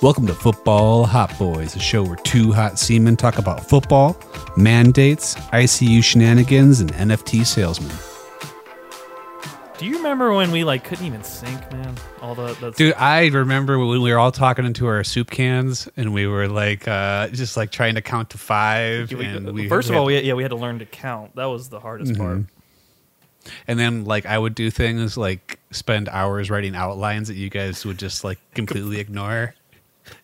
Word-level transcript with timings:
Welcome 0.00 0.26
to 0.28 0.34
Football 0.34 1.06
Hot 1.06 1.36
Boys, 1.38 1.74
a 1.74 1.80
show 1.80 2.04
where 2.04 2.16
two 2.16 2.52
hot 2.52 2.78
seamen 2.78 3.16
talk 3.16 3.38
about 3.38 3.68
football, 3.68 4.16
mandates, 4.56 5.34
ICU 5.52 6.04
shenanigans, 6.04 6.80
and 6.80 6.92
NFT 6.92 7.44
salesmen. 7.44 7.90
Do 9.78 9.86
you 9.86 9.96
remember 9.96 10.32
when 10.34 10.50
we 10.52 10.62
like 10.64 10.84
couldn't 10.84 11.04
even 11.06 11.24
sync, 11.24 11.60
man? 11.72 11.96
All 12.22 12.34
the 12.36 12.54
that's, 12.60 12.76
Dude, 12.76 12.94
I 12.94 13.26
remember 13.26 13.78
when 13.78 13.88
we 14.00 14.12
were 14.12 14.18
all 14.18 14.30
talking 14.32 14.64
into 14.64 14.86
our 14.86 15.02
soup 15.02 15.30
cans 15.30 15.88
and 15.96 16.12
we 16.14 16.26
were 16.28 16.46
like, 16.48 16.86
uh, 16.86 17.28
just 17.28 17.56
like 17.56 17.70
trying 17.72 17.94
to 17.96 18.02
count 18.02 18.30
to 18.30 18.38
five. 18.38 19.12
we- 19.12 19.24
and 19.24 19.52
we, 19.52 19.68
first 19.68 19.88
we 19.88 19.94
of 19.96 20.00
all, 20.00 20.08
had- 20.08 20.22
we 20.22 20.28
yeah 20.28 20.34
we 20.34 20.42
had 20.44 20.50
to 20.50 20.56
learn 20.56 20.78
to 20.78 20.86
count. 20.86 21.34
That 21.36 21.46
was 21.46 21.68
the 21.70 21.80
hardest 21.80 22.16
part. 22.16 22.42
and 23.66 23.78
then 23.78 24.04
like 24.04 24.26
I 24.26 24.38
would 24.38 24.54
do 24.54 24.70
things 24.70 25.16
like 25.16 25.58
spend 25.72 26.08
hours 26.08 26.50
writing 26.50 26.74
outlines 26.76 27.28
that 27.28 27.34
you 27.36 27.48
guys 27.50 27.84
would 27.84 27.98
just 27.98 28.22
like 28.22 28.38
completely 28.54 29.00
ignore. 29.00 29.54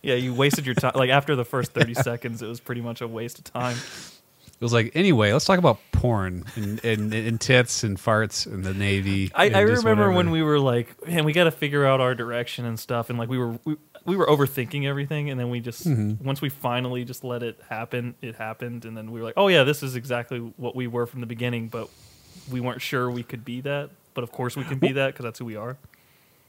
Yeah, 0.03 0.15
you 0.15 0.35
wasted 0.35 0.67
your 0.67 0.75
time. 0.75 0.93
Like 0.95 1.11
after 1.11 1.37
the 1.37 1.45
first 1.45 1.73
thirty 1.73 1.95
seconds, 2.11 2.43
it 2.43 2.47
was 2.47 2.61
pretty 2.61 2.81
much 2.81 3.01
a 3.01 3.09
waste 3.09 3.39
of 3.39 3.45
time. 3.45 3.77
It 3.77 4.61
was 4.61 4.73
like, 4.73 4.93
anyway, 4.95 5.33
let's 5.33 5.45
talk 5.45 5.59
about 5.59 5.79
porn 5.93 6.45
and, 6.55 6.83
and, 6.85 7.13
and 7.13 7.41
tits 7.41 7.83
and 7.83 7.99
farts 7.99 8.47
and 8.47 8.63
the 8.65 8.73
Navy. 8.73 9.31
I, 9.35 9.51
I 9.51 9.61
remember 9.61 9.91
whatever. 9.91 10.13
when 10.13 10.31
we 10.31 10.43
were 10.43 10.61
like, 10.61 11.07
man, 11.07 11.25
we 11.25 11.33
got 11.33 11.45
to 11.45 11.51
figure 11.51 11.85
out 11.85 12.01
our 12.01 12.15
direction 12.15 12.65
and 12.65 12.79
stuff, 12.79 13.11
and 13.11 13.19
like 13.19 13.29
we 13.29 13.37
were 13.37 13.59
we, 13.65 13.77
we 14.07 14.17
were 14.17 14.27
overthinking 14.27 14.87
everything, 14.87 15.29
and 15.29 15.41
then 15.41 15.51
we 15.51 15.61
just 15.61 15.87
Mm-hmm. 15.87 16.25
once 16.25 16.41
we 16.41 16.49
finally 16.51 17.05
just 17.05 17.25
let 17.25 17.43
it 17.43 17.59
happen, 17.69 18.15
it 18.23 18.37
happened, 18.37 18.85
and 18.85 18.97
then 18.97 19.11
we 19.11 19.21
were 19.21 19.27
like, 19.27 19.35
oh 19.37 19.49
yeah, 19.49 19.65
this 19.65 19.83
is 19.83 19.97
exactly 19.97 20.39
what 20.39 20.77
we 20.77 20.87
were 20.87 21.07
from 21.07 21.21
the 21.21 21.27
beginning, 21.27 21.69
but 21.69 21.89
we 22.51 22.61
weren't 22.61 22.81
sure 22.81 23.11
we 23.11 23.23
could 23.25 23.45
be 23.45 23.61
that, 23.63 23.91
but 24.15 24.23
of 24.23 24.31
course 24.31 24.57
we 24.57 24.65
can 24.65 24.79
be 24.79 24.93
that 24.93 25.09
because 25.09 25.25
that's 25.25 25.41
who 25.41 25.45
we 25.45 25.57
are. 25.57 25.77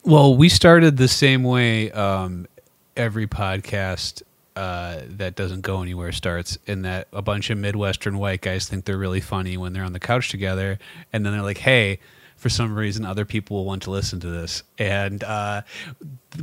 Well, 0.03 0.37
we 0.37 0.49
started 0.49 0.97
the 0.97 1.07
same 1.07 1.43
way 1.43 1.91
um, 1.91 2.47
every 2.95 3.27
podcast 3.27 4.21
uh, 4.55 5.01
that 5.07 5.35
doesn't 5.35 5.61
go 5.61 5.81
anywhere 5.81 6.11
starts, 6.11 6.57
in 6.65 6.83
that 6.83 7.07
a 7.11 7.21
bunch 7.21 7.49
of 7.49 7.57
Midwestern 7.57 8.17
white 8.17 8.41
guys 8.41 8.67
think 8.69 8.85
they're 8.85 8.97
really 8.97 9.19
funny 9.21 9.57
when 9.57 9.73
they're 9.73 9.83
on 9.83 9.93
the 9.93 9.99
couch 9.99 10.29
together, 10.29 10.79
and 11.11 11.25
then 11.25 11.33
they're 11.33 11.41
like, 11.41 11.57
hey, 11.57 11.99
for 12.37 12.49
some 12.49 12.75
reason, 12.75 13.05
other 13.05 13.25
people 13.25 13.57
will 13.57 13.65
want 13.65 13.83
to 13.83 13.91
listen 13.91 14.19
to 14.19 14.27
this. 14.27 14.61
And 14.77 15.23
uh, 15.23 15.61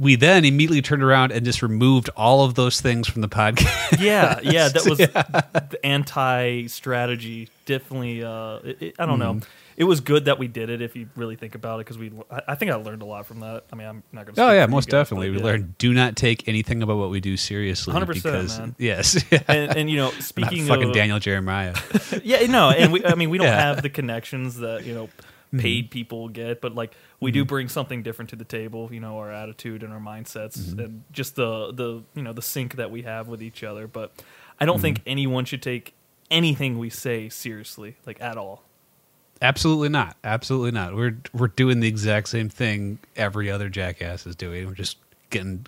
we 0.01 0.17
then 0.17 0.45
immediately 0.45 0.83
turned 0.83 1.03
around 1.03 1.33
and 1.33 1.45
just 1.45 1.63
removed 1.63 2.09
all 2.17 2.45
of 2.45 2.55
those 2.55 2.81
things 2.81 3.07
from 3.09 3.21
the 3.23 3.29
podcast. 3.29 4.01
Yeah, 4.01 4.41
yeah, 4.43 4.69
that 4.69 4.85
was 4.89 4.99
the 4.99 5.79
anti 5.85 6.67
strategy. 6.67 7.49
Definitely, 7.67 8.25
uh, 8.25 8.57
it, 8.65 8.83
it- 8.83 8.95
I 8.99 9.07
don't 9.07 9.19
Mm-hmm. 9.21 9.39
know. 9.39 9.45
It 9.77 9.85
was 9.85 10.01
good 10.01 10.27
that 10.27 10.39
we 10.39 10.49
did 10.49 10.71
it 10.71 10.83
if 10.83 10.97
you 10.97 11.09
really 11.17 11.37
think 11.37 11.55
about 11.55 11.77
it 11.77 11.87
because 11.87 11.99
we. 11.99 12.13
I, 12.31 12.43
I 12.49 12.55
think 12.55 12.71
I 12.71 12.75
learned 12.77 13.03
a 13.03 13.05
lot 13.05 13.27
from 13.27 13.41
that. 13.41 13.65
I 13.73 13.77
mean, 13.77 13.87
I'm 13.87 14.03
not 14.13 14.27
going 14.27 14.35
to. 14.35 14.45
Oh 14.45 14.53
yeah, 14.53 14.67
most 14.67 14.89
definitely. 14.89 15.31
We 15.31 15.39
learned 15.39 15.79
do 15.79 15.93
not 15.93 16.17
take 16.17 16.49
anything 16.49 16.83
about 16.83 16.99
what 16.99 17.11
we 17.11 17.21
do 17.21 17.37
seriously. 17.37 17.95
100%, 17.95 18.07
because 18.15 18.59
man. 18.59 18.75
yes, 18.79 19.25
And, 19.49 19.77
and 19.77 19.91
you 19.91 19.97
know, 19.97 20.11
speaking 20.13 20.67
fucking 20.67 20.89
of 20.89 20.95
Daniel 20.95 21.19
Jeremiah. 21.19 21.75
yeah, 22.23 22.47
no, 22.47 22.71
and 22.71 22.93
we, 22.93 23.05
I 23.05 23.15
mean, 23.15 23.31
we 23.31 23.39
don't 23.39 23.47
Yeah. 23.47 23.61
have 23.61 23.83
the 23.83 23.91
connections 23.91 24.59
that 24.59 24.85
you 24.85 24.95
know 24.95 25.07
mm-hmm. 25.07 25.59
paid 25.59 25.91
people 25.91 26.29
get, 26.29 26.61
but 26.61 26.75
like 26.75 26.95
we 27.21 27.31
do 27.31 27.43
mm-hmm. 27.43 27.49
bring 27.49 27.69
something 27.69 28.03
different 28.03 28.31
to 28.31 28.37
the 28.37 28.45
table. 28.45 28.89
You 28.93 29.01
know, 29.01 29.19
our 29.19 29.31
attitude 29.31 29.83
and 29.83 29.93
our 29.93 30.01
mindsets, 30.01 30.59
mm-hmm. 30.59 30.81
and 30.81 31.05
just 31.13 31.37
the 31.37 31.73
the 31.73 32.03
you 32.15 32.23
know 32.23 32.33
the 32.33 32.43
sync 32.43 32.77
that 32.77 32.91
we 32.91 33.03
have 33.03 33.29
with 33.29 33.43
each 33.43 33.63
other. 33.63 33.87
But 33.87 34.13
I 34.61 34.65
don't 34.65 34.81
think 34.81 35.01
anyone 35.07 35.45
should 35.45 35.63
take 35.63 35.95
anything 36.31 36.79
we 36.79 36.91
say 36.91 37.29
seriously, 37.29 37.97
like 38.07 38.21
at 38.21 38.37
all. 38.37 38.65
Absolutely 39.43 39.89
not. 39.91 40.17
Absolutely 40.25 40.71
not. 40.71 40.95
We're 40.95 41.19
we're 41.35 41.49
doing 41.49 41.81
the 41.81 41.89
exact 41.89 42.29
same 42.29 42.49
thing 42.49 42.99
every 43.17 43.51
other 43.51 43.69
jackass 43.69 44.27
is 44.27 44.37
doing. 44.37 44.67
We're 44.67 44.75
just 44.75 44.97
getting 45.31 45.67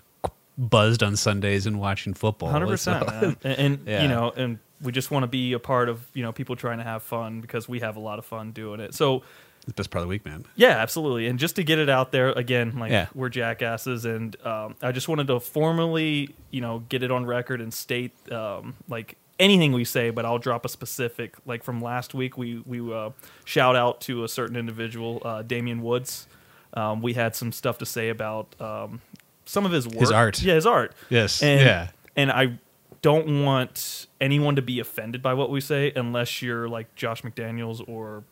buzzed 0.57 1.03
on 1.03 1.15
Sundays 1.17 1.65
and 1.67 1.79
watching 1.79 2.13
football. 2.13 2.49
Hundred 2.49 2.67
percent, 2.67 3.07
And, 3.21 3.37
and 3.43 3.79
Yeah. 3.85 4.01
you 4.03 4.07
know, 4.07 4.31
and 4.35 4.59
we 4.81 4.91
just 4.91 5.11
want 5.11 5.23
to 5.23 5.27
be 5.27 5.53
a 5.53 5.59
part 5.59 5.89
of 5.89 6.05
you 6.13 6.23
know 6.23 6.31
people 6.31 6.55
trying 6.55 6.77
to 6.79 6.83
have 6.83 7.03
fun 7.03 7.41
because 7.41 7.67
we 7.67 7.81
have 7.81 7.97
a 7.97 7.99
lot 7.99 8.17
of 8.19 8.25
fun 8.25 8.51
doing 8.53 8.79
it. 8.79 8.93
So 8.93 9.23
It's 9.57 9.65
the 9.65 9.73
best 9.73 9.89
part 9.91 10.01
of 10.01 10.07
the 10.07 10.09
week, 10.09 10.23
man. 10.25 10.45
Yeah, 10.55 10.69
absolutely. 10.77 11.27
And 11.27 11.37
just 11.39 11.55
to 11.57 11.63
get 11.63 11.77
it 11.79 11.89
out 11.89 12.11
there 12.13 12.29
again, 12.29 12.77
like 12.79 12.91
Yeah. 12.91 13.07
we're 13.13 13.29
jackasses, 13.29 14.05
and 14.05 14.35
um, 14.45 14.75
I 14.81 14.91
just 14.93 15.07
wanted 15.09 15.27
to 15.27 15.39
formally, 15.41 16.33
you 16.51 16.61
know, 16.61 16.79
get 16.87 17.03
it 17.03 17.11
on 17.11 17.25
record 17.25 17.59
and 17.61 17.73
state 17.73 18.13
um, 18.31 18.75
like 18.87 19.17
anything 19.39 19.71
we 19.73 19.83
say, 19.83 20.09
but 20.09 20.25
I'll 20.25 20.37
drop 20.39 20.65
a 20.65 20.69
specific. 20.69 21.35
Like 21.45 21.63
from 21.63 21.81
last 21.81 22.13
week, 22.13 22.37
we 22.37 22.61
we 22.65 22.93
uh, 22.93 23.11
shout 23.43 23.75
out 23.75 24.01
to 24.01 24.23
a 24.23 24.27
certain 24.27 24.55
individual, 24.55 25.21
uh, 25.25 25.41
Damian 25.41 25.81
Woods. 25.81 26.27
Um, 26.73 27.01
we 27.01 27.13
had 27.13 27.35
some 27.35 27.51
stuff 27.51 27.77
to 27.79 27.85
say 27.85 28.09
about 28.09 28.53
um, 28.59 29.01
some 29.45 29.65
of 29.65 29.71
his 29.71 29.87
work, 29.87 29.99
his 29.99 30.11
art. 30.11 30.41
yeah, 30.41 30.55
his 30.55 30.65
art. 30.65 30.93
Yes. 31.09 31.41
And, 31.41 31.61
yeah. 31.61 31.89
And 32.17 32.31
I 32.31 32.59
don't 33.01 33.43
want 33.45 34.07
anyone 34.19 34.55
to 34.57 34.61
be 34.61 34.79
offended 34.79 35.21
by 35.21 35.33
what 35.35 35.49
we 35.49 35.61
say 35.61 35.93
unless 35.95 36.41
you're 36.41 36.67
like 36.67 36.93
Josh 36.95 37.21
McDaniels 37.21 37.87
or 37.87 38.23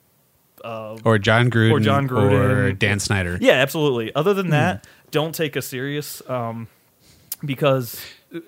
uh, 0.64 0.98
Or 1.06 1.18
Jon 1.18 1.50
Gruden. 1.52 1.72
Or 1.72 1.80
Jon 1.80 2.08
Gruden. 2.08 2.32
Or 2.50 2.72
Dan 2.74 3.00
Snyder. 3.00 3.38
yeah, 3.40 3.54
absolutely. 3.54 4.14
Other 4.16 4.32
Hmm. 4.32 4.38
than 4.38 4.50
that, 4.50 4.88
don't 5.12 5.34
take 5.36 5.56
us 5.56 5.66
serious 5.68 6.22
um, 6.30 6.68
because 7.46 8.00
uh, 8.34 8.40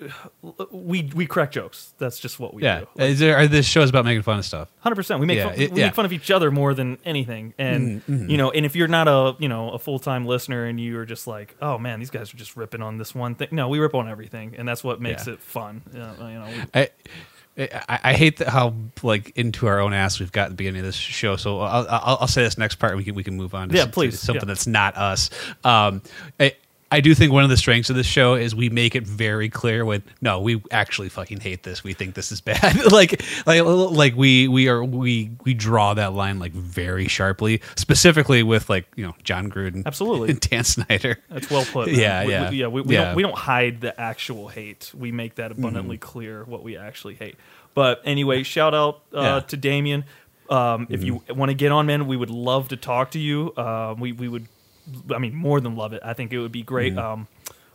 we 0.70 1.10
we 1.14 1.26
crack 1.26 1.52
jokes. 1.52 1.92
That's 1.98 2.18
just 2.18 2.40
what 2.40 2.54
we 2.54 2.62
Yeah. 2.62 2.84
do. 2.96 3.02
Is 3.04 3.18
there, 3.18 3.36
are 3.36 3.46
this 3.46 3.66
show's 3.66 3.90
about 3.90 4.04
making 4.04 4.22
fun 4.22 4.38
of 4.38 4.44
stuff? 4.44 4.68
Hundred 4.80 4.96
percent. 4.96 5.20
We 5.20 5.26
make 5.26 5.38
Yeah, 5.38 5.44
fun, 5.50 5.54
it- 5.60 5.72
we 5.72 5.80
yeah. 5.80 5.86
make 5.86 5.94
fun 5.94 6.04
of 6.04 6.12
each 6.12 6.30
other 6.30 6.50
more 6.50 6.74
than 6.74 6.98
anything. 7.04 7.54
And 7.58 8.02
Mm-hmm, 8.02 8.30
you 8.30 8.36
know, 8.36 8.50
and 8.50 8.66
if 8.66 8.74
you're 8.76 8.88
not 8.88 9.08
a 9.08 9.36
you 9.38 9.48
know 9.48 9.70
a 9.70 9.78
full 9.78 9.98
time 9.98 10.24
listener 10.26 10.64
and 10.66 10.80
you 10.80 10.98
are 10.98 11.06
just 11.06 11.26
like, 11.26 11.56
oh 11.62 11.78
man, 11.78 11.98
these 12.00 12.10
guys 12.10 12.32
are 12.34 12.36
just 12.36 12.56
ripping 12.56 12.82
on 12.82 12.98
this 12.98 13.14
one 13.14 13.34
thing. 13.34 13.48
No, 13.52 13.68
we 13.68 13.78
rip 13.78 13.94
on 13.94 14.08
everything, 14.08 14.54
and 14.58 14.66
that's 14.68 14.82
what 14.82 15.00
makes 15.00 15.26
Yeah. 15.26 15.34
it 15.34 15.40
fun. 15.42 15.82
Uh, 15.94 15.98
you 15.98 16.34
know, 16.38 16.48
we- 16.74 16.80
I, 16.82 16.88
I, 17.58 18.00
I 18.04 18.12
hate 18.12 18.36
that 18.38 18.48
how 18.48 18.74
like 19.02 19.32
into 19.34 19.66
our 19.66 19.80
own 19.80 19.94
ass 19.94 20.20
we've 20.20 20.30
got 20.32 20.44
at 20.46 20.48
the 20.50 20.56
beginning 20.56 20.80
of 20.80 20.84
this 20.86 20.94
show. 20.94 21.36
So 21.36 21.60
I'll, 21.60 21.86
I'll, 21.88 22.18
I'll 22.22 22.28
say 22.28 22.42
this 22.42 22.58
next 22.58 22.74
part. 22.74 22.92
And 22.92 22.98
we 22.98 23.04
can 23.04 23.14
we 23.14 23.24
can 23.24 23.34
move 23.34 23.54
on. 23.54 23.70
To 23.70 23.74
Yeah, 23.74 23.82
some- 23.82 23.90
to 23.92 23.94
please, 23.94 24.20
something 24.20 24.42
yeah. 24.42 24.46
that's 24.54 24.66
not 24.66 24.94
us. 24.98 25.30
Um, 25.64 26.02
I, 26.38 26.54
I 26.90 27.00
do 27.00 27.14
think 27.16 27.32
one 27.32 27.42
of 27.42 27.50
the 27.50 27.56
strengths 27.56 27.90
of 27.90 27.96
this 27.96 28.06
show 28.06 28.34
is 28.34 28.54
we 28.54 28.68
make 28.70 28.94
it 28.94 29.04
very 29.04 29.48
clear 29.48 29.84
when 29.84 30.04
no, 30.20 30.40
we 30.40 30.62
actually 30.70 31.08
fucking 31.08 31.40
hate 31.40 31.64
this. 31.64 31.82
We 31.82 31.94
think 31.94 32.14
this 32.14 32.30
is 32.30 32.40
bad. 32.40 32.92
like 32.92 33.22
like 33.44 33.64
like 33.64 34.14
we 34.14 34.46
we 34.46 34.68
are 34.68 34.84
we 34.84 35.32
we 35.44 35.52
draw 35.52 35.94
that 35.94 36.12
line 36.12 36.38
like 36.38 36.52
very 36.52 37.08
sharply, 37.08 37.60
specifically 37.74 38.44
with 38.44 38.70
like 38.70 38.86
you 38.94 39.04
know 39.04 39.14
Jon 39.24 39.50
Gruden, 39.50 39.84
Absolutely. 39.84 40.30
and 40.30 40.40
Dan 40.50 40.62
Snyder. 40.64 41.18
That's 41.28 41.50
well 41.50 41.64
put. 41.64 41.88
man. 41.88 41.98
Yeah, 41.98 42.24
we, 42.24 42.30
yeah. 42.32 42.50
we, 42.50 42.56
yeah. 42.56 42.66
We, 42.68 42.80
we 42.82 42.94
Yeah. 42.94 43.04
don't 43.06 43.16
we 43.16 43.22
don't 43.24 43.36
hide 43.38 43.80
the 43.80 44.00
actual 44.00 44.48
hate. 44.48 44.92
We 44.96 45.10
make 45.12 45.34
that 45.36 45.50
Mm-hmm. 45.50 45.60
abundantly 45.64 45.98
clear 45.98 46.44
what 46.44 46.62
we 46.62 46.76
actually 46.76 47.14
hate. 47.14 47.36
But 47.74 48.00
anyway, 48.04 48.42
shout 48.44 48.74
out 48.74 49.02
uh, 49.14 49.20
Yeah. 49.20 49.40
to 49.40 49.56
Damien. 49.56 50.04
Um, 50.48 50.86
If 50.90 51.02
you 51.02 51.22
want 51.28 51.50
to 51.50 51.54
get 51.54 51.72
on, 51.72 51.86
man, 51.86 52.06
we 52.06 52.16
would 52.16 52.30
love 52.30 52.68
to 52.68 52.76
talk 52.76 53.10
to 53.10 53.18
you. 53.18 53.52
Uh, 53.56 53.94
we 53.98 54.12
we 54.12 54.28
would, 54.28 54.46
I 55.14 55.18
mean, 55.18 55.34
more 55.34 55.60
than 55.60 55.76
love 55.76 55.92
it. 55.92 56.02
I 56.04 56.12
think 56.12 56.32
it 56.32 56.38
would 56.38 56.52
be 56.52 56.62
great. 56.62 56.96
Um, 56.96 57.26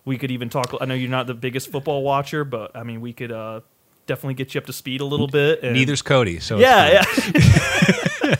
we 0.05 0.17
could 0.17 0.31
even 0.31 0.49
talk. 0.49 0.73
I 0.81 0.85
know 0.85 0.93
you're 0.95 1.09
not 1.09 1.27
the 1.27 1.33
biggest 1.33 1.71
football 1.71 2.03
watcher, 2.03 2.43
but 2.43 2.75
I 2.75 2.83
mean, 2.83 3.01
we 3.01 3.13
could 3.13 3.31
uh, 3.31 3.61
definitely 4.07 4.33
get 4.35 4.53
you 4.55 4.59
up 4.61 4.65
to 4.67 4.73
speed 4.73 5.01
a 5.01 5.05
little 5.05 5.27
bit. 5.27 5.61
And 5.63 5.73
Neither's 5.73 6.01
Cody. 6.01 6.39
So 6.39 6.57
yeah, 6.59 7.03
yeah. 7.03 8.35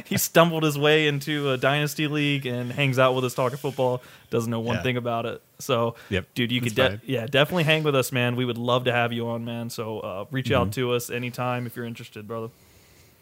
he 0.06 0.16
stumbled 0.18 0.62
his 0.64 0.76
way 0.78 1.06
into 1.06 1.50
a 1.50 1.56
dynasty 1.56 2.06
league 2.08 2.46
and 2.46 2.72
hangs 2.72 2.98
out 2.98 3.14
with 3.14 3.24
us 3.24 3.34
talking 3.34 3.58
football. 3.58 4.02
Doesn't 4.30 4.50
know 4.50 4.60
one 4.60 4.76
Yeah. 4.76 4.82
thing 4.82 4.96
about 4.96 5.26
it. 5.26 5.40
So, 5.58 5.94
Yep, 6.08 6.26
dude, 6.34 6.52
you 6.52 6.60
could, 6.60 6.74
de- 6.74 7.00
yeah, 7.06 7.26
definitely 7.26 7.64
hang 7.64 7.82
with 7.82 7.94
us, 7.94 8.10
man. 8.12 8.34
We 8.36 8.44
would 8.44 8.58
love 8.58 8.84
to 8.84 8.92
have 8.92 9.12
you 9.12 9.28
on, 9.28 9.44
man. 9.44 9.70
So, 9.70 10.00
uh, 10.00 10.24
reach 10.30 10.46
Mm-hmm. 10.46 10.54
out 10.54 10.72
to 10.72 10.92
us 10.92 11.10
anytime 11.10 11.66
if 11.66 11.76
you're 11.76 11.84
interested, 11.86 12.26
brother. 12.26 12.48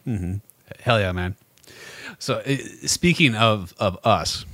Mm-hmm. 0.06 0.36
Hell 0.80 1.00
yeah, 1.00 1.12
man. 1.12 1.36
So 2.18 2.36
uh, 2.38 2.56
speaking 2.86 3.34
of 3.34 3.74
of 3.78 3.98
us, 4.04 4.44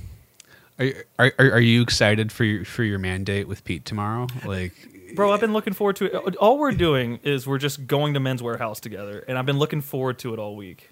are, 0.79 0.93
are 1.19 1.33
are 1.39 1.59
you 1.59 1.81
excited 1.81 2.31
for 2.31 2.43
your 2.43 2.65
for 2.65 2.83
your 2.83 2.99
mandate 2.99 3.47
with 3.47 3.63
Pete 3.63 3.85
tomorrow? 3.85 4.27
Like, 4.45 4.73
Bro, 5.15 5.31
I've 5.31 5.39
been 5.39 5.53
looking 5.53 5.73
forward 5.73 5.95
to 5.97 6.05
it. 6.05 6.35
All 6.35 6.57
we're 6.57 6.71
doing 6.71 7.19
is 7.23 7.47
we're 7.47 7.57
just 7.57 7.87
going 7.87 8.13
to 8.15 8.19
Men's 8.19 8.41
Wearhouse 8.41 8.79
together, 8.79 9.23
and 9.27 9.37
I've 9.37 9.45
been 9.45 9.59
looking 9.59 9.81
forward 9.81 10.19
to 10.19 10.33
it 10.33 10.39
all 10.39 10.55
week. 10.55 10.91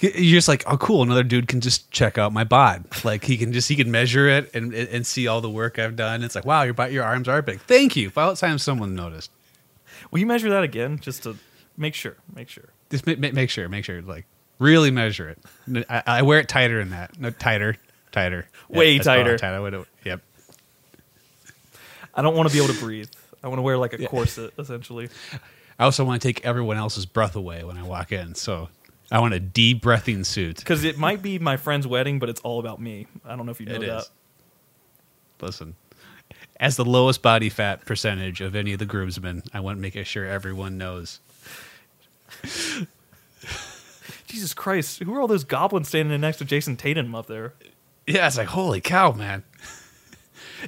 you're 0.00 0.36
just 0.36 0.48
like, 0.48 0.62
oh, 0.66 0.76
cool. 0.76 1.02
Another 1.02 1.24
dude 1.24 1.48
can 1.48 1.60
just 1.60 1.90
check 1.90 2.18
out 2.18 2.32
my 2.32 2.44
bod. 2.44 2.84
Like 3.04 3.24
he 3.24 3.36
can 3.36 3.52
just 3.52 3.68
he 3.68 3.76
can 3.76 3.90
measure 3.90 4.28
it 4.28 4.54
and 4.54 4.72
and 4.72 5.04
see 5.06 5.26
all 5.26 5.40
the 5.40 5.50
work 5.50 5.78
I've 5.78 5.96
done. 5.96 6.22
It's 6.22 6.34
like, 6.34 6.44
wow, 6.44 6.62
your 6.62 6.74
your 6.88 7.04
arms 7.04 7.28
are 7.28 7.42
big. 7.42 7.60
Thank 7.62 7.96
you. 7.96 8.08
About 8.08 8.36
time 8.36 8.58
someone 8.58 8.94
noticed. 8.94 9.30
Will 10.10 10.20
you 10.20 10.26
measure 10.26 10.50
that 10.50 10.62
again, 10.62 10.98
just 10.98 11.24
to 11.24 11.36
make 11.76 11.94
sure? 11.94 12.16
Make 12.34 12.48
sure. 12.48 12.68
Just 12.90 13.06
ma- 13.06 13.14
ma- 13.18 13.32
make 13.32 13.50
sure, 13.50 13.68
make 13.68 13.84
sure, 13.84 14.02
like 14.02 14.26
really 14.62 14.90
measure 14.90 15.28
it. 15.68 15.86
I 15.90 16.22
wear 16.22 16.38
it 16.38 16.48
tighter 16.48 16.78
than 16.78 16.90
that. 16.90 17.18
No, 17.18 17.30
tighter, 17.30 17.76
tighter, 18.12 18.46
Way 18.68 18.98
probably 18.98 18.98
tighter. 19.00 19.38
tight. 19.38 19.54
I 19.54 19.60
would- 19.60 19.86
Yep. 20.04 20.20
I 22.14 22.22
don't 22.22 22.36
want 22.36 22.48
to 22.48 22.54
be 22.54 22.62
able 22.62 22.72
to 22.74 22.80
breathe. 22.80 23.08
I 23.42 23.48
want 23.48 23.58
to 23.58 23.62
wear 23.62 23.76
like 23.78 23.92
a 23.94 24.06
corset, 24.06 24.52
essentially. 24.58 25.08
I 25.78 25.84
also 25.84 26.04
want 26.04 26.22
to 26.22 26.28
take 26.28 26.44
everyone 26.44 26.76
else's 26.76 27.06
breath 27.06 27.34
away 27.36 27.64
when 27.64 27.76
I 27.76 27.82
walk 27.82 28.12
in. 28.12 28.34
So 28.34 28.68
I 29.10 29.18
want 29.18 29.34
a 29.34 29.40
deep 29.40 29.82
breathing 29.82 30.22
suit. 30.24 30.58
Because 30.58 30.84
it 30.84 30.96
might 30.98 31.22
be 31.22 31.38
my 31.38 31.56
friend's 31.56 31.86
wedding, 31.86 32.18
but 32.18 32.28
it's 32.28 32.40
all 32.40 32.60
about 32.60 32.80
me. 32.80 33.06
I 33.24 33.34
don't 33.34 33.46
know 33.46 33.52
if 33.52 33.60
you 33.60 33.66
know 33.66 33.74
It 33.76 33.80
that. 33.86 33.98
is. 34.00 34.10
Listen, 35.40 35.74
as 36.60 36.76
the 36.76 36.84
lowest 36.84 37.20
body 37.22 37.48
fat 37.48 37.84
percentage 37.84 38.40
of 38.40 38.54
any 38.54 38.72
of 38.74 38.78
the 38.78 38.86
groomsmen. 38.86 39.42
I 39.52 39.58
want 39.60 39.78
to 39.78 39.80
make 39.82 40.06
sure 40.06 40.24
everyone 40.24 40.78
knows. 40.78 41.18
Jesus 44.32 44.54
Christ, 44.54 45.02
who 45.02 45.14
are 45.14 45.20
all 45.20 45.28
those 45.28 45.44
goblins 45.44 45.88
standing 45.88 46.18
next 46.22 46.38
to 46.38 46.44
Jason 46.46 46.76
Tatum 46.76 47.14
up 47.14 47.26
there? 47.26 47.52
Yeah, 48.06 48.26
it's 48.26 48.38
like 48.38 48.48
holy 48.48 48.80
cow, 48.80 49.12
man. 49.12 49.44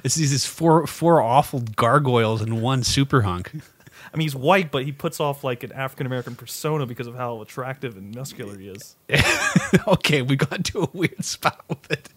It's 0.03 0.15
these 0.15 0.45
four 0.45 0.85
four 0.87 1.21
awful 1.21 1.61
gargoyles 1.61 2.41
and 2.41 2.61
one 2.61 2.83
super 2.83 3.21
hunk. 3.21 3.51
I 4.13 4.17
mean, 4.17 4.25
he's 4.25 4.35
white, 4.35 4.69
but 4.69 4.83
he 4.83 4.91
puts 4.91 5.21
off 5.21 5.43
like 5.43 5.63
an 5.63 5.71
African 5.71 6.05
American 6.05 6.35
persona 6.35 6.85
because 6.85 7.07
of 7.07 7.15
how 7.15 7.41
attractive 7.41 7.95
and 7.95 8.13
muscular 8.13 8.57
he 8.57 8.67
is. 8.67 8.97
okay, 9.87 10.21
we 10.21 10.35
got 10.35 10.65
to 10.65 10.81
a 10.83 10.89
weird 10.91 11.23
spot 11.23 11.63
with 11.69 11.89
it. 11.91 12.09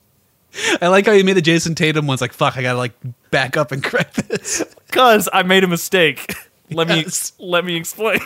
I 0.82 0.88
like 0.88 1.06
how 1.06 1.12
you 1.12 1.22
made 1.22 1.34
the 1.36 1.40
Jason 1.40 1.76
Tatum 1.76 2.08
ones 2.08 2.20
like 2.20 2.32
fuck. 2.32 2.56
I 2.56 2.62
gotta 2.62 2.78
like 2.78 2.94
back 3.30 3.56
up 3.56 3.70
and 3.70 3.82
correct 3.82 4.28
this. 4.28 4.64
Cause 4.90 5.28
I 5.32 5.44
made 5.44 5.62
a 5.62 5.68
mistake. 5.68 6.34
Let 6.72 6.88
Yes. 6.88 7.32
me 7.38 7.46
let 7.46 7.64
me 7.64 7.76
explain. 7.76 8.18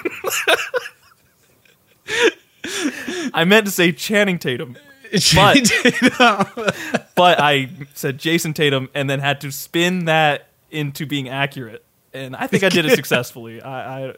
I 3.35 3.45
meant 3.45 3.67
to 3.67 3.73
say 3.73 3.93
Channing 3.93 4.39
Tatum, 4.39 4.77
But- 5.35 6.77
but 7.15 7.41
I 7.41 7.69
said 7.95 8.19
Jason 8.19 8.55
Tatum 8.55 8.89
and 8.95 9.09
then 9.11 9.21
had 9.21 9.41
to 9.43 9.53
spin 9.53 10.07
that 10.07 10.49
into 10.71 11.05
being 11.07 11.29
accurate. 11.29 11.85
And 12.15 12.35
I 12.37 12.47
think 12.47 12.63
I 12.65 12.69
did 12.69 12.85
it 12.87 12.91
successfully. 12.95 13.61
I, 13.63 14.09
I 14.11 14.15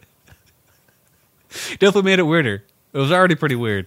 definitely 1.78 2.02
made 2.02 2.18
it 2.18 2.24
weirder. 2.24 2.62
It 2.92 2.98
was 2.98 3.10
already 3.12 3.34
pretty 3.34 3.56
weird. 3.56 3.86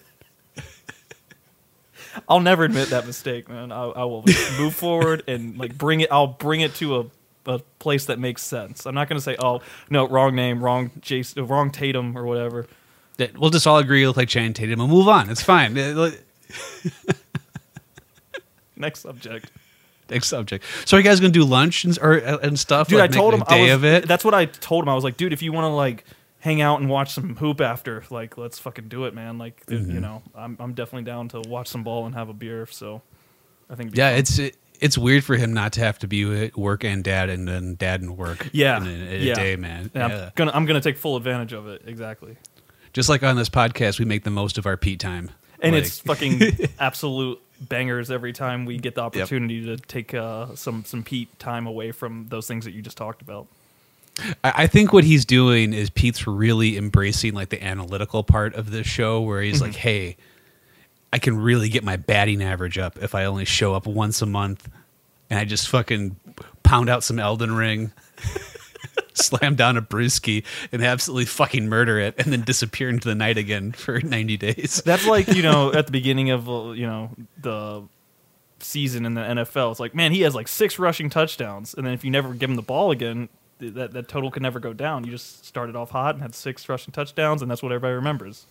I'll 2.28 2.40
never 2.40 2.64
admit 2.64 2.90
that 2.90 3.06
mistake, 3.06 3.48
man. 3.48 3.72
I, 3.72 3.84
I 3.84 4.04
will 4.06 4.24
move 4.58 4.74
forward 4.74 5.24
and 5.28 5.58
like 5.58 5.78
bring 5.78 6.02
it. 6.02 6.12
I'll 6.12 6.26
bring 6.28 6.62
it 6.62 6.74
to 6.76 7.00
a, 7.02 7.06
a 7.46 7.60
place 7.80 8.06
that 8.06 8.18
makes 8.18 8.42
sense. 8.42 8.86
I'm 8.88 8.96
not 8.96 9.08
going 9.08 9.18
to 9.18 9.24
say, 9.24 9.36
"Oh 9.40 9.62
no, 9.90 10.08
wrong 10.08 10.36
name, 10.36 10.64
wrong 10.64 10.90
Jason, 11.00 11.46
wrong 11.48 11.70
Tatum 11.70 12.18
or 12.18 12.26
whatever." 12.26 12.66
That- 13.18 13.38
We'll 13.38 13.50
just 13.50 13.66
all 13.68 13.78
agree 13.78 14.02
you 14.02 14.08
look 14.08 14.18
like 14.18 14.30
Channing 14.30 14.54
Tatum 14.54 14.80
and 14.82 14.90
move 14.92 15.08
on. 15.08 15.30
It's 15.30 15.42
fine. 15.44 15.78
Uh, 15.78 16.12
Next 18.76 19.00
subject, 19.02 19.52
Next 20.10 20.28
subject. 20.28 20.64
So 20.86 20.96
are 20.96 21.00
you 21.00 21.04
guys 21.04 21.20
gonna 21.20 21.34
do 21.34 21.44
lunch 21.44 21.84
and 21.84 21.98
or 22.00 22.14
and 22.18 22.60
stuff? 22.60 22.88
dude. 22.90 23.00
Like, 23.00 23.10
I 23.12 23.14
told 23.14 23.34
him 23.34 23.40
day 23.50 23.72
I 23.72 23.74
was, 23.76 23.84
of 23.84 23.86
it. 23.86 24.08
That's 24.08 24.24
what 24.24 24.34
I 24.36 24.46
told 24.46 24.84
him. 24.84 24.90
I 24.90 24.94
was 24.96 25.04
like, 25.04 25.18
dude, 25.18 25.34
if 25.34 25.42
you 25.42 25.52
want 25.52 25.66
to 25.66 25.70
like 25.70 26.06
hang 26.40 26.62
out 26.62 26.80
and 26.80 26.88
watch 26.90 27.12
some 27.14 27.36
hoop 27.38 27.60
after, 27.60 28.04
like, 28.12 28.38
let's 28.38 28.60
fucking 28.60 28.88
do 28.88 29.06
it, 29.06 29.16
man. 29.16 29.38
Like, 29.40 29.66
Mm-hmm. 29.66 29.92
you 29.92 30.00
know, 30.00 30.22
I'm 30.36 30.56
I'm 30.60 30.74
definitely 30.74 31.06
down 31.06 31.28
to 31.30 31.42
watch 31.42 31.68
some 31.68 31.84
ball 31.84 32.06
and 32.06 32.14
have 32.14 32.30
a 32.30 32.34
beer. 32.34 32.68
So, 32.70 33.02
I 33.70 33.74
think, 33.76 33.96
Yeah, 33.98 34.12
fun. 34.12 34.20
it's 34.20 34.38
it, 34.38 34.58
it's 34.80 34.96
weird 34.98 35.24
for 35.24 35.36
him 35.36 35.54
not 35.54 35.74
to 35.74 35.80
have 35.82 35.98
to 36.00 36.08
be 36.08 36.46
at 36.46 36.56
work 36.56 36.84
and 36.84 37.04
dad 37.04 37.30
and 37.32 37.48
then 37.48 37.76
dad 37.76 38.02
and 38.02 38.16
work. 38.16 38.48
Yeah, 38.54 38.78
in 38.78 38.86
a, 38.86 38.90
in 38.92 39.02
a 39.02 39.16
yeah. 39.26 39.34
day, 39.34 39.56
man. 39.56 39.90
Yeah. 39.96 40.06
I'm 40.28 40.32
gonna 40.36 40.52
I'm 40.54 40.66
gonna 40.68 40.82
take 40.82 40.98
full 40.98 41.16
advantage 41.16 41.52
of 41.52 41.68
it. 41.68 41.82
Exactly. 41.88 42.38
Just 42.98 43.10
like 43.10 43.22
on 43.22 43.36
this 43.36 43.48
podcast, 43.48 44.00
we 44.00 44.06
make 44.06 44.24
the 44.24 44.32
most 44.32 44.58
of 44.58 44.66
our 44.66 44.76
Pete 44.76 45.00
time, 45.00 45.30
and 45.62 45.76
Like, 45.76 45.84
it's 45.84 46.00
fucking 46.00 46.42
absolute 46.80 47.40
bangers 47.62 48.10
every 48.10 48.34
time 48.34 48.66
we 48.66 48.80
get 48.80 48.96
the 48.96 49.02
opportunity 49.02 49.64
to 49.68 49.78
take 49.78 50.16
uh, 50.16 50.56
some 50.56 50.84
some 50.84 51.04
Pete 51.04 51.38
time 51.38 51.68
away 51.68 51.92
from 51.92 52.26
those 52.30 52.48
things 52.48 52.66
that 52.66 52.72
you 52.72 52.82
just 52.82 52.98
talked 52.98 53.22
about. 53.22 53.46
I 54.44 54.64
I 54.64 54.68
think 54.68 54.94
what 54.94 55.04
he's 55.04 55.26
doing 55.26 55.74
is 55.74 55.92
Pete's 55.92 56.26
really 56.26 56.76
embracing 56.76 57.36
like 57.36 57.50
the 57.50 57.64
analytical 57.64 58.24
part 58.24 58.56
of 58.56 58.72
this 58.72 58.88
show, 58.88 59.22
where 59.22 59.44
he's 59.44 59.58
Mm-hmm. 59.58 59.64
like, 59.66 59.76
"Hey, 59.76 60.18
I 61.14 61.20
can 61.20 61.38
really 61.40 61.70
get 61.70 61.84
my 61.84 61.98
batting 61.98 62.42
average 62.42 62.80
up 62.80 62.98
if 63.00 63.14
I 63.14 63.26
only 63.26 63.46
show 63.46 63.76
up 63.76 63.86
once 63.86 64.24
a 64.24 64.26
month, 64.26 64.68
and 65.30 65.38
I 65.38 65.46
just 65.46 65.68
fucking 65.70 66.16
pound 66.64 66.90
out 66.90 67.04
some 67.04 67.20
Elden 67.20 67.56
Ring." 67.56 67.92
Slam 69.14 69.56
down 69.56 69.78
a 69.78 69.82
brewski 69.82 70.44
and 70.72 70.84
absolutely 70.84 71.26
fucking 71.26 71.68
murder 71.68 72.00
it, 72.00 72.16
and 72.18 72.32
then 72.32 72.42
disappear 72.42 72.90
into 72.90 73.08
the 73.08 73.16
night 73.16 73.38
again 73.38 73.72
for 73.72 74.00
ninety 74.02 74.38
days. 74.38 74.82
That's 74.86 75.06
like 75.08 75.28
you 75.30 75.42
know 75.42 75.74
at 75.74 75.86
the 75.88 75.92
beginning 76.00 76.30
of 76.32 76.48
uh, 76.50 76.72
you 76.72 76.86
know 76.86 77.12
the 77.42 77.84
season 78.60 79.06
in 79.06 79.14
the 79.14 79.22
NFL. 79.22 79.72
It's 79.72 79.80
like 79.80 79.96
man, 79.96 80.12
he 80.12 80.22
has 80.22 80.36
like 80.36 80.48
six 80.48 80.78
rushing 80.80 81.10
touchdowns, 81.10 81.74
and 81.74 81.86
then 81.86 81.94
if 81.94 82.04
you 82.04 82.12
never 82.12 82.34
give 82.34 82.50
him 82.50 82.56
the 82.56 82.62
ball 82.62 82.92
again, 82.92 83.30
that 83.60 83.94
that 83.94 84.08
total 84.08 84.30
can 84.32 84.44
never 84.44 84.60
go 84.60 84.74
down. 84.74 85.04
You 85.04 85.12
just 85.12 85.46
started 85.46 85.76
off 85.76 85.90
hot 85.92 86.16
and 86.16 86.22
had 86.22 86.36
six 86.36 86.68
rushing 86.70 86.92
touchdowns, 86.92 87.42
and 87.42 87.50
that's 87.50 87.64
what 87.64 87.72
everybody 87.72 87.96
remembers. 87.96 88.46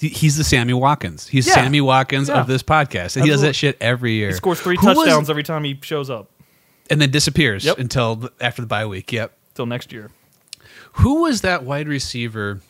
He's 0.00 0.38
the 0.38 0.44
Sammy 0.44 0.72
Watkins. 0.72 1.28
He's 1.28 1.46
Yeah. 1.46 1.54
Sammy 1.56 1.82
Watkins 1.82 2.28
Yeah. 2.30 2.40
of 2.40 2.46
this 2.46 2.62
podcast, 2.62 3.16
and 3.16 3.24
he 3.26 3.30
does 3.30 3.42
that 3.42 3.54
shit 3.54 3.76
every 3.82 4.12
year. 4.12 4.28
He 4.28 4.34
scores 4.34 4.58
three 4.58 4.78
Who 4.80 4.86
was- 4.86 4.96
touchdowns 4.96 5.28
every 5.28 5.42
time 5.42 5.62
he 5.64 5.78
shows 5.82 6.08
up. 6.08 6.30
and 6.88 7.00
then 7.02 7.10
disappears 7.10 7.64
Yep. 7.66 7.78
until 7.78 8.30
after 8.40 8.62
the 8.62 8.66
bye 8.66 8.86
week. 8.86 9.12
Yep. 9.12 9.36
Till 9.54 9.66
next 9.66 9.92
year. 9.92 10.10
Who 10.94 11.22
was 11.22 11.40
that 11.42 11.64
wide 11.64 11.88
receiver? 11.88 12.60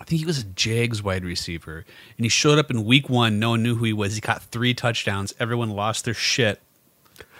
I 0.00 0.04
think 0.04 0.20
he 0.20 0.26
was 0.26 0.38
a 0.38 0.44
Jags 0.44 1.02
wide 1.02 1.24
receiver, 1.24 1.84
and 2.16 2.24
he 2.24 2.30
showed 2.30 2.58
up 2.58 2.70
in 2.70 2.84
week 2.84 3.10
one. 3.10 3.38
No 3.38 3.50
one 3.50 3.62
knew 3.62 3.74
who 3.74 3.84
he 3.84 3.92
was. 3.92 4.14
He 4.14 4.20
caught 4.20 4.42
three 4.44 4.72
touchdowns. 4.72 5.34
Everyone 5.38 5.70
lost 5.70 6.06
their 6.06 6.14
shit. 6.14 6.60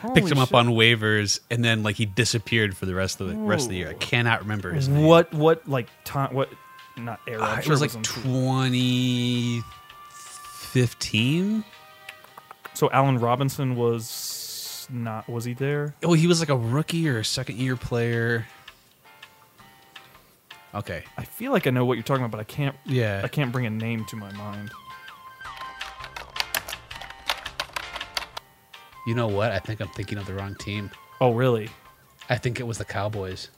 picked 0.03 0.19
Holy 0.19 0.31
him 0.33 0.39
up 0.39 0.55
on 0.55 0.69
waivers, 0.69 1.41
and 1.51 1.65
then 1.65 1.83
like 1.83 1.97
he 1.97 2.05
disappeared 2.05 2.77
for 2.77 2.87
the 2.87 2.95
rest 2.95 3.21
of 3.21 3.29
the 3.29 3.37
rest 3.37 3.65
of 3.65 3.71
the 3.71 3.77
year. 3.77 3.91
I 3.91 3.95
cannot 3.95 4.43
remember 4.43 4.73
his 4.73 4.89
name. 4.89 5.05
What 5.05 5.33
what 5.33 5.67
like 5.69 5.89
time 6.05 6.35
what 6.35 6.51
not 6.99 7.21
era? 7.27 7.43
Uh, 7.43 7.57
it 7.57 7.65
sure 7.65 7.71
was 7.73 7.81
like 7.81 8.03
twenty 8.03 9.63
fifteen. 10.13 11.65
So 12.75 12.91
Allen 12.91 13.19
Robinson 13.19 13.75
was 13.77 14.07
not 14.93 15.29
was 15.29 15.45
he 15.45 15.55
there? 15.55 15.95
Oh, 16.03 16.13
he 16.13 16.27
was 16.27 16.41
like 16.41 16.49
a 16.49 16.57
rookie 16.57 17.09
or 17.09 17.19
a 17.19 17.25
second 17.25 17.59
year 17.59 17.77
player. 17.77 18.47
Okay. 20.75 21.05
I 21.17 21.25
feel 21.25 21.53
like 21.53 21.67
I 21.67 21.71
know 21.71 21.85
what 21.85 21.95
you're 21.95 22.05
talking 22.05 22.25
about, 22.25 22.31
but 22.31 22.41
I 22.41 22.45
can't 22.45 22.77
Yeah. 22.85 23.21
I 23.25 23.29
can't 23.29 23.53
bring 23.53 23.67
a 23.67 23.71
name 23.71 24.05
to 24.07 24.17
my 24.17 24.33
mind. 24.33 24.71
You 29.07 29.15
know 29.15 29.29
what? 29.29 29.51
I 29.51 29.59
think 29.59 29.81
I'm 29.81 29.89
thinking 29.89 30.19
of 30.19 30.27
the 30.27 30.35
wrong 30.35 30.55
team. 30.57 30.91
Oh 31.21 31.33
really? 31.33 31.71
I 32.29 32.37
think 32.37 32.61
it 32.61 32.65
was 32.65 32.79
the 32.79 32.85
Cowboys. 32.85 33.49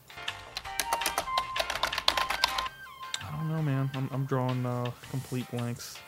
I 3.20 3.36
don't 3.36 3.48
know, 3.48 3.62
man. 3.62 3.90
I'm 3.94 4.08
I'm 4.12 4.24
drawing 4.24 4.64
uh, 4.64 4.90
complete 5.10 5.50
blanks. 5.50 5.98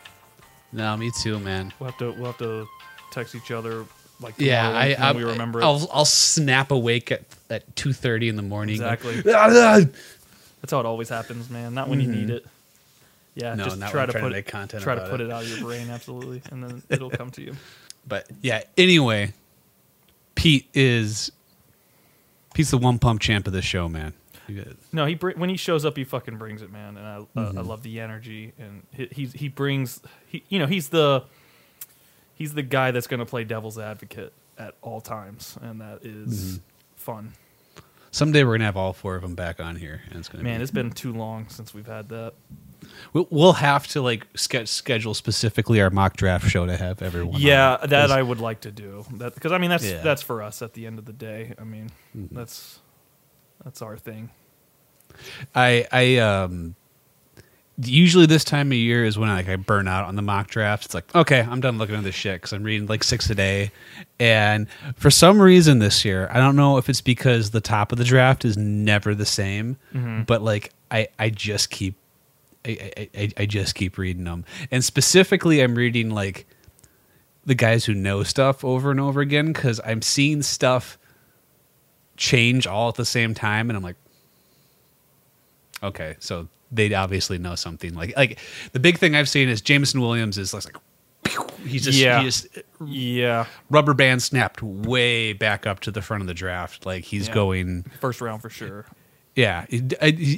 No, 0.73 0.97
me 0.97 1.11
too, 1.11 1.39
man. 1.39 1.73
We'll 1.79 1.91
have 1.91 1.99
to 1.99 2.13
we'll 2.13 2.27
have 2.27 2.39
to 2.39 2.67
text 3.11 3.35
each 3.35 3.51
other 3.51 3.85
like 4.21 4.35
Yeah, 4.39 4.69
I, 4.71 4.95
I 4.99 5.13
we 5.13 5.25
remember. 5.25 5.61
It. 5.61 5.65
I'll 5.65 5.89
I'll 5.93 6.05
snap 6.05 6.71
awake 6.71 7.11
at 7.13 7.23
at 7.51 7.75
two 7.77 7.93
thirty 7.93 8.29
in 8.29 8.37
the 8.37 8.43
morning. 8.43 8.75
Exactly. 8.75 9.21
That's 9.23 10.71
how 10.71 10.81
it 10.81 10.87
always 10.87 11.09
happens, 11.09 11.51
man. 11.51 11.75
Not 11.75 11.89
when 11.89 12.01
you 12.01 12.09
need 12.09 12.31
it. 12.31 12.47
Yeah, 13.35 13.49
Mm-hmm. 13.51 13.59
No, 13.59 13.65
just 13.65 13.79
not 13.79 13.91
try 13.91 14.01
when 14.03 14.07
to 14.09 14.13
to 14.15 14.21
put 14.21 14.33
make 14.33 14.47
content 14.47 14.83
try 14.83 14.95
to 14.95 15.09
put 15.09 15.21
it. 15.21 15.25
it 15.27 15.31
out 15.33 15.43
of 15.43 15.49
your 15.49 15.59
brain, 15.59 15.91
absolutely, 15.91 16.41
and 16.51 16.63
then 16.63 16.83
it'll 16.91 17.11
come 17.11 17.31
to 17.33 17.43
you. 17.43 17.55
But 18.07 18.27
yeah. 18.43 18.63
Anyway, 18.79 19.33
Pete 20.37 20.69
is 20.73 21.33
Pete's 22.55 22.71
the 22.71 22.79
one 22.79 22.99
pump 22.99 23.21
champ 23.21 23.47
of 23.47 23.53
the 23.53 23.63
show, 23.63 23.89
man. 23.89 24.13
No, 24.93 25.07
he 25.07 25.15
br- 25.15 25.33
when 25.33 25.49
he 25.49 25.57
shows 25.57 25.85
up, 25.85 25.97
he 25.97 26.05
fucking 26.05 26.37
brings 26.37 26.61
it, 26.63 26.71
man. 26.71 26.97
And 26.97 27.07
I 27.07 27.17
uh, 27.17 27.21
I 27.21 27.41
Mm-hmm. 27.41 27.59
love 27.63 27.83
the 27.83 27.99
energy, 28.01 28.53
and 28.59 28.83
he 28.93 29.07
he, 29.11 29.27
he 29.27 29.49
brings 29.49 30.01
he 30.29 30.45
you 30.49 30.59
know 30.59 30.67
he's 30.67 30.91
the 30.91 31.25
he's 32.35 32.55
the 32.55 32.63
guy 32.63 32.91
that's 32.91 33.07
going 33.07 33.21
to 33.21 33.27
play 33.27 33.45
devil's 33.45 33.79
advocate 33.79 34.33
at 34.59 34.75
all 34.83 35.01
times, 35.01 35.59
and 35.63 35.81
that 35.81 36.01
is 36.05 36.59
Mm-hmm. 36.59 36.63
fun. 36.97 37.33
Someday 38.11 38.45
we're 38.45 38.55
gonna 38.55 38.67
have 38.67 38.77
all 38.77 38.93
four 38.93 39.17
of 39.17 39.23
them 39.23 39.35
back 39.35 39.59
on 39.59 39.75
here, 39.75 40.03
and 40.09 40.21
it's 40.21 40.29
gonna 40.29 40.45
Man, 40.45 40.61
be. 40.61 40.63
it's 40.63 40.71
been 40.71 40.93
too 40.93 41.13
long 41.13 41.49
since 41.49 41.75
we've 41.75 41.87
had 41.89 42.09
that. 42.11 42.35
We'll- 43.13 43.27
We'll 43.29 43.55
have 43.55 43.89
to 43.89 44.01
like 44.03 44.29
ske- 44.37 44.67
schedule 44.69 45.15
specifically 45.15 45.81
our 45.81 45.91
mock 45.91 46.17
draft 46.17 46.49
show 46.49 46.65
to 46.65 46.77
have 46.77 47.03
everyone. 47.03 47.41
Yeah, 47.41 47.79
on. 47.83 47.89
that 47.89 48.13
I 48.13 48.23
would 48.23 48.39
like 48.39 48.61
to 48.61 48.71
do. 48.71 49.05
That 49.15 49.35
because 49.35 49.51
I 49.51 49.59
mean 49.59 49.71
that's 49.71 49.85
Yeah. 49.85 50.01
that's 50.03 50.23
for 50.23 50.43
us 50.45 50.63
at 50.63 50.75
the 50.75 50.87
end 50.87 51.01
of 51.01 51.07
the 51.07 51.13
day. 51.13 51.55
I 51.59 51.65
mean, 51.65 51.91
Mm-hmm. 52.17 52.37
that's 52.37 52.79
that's 53.65 53.83
our 53.83 53.97
thing. 53.99 54.31
I 55.55 55.87
I 55.91 56.17
um 56.19 56.77
usually 57.79 58.27
this 58.27 58.45
time 58.45 58.69
of 58.71 58.79
year 58.79 59.05
is 59.05 59.19
when 59.19 59.29
I 59.29 59.35
like 59.35 59.49
I 59.49 59.57
burn 59.57 59.89
out 59.89 60.05
on 60.05 60.17
the 60.17 60.23
mock 60.23 60.49
drafts. 60.49 60.87
It's 60.87 60.95
like 60.95 61.15
okay, 61.15 61.41
I'm 61.41 61.61
done 61.61 61.79
looking 61.79 61.97
at 61.97 62.05
this 62.05 62.15
shit 62.15 62.37
because 62.41 62.53
I'm 62.53 62.63
reading 62.63 62.87
like 62.87 63.03
six 63.05 63.29
a 63.31 63.35
day, 63.35 63.73
and 64.21 64.69
for 64.97 65.11
some 65.11 65.41
reason 65.41 65.79
this 65.79 66.05
year, 66.05 66.29
I 66.33 66.39
don't 66.39 66.57
know 66.57 66.79
if 66.79 66.89
it's 66.89 67.01
because 67.01 67.51
the 67.51 67.61
top 67.61 67.93
of 67.93 67.99
the 67.99 68.05
draft 68.05 68.45
is 68.45 68.57
never 68.57 69.15
the 69.15 69.27
same, 69.27 69.77
mm-hmm. 69.93 70.23
but 70.23 70.43
like 70.43 70.73
I 70.91 71.09
I 71.19 71.31
just 71.31 71.71
keep. 71.71 71.97
I, 72.67 72.93
I, 72.97 73.09
I- 73.19 73.33
I 73.39 73.47
just 73.47 73.75
keep 73.75 73.99
reading 73.99 74.25
them, 74.25 74.47
and 74.71 74.83
specifically, 74.83 75.61
I'm 75.61 75.75
reading 75.75 76.09
like 76.09 76.47
the 77.45 77.55
guys 77.55 77.85
who 77.85 77.93
know 77.93 78.23
stuff 78.23 78.65
over 78.65 78.91
and 78.91 78.99
over 78.99 79.21
again 79.21 79.53
because 79.53 79.83
I'm 79.85 80.01
seeing 80.01 80.41
stuff 80.41 80.97
change 82.17 82.67
all 82.67 82.89
at 82.89 82.95
the 82.95 83.05
same 83.05 83.35
time, 83.35 83.69
and 83.69 83.77
I'm 83.77 83.83
like, 83.83 83.97
Okay, 85.83 86.17
so 86.19 86.49
they 86.75 86.93
obviously 86.95 87.39
know 87.39 87.55
something. 87.55 87.95
Like 87.95 88.17
like 88.17 88.39
the 88.73 88.81
big 88.81 88.99
thing 88.99 89.15
I've 89.15 89.29
seen 89.29 89.49
is 89.49 89.61
Jameson 89.61 90.01
Williams 90.01 90.39
is 90.39 90.53
like 90.55 90.77
he's 91.65 91.85
just 91.85 91.99
Yeah. 91.99 92.19
he 92.21 92.25
just 92.27 92.47
Yeah, 92.85 93.47
rubber 93.71 93.95
band 93.95 94.23
snapped 94.23 94.63
way 94.63 95.33
back 95.33 95.67
up 95.67 95.81
to 95.81 95.91
the 95.91 96.03
front 96.03 96.23
of 96.23 96.27
the 96.27 96.35
draft. 96.35 96.85
Like 96.87 97.05
he's 97.05 97.29
Yeah. 97.29 97.35
going, 97.35 97.85
first 98.01 98.21
round 98.21 98.43
for 98.43 98.51
sure. 98.51 98.85
yeah. 99.35 99.65
It, 99.71 99.95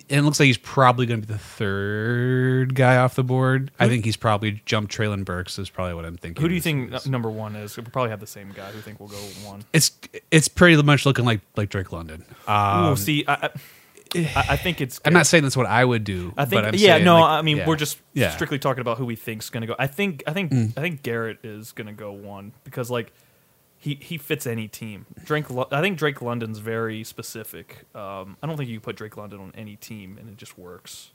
it 0.08 0.22
looks 0.22 0.38
like 0.40 0.46
he's 0.46 0.56
probably 0.58 1.06
going 1.06 1.20
to 1.20 1.26
be 1.26 1.32
the 1.32 1.38
third 1.38 2.74
guy 2.74 2.96
off 2.96 3.14
the 3.14 3.24
board. 3.24 3.70
I 3.78 3.88
think 3.88 4.04
he's 4.04 4.16
probably 4.16 4.62
jumped 4.64 4.96
Treylon 4.96 5.24
Burks. 5.24 5.58
Is 5.58 5.68
probably 5.70 5.94
what 5.94 6.04
I'm 6.04 6.16
thinking. 6.16 6.40
Who 6.40 6.48
do 6.48 6.54
you 6.54 6.60
think 6.60 6.92
is- 6.94 7.06
number 7.06 7.30
one 7.30 7.56
is? 7.56 7.76
We 7.76 7.82
probably 7.82 8.10
have 8.10 8.20
the 8.20 8.26
same 8.26 8.52
guy. 8.54 8.70
Who 8.70 8.80
think 8.80 9.00
will 9.00 9.08
go 9.08 9.16
one? 9.44 9.64
It's 9.72 9.90
it's 10.30 10.48
pretty 10.48 10.80
much 10.82 11.04
looking 11.04 11.24
like 11.24 11.40
like 11.56 11.68
Drake 11.68 11.92
London. 11.92 12.24
Um, 12.46 12.92
Ooh, 12.92 12.96
see, 12.96 13.24
I, 13.26 13.34
I, 13.34 13.50
I 14.14 14.46
I 14.50 14.56
think 14.56 14.80
it's. 14.80 15.00
I'm 15.04 15.12
not 15.12 15.26
saying 15.26 15.42
that's 15.42 15.56
what 15.56 15.66
I 15.66 15.84
would 15.84 16.04
do. 16.04 16.32
I 16.36 16.44
think 16.44 16.64
yeah, 16.74 16.94
saying, 16.94 17.04
no, 17.04 17.20
like, 17.20 17.30
I 17.30 17.42
mean 17.42 17.58
yeah. 17.58 17.66
we're 17.66 17.76
just 17.76 17.98
yeah. 18.12 18.30
Mm. 18.30 18.34
strictly 18.34 18.58
talking 18.58 18.80
about 18.80 18.98
who 18.98 19.06
we 19.06 19.16
think's 19.16 19.50
going 19.50 19.62
to 19.62 19.66
go. 19.66 19.74
I 19.78 19.86
think 19.86 20.22
I 20.26 20.32
think 20.32 20.52
I 20.52 20.80
think 20.80 21.02
Garrett 21.02 21.38
is 21.44 21.72
going 21.72 21.86
to 21.86 21.92
go 21.92 22.12
one 22.12 22.52
because 22.64 22.90
like 22.90 23.12
he 23.78 23.98
he 24.00 24.18
fits 24.18 24.46
any 24.46 24.68
team. 24.68 25.06
Drake 25.24 25.46
I 25.70 25.80
think 25.80 25.98
Drake 25.98 26.22
London's 26.22 26.58
very 26.58 27.04
specific. 27.04 27.84
Um, 27.94 28.36
I 28.42 28.46
don't 28.46 28.56
think 28.56 28.70
you 28.70 28.80
put 28.80 28.96
Drake 28.96 29.16
London 29.16 29.40
on 29.40 29.52
any 29.56 29.76
team 29.76 30.16
and 30.18 30.28
it 30.28 30.36
just 30.36 30.58
works. 30.58 31.10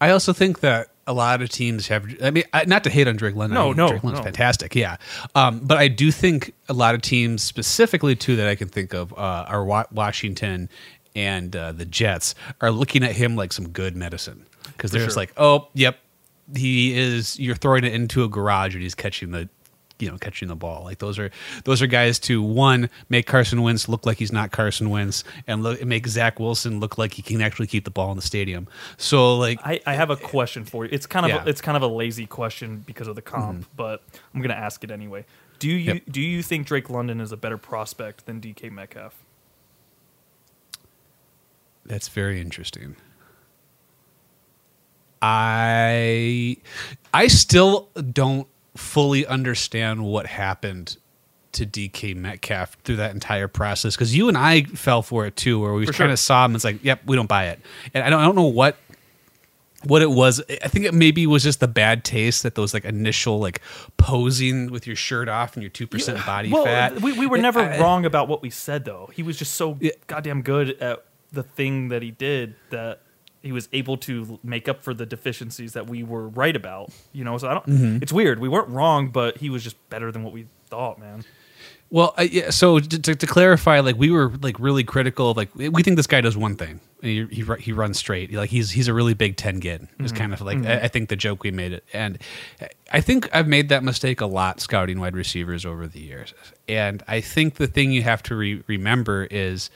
I 0.00 0.10
also 0.10 0.32
think 0.32 0.60
that 0.60 0.88
a 1.06 1.12
lot 1.12 1.42
of 1.42 1.48
teams 1.48 1.88
have. 1.88 2.06
I 2.22 2.30
mean, 2.30 2.44
not 2.66 2.84
to 2.84 2.90
hate 2.90 3.08
on 3.08 3.16
Drake 3.16 3.34
London. 3.34 3.54
No, 3.54 3.64
I 3.64 3.66
mean, 3.66 3.76
no, 3.76 3.88
Drake 3.88 4.04
London's 4.04 4.20
no. 4.20 4.24
fantastic. 4.24 4.74
Yeah, 4.74 4.96
um, 5.34 5.60
but 5.60 5.78
I 5.78 5.88
do 5.88 6.10
think 6.10 6.54
a 6.68 6.72
lot 6.72 6.94
of 6.94 7.02
teams, 7.02 7.42
specifically 7.42 8.16
two 8.16 8.36
that 8.36 8.48
I 8.48 8.54
can 8.54 8.68
think 8.68 8.94
of, 8.94 9.12
uh, 9.12 9.44
are 9.48 9.64
Washington 9.64 10.68
and 11.14 11.54
uh, 11.56 11.72
the 11.72 11.84
Jets, 11.84 12.34
are 12.60 12.70
looking 12.70 13.02
at 13.02 13.12
him 13.16 13.36
like 13.36 13.52
some 13.52 13.68
good 13.68 13.96
medicine 13.96 14.46
because 14.64 14.90
they're 14.90 15.04
just 15.04 15.16
like, 15.16 15.32
oh, 15.36 15.68
yep, 15.74 15.98
he 16.54 16.96
is. 16.98 17.38
You're 17.38 17.56
throwing 17.56 17.84
it 17.84 17.92
into 17.94 18.24
a 18.24 18.28
garage 18.28 18.74
and 18.74 18.82
he's 18.82 18.94
catching 18.94 19.30
the. 19.30 19.48
You 19.98 20.10
know, 20.10 20.16
catching 20.16 20.48
the 20.48 20.56
ball 20.56 20.84
like 20.84 20.96
those 20.98 21.18
are 21.18 21.30
those 21.64 21.82
are 21.82 21.86
guys 21.86 22.18
to 22.20 22.40
one 22.40 22.88
make 23.10 23.26
Carson 23.26 23.60
Wentz 23.60 23.86
look 23.86 24.06
like 24.06 24.16
he's 24.16 24.32
not 24.32 24.50
Carson 24.50 24.88
Wentz, 24.88 25.24
and 25.46 25.62
look, 25.62 25.84
make 25.84 26.06
Zach 26.06 26.40
Wilson 26.40 26.80
look 26.80 26.96
like 26.96 27.12
he 27.12 27.20
can 27.20 27.42
actually 27.42 27.66
keep 27.66 27.84
the 27.84 27.90
ball 27.90 28.10
in 28.10 28.16
the 28.16 28.22
stadium. 28.22 28.66
So 28.96 29.36
like, 29.36 29.60
I, 29.62 29.78
I 29.84 29.92
have 29.92 30.08
a 30.08 30.16
question 30.16 30.64
for 30.64 30.86
you. 30.86 30.90
It's 30.90 31.04
kind 31.04 31.26
of 31.26 31.30
Yeah. 31.32 31.38
Mm-hmm. 31.40 31.48
a, 31.48 31.50
it's 31.50 31.60
kind 31.60 31.76
of 31.76 31.82
a 31.82 31.86
lazy 31.86 32.24
question 32.24 32.82
because 32.86 33.08
of 33.08 33.14
the 33.14 33.20
comp, 33.20 33.66
but 33.76 34.02
I'm 34.34 34.40
going 34.40 34.48
to 34.48 34.56
ask 34.56 34.82
it 34.84 34.90
anyway. 34.90 35.26
Do 35.58 35.68
you 35.68 35.76
Yep. 35.76 36.02
do 36.10 36.22
you 36.22 36.42
think 36.42 36.66
Drake 36.66 36.88
London 36.88 37.20
is 37.20 37.30
a 37.30 37.36
better 37.36 37.58
prospect 37.58 38.24
than 38.24 38.40
DK 38.40 38.72
Metcalf? 38.72 39.12
That's 41.90 42.06
very 42.06 42.40
interesting. 42.40 42.94
I 45.20 46.56
I 47.12 47.26
still 47.26 47.88
don't 48.12 48.46
fully 48.76 49.26
understand 49.26 50.04
what 50.04 50.26
happened 50.26 50.98
to 51.50 51.66
DK 51.66 52.14
Metcalf 52.14 52.76
through 52.84 52.94
that 52.96 53.12
entire 53.12 53.48
process 53.48 53.96
because 53.96 54.16
you 54.16 54.28
and 54.28 54.38
I 54.38 54.62
fell 54.62 55.02
for 55.02 55.26
it 55.26 55.34
too, 55.34 55.58
where 55.58 55.72
we 55.74 55.84
kind 55.86 55.96
sure. 55.96 56.08
of 56.10 56.18
saw 56.20 56.44
him. 56.44 56.54
It's 56.54 56.62
like, 56.62 56.84
yep, 56.84 57.00
we 57.06 57.16
don't 57.16 57.28
buy 57.28 57.48
it, 57.48 57.58
and 57.92 58.04
I 58.04 58.08
don't, 58.08 58.20
I 58.20 58.24
don't 58.24 58.36
know 58.36 58.44
what 58.44 58.76
what 59.82 60.00
it 60.00 60.12
was. 60.12 60.40
I 60.48 60.68
think 60.68 60.84
it 60.84 60.94
maybe 60.94 61.26
was 61.26 61.42
just 61.42 61.58
the 61.58 61.66
bad 61.66 62.04
taste 62.04 62.44
that 62.44 62.54
those 62.54 62.72
like 62.72 62.84
initial 62.84 63.40
like 63.40 63.62
posing 63.96 64.70
with 64.70 64.86
your 64.86 64.94
shirt 64.94 65.28
off 65.28 65.54
and 65.54 65.62
your 65.64 65.70
two 65.70 65.88
percent 65.88 66.24
body 66.24 66.52
well, 66.52 66.66
fat. 66.66 67.00
We, 67.00 67.18
we 67.18 67.26
were 67.26 67.38
never 67.38 67.58
I- 67.58 67.80
wrong 67.80 68.04
about 68.04 68.28
what 68.28 68.42
we 68.42 68.50
said, 68.50 68.84
though. 68.84 69.10
He 69.12 69.24
was 69.24 69.36
just 69.36 69.54
so 69.54 69.76
goddamn 70.06 70.42
good 70.42 70.80
at 70.80 71.04
the 71.32 71.42
thing 71.42 71.88
that 71.88 72.02
he 72.02 72.10
did 72.10 72.54
that 72.70 73.00
he 73.42 73.52
was 73.52 73.68
able 73.72 73.96
to 73.96 74.38
make 74.42 74.68
up 74.68 74.82
for 74.82 74.92
the 74.92 75.06
deficiencies 75.06 75.72
that 75.72 75.88
we 75.88 76.02
were 76.02 76.28
right 76.28 76.54
about. 76.54 76.90
You 77.12 77.24
know, 77.24 77.38
so 77.38 77.48
I 77.48 77.54
don't. 77.54 77.66
Mm-hmm. 77.66 78.02
It's 78.02 78.12
weird. 78.12 78.38
We 78.38 78.48
weren't 78.48 78.68
wrong, 78.68 79.08
but 79.08 79.38
he 79.38 79.50
was 79.50 79.64
just 79.64 79.76
better 79.88 80.12
than 80.12 80.22
what 80.22 80.32
we 80.32 80.46
thought, 80.68 80.98
man. 80.98 81.24
Well, 81.92 82.14
I, 82.16 82.22
yeah, 82.22 82.50
so 82.50 82.78
to, 82.78 83.16
to, 83.16 83.26
clarify, 83.26 83.80
like 83.80 83.96
we 83.96 84.12
were 84.12 84.32
like 84.42 84.60
really 84.60 84.84
critical. 84.84 85.30
Of, 85.32 85.36
like 85.36 85.52
we 85.56 85.82
think 85.82 85.96
this 85.96 86.06
guy 86.06 86.20
does 86.20 86.36
one 86.36 86.54
thing. 86.54 86.80
He 87.02 87.26
he, 87.26 87.44
he 87.58 87.72
runs 87.72 87.98
straight. 87.98 88.32
Like 88.32 88.48
he's 88.48 88.70
he's 88.70 88.86
a 88.86 88.94
really 88.94 89.14
big 89.14 89.36
ten 89.36 89.58
gid. 89.58 89.88
Is 89.98 90.12
kind 90.12 90.32
of 90.32 90.40
like 90.40 90.64
I, 90.64 90.82
I 90.82 90.88
think 90.88 91.08
the 91.08 91.16
joke 91.16 91.42
we 91.42 91.50
made 91.50 91.72
it, 91.72 91.84
and 91.92 92.18
I 92.92 93.00
think 93.00 93.28
I've 93.34 93.48
made 93.48 93.70
that 93.70 93.82
mistake 93.82 94.20
a 94.20 94.26
lot 94.26 94.60
scouting 94.60 95.00
wide 95.00 95.16
receivers 95.16 95.66
over 95.66 95.88
the 95.88 95.98
years. 95.98 96.32
And 96.68 97.02
I 97.08 97.20
think 97.20 97.54
the 97.54 97.66
thing 97.66 97.90
you 97.90 98.02
have 98.02 98.22
to 98.24 98.36
re- 98.36 98.62
remember 98.68 99.24
is, 99.24 99.68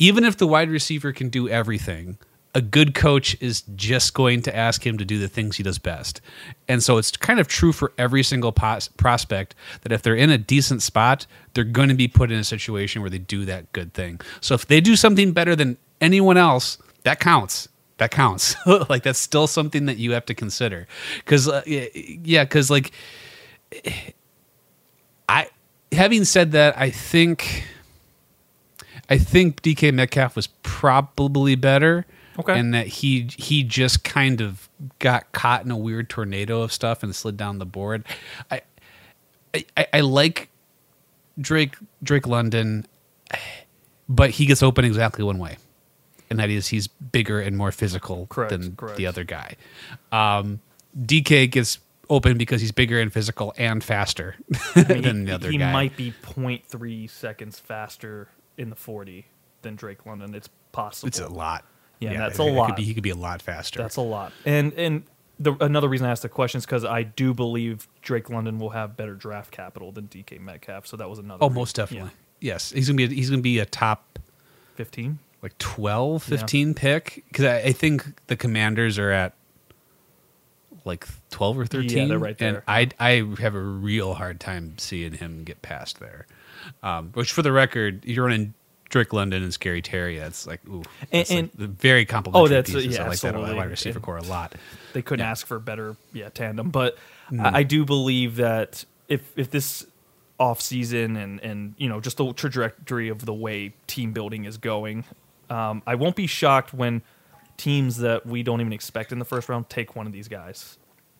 even 0.00 0.24
if 0.24 0.36
the 0.38 0.46
wide 0.48 0.70
receiver 0.70 1.12
can 1.12 1.28
do 1.28 1.48
everything, 1.48 2.18
a 2.54 2.60
good 2.62 2.94
coach 2.94 3.36
is 3.40 3.62
just 3.76 4.14
going 4.14 4.42
to 4.42 4.56
ask 4.56 4.84
him 4.84 4.98
to 4.98 5.04
do 5.04 5.18
the 5.18 5.28
things 5.28 5.56
he 5.56 5.62
does 5.62 5.78
best. 5.78 6.20
And 6.66 6.82
so 6.82 6.98
it's 6.98 7.16
kind 7.16 7.38
of 7.38 7.46
true 7.46 7.72
for 7.72 7.92
every 7.96 8.24
single 8.24 8.50
pos- 8.50 8.88
prospect 8.88 9.54
that 9.82 9.92
if 9.92 10.02
they're 10.02 10.16
in 10.16 10.30
a 10.30 10.38
decent 10.38 10.82
spot, 10.82 11.26
they're 11.54 11.64
going 11.64 11.90
to 11.90 11.94
be 11.94 12.08
put 12.08 12.32
in 12.32 12.38
a 12.38 12.44
situation 12.44 13.02
where 13.02 13.10
they 13.10 13.18
do 13.18 13.44
that 13.44 13.70
good 13.72 13.94
thing. 13.94 14.20
So 14.40 14.54
if 14.54 14.66
they 14.66 14.80
do 14.80 14.96
something 14.96 15.32
better 15.32 15.54
than 15.54 15.76
anyone 16.00 16.38
else, 16.38 16.78
that 17.04 17.20
counts. 17.20 17.68
That 17.98 18.10
counts. 18.10 18.56
like 18.88 19.02
that's 19.02 19.18
still 19.18 19.46
something 19.46 19.84
that 19.86 19.98
you 19.98 20.12
have 20.12 20.24
to 20.26 20.34
consider. 20.34 20.88
Cuz 21.26 21.46
uh, 21.46 21.62
yeah, 21.66 22.46
cuz 22.46 22.70
like 22.70 22.90
I 25.28 25.48
having 25.92 26.24
said 26.24 26.52
that, 26.52 26.76
I 26.78 26.90
think 26.90 27.64
I 29.10 29.18
think 29.18 29.60
DK 29.62 29.92
Metcalf 29.92 30.36
was 30.36 30.46
probably 30.62 31.56
better. 31.56 32.06
Okay. 32.38 32.58
And 32.58 32.72
that 32.72 32.86
he 32.86 33.28
he 33.36 33.62
just 33.64 34.04
kind 34.04 34.40
of 34.40 34.68
got 34.98 35.30
caught 35.32 35.64
in 35.64 35.70
a 35.70 35.76
weird 35.76 36.08
tornado 36.08 36.62
of 36.62 36.72
stuff 36.72 37.02
and 37.02 37.14
slid 37.14 37.36
down 37.36 37.58
the 37.58 37.66
board. 37.66 38.06
I 38.50 38.62
I, 39.76 39.86
I, 39.92 40.00
like 40.00 40.48
Drake 41.38 41.76
Drake 42.02 42.26
London, 42.26 42.86
but 44.08 44.30
he 44.30 44.46
gets 44.46 44.62
open 44.62 44.84
exactly 44.84 45.24
one 45.24 45.38
way, 45.38 45.58
and 46.30 46.38
that 46.38 46.50
is 46.50 46.68
he's 46.68 46.86
bigger 46.86 47.40
and 47.40 47.56
more 47.56 47.72
physical 47.72 48.26
Correct, 48.28 48.50
than 48.52 48.76
correct. 48.76 48.96
the 48.96 49.06
other 49.06 49.24
guy. 49.24 49.56
Um, 50.12 50.60
DK 50.96 51.50
gets 51.50 51.78
open 52.08 52.38
because 52.38 52.60
he's 52.60 52.72
bigger 52.72 53.00
and 53.00 53.12
physical 53.12 53.52
and 53.58 53.82
faster 53.82 54.36
I 54.74 54.84
mean, 54.88 55.02
than 55.02 55.20
he, 55.20 55.24
the 55.26 55.32
other 55.32 55.50
he 55.50 55.58
guy. 55.58 55.72
might 55.72 55.96
be 55.96 56.12
0.3 56.22 57.10
seconds 57.10 57.58
faster 57.58 58.28
in 58.60 58.70
the 58.70 58.76
40 58.76 59.26
than 59.62 59.74
Drake 59.74 60.06
London. 60.06 60.34
It's 60.34 60.48
possible. 60.72 61.08
It's 61.08 61.18
a 61.18 61.28
lot. 61.28 61.64
Yeah, 61.98 62.16
that's 62.16 62.38
I 62.40 62.44
a 62.44 62.46
it 62.46 62.52
lot. 62.52 62.66
Could 62.66 62.76
be, 62.76 62.84
he 62.84 62.94
could 62.94 63.02
be 63.02 63.10
a 63.10 63.14
lot 63.16 63.42
faster. 63.42 63.78
That's 63.80 63.96
a 63.96 64.00
lot. 64.02 64.32
And 64.46 64.72
and 64.74 65.02
the, 65.38 65.54
another 65.60 65.88
reason 65.88 66.06
I 66.06 66.10
asked 66.10 66.22
the 66.22 66.28
question 66.28 66.58
is 66.58 66.66
because 66.66 66.84
I 66.84 67.02
do 67.02 67.34
believe 67.34 67.88
Drake 68.02 68.30
London 68.30 68.58
will 68.58 68.70
have 68.70 68.96
better 68.96 69.14
draft 69.14 69.50
capital 69.50 69.90
than 69.92 70.06
DK 70.08 70.40
Metcalf. 70.40 70.86
So 70.86 70.96
that 70.98 71.08
was 71.10 71.18
another. 71.18 71.42
oh, 71.42 71.48
reason. 71.48 71.54
most 71.60 71.76
definitely. 71.76 72.10
Yes, 72.40 72.70
he's 72.70 72.88
gonna 72.88 72.96
be. 72.96 73.04
A, 73.04 73.08
he's 73.08 73.28
gonna 73.30 73.42
be 73.42 73.58
a 73.58 73.66
top 73.66 74.18
15. 74.76 75.18
like 75.42 75.56
12, 75.58 76.28
Yeah. 76.28 76.36
15 76.38 76.74
pick 76.74 77.24
because 77.28 77.44
I, 77.44 77.56
I 77.58 77.72
think 77.72 78.06
the 78.28 78.36
Commanders 78.36 78.98
are 78.98 79.10
at 79.10 79.34
like 80.86 81.06
twelve 81.28 81.58
or 81.58 81.66
thirteen. 81.66 81.98
Yeah, 81.98 82.06
they're 82.06 82.18
right 82.18 82.36
And 82.40 82.56
there. 82.56 82.64
I 82.66 82.88
I 82.98 83.22
have 83.40 83.54
a 83.54 83.60
real 83.60 84.14
hard 84.14 84.40
time 84.40 84.78
seeing 84.78 85.12
him 85.12 85.44
get 85.44 85.60
past 85.60 86.00
there. 86.00 86.26
Um, 86.82 87.10
which, 87.14 87.32
for 87.32 87.42
the 87.42 87.52
record, 87.52 88.04
you're 88.04 88.24
running 88.24 88.54
Drake 88.88 89.12
London 89.12 89.42
and 89.42 89.52
Scary 89.54 89.82
Terry. 89.82 90.18
That's 90.18 90.46
like 90.46 90.60
ooh, 90.68 90.76
And- 90.76 90.84
that's 91.10 91.30
like 91.30 91.38
and- 91.38 91.50
the 91.54 91.68
very 91.68 92.04
complimentary 92.04 92.44
Oh, 92.44 92.48
that's- 92.48 92.74
pieces. 92.74 92.94
yeah, 92.96 93.04
I 93.04 93.08
like 93.08 93.20
that 93.20 93.28
absolutely. 93.28 93.54
wide 93.56 93.70
receiver 93.70 93.98
And- 93.98 94.04
core 94.04 94.16
a 94.18 94.22
lot. 94.22 94.54
They 94.92 95.02
couldn't 95.02 95.22
Yeah. 95.24 95.28
Mm. 95.28 95.30
ask 95.32 95.46
for 95.46 95.56
a 95.56 95.60
better, 95.60 95.96
yeah, 96.12 96.28
tandem. 96.30 96.70
But 96.70 96.96
I, 97.38 97.58
I 97.58 97.62
do 97.62 97.84
believe 97.84 98.36
that 98.36 98.84
if 99.08 99.22
if 99.36 99.50
this 99.50 99.86
off 100.38 100.60
season 100.60 101.16
and 101.16 101.38
and 101.40 101.74
you 101.76 101.88
know 101.88 102.00
just 102.00 102.16
the 102.16 102.32
trajectory 102.32 103.08
of 103.08 103.24
the 103.26 103.34
way 103.34 103.72
team 103.86 104.12
building 104.12 104.44
is 104.46 104.56
going, 104.58 105.04
um, 105.50 105.82
I 105.86 105.94
won't 105.94 106.16
be 106.16 106.26
shocked 106.26 106.72
when 106.74 107.02
teams 107.56 107.98
that 107.98 108.24
we 108.26 108.42
don't 108.42 108.60
even 108.60 108.72
expect 108.72 109.12
in 109.12 109.18
the 109.18 109.24
first 109.24 109.48
round 109.48 109.68
take 109.68 109.94
one 109.94 110.06
of 110.06 110.12
these 110.12 110.28
guys. 110.28 110.78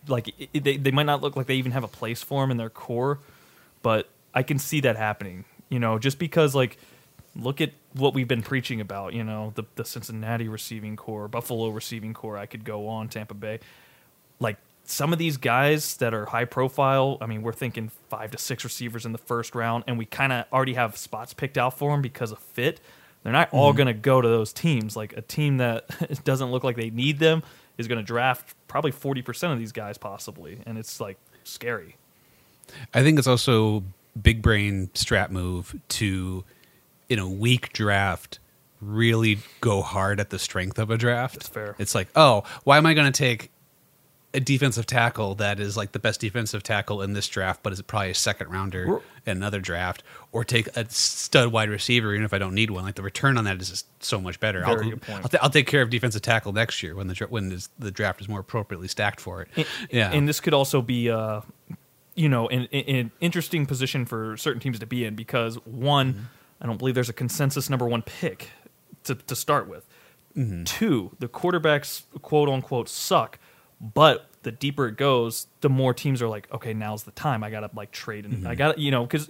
Like 0.09 0.33
it- 0.53 0.65
they 0.65 0.77
they 0.77 0.91
might 0.91 1.07
not 1.07 1.21
look 1.21 1.37
like 1.37 1.47
they 1.47 1.57
even 1.57 1.73
have 1.73 1.85
a 1.85 1.89
place 1.89 2.23
for 2.23 2.43
him 2.43 2.51
in 2.51 2.57
their 2.57 2.71
core, 2.71 3.21
but 3.83 4.09
I 4.35 4.43
can 4.43 4.59
see 4.59 4.81
that 4.81 4.97
happening. 4.97 5.45
You 5.69 5.79
know, 5.79 5.99
just 5.99 6.19
because 6.19 6.55
like 6.55 6.79
look 7.37 7.61
at 7.61 7.73
what 7.95 8.15
we've 8.15 8.29
been 8.29 8.43
preaching 8.43 8.81
about. 8.81 9.15
You 9.15 9.25
know, 9.25 9.53
the 9.55 9.65
the 9.77 9.85
Cincinnati 9.85 10.49
receiving 10.49 10.97
core, 10.97 11.29
Buffalo 11.29 11.69
receiving 11.69 12.15
core. 12.15 12.37
I 12.37 12.47
could 12.47 12.65
go 12.65 12.89
on 12.89 13.09
Tampa 13.09 13.35
Bay. 13.35 13.61
Like 14.39 14.57
some 14.85 15.13
of 15.13 15.19
these 15.19 15.37
guys 15.37 15.97
that 15.99 16.15
are 16.15 16.27
high 16.27 16.45
profile. 16.45 17.19
I 17.21 17.27
mean, 17.27 17.43
we're 17.43 17.53
thinking 17.53 17.91
five 18.09 18.31
to 18.33 18.39
six 18.39 18.65
receivers 18.65 19.07
in 19.07 19.13
the 19.13 19.19
first 19.19 19.55
round, 19.55 19.85
and 19.87 19.99
we 19.99 20.07
kind 20.07 20.33
of 20.33 20.47
already 20.53 20.75
have 20.75 20.97
spots 20.97 21.35
picked 21.35 21.59
out 21.59 21.79
for 21.79 21.93
them 21.93 22.03
because 22.03 22.33
of 22.33 22.39
fit. 22.39 22.81
They're 23.23 23.33
not 23.33 23.51
all 23.53 23.71
mm-hmm. 23.71 23.77
going 23.77 23.87
to 23.89 23.95
go 23.95 24.21
to 24.21 24.29
those 24.29 24.53
teams. 24.53 24.97
Like 24.97 25.15
a 25.17 25.23
team 25.23 25.59
that 25.59 26.25
doesn't 26.25 26.51
look 26.51 26.65
like 26.65 26.77
they 26.77 26.91
need 26.91 27.19
them 27.19 27.43
is 27.79 27.87
going 27.87 27.99
to 27.99 28.05
draft 28.05 28.55
probably 28.69 28.91
forty 28.91 29.23
percent 29.23 29.53
of 29.53 29.59
these 29.59 29.73
guys, 29.73 29.99
possibly, 29.99 30.61
and 30.67 30.79
it's 30.79 31.01
like 31.01 31.19
scary. 31.45 31.97
I 32.95 33.03
think 33.03 33.19
it's 33.19 33.27
also 33.27 33.83
big 34.21 34.43
brain 34.43 34.91
strap 34.95 35.31
move 35.31 35.79
to 35.89 36.45
in 37.09 37.19
a 37.19 37.29
weak 37.29 37.73
draft 37.73 38.39
really 38.81 39.39
go 39.61 39.83
hard 39.83 40.21
at 40.21 40.31
the 40.31 40.39
strength 40.39 40.79
of 40.79 40.91
a 40.91 40.97
draft. 40.97 41.35
That's 41.35 41.49
fair. 41.49 41.77
It's 41.79 41.95
like, 41.95 42.09
oh, 42.17 42.45
why 42.65 42.79
am 42.79 42.87
I 42.87 42.95
going 42.95 43.11
to 43.13 43.17
take 43.19 43.51
a 44.33 44.39
defensive 44.41 44.87
tackle 44.87 45.35
that 45.35 45.59
is 45.59 45.77
like 45.77 45.91
the 45.91 45.99
best 45.99 46.21
defensive 46.21 46.63
tackle 46.63 47.03
in 47.03 47.13
this 47.15 47.27
draft, 47.29 47.65
but 47.65 47.73
is 47.73 47.83
probably 47.83 48.11
a 48.11 48.15
second 48.15 48.49
rounder 48.49 48.87
We're- 48.87 49.01
in 49.27 49.37
another 49.37 49.61
draft, 49.61 50.03
or 50.33 50.45
take 50.45 50.69
a 50.77 50.89
stud 50.89 51.49
wide 51.53 51.69
receiver, 51.69 52.15
even 52.15 52.25
if 52.25 52.33
I 52.33 52.39
don't 52.39 52.55
need 52.55 52.71
one. 52.71 52.85
Like 52.85 52.95
the 52.95 53.03
return 53.03 53.37
on 53.37 53.45
that 53.45 53.61
is 53.61 53.69
just 53.71 53.87
so 54.03 54.19
much 54.21 54.39
better. 54.41 54.65
I'll, 54.65 54.77
point. 54.79 55.03
I'll, 55.11 55.29
ta- 55.29 55.39
I'll 55.43 55.51
take 55.51 55.67
care 55.67 55.83
of 55.83 55.91
defensive 55.91 56.23
tackle 56.23 56.53
next 56.53 56.83
year 56.83 56.95
when 56.95 57.09
the 57.09 57.15
when 57.29 57.59
the 57.79 57.91
draft 57.91 58.21
is 58.23 58.29
more 58.29 58.41
appropriately 58.41 58.87
stacked 58.89 59.21
for 59.21 59.43
it. 59.43 59.49
And- 59.57 59.67
yeah, 59.91 60.11
and 60.13 60.27
this 60.29 60.39
could 60.41 60.55
also 60.55 60.81
be, 60.81 61.11
uh, 61.11 61.41
you 62.21 62.29
know, 62.29 62.49
an, 62.49 62.67
an 62.73 63.11
interesting 63.21 63.67
position 63.67 64.05
for 64.05 64.37
certain 64.37 64.61
teams 64.61 64.79
to 64.79 64.87
be 64.87 65.05
in 65.05 65.15
because 65.15 65.55
one, 65.67 66.13
Mm-hmm. 66.15 66.25
I 66.63 66.67
don't 66.67 66.77
believe 66.77 66.95
there's 66.95 67.09
a 67.09 67.15
consensus 67.15 67.71
number 67.71 67.87
one 67.87 68.03
pick 68.03 68.51
to 69.05 69.15
to 69.15 69.35
start 69.35 69.67
with. 69.69 69.87
Mm-hmm. 70.37 70.65
Two, 70.65 71.17
the 71.19 71.27
quarterbacks 71.29 72.03
quote 72.21 72.49
unquote 72.51 72.89
suck, 72.89 73.39
but 73.81 74.27
the 74.43 74.53
deeper 74.53 74.87
it 74.89 74.97
goes, 74.97 75.47
the 75.63 75.71
more 75.71 75.95
teams 75.95 76.21
are 76.23 76.29
like, 76.29 76.47
okay, 76.53 76.75
now's 76.75 77.05
the 77.05 77.11
time. 77.13 77.43
I 77.43 77.51
gotta 77.51 77.71
like 77.75 77.91
trade 77.93 78.25
and 78.27 78.35
Mm-hmm. 78.35 78.47
I 78.49 78.55
gotta, 78.57 78.79
you 78.81 78.91
know, 78.91 79.05
because 79.05 79.29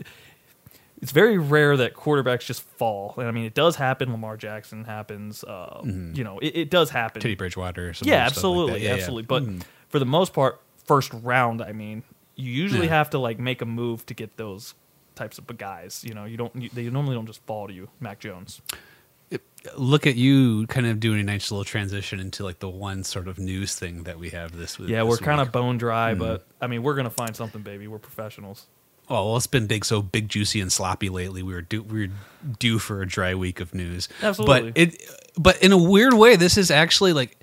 it's 1.01 1.13
very 1.13 1.39
rare 1.39 1.77
that 1.77 1.95
quarterbacks 1.95 2.45
just 2.45 2.63
fall. 2.63 3.15
And 3.17 3.27
I 3.27 3.31
mean, 3.31 3.45
it 3.45 3.55
does 3.55 3.77
happen. 3.77 4.11
Lamar 4.11 4.37
Jackson 4.37 4.85
happens. 4.85 5.43
Uh, 5.45 5.81
You 5.85 6.25
know, 6.25 6.39
it, 6.41 6.57
it 6.57 6.71
does 6.71 6.91
happen. 6.91 7.23
Teddy 7.23 7.37
Bridgewater. 7.37 7.91
Or 7.91 7.95
something, 7.95 8.13
Yeah, 8.13 8.19
like 8.25 8.27
absolutely, 8.27 8.73
that. 8.75 8.81
Yeah, 8.81 8.89
yeah. 8.89 8.95
absolutely. 8.97 9.23
But 9.27 9.45
Mhm. 9.45 9.63
for 9.89 9.99
the 10.01 10.05
most 10.05 10.35
part, 10.35 10.61
first 10.85 11.13
round, 11.15 11.63
I 11.63 11.73
mean, 11.73 12.03
you 12.41 12.51
usually 12.53 12.87
Yeah. 12.87 12.97
have 12.99 13.11
to 13.11 13.19
like 13.19 13.39
make 13.39 13.63
a 13.63 13.67
move 13.67 14.05
to 14.07 14.15
get 14.15 14.37
those 14.37 14.75
types 15.15 15.39
of 15.39 15.47
guys. 15.59 16.03
You 16.07 16.15
know, 16.15 16.25
you 16.25 16.37
don't. 16.37 16.55
You, 16.57 16.71
they 16.73 16.89
normally 16.91 17.15
don't 17.15 17.27
just 17.27 17.45
fall 17.47 17.67
to 17.69 17.73
you. 17.73 17.89
Mac 18.01 18.19
Jones. 18.21 18.61
look 19.77 20.07
at 20.07 20.17
you 20.17 20.67
kind 20.69 20.87
of 20.87 20.99
doing 21.01 21.21
a 21.21 21.23
nice 21.23 21.51
little 21.51 21.65
transition 21.65 22.19
into 22.19 22.43
like 22.45 22.59
the 22.61 22.69
one 22.69 23.05
sort 23.05 23.29
of 23.29 23.39
news 23.39 23.75
thing 23.75 24.05
that 24.05 24.19
we 24.19 24.31
have 24.31 24.57
this 24.57 24.79
week. 24.79 24.89
Yeah, 24.89 25.03
we're 25.03 25.19
kind 25.19 25.41
of 25.41 25.53
bone 25.53 25.77
dry, 25.79 26.13
Mm-hmm. 26.13 26.19
but 26.21 26.47
I 26.61 26.67
mean, 26.67 26.83
we're 26.83 26.95
gonna 26.95 27.11
find 27.11 27.37
something, 27.37 27.61
baby. 27.63 27.87
We're 27.87 27.99
professionals. 27.99 28.67
Oh 29.09 29.27
well, 29.27 29.37
it's 29.37 29.47
been 29.47 29.67
big, 29.67 29.85
so 29.85 30.01
big, 30.03 30.29
juicy, 30.29 30.61
and 30.61 30.73
sloppy 30.73 31.09
lately. 31.11 31.43
We 31.43 31.53
were 31.53 31.63
due, 31.63 31.83
we 31.83 32.07
were 32.07 32.13
due 32.59 32.79
for 32.79 33.03
a 33.03 33.07
dry 33.07 33.35
week 33.35 33.61
of 33.61 33.75
news. 33.75 34.09
Absolutely. 34.23 34.71
but 34.73 34.79
it, 34.81 35.11
but 35.37 35.63
in 35.63 35.73
a 35.73 35.79
weird 35.79 36.15
way, 36.15 36.37
this 36.37 36.57
is 36.57 36.71
actually 36.71 37.13
like 37.13 37.37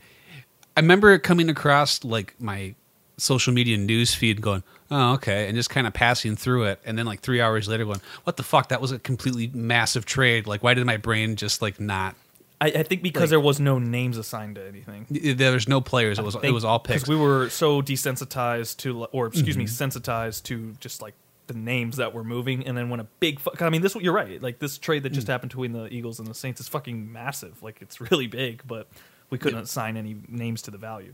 I 0.75 0.79
remember 0.79 1.13
it 1.13 1.19
coming 1.19 1.49
across 1.49 2.03
like 2.03 2.33
my 2.39 2.73
social 3.17 3.53
media 3.53 3.77
news 3.77 4.13
feed, 4.13 4.41
going, 4.41 4.63
"Oh, 4.91 5.13
okay," 5.13 5.47
and 5.47 5.55
just 5.55 5.69
kind 5.69 5.87
of 5.87 5.93
passing 5.93 6.35
through 6.35 6.65
it, 6.65 6.79
and 6.85 6.97
then 6.97 7.05
like 7.05 7.21
three 7.21 7.41
hours 7.41 7.67
later, 7.67 7.85
going, 7.85 8.01
"What 8.23 8.37
the 8.37 8.43
fuck? 8.43 8.69
That 8.69 8.81
was 8.81 8.91
a 8.91 8.99
completely 8.99 9.49
massive 9.53 10.05
trade. 10.05 10.47
Like, 10.47 10.63
why 10.63 10.73
did 10.73 10.85
my 10.85 10.97
brain 10.97 11.35
just 11.35 11.61
like 11.61 11.79
not?" 11.79 12.15
I, 12.59 12.67
I 12.67 12.83
think 12.83 13.03
because 13.03 13.21
Like- 13.23 13.29
there 13.29 13.39
was 13.39 13.59
no 13.59 13.77
names 13.77 14.17
assigned 14.17 14.55
to 14.55 14.67
anything. 14.67 15.05
There's 15.09 15.67
no 15.67 15.79
players. 15.81 16.17
It 16.17 16.25
was 16.25 16.35
it 16.41 16.51
was 16.51 16.63
all 16.65 16.79
picks. 16.79 17.01
because 17.03 17.09
we 17.09 17.15
were 17.15 17.49
so 17.49 17.81
desensitized 17.83 18.77
to, 18.77 19.05
or 19.05 19.27
excuse 19.27 19.57
me, 19.57 19.65
Mm-hmm. 19.65 19.73
sensitized 19.73 20.45
to 20.45 20.75
just 20.79 21.01
like 21.01 21.13
the 21.47 21.53
names 21.53 21.97
that 21.97 22.13
were 22.13 22.23
moving, 22.23 22.65
and 22.67 22.75
then 22.77 22.89
when 22.89 22.99
a 22.99 23.05
big, 23.19 23.39
fu- 23.39 23.51
I 23.63 23.69
mean, 23.69 23.81
this 23.81 23.95
you're 23.95 24.11
right. 24.13 24.41
Like 24.41 24.59
this 24.59 24.77
trade 24.77 25.03
that 25.03 25.11
Mm. 25.11 25.15
just 25.15 25.27
happened 25.27 25.49
between 25.51 25.71
the 25.71 25.85
Eagles 25.93 26.19
and 26.19 26.27
the 26.27 26.33
Saints 26.33 26.59
is 26.59 26.67
fucking 26.67 27.11
massive. 27.11 27.61
Like 27.63 27.81
it's 27.81 28.01
really 28.11 28.27
big, 28.27 28.63
but 28.67 28.87
we 29.29 29.37
couldn't 29.37 29.59
assign 29.59 29.95
any 29.97 30.15
names 30.27 30.61
to 30.63 30.71
the 30.71 30.77
value. 30.77 31.13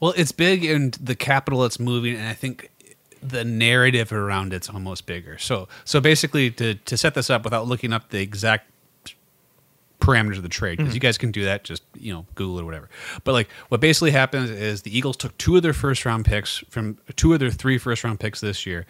Well, 0.00 0.14
it's 0.16 0.32
big 0.32 0.64
and 0.64 0.94
the 0.94 1.14
capital 1.14 1.64
it's 1.64 1.78
moving, 1.78 2.16
and 2.16 2.26
I 2.26 2.34
think 2.34 2.70
the 3.22 3.44
narrative 3.44 4.12
around 4.12 4.52
it's 4.52 4.68
almost 4.68 5.06
bigger. 5.06 5.38
So, 5.38 5.68
so 5.84 6.00
basically, 6.00 6.50
to 6.52 6.74
to 6.74 6.96
set 6.96 7.14
this 7.14 7.30
up 7.30 7.44
without 7.44 7.66
looking 7.66 7.92
up 7.92 8.10
the 8.10 8.20
exact 8.20 8.68
parameters 10.00 10.36
of 10.36 10.42
the 10.42 10.48
trade, 10.48 10.78
because 10.78 10.94
you 10.94 11.00
guys 11.00 11.16
can 11.16 11.30
do 11.30 11.44
that, 11.44 11.62
just 11.62 11.84
you 11.94 12.12
know, 12.12 12.26
Google 12.34 12.58
it 12.58 12.62
or 12.62 12.64
whatever. 12.64 12.90
But 13.22 13.32
like, 13.32 13.48
what 13.68 13.80
basically 13.80 14.10
happens 14.10 14.50
is 14.50 14.82
the 14.82 14.96
Eagles 14.96 15.16
took 15.16 15.36
two 15.38 15.56
of 15.56 15.62
their 15.62 15.72
first 15.72 16.04
round 16.04 16.24
picks 16.24 16.58
from 16.68 16.98
two 17.14 17.32
of 17.32 17.40
their 17.40 17.50
three 17.50 17.78
first 17.78 18.02
round 18.02 18.18
picks 18.18 18.40
this 18.40 18.66
year, 18.66 18.84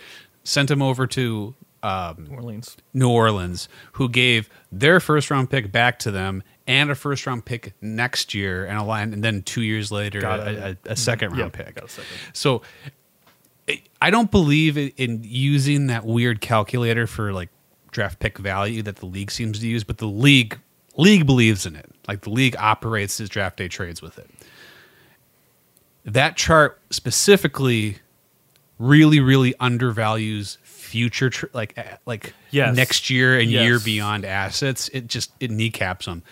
sent 0.45 0.69
them 0.69 0.81
over 0.81 1.07
to 1.09 1.55
um, 1.83 2.27
New 2.29 2.37
Orleans. 2.37 2.77
New 2.95 3.11
Orleans, 3.11 3.69
who 3.93 4.09
gave 4.09 4.49
their 4.71 5.01
first 5.01 5.31
round 5.31 5.51
pick 5.51 5.71
back 5.71 5.99
to 6.01 6.11
them 6.11 6.43
and 6.73 6.91
a 6.91 6.95
first 6.95 7.27
round 7.27 7.45
pick 7.45 7.75
next 7.81 8.35
year, 8.35 8.65
and 8.65 8.79
a 8.79 8.83
line, 8.83 9.13
and 9.13 9.23
then 9.23 9.43
two 9.43 9.63
years 9.63 9.91
later, 9.93 10.21
a, 10.21 10.77
a, 10.87 10.93
a 10.93 10.97
second 10.97 11.29
round 11.31 11.41
Yep, 11.41 11.53
pick. 11.53 11.89
second. 11.91 12.07
So 12.33 12.63
I- 14.01 14.11
don't 14.11 14.31
believe 14.31 14.77
in- 14.77 14.93
in 14.97 15.21
using 15.25 15.87
that 15.87 16.05
weird 16.05 16.41
calculator 16.41 17.07
for 17.07 17.33
like 17.33 17.49
draft 17.91 18.19
pick 18.19 18.39
value 18.39 18.83
that 18.83 18.97
the 18.97 19.07
league 19.07 19.31
seems 19.31 19.59
to 19.61 19.67
use, 19.69 19.85
but 19.85 19.99
the 19.99 20.07
league 20.09 20.59
league 20.97 21.27
believes 21.27 21.65
in 21.67 21.77
it. 21.77 21.91
Like 22.09 22.23
the 22.23 22.31
league 22.31 22.57
operates 22.59 23.19
its 23.21 23.29
draft 23.31 23.57
day 23.59 23.69
trades 23.69 24.03
with 24.03 24.19
it. 24.19 24.29
That 26.05 26.37
chart 26.37 26.81
specifically 26.91 27.99
really 28.79 29.21
really 29.21 29.55
undervalues 29.61 30.59
future 30.65 31.31
tr- 31.31 31.47
like 31.53 31.79
like 32.07 32.35
Yes. 32.51 32.77
next 32.77 33.09
year 33.11 33.39
and 33.39 33.51
year 33.51 33.79
beyond 33.79 34.25
assets. 34.25 34.89
It 34.93 35.07
just 35.07 35.31
it 35.39 35.51
kneecaps 35.51 36.07
them. 36.07 36.23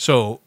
So 0.00 0.40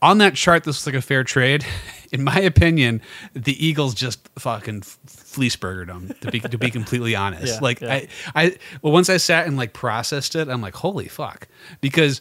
on 0.00 0.18
that 0.18 0.36
chart, 0.36 0.62
this 0.62 0.76
looks 0.76 0.86
like 0.86 0.94
a 0.94 1.02
fair 1.04 1.24
trade. 1.24 1.66
In 2.12 2.22
my 2.22 2.38
opinion, 2.38 3.02
the 3.32 3.66
Eagles 3.66 3.92
just 3.92 4.28
fucking 4.38 4.82
fleeceburgered 4.82 5.88
them. 5.88 6.14
To 6.20 6.30
be 6.30 6.38
to 6.40 6.58
be 6.58 6.70
completely 6.70 7.16
honest, 7.16 7.46
Yeah, 7.54 7.58
like 7.60 7.80
yeah. 7.80 7.92
I, 7.92 8.08
I 8.34 8.56
well, 8.82 8.92
once 8.92 9.08
I 9.10 9.16
sat 9.16 9.48
and 9.48 9.56
like 9.56 9.72
processed 9.72 10.36
it, 10.36 10.48
I'm 10.48 10.60
like, 10.60 10.74
holy 10.76 11.08
fuck, 11.08 11.48
because 11.80 12.20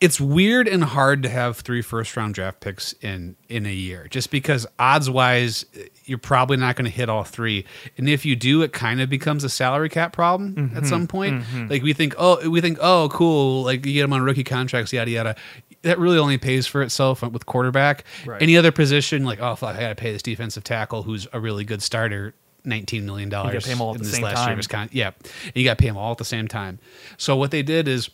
it's 0.00 0.20
weird 0.20 0.68
and 0.68 0.84
hard 0.84 1.22
to 1.22 1.28
have 1.30 1.56
three 1.58 1.80
first 1.80 2.16
round 2.16 2.34
draft 2.34 2.60
picks 2.60 2.92
in 3.00 3.34
in 3.48 3.64
a 3.64 3.72
year 3.72 4.06
just 4.10 4.30
because 4.30 4.66
odds 4.78 5.08
wise 5.08 5.64
you're 6.04 6.18
probably 6.18 6.56
not 6.58 6.76
going 6.76 6.84
to 6.84 6.90
hit 6.90 7.08
all 7.08 7.24
three 7.24 7.64
and 7.96 8.06
if 8.08 8.24
you 8.26 8.36
do 8.36 8.60
it 8.62 8.72
kind 8.74 9.00
of 9.00 9.08
becomes 9.08 9.42
a 9.42 9.48
salary 9.48 9.88
cap 9.88 10.12
problem 10.12 10.54
Mm-hmm. 10.54 10.76
at 10.76 10.86
some 10.86 11.06
point 11.06 11.44
like 11.70 11.82
we 11.82 11.92
think 11.94 12.14
oh 12.18 12.48
we 12.48 12.60
think 12.60 12.76
oh 12.80 13.08
cool 13.10 13.62
like 13.62 13.86
you 13.86 13.94
get 13.94 14.02
them 14.02 14.12
on 14.12 14.20
rookie 14.22 14.44
contracts 14.44 14.92
yada 14.92 15.10
yada 15.10 15.36
that 15.82 15.98
really 15.98 16.18
only 16.18 16.36
pays 16.38 16.66
for 16.66 16.82
itself 16.82 17.22
with 17.22 17.46
quarterback 17.46 18.04
Right. 18.26 18.42
any 18.42 18.56
other 18.56 18.72
position 18.72 19.24
like 19.24 19.40
oh 19.40 19.56
fuck 19.56 19.76
i 19.76 19.80
gotta 19.80 19.94
pay 19.94 20.12
this 20.12 20.22
defensive 20.22 20.62
tackle 20.64 21.04
who's 21.04 21.26
a 21.32 21.40
really 21.40 21.64
good 21.64 21.80
starter 21.82 22.34
19 22.64 23.06
million 23.06 23.28
dollars 23.30 23.64
pay 23.64 23.72
'em 23.72 23.80
all 23.80 23.90
at 23.94 23.96
in 23.96 24.02
the 24.02 24.08
same 24.10 24.22
last 24.22 24.44
time. 24.44 24.60
con- 24.68 24.88
yeah 24.92 25.12
and 25.44 25.52
you 25.54 25.64
got 25.64 25.78
to 25.78 25.82
pay 25.82 25.86
them 25.88 25.96
all 25.96 26.12
at 26.12 26.18
the 26.18 26.24
same 26.24 26.48
time 26.48 26.78
so 27.16 27.34
what 27.36 27.50
they 27.50 27.62
did 27.62 27.88
is 27.88 28.10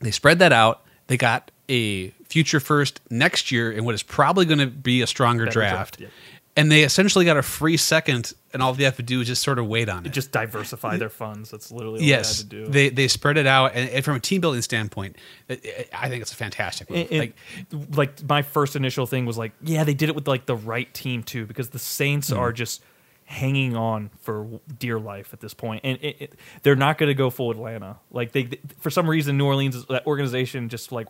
they 0.00 0.12
spread 0.12 0.38
that 0.38 0.52
out. 0.52 0.82
They 1.08 1.16
got 1.16 1.50
a 1.68 2.08
future 2.28 2.60
first 2.60 3.00
next 3.10 3.50
year 3.52 3.72
in 3.72 3.84
what 3.84 3.94
is 3.94 4.02
probably 4.02 4.44
going 4.46 4.60
to 4.60 4.66
be 4.66 5.02
a 5.02 5.06
stronger 5.06 5.44
Better 5.46 5.60
draft. 5.60 5.98
draft, 5.98 6.00
yeah. 6.00 6.08
And 6.56 6.72
they 6.72 6.82
essentially 6.82 7.24
got 7.24 7.36
a 7.36 7.42
free 7.42 7.76
second, 7.76 8.32
and 8.52 8.60
all 8.60 8.72
they 8.74 8.82
have 8.82 8.96
to 8.96 9.02
do 9.04 9.20
is 9.20 9.28
just 9.28 9.42
sort 9.44 9.60
of 9.60 9.68
wait 9.68 9.88
on 9.88 10.04
it. 10.04 10.08
Just 10.12 10.32
diversify 10.32 10.96
their 10.96 11.08
funds. 11.08 11.52
That's 11.52 11.70
literally 11.70 12.00
all 12.00 12.04
yes, 12.06 12.42
they 12.42 12.42
had 12.42 12.50
to 12.50 12.66
do. 12.66 12.72
they 12.72 12.88
they 12.88 13.06
spread 13.06 13.36
it 13.36 13.46
out, 13.46 13.72
and, 13.76 13.88
and 13.90 14.04
from 14.04 14.16
a 14.16 14.20
team 14.20 14.40
building 14.40 14.60
standpoint, 14.62 15.14
I 15.48 16.08
think 16.08 16.20
it's 16.22 16.32
a 16.32 16.36
fantastic 16.36 16.90
move. 16.90 16.98
It- 16.98 17.12
it- 17.12 17.18
like, 17.20 17.96
like 17.96 18.28
my 18.28 18.42
first 18.42 18.74
initial 18.74 19.06
thing 19.06 19.24
was 19.24 19.38
like, 19.38 19.52
yeah, 19.62 19.84
they 19.84 19.94
did 19.94 20.08
it 20.08 20.16
with 20.16 20.26
like 20.26 20.46
the 20.46 20.56
right 20.56 20.92
team 20.92 21.22
too, 21.22 21.46
because 21.46 21.68
the 21.70 21.78
Saints 21.78 22.30
Mm-hmm. 22.30 22.40
are 22.40 22.52
just 22.52 22.82
hanging 23.30 23.76
on 23.76 24.10
for 24.22 24.46
dear 24.78 24.98
life 24.98 25.34
at 25.34 25.40
this 25.40 25.52
point, 25.52 25.82
and 25.84 25.98
it, 26.00 26.16
it, 26.20 26.34
they're 26.62 26.74
not 26.76 26.96
going 26.98 27.08
to 27.08 27.14
go 27.14 27.28
full 27.28 27.50
Atlanta. 27.50 27.98
Like 28.10 28.32
they, 28.32 28.48
for 28.80 28.88
some 28.90 29.08
reason, 29.08 29.36
New 29.36 29.44
Orleans 29.46 29.84
that 29.86 30.06
organization 30.06 30.68
just 30.70 30.90
like 30.92 31.08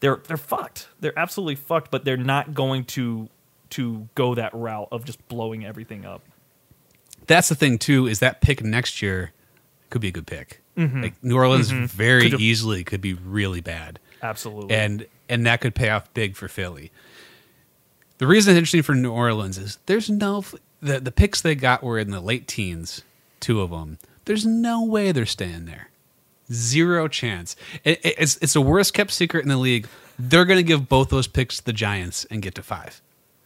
they're 0.00 0.16
they're 0.26 0.36
fucked. 0.38 0.88
They're 1.00 1.18
absolutely 1.18 1.56
fucked, 1.56 1.90
but 1.90 2.04
they're 2.04 2.16
not 2.16 2.54
going 2.54 2.84
to 2.86 3.28
to 3.70 4.08
go 4.14 4.34
that 4.34 4.54
route 4.54 4.88
of 4.90 5.04
just 5.04 5.26
blowing 5.28 5.64
everything 5.66 6.04
up. 6.06 6.22
that's 7.26 7.48
the 7.48 7.54
thing 7.54 7.76
too 7.78 8.06
is 8.06 8.20
that 8.20 8.40
pick 8.40 8.62
next 8.62 9.02
year 9.02 9.32
could 9.90 10.00
be 10.00 10.08
a 10.08 10.12
good 10.12 10.26
pick. 10.26 10.60
Like 10.76 11.14
New 11.22 11.36
Orleans 11.36 11.70
very 11.70 12.22
Mm-hmm. 12.22 12.30
Could've- 12.30 12.40
easily 12.42 12.84
could 12.84 13.00
be 13.00 13.14
really 13.14 13.60
bad. 13.60 14.00
Absolutely, 14.22 14.74
and 14.74 15.06
and 15.28 15.46
that 15.46 15.60
could 15.60 15.74
pay 15.74 15.90
off 15.90 16.12
big 16.14 16.36
for 16.36 16.48
Philly. 16.48 16.90
The 18.18 18.26
reason 18.26 18.52
it's 18.52 18.58
interesting 18.58 18.82
for 18.82 18.94
New 18.94 19.12
Orleans 19.12 19.58
is 19.58 19.78
there's 19.86 20.08
no 20.08 20.42
the 20.84 21.00
the 21.00 21.12
picks 21.12 21.40
they 21.40 21.54
got 21.54 21.82
were 21.82 21.98
in 21.98 22.10
the 22.10 22.20
late 22.20 22.46
teens, 22.46 23.02
two 23.40 23.60
of 23.60 23.70
them. 23.70 23.98
There's 24.26 24.46
no 24.46 24.84
way 24.84 25.12
they're 25.12 25.26
staying 25.26 25.64
there. 25.66 25.88
Zero 26.52 27.08
chance. 27.08 27.56
It, 27.84 28.00
it- 28.04 28.14
it's 28.18 28.36
it's 28.42 28.52
the 28.52 28.60
worst 28.60 28.94
kept 28.94 29.10
secret 29.10 29.42
in 29.42 29.48
the 29.48 29.56
league. 29.56 29.86
They're 30.18 30.44
going 30.44 30.58
to 30.58 30.62
give 30.62 30.88
both 30.88 31.08
those 31.08 31.26
picks 31.26 31.56
to 31.56 31.64
the 31.64 31.72
Giants 31.72 32.24
and 32.26 32.40
get 32.42 32.54
to 32.54 32.62
five. 32.62 33.00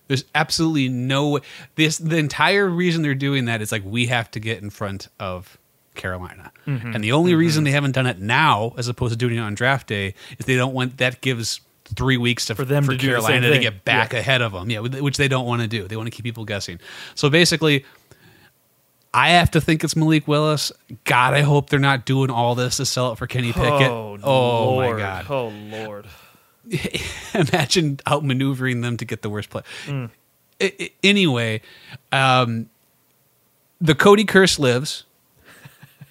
There's 0.08 0.24
absolutely 0.34 0.88
no 0.88 1.28
way. 1.30 1.40
This 1.76 1.98
the 1.98 2.16
entire 2.16 2.66
reason 2.68 3.02
they're 3.02 3.14
doing 3.14 3.44
that 3.46 3.62
is 3.62 3.70
like 3.72 3.82
we 3.84 4.06
have 4.06 4.30
to 4.32 4.40
get 4.40 4.62
in 4.62 4.70
front 4.70 5.08
of 5.20 5.56
Carolina, 5.94 6.52
Mm-hmm. 6.66 6.94
and 6.94 7.02
the 7.04 7.12
only 7.12 7.34
reason 7.34 7.64
they 7.64 7.70
haven't 7.72 7.92
done 7.92 8.06
it 8.06 8.18
now, 8.20 8.72
as 8.78 8.88
opposed 8.88 9.12
to 9.12 9.16
doing 9.16 9.36
it 9.36 9.40
on 9.40 9.54
draft 9.54 9.86
day, 9.86 10.14
is 10.38 10.46
they 10.46 10.56
don't 10.56 10.74
want 10.74 10.98
that 10.98 11.20
gives 11.20 11.60
three 11.94 12.16
weeks 12.16 12.46
to, 12.46 12.54
For 12.54 12.64
them 12.64 12.84
to 12.84 12.96
do 12.96 12.96
the 12.96 13.12
Carolina 13.12 13.50
to 13.50 13.58
get 13.58 13.84
back 13.84 14.12
Yeah. 14.12 14.18
ahead 14.20 14.42
of 14.42 14.52
them. 14.52 14.70
Yeah, 14.70 14.80
which 14.80 15.16
they 15.16 15.28
don't 15.28 15.46
want 15.46 15.62
to 15.62 15.68
do. 15.68 15.88
They 15.88 15.96
want 15.96 16.06
to 16.06 16.10
keep 16.10 16.24
people 16.24 16.44
guessing. 16.44 16.78
So 17.14 17.28
basically, 17.30 17.84
I 19.14 19.30
have 19.30 19.50
to 19.52 19.60
think 19.60 19.82
it's 19.84 19.96
Malik 19.96 20.28
Willis. 20.28 20.70
God, 21.04 21.34
I 21.34 21.40
hope 21.42 21.70
they're 21.70 21.78
not 21.80 22.04
doing 22.04 22.30
all 22.30 22.54
this 22.54 22.76
to 22.76 22.86
sell 22.86 23.12
it 23.12 23.16
for 23.18 23.26
Kenny 23.26 23.52
Pickett. 23.52 23.90
Oh, 23.90 24.18
oh 24.22 24.76
my 24.76 24.84
Lord. 24.86 24.98
God. 24.98 25.26
Oh 25.30 25.48
Lord. 25.48 26.06
imagine 27.34 27.96
outmaneuvering 28.06 28.82
them 28.82 28.96
to 28.98 29.04
get 29.06 29.22
the 29.22 29.30
worst 29.30 29.48
play. 29.48 29.62
Mm. 29.86 30.10
Anyway, 31.02 31.62
um, 32.12 32.68
the 33.80 33.94
Cody 33.94 34.24
curse 34.24 34.58
lives. 34.58 35.04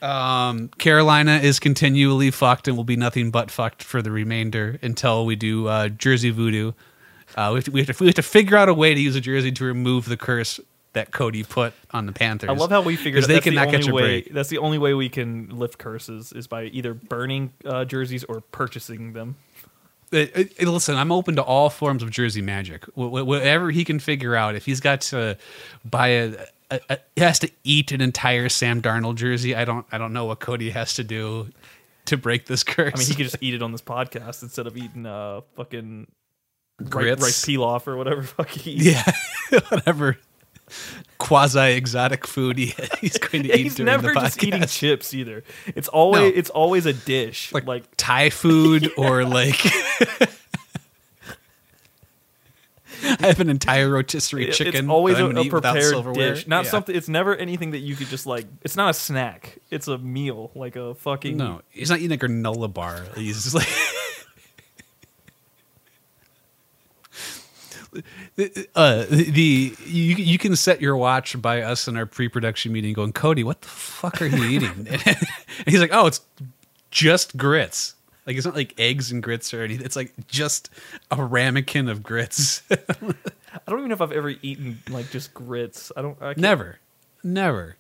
Um, 0.02 0.70
Carolina 0.78 1.38
is 1.38 1.60
continually 1.60 2.32
fucked 2.32 2.68
and 2.68 2.78
will 2.78 2.84
be 2.84 2.96
nothing 2.96 3.32
but 3.32 3.50
fucked 3.52 3.84
for 3.84 4.02
the 4.02 4.12
remainder 4.12 4.78
until 4.82 5.26
we 5.26 5.36
do 5.36 5.68
uh, 5.68 5.90
Jersey 5.90 6.30
Voodoo. 6.30 6.74
Uh, 7.36 7.50
we, 7.54 7.58
have 7.58 7.64
to, 7.66 7.72
we, 7.72 7.84
have 7.84 7.98
to, 7.98 8.04
we 8.04 8.08
have 8.08 8.16
to 8.16 8.22
figure 8.24 8.58
out 8.58 8.70
a 8.70 8.74
way 8.74 8.94
to 8.94 9.00
use 9.00 9.16
a 9.16 9.22
jersey 9.22 9.52
to 9.52 9.66
remove 9.66 10.06
the 10.06 10.18
curse 10.18 10.60
that 10.94 11.12
Cody 11.12 11.44
put 11.44 11.74
on 11.92 12.06
the 12.06 12.12
Panthers. 12.12 12.50
I 12.50 12.54
love 12.54 12.72
how 12.72 12.82
we 12.82 12.96
figured 12.96 13.24
out 13.24 13.28
they 13.28 13.36
that's 13.36 13.46
the 13.46 13.52
cannot 13.52 13.68
only 13.68 13.78
catch 13.80 13.88
a 13.88 13.94
way. 13.94 14.22
break. 14.22 14.34
That's 14.34 14.50
the 14.50 14.58
only 14.60 14.78
way 14.78 14.94
we 14.94 15.10
can 15.10 15.50
lift 15.50 15.78
curses 15.78 16.32
is 16.32 16.48
by 16.48 16.66
either 16.66 16.94
burning 16.94 17.54
uh, 17.66 17.86
jerseys 17.86 18.24
or 18.24 18.42
purchasing 18.42 19.14
them. 19.14 19.36
Uh, 20.12 20.26
uh, 20.36 20.44
listen, 20.72 20.96
I'm 20.96 21.12
open 21.12 21.36
to 21.36 21.44
all 21.44 21.70
forms 21.70 22.02
of 22.02 22.10
Jersey 22.10 22.42
magic. 22.42 22.86
Wh- 22.96 23.12
Whatever 23.12 23.72
he 23.72 23.84
can 23.84 24.00
figure 24.00 24.36
out. 24.36 24.56
If 24.56 24.66
he's 24.66 24.80
got 24.80 25.02
to 25.02 25.38
buy 25.84 26.08
a, 26.08 26.36
a, 26.72 26.80
a, 26.90 26.98
he 27.16 27.22
has 27.22 27.40
to 27.40 27.50
eat 27.64 27.92
an 27.92 28.02
entire 28.02 28.50
Sam 28.50 28.82
Darnold 28.82 29.16
jersey. 29.16 29.56
I 29.56 29.66
don't, 29.66 29.86
I 29.92 29.98
don't 29.98 30.14
know 30.14 30.26
what 30.26 30.40
Cody 30.40 30.70
has 30.72 30.94
to 30.96 31.04
do 31.04 31.50
to 32.06 32.18
break 32.18 32.46
this 32.46 32.64
curse. 32.64 32.94
I 32.96 33.00
mean, 33.00 33.08
he 33.08 33.16
could 33.16 33.24
just 33.26 33.38
eat 33.42 33.54
it 33.54 33.62
on 33.62 33.72
this 33.72 33.82
podcast 33.82 34.44
instead 34.44 34.68
of 34.68 34.78
eating 34.78 35.06
uh 35.06 35.42
fucking 35.56 36.08
ri- 36.80 36.86
Grits. 36.90 37.22
rice 37.24 37.46
pilaf 37.46 37.88
or 37.88 37.96
whatever 37.98 38.24
fuck 38.38 38.50
he 38.50 38.72
eats. 38.72 38.86
yeah, 38.86 39.12
whatever 39.70 40.18
quasi 41.18 41.72
exotic 41.76 42.28
food 42.28 42.58
he, 42.58 42.74
he's 43.00 43.18
going 43.18 43.42
to 43.44 43.50
eat 43.58 43.64
he's 43.64 43.76
during 43.76 43.86
never 43.86 44.14
the 44.14 44.20
just 44.20 44.44
eating 44.44 44.66
chips 44.66 45.14
either. 45.14 45.44
It's 45.68 45.88
always 45.88 46.22
No. 46.34 46.38
it's 46.40 46.50
always 46.50 46.86
a 46.86 46.94
dish. 46.94 47.54
like, 47.54 47.66
Like, 47.66 47.84
Thai 47.98 48.30
food 48.30 48.92
or 48.98 49.24
like. 49.26 49.56
I 53.20 53.28
have 53.28 53.40
an 53.40 53.50
entire 53.50 53.90
rotisserie 53.90 54.52
chicken. 54.52 54.76
it's 54.76 54.88
always 54.90 55.18
a, 55.20 55.26
a 55.28 55.50
prepared 55.50 56.14
dish. 56.14 56.48
Not 56.48 56.66
Yeah. 56.66 56.72
something. 56.72 56.96
It's 56.96 57.10
never 57.10 57.36
anything 57.36 57.72
that 57.72 57.80
you 57.80 57.96
could 57.96 58.08
just 58.08 58.26
like. 58.26 58.46
It's 58.64 58.76
not 58.76 58.90
a 58.90 58.94
snack. 58.94 59.58
It's 59.70 59.88
a 59.88 59.98
meal, 59.98 60.52
like 60.56 60.76
a 60.76 60.96
fucking. 60.96 61.38
No, 61.38 61.62
he's 61.70 61.90
not 61.90 62.00
eating 62.00 62.14
a 62.14 62.18
granola 62.18 62.74
bar. 62.74 63.04
He's 63.16 63.44
just 63.44 63.56
like. 63.56 63.68
Uh, 68.76 69.06
the 69.10 69.76
you 69.86 70.16
you 70.16 70.38
can 70.38 70.56
set 70.56 70.82
your 70.82 70.96
watch 70.96 71.42
by 71.42 71.62
us 71.62 71.88
in 71.88 71.98
our 71.98 72.06
pre-production 72.06 72.72
meeting 72.72 72.94
going 72.94 73.12
Cody 73.12 73.44
what 73.44 73.62
the 73.62 73.68
fuck 73.68 74.22
are 74.22 74.28
you 74.28 74.44
eating 74.44 74.88
and 75.06 75.18
he's 75.66 75.80
like 75.80 75.90
oh 75.94 76.06
it's 76.06 76.22
just 76.92 77.36
grits 77.38 77.96
like 78.28 78.36
it's 78.36 78.46
not 78.46 78.56
like 78.56 78.78
eggs 78.80 79.12
and 79.12 79.24
grits 79.24 79.54
or 79.54 79.64
anything 79.64 79.86
it's 79.86 79.96
like 79.96 80.14
just 80.28 80.70
a 81.10 81.24
ramekin 81.24 81.90
of 81.90 82.04
grits 82.04 82.62
I 82.72 82.76
don't 83.72 83.80
even 83.80 83.90
know 83.90 83.94
if 83.96 84.02
I've 84.02 84.12
ever 84.12 84.34
eaten 84.44 84.80
like 84.90 85.10
just 85.10 85.34
grits. 85.34 85.92
I 85.98 86.02
don't. 86.04 86.22
I 86.22 86.34
never 86.38 86.80
never 87.24 87.78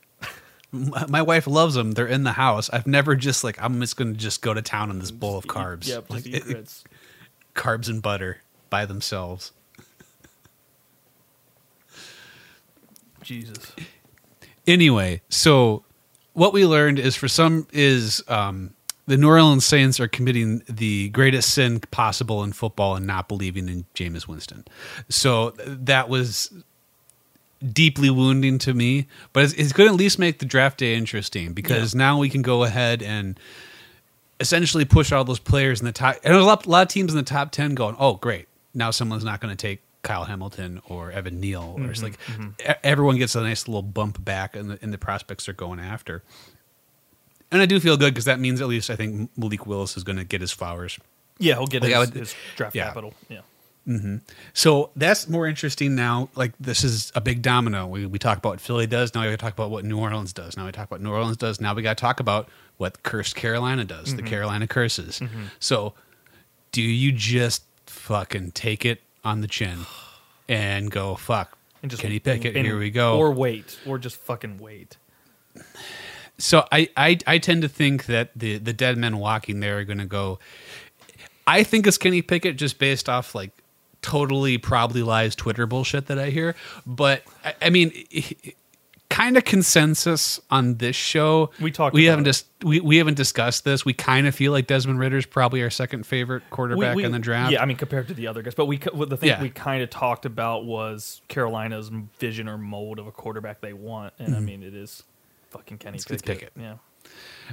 my 0.71 1.21
wife 1.21 1.45
loves 1.47 1.75
them 1.75 1.91
they're 1.91 2.07
in 2.07 2.23
the 2.23 2.31
house 2.33 2.69
I've 2.71 2.87
never 2.87 3.15
just 3.15 3.43
like 3.43 3.61
I'm 3.61 3.79
just 3.79 3.95
gonna 3.97 4.13
just 4.13 4.41
go 4.41 4.53
to 4.53 4.61
town 4.61 4.89
on 4.89 4.99
this 4.99 5.11
bowl 5.11 5.37
of 5.37 5.43
Just 5.45 5.55
eat- 5.55 5.59
carbs 5.59 5.87
Yeah, 5.87 5.95
just 5.97 6.09
Like, 6.09 6.25
eat 6.27 6.35
it- 6.35 6.43
grits. 6.45 6.83
carbs 7.55 7.89
and 7.89 8.01
butter 8.01 8.41
by 8.69 8.85
themselves. 8.85 9.51
Jesus. 13.21 13.73
Anyway, 14.65 15.21
so 15.29 15.83
what 16.33 16.53
we 16.53 16.65
learned 16.65 16.99
is 16.99 17.15
for 17.15 17.27
some 17.27 17.67
is 17.71 18.23
um, 18.27 18.73
the 19.07 19.17
New 19.17 19.29
Orleans 19.29 19.65
Saints 19.65 19.99
are 19.99 20.07
committing 20.07 20.61
the 20.69 21.09
greatest 21.09 21.53
sin 21.53 21.79
possible 21.79 22.43
in 22.43 22.51
football 22.51 22.95
and 22.95 23.07
not 23.07 23.27
believing 23.27 23.69
in 23.69 23.85
Jameis 23.95 24.27
Winston. 24.27 24.65
So 25.09 25.51
that 25.65 26.09
was 26.09 26.51
deeply 27.73 28.09
wounding 28.09 28.59
to 28.59 28.73
me, 28.73 29.07
but 29.33 29.45
it's, 29.45 29.53
it's 29.53 29.71
going 29.71 29.87
to 29.87 29.93
at 29.93 29.97
least 29.97 30.19
make 30.19 30.39
the 30.39 30.45
draft 30.45 30.77
day 30.79 30.93
interesting 30.95 31.53
because 31.53 31.95
now 31.95 32.19
we 32.19 32.29
can 32.29 32.41
go 32.41 32.63
ahead 32.63 33.01
and 33.01 33.39
essentially 34.39 34.85
push 34.85 35.11
all 35.11 35.23
those 35.23 35.39
players 35.39 35.79
in 35.79 35.85
the 35.85 35.91
top. 35.91 36.17
And 36.23 36.33
there's 36.33 36.43
a 36.43 36.45
lot, 36.45 36.65
a 36.65 36.69
lot 36.69 36.81
of 36.83 36.87
teams 36.89 37.11
in 37.11 37.17
the 37.17 37.23
top 37.23 37.51
10 37.51 37.75
going, 37.75 37.95
oh, 37.97 38.15
great. 38.15 38.47
Now 38.73 38.91
someone's 38.91 39.23
not 39.23 39.39
going 39.39 39.55
to 39.55 39.59
take 39.59 39.81
Kyle 40.03 40.25
Hamilton 40.25 40.81
or 40.87 41.11
Evan 41.11 41.39
Neal. 41.39 41.75
Or 41.77 41.89
it's 41.89 42.01
mm-hmm, 42.01 42.03
like 42.03 42.19
mm-hmm. 42.25 42.71
e- 42.71 42.75
everyone 42.83 43.17
gets 43.17 43.35
a 43.35 43.41
nice 43.41 43.67
little 43.67 43.81
bump 43.81 44.23
back 44.23 44.55
in 44.55 44.67
the, 44.67 44.83
in 44.83 44.91
the 44.91 44.97
prospects 44.97 45.45
they're 45.45 45.55
going 45.55 45.79
after. 45.79 46.23
And 47.51 47.61
I 47.61 47.65
do 47.65 47.79
feel 47.79 47.95
good 47.97 48.13
because 48.13 48.25
that 48.25 48.39
means 48.39 48.59
at 48.61 48.67
least 48.67 48.89
I 48.89 48.95
think 48.95 49.29
Malik 49.37 49.65
Willis 49.65 49.95
is 49.97 50.03
going 50.03 50.17
to 50.17 50.23
get 50.25 50.41
his 50.41 50.51
flowers. 50.51 50.99
Yeah, 51.39 51.55
he'll 51.55 51.67
get 51.67 51.81
Like, 51.83 51.91
his, 51.91 51.99
would- 51.99 52.13
his 52.15 52.35
draft 52.55 52.75
yeah. 52.75 52.85
capital. 52.87 53.13
Yeah. 53.29 53.41
So 54.53 54.89
that's 54.97 55.29
more 55.29 55.47
interesting 55.47 55.95
now. 55.95 56.27
Like 56.35 56.51
this 56.59 56.83
is 56.83 57.09
a 57.15 57.21
big 57.21 57.41
domino. 57.41 57.87
We 57.87 58.05
we 58.05 58.19
talk 58.19 58.37
about 58.37 58.49
what 58.49 58.59
Philly 58.61 58.85
does. 58.85 59.15
Now 59.15 59.25
we 59.29 59.37
talk 59.37 59.53
about 59.53 59.69
what 59.71 59.85
New 59.85 59.97
Orleans 59.97 60.33
does. 60.33 60.57
Now 60.57 60.65
we 60.65 60.73
talk 60.73 60.87
about 60.87 60.99
New 60.99 61.11
Orleans 61.11 61.37
does. 61.37 61.61
Now 61.61 61.73
we 61.73 61.81
got 61.83 61.95
to 61.97 62.01
talk 62.01 62.19
about 62.19 62.49
what 62.75 63.01
cursed 63.03 63.35
Carolina 63.37 63.85
does. 63.85 64.07
Mm-hmm. 64.09 64.17
The 64.17 64.23
Carolina 64.23 64.67
curses. 64.67 65.21
So 65.59 65.93
do 66.73 66.81
you 66.81 67.13
just 67.13 67.63
fucking 67.85 68.51
take 68.51 68.83
it 68.85 69.01
on 69.23 69.39
the 69.39 69.47
chin 69.47 69.85
and 70.49 70.91
go 70.91 71.15
fuck? 71.15 71.57
And 71.81 71.89
just 71.89 72.01
Kenny 72.03 72.19
Pickett. 72.19 72.57
and- 72.57 72.65
here 72.65 72.77
we 72.77 72.89
go. 72.91 73.17
Or 73.17 73.31
wait, 73.31 73.79
or 73.87 73.97
just 73.97 74.17
fucking 74.17 74.57
wait. 74.57 74.97
So 76.37 76.67
I, 76.71 76.89
I 76.95 77.17
I 77.25 77.37
tend 77.39 77.63
to 77.63 77.69
think 77.69 78.05
that 78.05 78.29
the 78.35 78.57
the 78.57 78.73
dead 78.73 78.97
men 78.97 79.17
walking 79.17 79.59
there 79.59 79.79
are 79.79 79.83
going 79.83 79.97
to 79.97 80.05
go. 80.05 80.39
I 81.47 81.63
think 81.63 81.87
it's 81.87 81.97
Kenny 81.97 82.21
Pickett 82.21 82.57
just 82.57 82.77
based 82.77 83.09
off 83.09 83.33
like 83.33 83.51
totally 84.01 84.57
probably 84.57 85.01
lies 85.01 85.35
Twitter 85.35 85.65
bullshit 85.65 86.07
that 86.07 86.19
I 86.19 86.29
hear. 86.29 86.55
But 86.85 87.23
I, 87.43 87.55
I 87.63 87.69
mean, 87.69 87.91
kind 89.09 89.37
of 89.37 89.45
consensus 89.45 90.39
on 90.51 90.75
this 90.75 90.95
show. 90.95 91.49
We 91.59 91.71
talked 91.71 91.95
We 91.95 92.05
haven't 92.05 92.25
just 92.25 92.45
we, 92.63 92.79
we 92.79 92.97
haven't 92.97 93.15
discussed 93.15 93.63
this. 93.63 93.83
We 93.85 93.93
kind 93.93 94.27
of 94.27 94.35
feel 94.35 94.51
like 94.51 94.67
Desmond 94.67 94.99
Ridder's 94.99 95.25
probably 95.25 95.63
our 95.63 95.69
second 95.69 96.05
favorite 96.05 96.43
quarterback 96.49 96.95
We- 96.95 97.01
we- 97.01 97.05
in 97.05 97.11
the 97.11 97.19
draft. 97.19 97.51
Yeah, 97.51 97.61
I 97.61 97.65
mean 97.65 97.77
compared 97.77 98.07
to 98.09 98.13
the 98.13 98.27
other 98.27 98.41
guys, 98.41 98.53
but 98.53 98.65
we 98.65 98.77
the 98.77 99.17
thing 99.17 99.29
Yeah. 99.29 99.41
we 99.41 99.49
kind 99.49 99.81
of 99.81 99.89
talked 99.89 100.25
about 100.25 100.65
was 100.65 101.21
Carolina's 101.27 101.89
vision 102.19 102.47
or 102.47 102.57
mold 102.57 102.99
of 102.99 103.07
a 103.07 103.11
quarterback 103.11 103.61
they 103.61 103.73
want, 103.73 104.13
and 104.19 104.35
I 104.35 104.37
mm-hmm. 104.37 104.45
mean 104.45 104.63
it 104.63 104.75
is 104.75 105.03
fucking 105.57 105.77
Kenny. 105.77 105.97
It's- 105.97 106.05
Pickett. 106.21 106.29
it's 106.29 106.39
Pickett. 106.39 106.53
Yeah, 106.55 106.75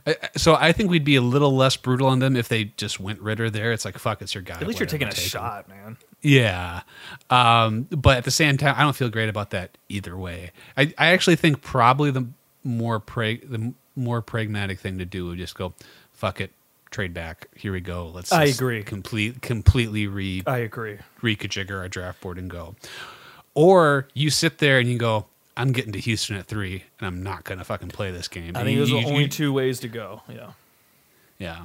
I- 0.07 0.29
So 0.37 0.55
I 0.55 0.73
think 0.73 0.91
we'd 0.91 1.05
be 1.05 1.17
a 1.17 1.21
little 1.23 1.55
less 1.57 1.77
brutal 1.77 2.07
on 2.09 2.19
them 2.19 2.37
if 2.37 2.49
they 2.49 2.65
just 2.77 2.99
went 3.01 3.21
Ridder 3.21 3.51
there. 3.51 3.73
It's 3.73 3.85
like 3.85 3.99
fuck, 3.99 4.23
it's 4.23 4.35
your 4.35 4.43
guy. 4.43 4.55
at 4.61 4.67
least 4.67 4.79
you're 4.81 4.87
taking 4.87 5.09
a 5.09 5.13
take 5.13 5.25
him. 5.25 5.29
shot, 5.29 5.69
man. 5.69 5.97
Yeah. 6.23 6.83
Um, 7.31 7.83
but 7.91 8.17
at 8.19 8.25
the 8.25 8.31
same 8.31 8.57
time, 8.57 8.75
I 8.79 8.83
don't 8.83 8.97
feel 8.97 9.09
great 9.11 9.29
about 9.29 9.51
that 9.51 9.77
either 9.89 10.17
way. 10.17 10.53
I, 10.77 10.93
I 10.99 11.09
actually 11.09 11.37
think 11.37 11.63
probably 11.63 12.11
the 12.11 12.27
more 12.65 12.99
prag- 13.01 13.49
the 13.51 13.75
more 13.97 14.23
pragmatic 14.23 14.81
thing 14.81 14.99
to 14.99 15.05
do 15.05 15.27
would 15.27 15.39
just 15.39 15.55
go, 15.55 15.75
fuck 16.13 16.41
it, 16.41 16.51
trade 16.91 17.13
back. 17.15 17.49
Here 17.55 17.73
we 17.73 17.81
go. 17.81 18.09
Let's. 18.09 18.33
I 18.33 18.45
agree. 18.45 18.83
Complete, 18.83 19.43
completely 19.43 20.07
re 20.07 20.43
I 20.47 20.59
agree. 20.59 20.99
reconfigure 21.23 21.79
our 21.79 21.89
draft 21.89 22.21
board 22.23 22.39
and 22.39 22.49
go. 22.51 22.75
Or 23.55 24.09
you 24.15 24.31
sit 24.31 24.59
there 24.59 24.79
and 24.81 24.89
you 24.89 24.99
go, 24.99 25.27
I'm 25.57 25.73
getting 25.73 25.93
to 25.93 26.01
Houston 26.01 26.37
at 26.37 26.47
three, 26.47 26.85
and 26.99 27.07
I'm 27.07 27.23
not 27.23 27.45
gonna 27.45 27.65
fucking 27.65 27.89
play 27.89 28.11
this 28.11 28.29
game. 28.29 28.57
I 28.57 28.61
And 28.61 28.67
think 28.67 28.71
you- 28.71 28.79
those 28.81 28.93
are 28.93 29.01
you- 29.01 29.07
only 29.07 29.23
you- 29.25 29.29
two 29.29 29.53
ways 29.53 29.81
to 29.81 29.89
go. 29.89 30.23
Yeah. 30.29 30.51
Yeah. 31.39 31.65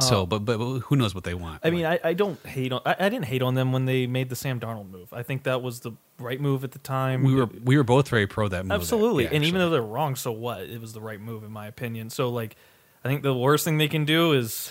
So, 0.00 0.26
but, 0.26 0.40
but 0.40 0.58
but 0.58 0.80
who 0.80 0.96
knows 0.96 1.14
what 1.14 1.22
they 1.22 1.34
want? 1.34 1.60
I 1.62 1.70
mean, 1.70 1.86
I, 1.86 2.00
I 2.02 2.14
don't 2.14 2.44
hate 2.44 2.72
on. 2.72 2.80
I, 2.84 2.96
I 2.98 3.08
didn't 3.08 3.26
hate 3.26 3.42
on 3.42 3.54
them 3.54 3.70
when 3.70 3.84
they 3.84 4.08
made 4.08 4.28
the 4.28 4.34
Sam 4.34 4.58
Darnold 4.58 4.90
move. 4.90 5.12
I 5.12 5.22
think 5.22 5.44
that 5.44 5.62
was 5.62 5.80
the 5.80 5.92
right 6.18 6.40
move 6.40 6.64
at 6.64 6.72
the 6.72 6.80
time. 6.80 7.22
we 7.22 7.32
were 7.36 7.46
we 7.62 7.76
were 7.76 7.84
both 7.84 8.08
very 8.08 8.26
pro 8.26 8.48
that 8.48 8.64
move. 8.64 8.72
Absolutely. 8.72 9.22
Yeah, 9.24 9.30
and 9.34 9.44
even 9.44 9.60
though 9.60 9.70
they're 9.70 9.82
wrong, 9.82 10.16
so 10.16 10.32
what? 10.32 10.62
It 10.62 10.80
was 10.80 10.94
the 10.94 11.00
right 11.00 11.20
move 11.20 11.44
in 11.44 11.52
my 11.52 11.68
opinion. 11.68 12.10
So 12.10 12.28
like 12.28 12.56
I 13.04 13.08
think 13.08 13.22
the 13.22 13.34
worst 13.34 13.64
thing 13.64 13.78
they 13.78 13.86
can 13.86 14.04
do 14.04 14.32
is 14.32 14.68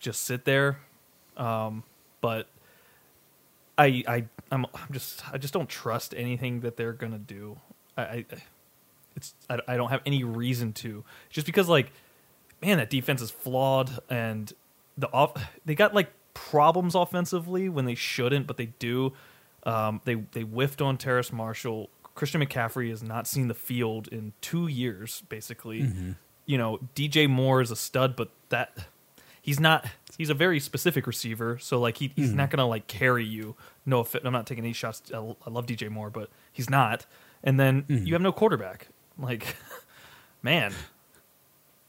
just 0.00 0.22
sit 0.22 0.44
there. 0.44 0.80
Um, 1.36 1.84
but 2.20 2.48
I 3.82 4.04
I 4.06 4.24
I'm, 4.50 4.66
I'm 4.74 4.92
just 4.92 5.22
I 5.32 5.38
just 5.38 5.52
don't 5.52 5.68
trust 5.68 6.14
anything 6.16 6.60
that 6.60 6.76
they're 6.76 6.92
going 6.92 7.12
to 7.12 7.18
do. 7.18 7.58
I, 7.96 8.02
I 8.02 8.24
it's 9.16 9.34
I, 9.50 9.58
I 9.68 9.76
don't 9.76 9.90
have 9.90 10.02
any 10.06 10.24
reason 10.24 10.72
to. 10.74 11.04
Just 11.30 11.46
because 11.46 11.68
like 11.68 11.92
man, 12.62 12.78
that 12.78 12.90
defense 12.90 13.20
is 13.20 13.30
flawed 13.30 13.98
and 14.08 14.52
the 14.96 15.10
off 15.12 15.32
they 15.64 15.74
got 15.74 15.94
like 15.94 16.12
problems 16.34 16.94
offensively 16.94 17.68
when 17.68 17.84
they 17.84 17.94
shouldn't, 17.94 18.46
but 18.46 18.56
they 18.56 18.66
do. 18.66 19.12
Um, 19.64 20.00
they 20.04 20.14
they 20.14 20.42
whiffed 20.42 20.80
on 20.80 20.96
Terrace 20.96 21.32
Marshall. 21.32 21.90
Christian 22.14 22.44
McCaffrey 22.44 22.90
has 22.90 23.02
not 23.02 23.26
seen 23.26 23.48
the 23.48 23.54
field 23.54 24.06
in 24.08 24.32
two 24.40 24.66
years, 24.66 25.22
basically. 25.28 25.80
You 26.44 26.58
know, 26.58 26.78
DJ 26.94 27.28
Moore 27.28 27.62
is 27.62 27.70
a 27.70 27.76
stud, 27.76 28.16
but 28.16 28.30
that 28.50 28.86
he's 29.42 29.60
not. 29.60 29.86
He's 30.16 30.30
a 30.30 30.34
very 30.34 30.58
specific 30.60 31.06
receiver, 31.06 31.58
so 31.58 31.78
like 31.78 31.98
he, 31.98 32.12
he's 32.16 32.32
not 32.32 32.48
gonna 32.50 32.66
like 32.66 32.86
carry 32.86 33.24
you. 33.26 33.56
No, 33.84 34.00
offi- 34.00 34.20
I'm 34.24 34.32
not 34.32 34.46
taking 34.46 34.64
any 34.64 34.72
shots. 34.72 35.02
I 35.12 35.18
I 35.18 35.50
love 35.50 35.66
DJ 35.66 35.90
Moore, 35.90 36.08
but 36.10 36.30
he's 36.52 36.70
not. 36.70 37.04
And 37.44 37.58
then 37.60 37.84
you 37.88 38.12
have 38.14 38.22
no 38.22 38.30
quarterback. 38.32 38.88
Like, 39.18 39.56
man, 40.42 40.72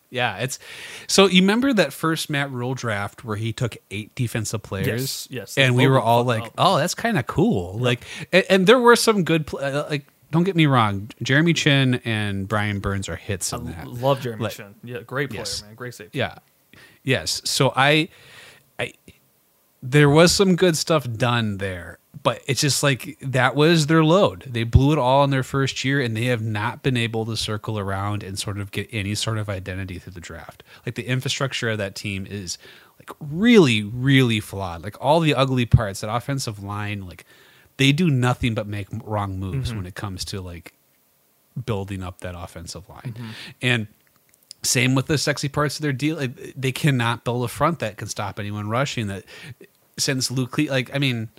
Yeah, 0.10 0.38
it's 0.38 0.60
so 1.08 1.26
you 1.28 1.42
remember 1.42 1.74
that 1.74 1.92
first 1.94 2.30
Matt 2.30 2.52
Rhule 2.52 2.76
draft 2.76 3.24
where 3.26 3.36
he 3.38 3.52
took 3.54 3.78
eight 3.92 4.14
defensive 4.16 4.62
players, 4.64 4.88
Yes, 4.88 5.28
yes. 5.30 5.58
and 5.58 5.76
we 5.76 5.88
were 5.88 6.00
all 6.00 6.24
like, 6.24 6.44
up. 6.44 6.54
"Oh, 6.58 6.78
that's 6.78 6.96
kind 6.96 7.18
of 7.18 7.26
cool." 7.28 7.78
Like, 7.80 8.04
and, 8.32 8.46
and 8.50 8.68
there 8.68 8.80
were 8.80 8.96
some 8.96 9.24
good, 9.24 9.52
uh, 9.54 9.86
like, 9.90 10.06
don't 10.32 10.44
get 10.44 10.56
me 10.56 10.66
wrong, 10.66 11.10
Jeremy 11.22 11.54
Chinn 11.54 11.96
and 12.06 12.48
Brian 12.48 12.80
Burns 12.80 13.10
are 13.10 13.16
hits 13.16 13.52
in 13.54 13.66
that. 13.66 13.88
Love 13.88 14.22
Jeremy 14.22 14.44
Like- 14.44 14.54
Chinn. 14.54 14.76
Yeah, 14.84 15.00
great 15.02 15.30
player, 15.30 15.42
Yes. 15.42 15.62
man. 15.64 15.76
Great 15.76 15.94
safety. 15.94 16.18
Yeah. 16.20 16.36
Yes. 17.04 17.42
So 17.46 17.74
I, 17.76 18.10
I, 18.80 18.94
there 19.82 20.10
was 20.10 20.32
some 20.32 20.56
good 20.56 20.78
stuff 20.78 21.10
done 21.12 21.58
there, 21.58 22.00
but 22.22 22.42
it's 22.48 22.62
just 22.62 22.84
like 22.84 23.18
that 23.22 23.56
was 23.56 23.88
their 23.88 24.04
load. 24.04 24.46
They 24.48 24.64
blew 24.64 24.94
it 24.94 25.00
all 25.00 25.24
in 25.24 25.30
their 25.30 25.44
first 25.44 25.84
year, 25.84 26.00
and 26.00 26.16
they 26.16 26.26
have 26.26 26.42
not 26.42 26.82
been 26.82 26.96
able 26.96 27.26
to 27.26 27.36
circle 27.36 27.78
around 27.78 28.24
and 28.24 28.40
sort 28.40 28.60
of 28.60 28.72
get 28.72 28.88
any 28.92 29.16
sort 29.16 29.38
of 29.38 29.50
identity 29.50 30.00
through 30.00 30.14
the 30.14 30.22
draft. 30.22 30.64
Like 30.86 30.96
the 30.96 31.06
infrastructure 31.06 31.70
of 31.70 31.78
that 31.80 31.96
team 31.96 32.26
is 32.26 32.58
like 32.98 33.12
really, 33.20 33.84
really 33.84 34.40
flawed. 34.40 34.84
Like 34.84 34.96
all 35.02 35.20
the 35.20 35.36
ugly 35.36 35.66
parts, 35.66 36.02
that 36.02 36.14
offensive 36.14 36.64
line, 36.64 37.06
like 37.06 37.26
they 37.78 37.92
do 37.92 38.10
nothing 38.10 38.54
but 38.54 38.68
make 38.68 38.88
wrong 39.04 39.40
moves 39.40 39.70
mm-hmm. 39.70 39.80
when 39.80 39.86
it 39.86 39.96
comes 39.96 40.24
to 40.26 40.40
like 40.40 40.74
building 41.66 42.02
up 42.04 42.22
that 42.22 42.36
offensive 42.38 42.88
line. 42.88 43.16
Mm-hmm. 43.18 43.30
And 43.62 43.88
same 44.64 44.96
with 44.96 45.08
the 45.08 45.18
sexy 45.18 45.50
parts 45.50 45.78
of 45.78 45.82
their 45.82 45.94
deal. 45.94 46.18
Like, 46.18 46.54
They 46.56 46.72
cannot 46.72 47.24
build 47.24 47.44
a 47.44 47.48
front 47.48 47.80
that 47.80 47.98
can 47.98 48.08
stop 48.08 48.40
anyone 48.40 48.70
rushing. 48.70 49.08
That 49.08 49.26
since 49.98 50.32
Luke, 50.32 50.58
like 50.58 50.94
I 50.94 51.00
mean, 51.00 51.30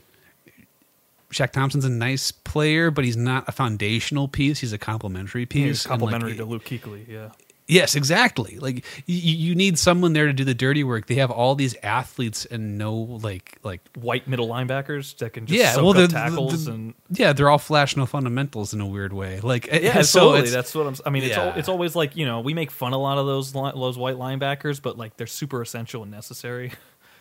Shaq 1.31 1.53
Thompson's 1.53 1.85
a 1.85 1.91
nice 1.91 2.31
player, 2.31 2.91
but 2.91 3.05
he's 3.05 3.17
not 3.17 3.49
a 3.49 3.53
foundational 3.53 4.29
piece. 4.29 4.61
He's 4.61 4.73
a 4.73 4.79
complementary 4.79 5.47
piece. 5.47 5.67
He's 5.67 5.85
And, 5.87 5.91
like, 5.91 6.01
complimentary 6.01 6.37
to 6.37 6.45
Luke 6.45 6.65
Kuechly. 6.65 7.09
Yeah. 7.09 7.31
Yes, 7.67 7.95
exactly. 7.95 8.59
Like 8.59 8.85
you, 9.07 9.17
you 9.37 9.55
need 9.55 9.79
someone 9.79 10.13
there 10.13 10.27
to 10.27 10.35
do 10.35 10.45
the 10.45 10.53
dirty 10.55 10.85
work. 10.85 11.07
They 11.07 11.15
have 11.15 11.31
all 11.31 11.55
these 11.55 11.75
athletes 11.83 12.45
and 12.45 12.77
no 12.77 12.95
like 12.95 13.59
like 13.63 13.81
White 13.97 14.29
middle 14.29 14.49
linebackers 14.49 15.17
that 15.19 15.33
can 15.33 15.47
just 15.47 15.59
yeah. 15.59 15.77
Well, 15.83 15.95
they're 15.95 16.07
tackles 16.07 16.67
the- 16.67 16.73
and 16.73 16.95
yeah, 17.11 17.33
they're 17.33 17.49
all 17.49 17.57
flash 17.57 17.97
no 17.97 18.05
fundamentals 18.05 18.75
in 18.75 18.83
a 18.83 18.87
weird 18.87 19.15
way. 19.15 19.41
Like 19.41 19.67
yeah, 19.67 19.93
so 19.95 19.99
absolutely. 19.99 20.39
it's- 20.41 20.53
That's 20.53 20.75
what 20.75 20.87
I'm. 20.87 20.95
I 21.07 21.11
mean, 21.11 21.23
it's 21.23 21.37
Yeah. 21.37 21.55
it's 21.57 21.71
always 21.71 21.97
like 21.97 22.17
you 22.17 22.27
know 22.27 22.41
we 22.41 22.53
make 22.53 22.71
fun 22.71 22.93
a 22.93 22.99
lot 22.99 23.17
of 23.17 23.25
those 23.25 23.53
those 23.53 23.97
white 23.97 24.17
linebackers, 24.17 24.83
but 24.83 24.99
like 24.99 25.17
they're 25.17 25.27
super 25.27 25.63
essential 25.63 26.03
and 26.03 26.11
necessary. 26.11 26.73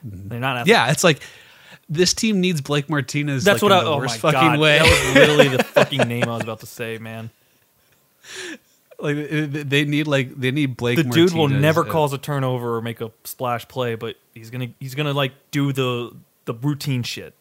They're 0.04 0.42
not. 0.42 0.58
ath- 0.58 0.62
Mm-hmm. 0.64 0.70
yeah. 0.72 0.92
It's 0.92 1.06
like 1.06 1.22
this 1.88 2.14
team 2.14 2.42
needs 2.42 2.60
Blake 2.60 2.90
Martinez. 2.90 3.46
that's 3.46 3.62
like, 3.62 3.72
what 3.72 3.78
in 3.78 3.78
I. 3.78 3.84
the 3.86 3.90
Oh 3.92 3.98
worst 3.98 4.22
my 4.22 4.32
fucking 4.34 4.50
god, 4.50 4.60
way. 4.60 4.80
that 4.80 4.90
was 4.90 5.16
literally 5.16 5.56
the 5.56 5.64
fucking 5.74 6.08
name 6.10 6.24
I 6.24 6.34
was 6.34 6.44
about 6.44 6.60
to 6.60 6.66
say, 6.66 6.98
man. 6.98 7.30
Like 9.04 9.16
they- 9.16 9.46
they 9.64 9.86
need 9.86 10.08
like 10.08 10.34
they 10.36 10.50
need 10.52 10.78
Blake. 10.78 10.98
The 10.98 11.04
dude 11.04 11.34
will 11.34 11.48
never 11.50 11.82
uh, 11.86 11.90
cause 11.92 12.14
a 12.14 12.18
turnover 12.18 12.76
or 12.78 12.82
make 12.82 13.02
a 13.02 13.12
splash 13.24 13.68
play, 13.68 13.96
but 13.96 14.16
he's 14.34 14.50
gonna 14.50 14.70
he's 14.80 14.96
gonna 14.96 15.14
like 15.14 15.34
do 15.52 15.72
the 15.74 16.16
the 16.46 16.54
routine 16.56 17.04
shit. 17.04 17.34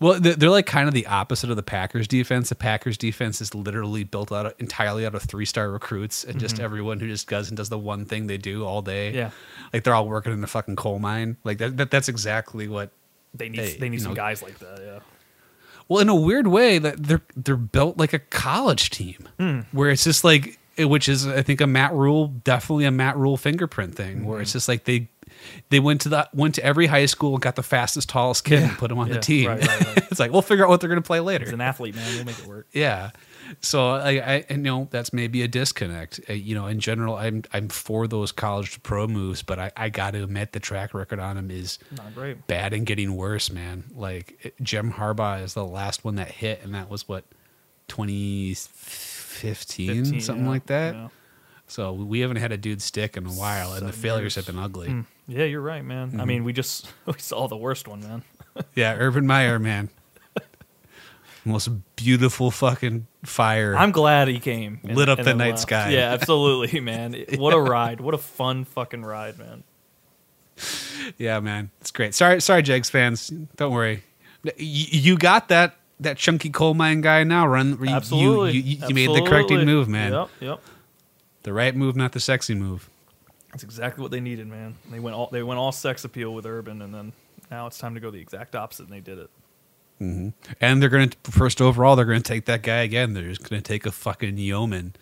Well, 0.00 0.18
they're 0.20 0.50
like 0.50 0.66
kind 0.66 0.88
of 0.88 0.94
the 0.94 1.06
opposite 1.06 1.50
of 1.50 1.56
the 1.56 1.62
Packers 1.62 2.08
defense. 2.08 2.48
The 2.48 2.54
Packers 2.56 2.96
defense 2.98 3.40
is 3.40 3.54
literally 3.54 4.02
built 4.04 4.32
out 4.32 4.46
of, 4.46 4.54
entirely 4.58 5.06
out 5.06 5.14
of 5.14 5.22
three 5.22 5.44
star 5.44 5.70
recruits 5.70 6.24
and 6.24 6.38
just 6.40 6.58
everyone 6.60 6.98
who 7.00 7.06
just 7.08 7.26
goes 7.28 7.48
and 7.48 7.56
does 7.56 7.68
the 7.68 7.78
one 7.78 8.04
thing 8.04 8.26
they 8.26 8.38
do 8.38 8.64
all 8.64 8.82
day. 8.82 9.12
Yeah. 9.14 9.30
like 9.72 9.84
they're 9.84 9.94
all 9.94 10.08
working 10.08 10.32
in 10.32 10.42
a 10.42 10.46
fucking 10.48 10.76
coal 10.76 10.98
mine. 10.98 11.36
Like 11.44 11.58
that. 11.58 11.76
that 11.76 11.90
that's 11.90 12.08
exactly 12.08 12.66
what. 12.68 12.90
They 13.34 13.48
need 13.48 13.60
Hey, 13.60 13.76
they 13.78 13.88
need 13.88 14.00
some 14.02 14.12
know- 14.12 14.16
guys 14.16 14.42
like 14.42 14.58
that. 14.58 14.80
Yeah. 14.80 14.98
Well, 15.88 16.00
in 16.00 16.08
a 16.08 16.14
weird 16.14 16.46
way, 16.46 16.78
that 16.78 17.02
they're 17.02 17.22
they're 17.36 17.56
built 17.56 17.96
like 17.98 18.12
a 18.12 18.18
college 18.18 18.90
team, 18.90 19.28
Hmm. 19.38 19.60
where 19.72 19.90
it's 19.90 20.04
just 20.04 20.22
like, 20.24 20.58
which 20.78 21.08
is 21.08 21.26
I 21.26 21.42
think 21.42 21.60
a 21.60 21.66
Matt 21.66 21.92
Rhule, 21.94 22.28
definitely 22.28 22.84
a 22.84 22.90
Matt 22.90 23.16
Rhule 23.16 23.36
fingerprint 23.36 23.94
thing, 23.94 24.24
where 24.26 24.38
Hmm. 24.38 24.42
it's 24.42 24.52
just 24.52 24.68
like 24.68 24.84
they 24.84 25.08
they 25.70 25.78
went 25.80 26.00
to 26.02 26.08
the 26.08 26.28
went 26.34 26.54
to 26.56 26.64
every 26.64 26.86
high 26.86 27.06
school 27.06 27.34
and 27.34 27.40
got 27.42 27.54
the 27.56 27.62
fastest, 27.62 28.08
tallest 28.08 28.44
kid 28.44 28.62
and 28.64 28.72
put 28.78 28.90
him 28.90 28.98
on 28.98 29.06
Yeah, 29.08 29.14
the 29.14 29.20
team. 29.20 29.48
right, 29.48 29.66
right, 29.66 29.86
right. 29.86 29.96
it's 30.10 30.18
like 30.20 30.32
we'll 30.32 30.42
figure 30.42 30.64
out 30.64 30.68
what 30.70 30.80
they're 30.80 30.88
going 30.88 31.00
to 31.02 31.06
play 31.06 31.20
later. 31.20 31.44
He's 31.44 31.54
an 31.54 31.60
athlete, 31.60 31.94
man. 31.94 32.14
We'll 32.16 32.24
make 32.24 32.38
it 32.38 32.46
work. 32.46 32.66
Yeah. 32.72 33.10
So 33.60 33.90
I, 33.90 34.10
I 34.18 34.44
you 34.50 34.56
know 34.58 34.88
that's 34.90 35.12
maybe 35.12 35.42
a 35.42 35.48
disconnect. 35.48 36.20
Uh, 36.28 36.34
you 36.34 36.54
know, 36.54 36.66
in 36.66 36.80
general, 36.80 37.16
I'm 37.16 37.42
I'm 37.52 37.68
for 37.68 38.06
those 38.06 38.32
college 38.32 38.72
to 38.74 38.80
pro 38.80 39.06
moves, 39.06 39.42
but 39.42 39.58
I, 39.58 39.72
I 39.76 39.88
got 39.88 40.12
to 40.12 40.22
admit 40.24 40.52
the 40.52 40.60
track 40.60 40.94
record 40.94 41.18
on 41.18 41.36
him 41.36 41.50
is 41.50 41.78
Not 41.96 42.14
great. 42.14 42.46
bad 42.46 42.72
and 42.72 42.86
getting 42.86 43.16
worse, 43.16 43.50
man. 43.50 43.84
Like 43.94 44.38
it- 44.42 44.54
Jim 44.62 44.92
Harbaugh 44.92 45.42
is 45.42 45.54
the 45.54 45.64
last 45.64 46.04
one 46.04 46.16
that 46.16 46.30
hit, 46.30 46.62
and 46.62 46.74
that 46.74 46.90
was 46.90 47.08
what 47.08 47.24
2015, 47.88 50.04
15, 50.04 50.20
something 50.20 50.44
yeah, 50.44 50.50
like 50.50 50.66
that. 50.66 50.94
yeah. 50.94 51.08
So 51.66 51.92
we 51.92 52.20
haven't 52.20 52.38
had 52.38 52.52
a 52.52 52.56
dude 52.56 52.80
stick 52.80 53.16
in 53.16 53.26
a 53.26 53.30
while, 53.30 53.74
and 53.74 53.86
the 53.86 53.92
failures 53.92 54.36
years. 54.36 54.46
have 54.46 54.46
been 54.46 54.62
ugly. 54.62 54.88
Mm. 54.88 55.04
Yeah, 55.26 55.44
you're 55.44 55.60
right, 55.60 55.84
man. 55.84 56.08
Mm-hmm. 56.08 56.20
I 56.20 56.24
mean, 56.24 56.44
we 56.44 56.54
just 56.54 56.90
we 57.06 57.14
saw 57.18 57.46
the 57.48 57.56
worst 57.56 57.88
one, 57.88 58.00
man. 58.00 58.22
Yeah, 58.74 58.96
Urban 58.98 59.24
Meyer, 59.24 59.60
man. 59.60 59.88
Most 61.48 61.68
beautiful 61.96 62.50
fucking 62.50 63.06
fire. 63.24 63.76
I'm 63.76 63.90
glad 63.90 64.28
he 64.28 64.38
came. 64.38 64.80
and- 64.84 64.96
Lit 64.96 65.08
up 65.08 65.22
the 65.22 65.34
night 65.34 65.50
left. 65.50 65.60
sky. 65.62 65.90
Yeah, 65.90 66.12
absolutely, 66.12 66.80
man. 66.80 67.14
What 67.36 67.54
a 67.54 67.60
ride! 67.60 68.00
What 68.00 68.14
a 68.14 68.18
fun 68.18 68.64
fucking 68.64 69.02
ride, 69.04 69.38
man. 69.38 69.64
Yeah, 71.16 71.40
man, 71.40 71.70
it's 71.80 71.90
great. 71.90 72.14
Sorry, 72.14 72.40
sorry, 72.40 72.62
Jags 72.62 72.90
fans. 72.90 73.28
Don't 73.56 73.72
worry. 73.72 74.02
You 74.56 75.16
got 75.16 75.48
that 75.48 75.76
that 76.00 76.16
chunky 76.16 76.50
coal 76.50 76.74
mine 76.74 77.00
guy 77.00 77.24
now. 77.24 77.46
Run. 77.46 77.78
you- 77.82 77.88
Absolutely, 77.88 78.52
You, 78.52 78.60
you, 78.62 78.86
you 78.88 78.94
made 78.94 79.08
the 79.08 79.22
Absolutely. 79.22 79.64
move, 79.64 79.88
man. 79.88 80.12
Yep, 80.12 80.28
yep. 80.40 80.60
The 81.44 81.52
right 81.52 81.74
move, 81.74 81.96
not 81.96 82.12
the 82.12 82.20
sexy 82.20 82.54
move. 82.54 82.88
That's 83.52 83.62
exactly 83.62 84.02
what 84.02 84.10
they 84.10 84.20
needed, 84.20 84.46
man. 84.46 84.76
They 84.90 85.00
went 85.00 85.16
all 85.16 85.28
they 85.32 85.42
went 85.42 85.58
all 85.58 85.72
sex 85.72 86.04
appeal 86.04 86.34
with 86.34 86.44
Urban, 86.44 86.82
and 86.82 86.92
then 86.94 87.12
now 87.50 87.66
it's 87.66 87.78
time 87.78 87.94
to 87.94 88.00
go 88.00 88.10
the 88.10 88.20
exact 88.20 88.54
opposite, 88.54 88.84
and 88.84 88.92
they 88.92 89.00
did 89.00 89.18
it. 89.18 89.30
And 90.00 90.32
they're 90.60 90.88
going 90.88 91.10
to 91.10 91.30
first 91.30 91.60
overall. 91.60 91.96
They're 91.96 92.04
going 92.04 92.22
to 92.22 92.28
take 92.32 92.44
that 92.46 92.62
guy 92.62 92.78
again. 92.82 93.14
They're 93.14 93.28
just 93.28 93.48
going 93.48 93.60
to 93.60 93.66
take 93.66 93.84
a 93.86 93.90
fucking 93.92 94.36
yeoman 94.38 94.94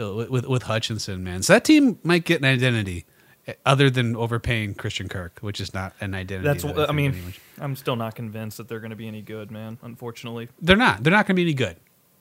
uh, 0.00 0.12
with, 0.14 0.30
with 0.30 0.46
with 0.46 0.62
Hutchinson, 0.64 1.22
man. 1.22 1.42
So 1.42 1.52
that 1.52 1.64
team 1.64 1.98
might 2.02 2.24
get 2.24 2.40
an 2.40 2.46
identity. 2.46 3.04
uh, 3.46 3.52
Other 3.64 3.90
than 3.90 4.16
overpaying 4.16 4.74
Christian 4.74 5.08
Kirk, 5.08 5.38
which 5.40 5.60
is 5.60 5.72
not 5.72 5.92
an 6.00 6.14
identity. 6.14 6.48
That's 6.48 6.64
that 6.64 6.76
what 6.76 6.90
I 6.90 6.92
mean. 6.92 7.34
I'm 7.58 7.76
still 7.76 7.94
not 7.96 8.14
convinced 8.16 8.56
that 8.56 8.66
they're 8.68 8.80
going 8.80 8.90
to 8.90 8.96
be 8.96 9.06
any 9.06 9.22
good, 9.22 9.50
man. 9.52 9.78
Unfortunately, 9.82 10.48
they're 10.60 10.76
not. 10.76 11.04
They're 11.04 11.12
not 11.12 11.26
going 11.26 11.36
to 11.36 11.40
be 11.40 11.42
any 11.42 11.54
good. 11.54 11.76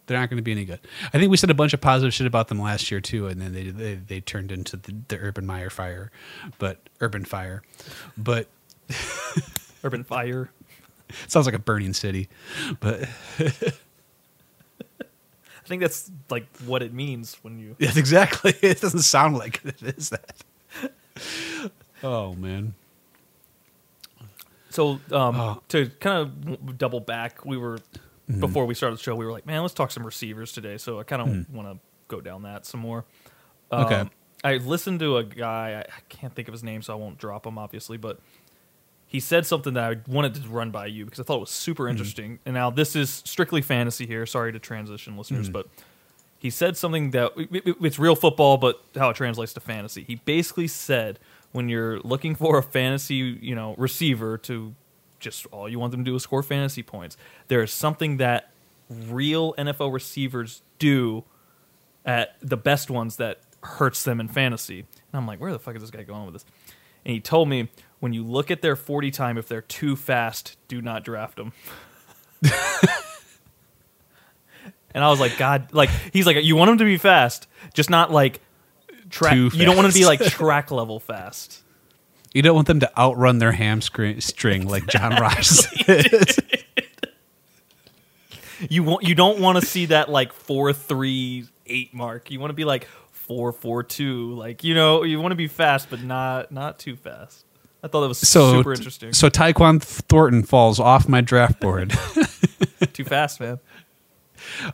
They're 0.06 0.19
not 0.19 0.30
going 0.30 0.38
to 0.38 0.43
be 0.43 0.52
any 0.52 0.65
good. 0.65 0.82
I 1.13 1.17
think 1.17 1.32
we 1.32 1.38
said 1.38 1.49
a 1.49 1.54
bunch 1.54 1.73
of 1.73 1.80
positive 1.80 2.13
shit 2.13 2.28
about 2.28 2.49
them 2.49 2.60
last 2.62 2.91
year 2.91 2.99
too, 2.99 3.26
and 3.28 3.39
then 3.41 3.54
they 3.54 3.69
they, 3.69 3.95
they 3.95 4.19
turned 4.21 4.52
into 4.52 4.76
the, 4.76 4.93
the 5.08 5.17
Urban 5.17 5.45
Meyer 5.45 5.69
fire, 5.69 6.12
but 6.60 6.78
Urban 6.99 7.23
Fire, 7.23 7.63
but 8.17 8.49
Urban 9.84 10.04
Fire. 10.04 10.49
sounds 11.28 11.45
like 11.45 11.56
a 11.56 11.60
burning 11.60 11.93
city. 11.93 12.30
But 12.80 13.04
I 13.39 13.52
think 15.65 15.82
that's 15.82 16.12
like 16.30 16.45
what 16.65 16.84
it 16.84 16.93
means 16.93 17.38
when 17.41 17.58
you. 17.60 17.76
yes, 17.80 17.97
exactly. 17.97 18.54
It 18.62 18.82
doesn't 18.82 19.02
sound 19.04 19.38
like 19.38 19.62
it 19.63 19.82
is 19.82 20.10
that. 20.10 20.43
Oh 22.04 22.34
man. 22.34 22.73
So 24.69 24.99
um, 25.12 25.36
Oh. 25.39 25.62
to 25.69 25.89
kind 25.99 26.17
of 26.17 26.78
double 26.78 26.99
back, 26.99 27.45
we 27.45 27.58
were 27.58 27.80
Mm-hmm. 28.30 28.39
before 28.39 28.65
we 28.65 28.73
started 28.73 28.97
the 28.99 29.04
show, 29.04 29.15
we 29.15 29.26
were 29.26 29.34
like, 29.34 29.45
man, 29.45 29.62
let's 29.63 29.73
talk 29.73 29.91
some 29.91 30.06
receivers 30.06 30.54
today. 30.54 30.78
So 30.78 30.97
I 30.97 31.04
kind 31.04 31.21
of 31.21 31.28
Mm. 31.28 31.49
want 31.49 31.67
to 31.67 31.78
go 32.08 32.21
down 32.21 32.43
that 32.43 32.65
some 32.65 32.80
more. 32.80 33.04
Okay. 33.69 33.95
Um, 33.95 34.12
I 34.45 34.56
listened 34.58 35.02
to 35.02 35.17
a 35.17 35.26
guy. 35.26 35.84
I 35.86 36.02
can't 36.08 36.34
think 36.34 36.47
of 36.47 36.54
his 36.54 36.63
name, 36.63 36.82
so 36.82 36.93
I 36.93 36.95
won't 36.95 37.17
drop 37.17 37.45
him, 37.45 37.58
obviously. 37.58 37.97
But 37.97 38.21
he 39.13 39.19
said 39.19 39.45
something 39.45 39.76
that 39.76 39.91
I 39.91 40.12
wanted 40.12 40.34
to 40.34 40.49
run 40.49 40.71
by 40.71 40.88
you 40.88 41.06
because 41.06 41.19
I 41.19 41.23
thought 41.23 41.38
it 41.38 41.41
was 41.41 41.52
super 41.52 41.84
mm-hmm. 41.84 41.91
interesting. 41.91 42.39
And 42.45 42.56
now 42.56 42.71
this 42.71 42.95
is 42.95 43.21
strictly 43.26 43.62
fantasy 43.62 44.08
here. 44.08 44.26
Sorry 44.26 44.52
to 44.52 44.58
transition 44.58 45.15
listeners, 45.15 45.45
mm-hmm. 45.45 45.54
but 45.54 45.67
he 46.39 46.49
said 46.49 46.76
something 46.76 47.12
that 47.12 47.32
it- 47.38 47.67
it- 47.67 47.76
it's 47.80 47.99
real 47.99 48.15
football, 48.15 48.58
but 48.58 48.84
how 48.95 49.12
it 49.12 49.15
translates 49.15 49.54
to 49.54 49.60
fantasy. 49.60 50.04
He 50.04 50.15
basically 50.15 50.67
said 50.67 51.19
when 51.52 51.69
you're 51.69 51.99
looking 51.99 52.34
for 52.34 52.58
a 52.58 52.63
fantasy, 52.63 53.38
you 53.39 53.54
know, 53.54 53.76
receiver 53.78 54.36
to 54.39 54.73
just 55.19 55.45
all 55.52 55.69
you 55.69 55.78
want 55.78 55.91
them 55.91 56.04
to 56.04 56.10
do 56.10 56.15
is 56.15 56.23
score 56.23 56.41
fantasy 56.41 56.82
points. 56.82 57.15
There 57.49 57.62
is 57.62 57.71
something 57.71 58.17
that 58.17 58.52
real 58.89 59.54
NFL 59.54 59.93
receivers 59.93 60.63
do 60.80 61.23
at 62.04 62.36
the 62.41 62.58
best 62.58 62.89
ones 62.89 63.17
that 63.17 63.41
hurts 63.62 64.04
them 64.04 64.19
in 64.19 64.28
fantasy. 64.28 64.80
And 64.80 64.88
I'm 65.13 65.28
like, 65.28 65.39
where 65.39 65.52
the 65.52 65.60
fuck 65.60 65.76
is 65.76 65.82
this 65.82 65.91
guy 65.91 66.02
going 66.02 66.26
with 66.26 66.34
this? 66.34 66.45
And 67.06 67.13
he 67.13 67.19
told 67.19 67.47
me 67.47 67.69
when 68.03 68.11
you 68.11 68.21
look 68.21 68.51
at 68.51 68.61
their 68.61 68.75
40 68.75 69.11
time, 69.11 69.37
if 69.37 69.47
they're 69.47 69.61
too 69.61 69.95
fast, 69.95 70.57
do 70.67 70.81
not 70.81 71.05
draft 71.05 71.37
them. 71.37 71.53
and 74.93 75.01
I 75.01 75.09
was 75.09 75.21
like, 75.21 75.37
God, 75.37 75.71
like 75.71 75.89
he's 76.11 76.25
like, 76.25 76.35
you 76.43 76.57
want 76.57 76.67
them 76.67 76.79
to 76.79 76.83
be 76.83 76.97
fast, 76.97 77.47
just 77.73 77.89
not 77.89 78.11
like 78.11 78.41
track. 79.09 79.35
Too 79.35 79.51
You 79.53 79.63
don't 79.63 79.77
want 79.77 79.89
to 79.89 79.97
be 79.97 80.05
like 80.05 80.19
track 80.25 80.69
level 80.69 80.99
fast. 80.99 81.61
You 82.33 82.41
don't 82.41 82.55
want 82.55 82.67
them 82.67 82.81
to 82.81 82.99
outrun 82.99 83.37
their 83.37 83.53
hamstring 83.53 84.19
string 84.19 84.67
like 84.67 84.85
John 84.87 85.15
Ross. 85.21 85.65
did. 85.85 86.35
You 88.69 88.83
want 88.83 89.07
you 89.07 89.15
don't 89.15 89.39
want 89.39 89.61
to 89.61 89.65
see 89.65 89.85
that 89.85 90.09
like 90.09 90.33
four 90.33 90.73
three 90.73 91.45
eight 91.67 91.93
mark. 91.93 92.31
You 92.31 92.41
want 92.41 92.49
to 92.49 92.55
be 92.55 92.65
like 92.65 92.85
four 93.13 93.53
four 93.53 93.81
two. 93.81 94.33
Like 94.33 94.65
you 94.65 94.75
know, 94.75 95.03
you 95.03 95.21
want 95.21 95.31
to 95.31 95.37
be 95.37 95.47
fast, 95.47 95.89
but 95.89 96.03
not 96.03 96.51
not 96.51 96.79
too 96.79 96.97
fast. 96.97 97.45
I 97.83 97.87
thought 97.89 98.01
that 98.01 98.07
was 98.07 98.17
So 98.19 98.53
super 98.57 98.73
interesting. 98.73 99.11
So 99.13 99.29
Tyquan 99.29 99.81
Thornton 99.83 100.43
falls 100.43 100.79
off 100.79 101.07
my 101.09 101.19
draft 101.21 101.59
board. 101.59 101.89
too 102.93 103.03
fast, 103.03 103.39
man. 103.41 103.59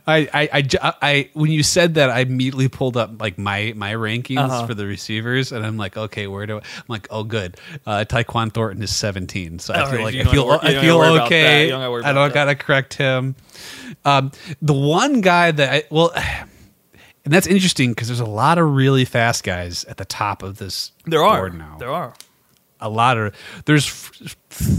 I, 0.06 0.28
I, 0.32 0.48
I, 0.82 0.94
I- 1.02 1.30
when 1.32 1.50
you 1.50 1.62
said 1.62 1.94
that, 1.94 2.10
I 2.10 2.20
immediately 2.20 2.68
pulled 2.68 2.96
up 2.96 3.20
like 3.20 3.38
my 3.38 3.72
my 3.76 3.94
rankings 3.94 4.38
Uh-huh. 4.38 4.66
for 4.66 4.74
the 4.74 4.84
receivers, 4.86 5.52
and 5.52 5.64
I'm 5.64 5.76
like, 5.76 5.96
okay, 5.96 6.26
where 6.26 6.44
do 6.46 6.56
I, 6.56 6.60
I'm 6.60 6.84
like, 6.88 7.06
oh, 7.10 7.22
good. 7.24 7.56
Uh, 7.86 8.04
Tyquan 8.08 8.52
Thornton 8.52 8.82
is 8.82 8.94
17, 8.94 9.58
so 9.60 9.72
I 9.74 9.84
feel 9.88 9.94
right, 9.96 10.04
like 10.04 10.14
I 10.16 10.24
feel 10.30 10.44
gotta 10.46 10.64
wor- 10.64 10.70
you 10.72 10.78
I 10.78 10.80
feel 10.82 10.98
gotta 10.98 11.10
worry 11.10 11.16
about 11.18 11.28
that. 11.30 11.36
okay. 11.36 11.68
Don't 11.68 12.04
I 12.04 12.12
don't 12.12 12.28
that. 12.28 12.34
gotta 12.34 12.54
correct 12.56 12.94
him. 12.94 13.36
Um, 14.04 14.32
the 14.60 14.74
one 14.74 15.20
guy 15.20 15.50
that 15.52 15.72
I 15.72 15.82
well, 15.90 16.12
and 17.24 17.32
that's 17.32 17.46
interesting 17.46 17.90
because 17.90 18.08
there's 18.08 18.20
a 18.20 18.24
lot 18.26 18.58
of 18.58 18.68
really 18.74 19.04
fast 19.04 19.44
guys 19.44 19.84
at 19.84 19.96
the 19.98 20.04
top 20.04 20.42
of 20.42 20.58
this 20.58 20.90
There 21.06 21.22
are 21.22 21.38
board 21.38 21.54
now. 21.54 21.76
there 21.78 21.90
are. 21.92 22.12
A 22.80 22.88
lot 22.88 23.16
of 23.18 23.34
there's 23.66 23.88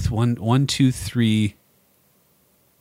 one 0.10 0.36
one 0.36 0.68
two 0.68 0.92
three 0.92 1.56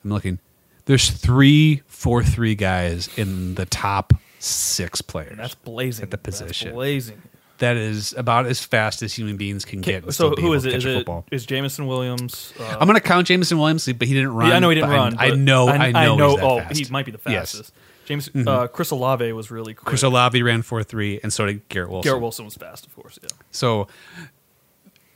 i'm 0.05 0.11
looking 0.11 0.39
there's 0.87 1.11
three 1.11 1.83
four 1.87 2.23
three 2.23 2.55
guys 2.55 3.09
in 3.19 3.55
the 3.55 3.67
top 3.67 4.15
six 4.39 5.03
players 5.03 5.37
That's 5.37 5.55
blazing 5.55 6.05
At 6.05 6.11
the 6.11 6.17
That's 6.17 6.41
position. 6.41 6.73
blazing. 6.75 7.21
that 7.59 7.77
is 7.77 8.15
about 8.17 8.47
as 8.47 8.65
fast 8.65 9.03
as 9.03 9.13
human 9.13 9.37
beings 9.37 9.65
can 9.67 9.83
get 9.83 10.11
so 10.15 10.31
who 10.31 10.55
able 10.55 10.67
it? 10.67 10.73
Is 10.75 10.85
it 10.87 10.95
football 10.97 11.27
is 11.31 11.45
Jameson 11.45 11.87
Williams? 11.87 12.55
Uh, 12.59 12.77
i'm 12.81 12.87
gonna 12.87 13.01
count 13.01 13.27
jameson 13.27 13.59
williams 13.59 13.85
but 13.93 14.09
he 14.09 14.15
didn't 14.15 14.33
run 14.35 14.49
yeah, 14.49 14.57
I 14.57 14.59
know 14.59 14.71
he 14.71 14.77
didn't 14.77 14.89
but 14.89 14.95
I- 14.95 15.03
run. 15.05 15.17
i, 15.19 15.31
know 15.31 15.69
i 15.69 15.91
know, 15.91 16.39
oh, 16.41 16.59
fast. 16.61 16.79
he 16.79 16.87
might 16.91 17.05
be 17.05 17.13
the 17.13 17.21
Yes. 17.27 17.53
fastest. 17.53 17.75
James 18.07 18.29
uh, 18.35 18.67
Chris 18.67 18.91
Olave 18.91 19.31
was 19.35 19.53
really 19.53 19.73
quick. 19.75 19.87
chris 19.87 20.03
olave 20.03 20.43
ran 20.43 20.63
4-3 20.63 21.21
and 21.23 21.31
so 21.33 21.47
did 21.47 21.69
garrett 21.69 21.91
wilson 21.91 22.09
Garrett 22.09 22.23
Wilson 22.23 22.45
was 22.47 22.55
fast, 22.57 22.87
of 22.87 22.97
course. 22.97 23.19
Yeah. 23.23 23.29
So, 23.53 23.87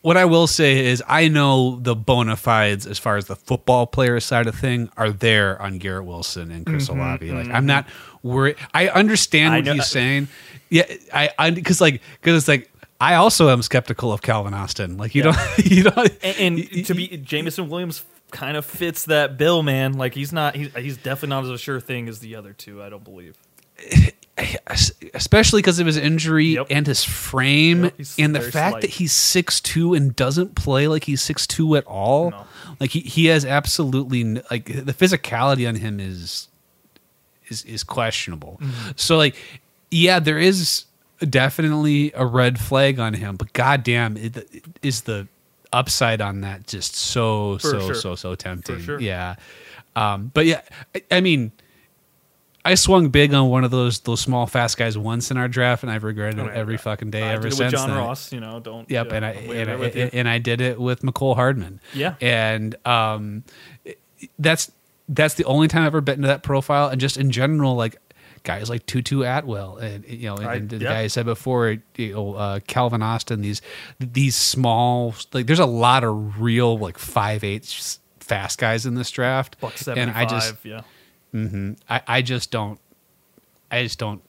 what 0.04 0.18
I 0.18 0.26
will 0.26 0.46
say 0.46 0.84
is, 0.84 1.02
I 1.08 1.28
know 1.28 1.76
the 1.80 1.96
bona 1.96 2.36
fides 2.36 2.86
as 2.86 2.98
far 2.98 3.16
as 3.16 3.24
the 3.24 3.36
football 3.36 3.86
player 3.86 4.20
side 4.20 4.46
of 4.46 4.54
thing 4.54 4.90
are 4.98 5.10
there 5.10 5.60
on 5.62 5.78
Garrett 5.78 6.04
Wilson 6.04 6.50
and 6.50 6.66
Chris 6.66 6.90
mm-hmm, 6.90 7.00
Olave. 7.00 7.32
Like, 7.32 7.46
mm-hmm. 7.46 7.56
I'm 7.56 7.64
not 7.64 7.86
worried. 8.22 8.56
I 8.74 8.88
understand 8.88 9.54
I 9.54 9.58
what 9.58 9.64
know- 9.64 9.72
he's 9.72 9.86
saying. 9.86 10.28
Yeah, 10.68 10.84
I 11.10 11.50
because 11.52 11.80
like 11.80 12.02
because 12.20 12.36
it's 12.36 12.48
like 12.48 12.70
I 13.00 13.14
also 13.14 13.48
am 13.48 13.62
skeptical 13.62 14.12
of 14.12 14.20
Calvin 14.20 14.52
Austin. 14.52 14.98
Like, 14.98 15.14
you 15.14 15.24
Yeah. 15.24 15.32
don't 15.56 15.66
you 15.70 15.82
don't. 15.84 16.12
And, 16.22 16.58
and 16.58 16.84
to 16.84 16.94
be 16.94 17.16
Jameson 17.16 17.70
Williams 17.70 18.04
kind 18.30 18.58
of 18.58 18.66
fits 18.66 19.06
that 19.06 19.38
bill, 19.38 19.62
man. 19.62 19.94
Like 19.94 20.12
he's 20.12 20.34
not 20.34 20.54
he's, 20.54 20.70
he's 20.74 20.96
definitely 20.98 21.30
not 21.30 21.44
as 21.44 21.50
a 21.50 21.56
sure 21.56 21.80
thing 21.80 22.10
as 22.10 22.18
the 22.18 22.36
other 22.36 22.52
two. 22.52 22.82
I 22.82 22.90
don't 22.90 23.04
believe. 23.04 23.38
especially 24.36 25.60
because 25.62 25.78
of 25.78 25.86
his 25.86 25.96
injury 25.96 26.46
Yep. 26.54 26.66
and 26.70 26.86
his 26.86 27.04
frame 27.04 27.84
Yep, 27.84 27.94
and 28.18 28.34
the 28.34 28.40
fact 28.40 28.72
slight. 28.72 28.80
that 28.82 28.90
he's 28.90 29.12
6'2 29.12 29.96
and 29.96 30.16
doesn't 30.16 30.54
play 30.56 30.88
like 30.88 31.04
he's 31.04 31.22
6'2 31.22 31.78
at 31.78 31.84
all 31.86 32.30
No. 32.30 32.46
like 32.80 32.90
he, 32.90 33.00
he 33.00 33.26
has 33.26 33.44
absolutely 33.44 34.24
like 34.50 34.64
the 34.66 34.92
physicality 34.92 35.68
on 35.68 35.76
him 35.76 36.00
is 36.00 36.48
is 37.48 37.64
is 37.64 37.84
questionable 37.84 38.58
Mm-hmm. 38.60 38.90
so 38.96 39.16
like 39.16 39.36
yeah 39.90 40.18
there 40.18 40.38
is 40.38 40.84
definitely 41.28 42.10
a 42.14 42.26
red 42.26 42.58
flag 42.58 42.98
on 42.98 43.14
him 43.14 43.36
but 43.36 43.52
goddamn 43.52 44.16
it, 44.16 44.36
it 44.36 44.64
is 44.82 45.02
the 45.02 45.28
upside 45.72 46.20
on 46.20 46.40
that 46.40 46.66
just 46.66 46.96
so 46.96 47.58
For 47.58 47.68
so 47.68 47.78
sure. 47.80 47.94
so 47.94 48.14
so 48.16 48.34
tempting 48.34 48.80
sure. 48.80 49.00
yeah 49.00 49.36
um 49.96 50.30
but 50.34 50.44
yeah 50.46 50.62
I, 50.94 51.02
I 51.12 51.20
mean 51.20 51.52
I 52.64 52.76
swung 52.76 53.10
big 53.10 53.34
on 53.34 53.50
one 53.50 53.62
of 53.64 53.70
those 53.70 54.00
those 54.00 54.20
small 54.20 54.46
fast 54.46 54.78
guys 54.78 54.96
once 54.96 55.30
in 55.30 55.36
our 55.36 55.48
draft, 55.48 55.82
and 55.82 55.92
I've 55.92 56.02
regretted 56.04 56.38
it 56.38 56.42
Alright, 56.42 56.56
every 56.56 56.78
fucking 56.78 57.10
day 57.10 57.22
I 57.22 57.32
ever 57.34 57.42
did 57.42 57.52
it 57.52 57.56
since 57.56 57.72
with 57.72 57.80
John 57.80 57.90
then. 57.90 57.98
Ross. 57.98 58.32
You 58.32 58.40
know, 58.40 58.58
don't. 58.60 58.90
Yep, 58.90 59.06
yeah, 59.08 59.14
and 59.14 59.24
I 59.24 59.30
and 59.30 59.70
I, 59.70 60.10
and 60.14 60.28
I 60.28 60.38
did 60.38 60.60
it 60.60 60.80
with 60.80 61.02
Mecole 61.02 61.34
Hardman. 61.34 61.80
Yeah. 61.92 62.14
and 62.20 62.74
um, 62.86 63.44
that's 64.38 64.72
that's 65.08 65.34
the 65.34 65.44
only 65.44 65.68
time 65.68 65.82
I've 65.82 65.88
ever 65.88 66.00
been 66.00 66.16
into 66.16 66.28
that 66.28 66.42
profile, 66.42 66.88
and 66.88 67.00
just 67.00 67.18
in 67.18 67.30
general, 67.30 67.74
like 67.74 67.96
guys 68.44 68.70
like 68.70 68.86
Tutu 68.86 69.22
Atwell, 69.22 69.76
and 69.76 70.04
you 70.06 70.28
know, 70.28 70.36
and, 70.36 70.46
I- 70.46 70.54
and 70.54 70.70
the 70.70 70.78
yeah. 70.78 70.92
guy 70.94 71.00
I 71.00 71.06
said 71.08 71.26
before, 71.26 71.76
you 71.96 72.14
know, 72.14 72.34
uh, 72.34 72.60
Calvin 72.66 73.02
Austin. 73.02 73.42
These 73.42 73.60
these 73.98 74.36
small, 74.36 75.14
like 75.32 75.46
there's 75.46 75.58
a 75.58 75.66
lot 75.66 76.04
of 76.04 76.40
real 76.40 76.78
like 76.78 76.96
five 76.96 77.44
eight 77.44 77.66
fast 78.20 78.58
guys 78.58 78.86
in 78.86 78.94
this 78.94 79.10
draft, 79.10 79.56
and 79.86 80.10
I 80.10 80.24
just 80.24 80.54
five. 80.56 80.84
Yeah. 81.34 81.74
I, 81.90 82.02
I 82.06 82.22
just 82.22 82.50
don't 82.50 82.78
I 83.70 83.82
just 83.82 83.98
don't 83.98 84.22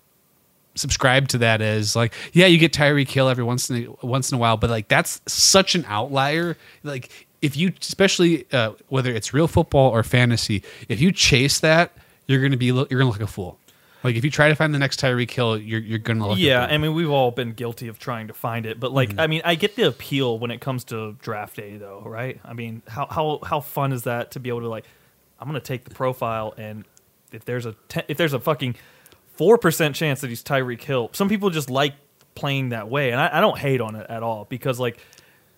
subscribe 0.73 1.27
to 1.29 1.37
that 1.37 1.61
as 1.61 1.95
like 1.95 2.13
yeah 2.33 2.47
you 2.47 2.57
get 2.57 2.73
Tyreek 2.73 3.09
Hill 3.09 3.29
every 3.29 3.43
once 3.43 3.69
in 3.69 3.87
a, 4.01 4.05
once 4.05 4.31
in 4.31 4.35
a 4.35 4.39
while 4.39 4.57
but 4.57 4.69
like 4.69 4.87
that's 4.89 5.21
such 5.25 5.73
an 5.75 5.85
outlier 5.87 6.57
like 6.83 7.27
if 7.41 7.55
you 7.55 7.71
especially 7.79 8.45
uh, 8.51 8.71
whether 8.89 9.11
it's 9.13 9.33
real 9.33 9.47
football 9.47 9.91
or 9.91 10.03
fantasy 10.03 10.63
if 10.89 10.99
you 10.99 11.11
chase 11.13 11.59
that 11.61 11.93
you're 12.27 12.41
gonna 12.41 12.57
be 12.57 12.65
you're 12.65 12.85
gonna 12.85 13.05
look 13.05 13.13
like 13.13 13.21
a 13.21 13.27
fool 13.27 13.57
like 14.03 14.15
if 14.17 14.25
you 14.25 14.29
try 14.31 14.49
to 14.49 14.55
find 14.55 14.73
the 14.73 14.79
next 14.79 14.99
Tyreek 14.99 15.31
Hill 15.31 15.57
you're 15.57 15.79
you're 15.79 15.99
gonna 15.99 16.27
look 16.27 16.37
Yeah, 16.37 16.63
a 16.63 16.67
fool. 16.67 16.73
I 16.73 16.77
mean 16.79 16.93
we've 16.93 17.09
all 17.09 17.31
been 17.31 17.53
guilty 17.53 17.87
of 17.87 17.97
trying 17.97 18.27
to 18.27 18.33
find 18.33 18.65
it, 18.65 18.77
but 18.79 18.91
like 18.91 19.09
Mm-hmm. 19.09 19.19
I 19.21 19.27
mean 19.27 19.41
I 19.45 19.55
get 19.55 19.77
the 19.77 19.87
appeal 19.87 20.39
when 20.39 20.51
it 20.51 20.59
comes 20.59 20.83
to 20.85 21.13
draft 21.21 21.55
day 21.55 21.77
though, 21.77 22.01
right? 22.05 22.41
I 22.43 22.53
mean 22.53 22.81
how 22.87 23.07
how 23.09 23.39
how 23.43 23.61
fun 23.61 23.93
is 23.93 24.03
that 24.03 24.31
to 24.31 24.39
be 24.41 24.49
able 24.49 24.61
to 24.61 24.67
like 24.67 24.85
I'm 25.39 25.47
gonna 25.47 25.61
take 25.61 25.85
the 25.85 25.95
profile 25.95 26.53
and 26.57 26.83
if 27.35 27.45
there's 27.45 27.65
a 27.65 27.75
te- 27.89 28.01
if 28.07 28.17
there's 28.17 28.33
a 28.33 28.39
fucking 28.39 28.75
four 29.35 29.57
percent 29.57 29.95
chance 29.95 30.21
that 30.21 30.29
he's 30.29 30.43
Tyreek 30.43 30.81
Hill, 30.81 31.09
some 31.13 31.29
people 31.29 31.49
just 31.49 31.69
like 31.69 31.93
playing 32.33 32.69
that 32.69 32.89
way, 32.89 33.11
and 33.11 33.19
I, 33.21 33.37
I 33.37 33.41
don't 33.41 33.57
hate 33.57 33.81
on 33.81 33.95
it 33.95 34.07
at 34.09 34.23
all 34.23 34.45
because 34.49 34.79
like 34.79 34.97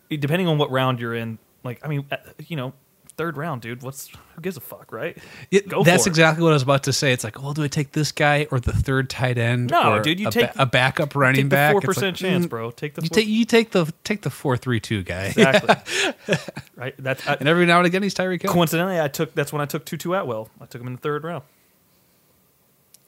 depending 0.09 0.47
on 0.47 0.57
what 0.57 0.71
round 0.71 0.99
you're 0.99 1.15
in, 1.15 1.37
like 1.63 1.79
I 1.83 1.87
mean 1.87 2.05
uh, 2.11 2.17
you 2.47 2.55
know 2.57 2.73
third 3.17 3.35
round, 3.35 3.61
dude, 3.63 3.81
what's 3.81 4.09
who 4.35 4.41
gives 4.43 4.57
a 4.57 4.59
fuck, 4.59 4.91
right? 4.91 5.17
Yeah, 5.49 5.61
Go 5.67 5.83
that's 5.83 6.05
it. 6.05 6.09
exactly 6.11 6.43
what 6.43 6.51
I 6.51 6.53
was 6.53 6.61
about 6.61 6.83
to 6.83 6.93
say. 6.93 7.13
It's 7.13 7.23
like, 7.23 7.41
well, 7.41 7.51
do 7.53 7.63
I 7.63 7.67
take 7.67 7.91
this 7.93 8.11
guy 8.11 8.45
or 8.51 8.59
the 8.59 8.71
third 8.73 9.09
tight 9.09 9.39
end? 9.39 9.71
No, 9.71 9.93
or 9.93 10.01
dude, 10.01 10.19
you 10.19 10.27
a, 10.27 10.31
take- 10.31 10.51
a 10.55 10.67
backup 10.67 11.15
running 11.15 11.45
Take 11.45 11.49
back. 11.49 11.71
four 11.71 11.79
It's 11.79 11.87
like, 11.87 11.95
percent 11.95 12.15
chance, 12.17 12.45
mm, 12.45 12.49
bro. 12.49 12.69
Take 12.69 12.93
the 12.93 13.01
You 13.01 13.07
four- 13.09 13.15
take 13.15 13.27
you 13.27 13.45
take 13.45 13.71
the 13.71 13.91
take 14.03 14.21
the 14.21 14.29
four 14.29 14.55
three 14.55 14.79
two 14.79 15.01
guy. 15.01 15.33
exactly 15.35 16.35
right. 16.75 16.93
That's 16.99 17.27
I, 17.27 17.33
And 17.35 17.49
every 17.49 17.65
now 17.65 17.77
and 17.79 17.87
again, 17.87 18.03
he's 18.03 18.13
Tyreek 18.13 18.43
Hill. 18.43 18.51
coincidentally 18.53 19.01
I 19.01 19.07
took 19.07 19.33
that's 19.33 19.51
when 19.51 19.63
I 19.63 19.65
took 19.65 19.83
Tutu 19.85 20.13
Atwell. 20.13 20.49
I 20.61 20.65
took 20.67 20.79
him 20.81 20.85
in 20.87 20.93
the 20.93 21.01
third 21.01 21.23
round. 21.23 21.43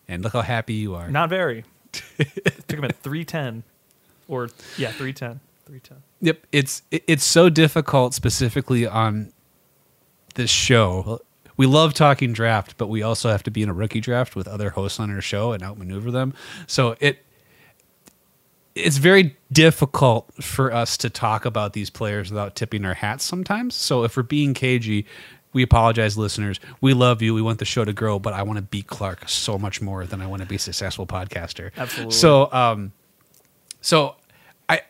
And 0.09 0.23
look 0.23 0.33
how 0.33 0.41
happy 0.41 0.73
you 0.73 0.95
are. 0.95 1.09
Not 1.09 1.29
very. 1.29 1.63
Took 1.93 2.71
him 2.79 2.83
at 2.83 2.97
three 2.97 3.23
ten, 3.23 3.63
or 4.27 4.49
yeah, 4.77 4.91
three 4.91 5.13
ten. 5.13 5.39
Three 5.65 5.79
ten. 5.79 5.97
Yep, 6.21 6.45
it's 6.51 6.81
it- 6.91 7.03
it's 7.07 7.23
so 7.23 7.49
difficult, 7.49 8.13
specifically 8.13 8.85
on 8.87 9.31
this 10.35 10.49
show. 10.49 11.21
We 11.57 11.65
love 11.65 11.93
talking 11.93 12.33
draft, 12.33 12.75
but 12.77 12.87
we 12.87 13.01
also 13.03 13.29
have 13.29 13.43
to 13.43 13.51
be 13.51 13.61
in 13.61 13.69
a 13.69 13.73
rookie 13.73 13.99
draft 14.01 14.35
with 14.35 14.47
other 14.47 14.69
hosts 14.71 14.99
on 14.99 15.09
our 15.13 15.21
show 15.21 15.51
and 15.51 15.61
outmaneuver 15.63 16.09
them. 16.11 16.33
So 16.67 16.95
it 16.99 17.23
it's 18.75 18.97
very 18.97 19.35
difficult 19.51 20.31
for 20.41 20.71
us 20.73 20.95
to 20.97 21.09
talk 21.09 21.43
about 21.45 21.73
these 21.73 21.89
players 21.89 22.29
without 22.31 22.55
tipping 22.55 22.85
our 22.85 22.93
hats 22.93 23.25
sometimes. 23.25 23.75
So 23.75 24.03
if 24.03 24.15
we're 24.15 24.23
being 24.23 24.53
cagey, 24.53 25.05
we 25.53 25.63
apologize, 25.63 26.17
listeners. 26.17 26.59
We 26.81 26.93
love 26.93 27.21
you. 27.21 27.33
We 27.33 27.41
want 27.41 27.59
the 27.59 27.65
show 27.65 27.83
to 27.85 27.93
grow, 27.93 28.19
but 28.19 28.33
I 28.33 28.43
want 28.43 28.57
to 28.57 28.61
beat 28.63 28.87
Clark 28.87 29.27
so 29.27 29.57
much 29.57 29.81
more 29.81 30.05
than 30.05 30.21
I 30.21 30.27
want 30.27 30.41
to 30.41 30.47
be 30.47 30.55
a 30.55 30.59
successful 30.59 31.07
podcaster. 31.07 31.71
Absolutely. 31.75 32.13
So, 32.13 32.51
um, 32.53 32.91
so 33.81 34.15
I, 34.67 34.81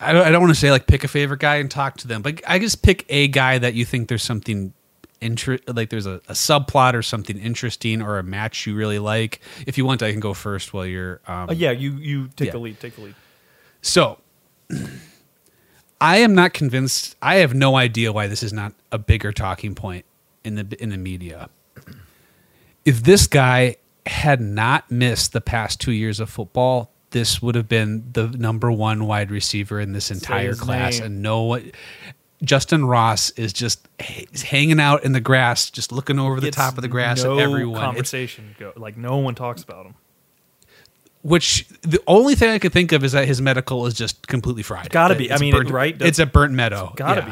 I 0.00 0.12
don't, 0.12 0.26
I 0.26 0.30
don't 0.30 0.40
want 0.40 0.54
to 0.54 0.58
say 0.60 0.70
like 0.70 0.86
pick 0.86 1.04
a 1.04 1.08
favorite 1.08 1.40
guy 1.40 1.56
and 1.56 1.70
talk 1.70 1.98
to 1.98 2.08
them, 2.08 2.22
but 2.22 2.40
I 2.46 2.58
just 2.58 2.82
pick 2.82 3.04
a 3.08 3.28
guy 3.28 3.58
that 3.58 3.74
you 3.74 3.84
think 3.84 4.08
there's 4.08 4.22
something 4.22 4.72
inter- 5.20 5.58
like 5.66 5.90
there's 5.90 6.06
a, 6.06 6.20
a 6.28 6.32
subplot 6.34 6.94
or 6.94 7.02
something 7.02 7.38
interesting 7.38 8.00
or 8.02 8.18
a 8.18 8.22
match 8.22 8.66
you 8.66 8.74
really 8.74 8.98
like. 8.98 9.40
If 9.66 9.76
you 9.76 9.84
want, 9.84 10.02
I 10.02 10.10
can 10.10 10.20
go 10.20 10.32
first 10.34 10.72
while 10.72 10.86
you're. 10.86 11.20
Um, 11.26 11.50
Uh, 11.50 11.52
yeah, 11.54 11.70
you 11.70 11.92
you 11.92 12.28
take 12.36 12.46
Yeah. 12.46 12.52
the 12.52 12.58
lead. 12.58 12.80
Take 12.80 12.96
the 12.96 13.02
lead. 13.02 13.14
so 13.82 14.18
I 16.00 16.18
am 16.18 16.34
not 16.34 16.52
convinced. 16.52 17.16
I 17.22 17.36
have 17.36 17.54
no 17.54 17.76
idea 17.76 18.12
why 18.12 18.26
this 18.26 18.42
is 18.42 18.52
not 18.52 18.72
a 18.92 18.98
bigger 18.98 19.32
talking 19.32 19.74
point 19.74 20.04
in 20.44 20.54
the 20.56 20.76
in 20.82 20.90
the 20.90 20.96
media. 20.98 21.48
If 22.84 23.02
this 23.02 23.26
guy 23.26 23.76
had 24.06 24.40
not 24.40 24.90
missed 24.90 25.32
the 25.32 25.40
past 25.40 25.80
two 25.80 25.92
years 25.92 26.20
of 26.20 26.30
football, 26.30 26.90
this 27.10 27.42
would 27.42 27.54
have 27.54 27.68
been 27.68 28.04
the 28.12 28.28
number 28.28 28.70
one 28.70 29.06
wide 29.06 29.30
receiver 29.30 29.80
in 29.80 29.92
this 29.92 30.10
entire 30.10 30.54
class. 30.54 30.98
name. 30.98 31.06
And 31.06 31.22
no 31.22 31.42
one, 31.44 31.72
Justyn 32.44 32.86
Ross 32.88 33.30
is 33.30 33.52
just 33.52 33.88
he's 34.00 34.42
hanging 34.42 34.78
out 34.78 35.04
in 35.04 35.12
the 35.12 35.20
grass, 35.20 35.70
just 35.70 35.90
looking 35.92 36.18
over 36.18 36.40
the 36.40 36.48
It's 36.48 36.56
top 36.56 36.76
of 36.76 36.82
the 36.82 36.88
grass 36.88 37.24
no 37.24 37.38
at 37.38 37.42
everyone. 37.42 37.80
It's 37.80 37.84
Conversation 37.84 38.54
go 38.58 38.72
like 38.76 38.96
no 38.96 39.16
one 39.18 39.34
talks 39.34 39.62
about 39.62 39.86
him. 39.86 39.94
Which 41.26 41.66
the 41.82 42.00
only 42.06 42.36
thing 42.36 42.50
I 42.50 42.58
could 42.60 42.72
think 42.72 42.92
of 42.92 43.02
is 43.02 43.10
that 43.10 43.26
his 43.26 43.42
medical 43.42 43.84
is 43.86 43.94
just 43.94 44.28
completely 44.28 44.62
fried. 44.62 44.90
Gotta 44.90 45.16
be. 45.16 45.28
I 45.28 45.34
It's 45.34 45.40
mean, 45.40 45.52
burnt, 45.54 45.70
right? 45.70 46.00
It's 46.00 46.20
a 46.20 46.26
burnt 46.26 46.52
meadow. 46.52 46.92
Gotta 46.94 47.22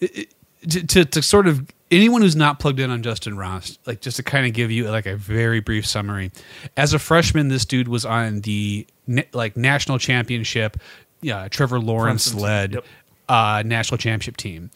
Yeah. 0.00 0.08
be. 0.08 0.26
To, 0.68 0.86
to 0.86 1.04
to 1.06 1.22
sort 1.22 1.46
of 1.46 1.66
anyone 1.90 2.20
who's 2.20 2.36
not 2.36 2.58
plugged 2.60 2.80
in 2.80 2.90
on 2.90 3.02
Justyn 3.02 3.34
Ross, 3.38 3.78
like 3.86 4.02
just 4.02 4.18
to 4.18 4.22
kind 4.22 4.46
of 4.46 4.52
give 4.52 4.70
you 4.70 4.90
like 4.90 5.06
a 5.06 5.16
very 5.16 5.60
brief 5.60 5.86
summary. 5.86 6.32
As 6.76 6.92
a 6.92 6.98
freshman, 6.98 7.48
this 7.48 7.64
dude 7.64 7.88
was 7.88 8.04
on 8.04 8.42
the 8.42 8.86
like 9.32 9.56
national 9.56 9.98
championship, 9.98 10.76
yeah, 11.22 11.48
Trevor 11.48 11.80
Lawrence 11.80 12.28
Clemson's- 12.28 12.42
led 12.42 12.72
yep. 12.74 12.84
uh, 13.30 13.62
national 13.64 13.96
championship 13.96 14.36
team. 14.36 14.70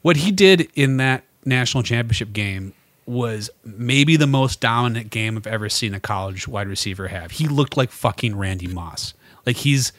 What 0.00 0.16
he 0.16 0.32
did 0.32 0.70
in 0.74 0.96
that 0.96 1.24
national 1.44 1.82
championship 1.82 2.32
game 2.32 2.72
was 3.06 3.50
maybe 3.64 4.16
the 4.16 4.26
most 4.26 4.60
dominant 4.60 5.10
game 5.10 5.36
I've 5.36 5.46
ever 5.46 5.68
seen 5.68 5.94
a 5.94 6.00
college 6.00 6.46
wide 6.46 6.68
receiver 6.68 7.08
have. 7.08 7.32
He 7.32 7.48
looked 7.48 7.76
like 7.76 7.90
fucking 7.90 8.36
Randy 8.36 8.68
Moss. 8.68 9.14
Like 9.44 9.56
he's 9.56 9.92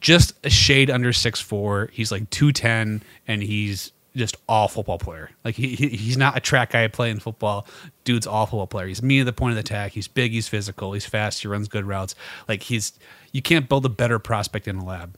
just 0.00 0.34
a 0.44 0.50
shade 0.50 0.90
under 0.90 1.12
six 1.12 1.40
four. 1.40 1.90
He's 1.92 2.12
like 2.12 2.28
210 2.30 3.02
and 3.26 3.42
he's 3.42 3.92
just 4.14 4.36
all 4.48 4.68
football 4.68 4.98
player. 4.98 5.30
Like 5.44 5.54
he, 5.54 5.74
he 5.74 5.88
he's 5.88 6.16
not 6.16 6.36
a 6.36 6.40
track 6.40 6.72
guy 6.72 6.88
playing 6.88 7.20
football. 7.20 7.66
Dude's 8.04 8.26
all 8.26 8.46
football 8.46 8.66
player. 8.66 8.86
He's 8.86 9.02
me 9.02 9.20
at 9.20 9.26
the 9.26 9.32
point 9.32 9.52
of 9.52 9.56
the 9.56 9.60
attack. 9.60 9.92
He's 9.92 10.08
big, 10.08 10.32
he's 10.32 10.48
physical, 10.48 10.92
he's 10.92 11.06
fast, 11.06 11.42
he 11.42 11.48
runs 11.48 11.68
good 11.68 11.84
routes. 11.84 12.14
Like 12.48 12.64
he's 12.64 12.92
you 13.32 13.42
can't 13.42 13.68
build 13.68 13.86
a 13.86 13.90
better 13.90 14.18
prospect 14.18 14.66
in 14.68 14.76
a 14.76 14.84
lab. 14.84 15.16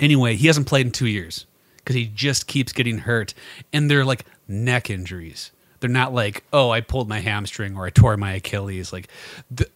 Anyway, 0.00 0.36
he 0.36 0.46
hasn't 0.46 0.66
played 0.66 0.86
in 0.86 0.92
2 0.92 1.06
years 1.06 1.46
cuz 1.84 1.94
he 1.96 2.06
just 2.06 2.46
keeps 2.46 2.72
getting 2.72 2.98
hurt 2.98 3.34
and 3.72 3.90
they're 3.90 4.04
like 4.04 4.24
neck 4.48 4.88
injuries. 4.88 5.50
They're 5.82 5.90
not 5.90 6.14
like, 6.14 6.44
"Oh, 6.52 6.70
I 6.70 6.80
pulled 6.80 7.08
my 7.08 7.20
hamstring 7.20 7.76
or 7.76 7.84
I 7.84 7.90
tore 7.90 8.16
my 8.16 8.32
Achilles." 8.32 8.92
Like 8.92 9.08
the, 9.50 9.68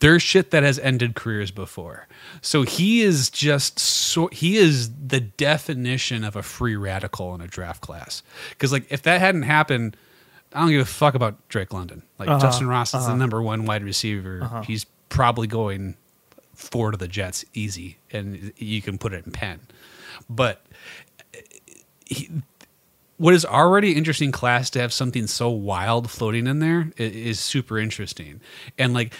there's 0.00 0.22
shit 0.22 0.50
that 0.52 0.62
has 0.62 0.78
ended 0.78 1.14
careers 1.14 1.50
before. 1.50 2.08
So 2.40 2.62
he 2.62 3.02
is 3.02 3.30
just 3.30 3.78
so 3.78 4.28
he 4.28 4.56
is 4.56 4.90
the 4.94 5.20
definition 5.20 6.24
of 6.24 6.34
a 6.36 6.42
free 6.42 6.74
radical 6.76 7.34
in 7.34 7.40
a 7.40 7.46
draft 7.46 7.80
class. 7.82 8.22
Because 8.50 8.72
like 8.72 8.86
if 8.90 9.02
that 9.02 9.20
hadn't 9.20 9.42
happened, 9.42 9.96
I 10.52 10.60
don't 10.60 10.70
give 10.70 10.80
a 10.80 10.84
fuck 10.84 11.14
about 11.14 11.36
Drake 11.48 11.72
London. 11.72 12.02
Like 12.18 12.28
Uh-huh, 12.28 12.46
Justyn 12.46 12.68
Ross 12.68 12.94
is 12.94 13.06
the 13.06 13.14
number 13.16 13.42
one 13.42 13.64
wide 13.66 13.84
receiver. 13.84 14.62
He's 14.66 14.86
probably 15.08 15.46
going 15.46 15.96
four 16.54 16.90
to 16.92 16.96
the 16.96 17.08
Jets 17.08 17.44
easy, 17.54 17.98
and 18.10 18.52
you 18.56 18.80
can 18.80 18.96
put 18.98 19.12
it 19.12 19.26
in 19.26 19.32
pen. 19.32 19.60
But 20.30 20.64
he, 22.06 22.30
what 23.22 23.34
is 23.34 23.44
already 23.44 23.92
interesting 23.92 24.32
class 24.32 24.68
to 24.70 24.80
have 24.80 24.92
something 24.92 25.26
so 25.28 25.48
wild 25.48 26.10
floating 26.10 26.46
in 26.48 26.58
there 26.58 26.90
is, 26.96 27.38
super 27.38 27.78
interesting. 27.78 28.40
And 28.76 28.92
like, 28.94 29.12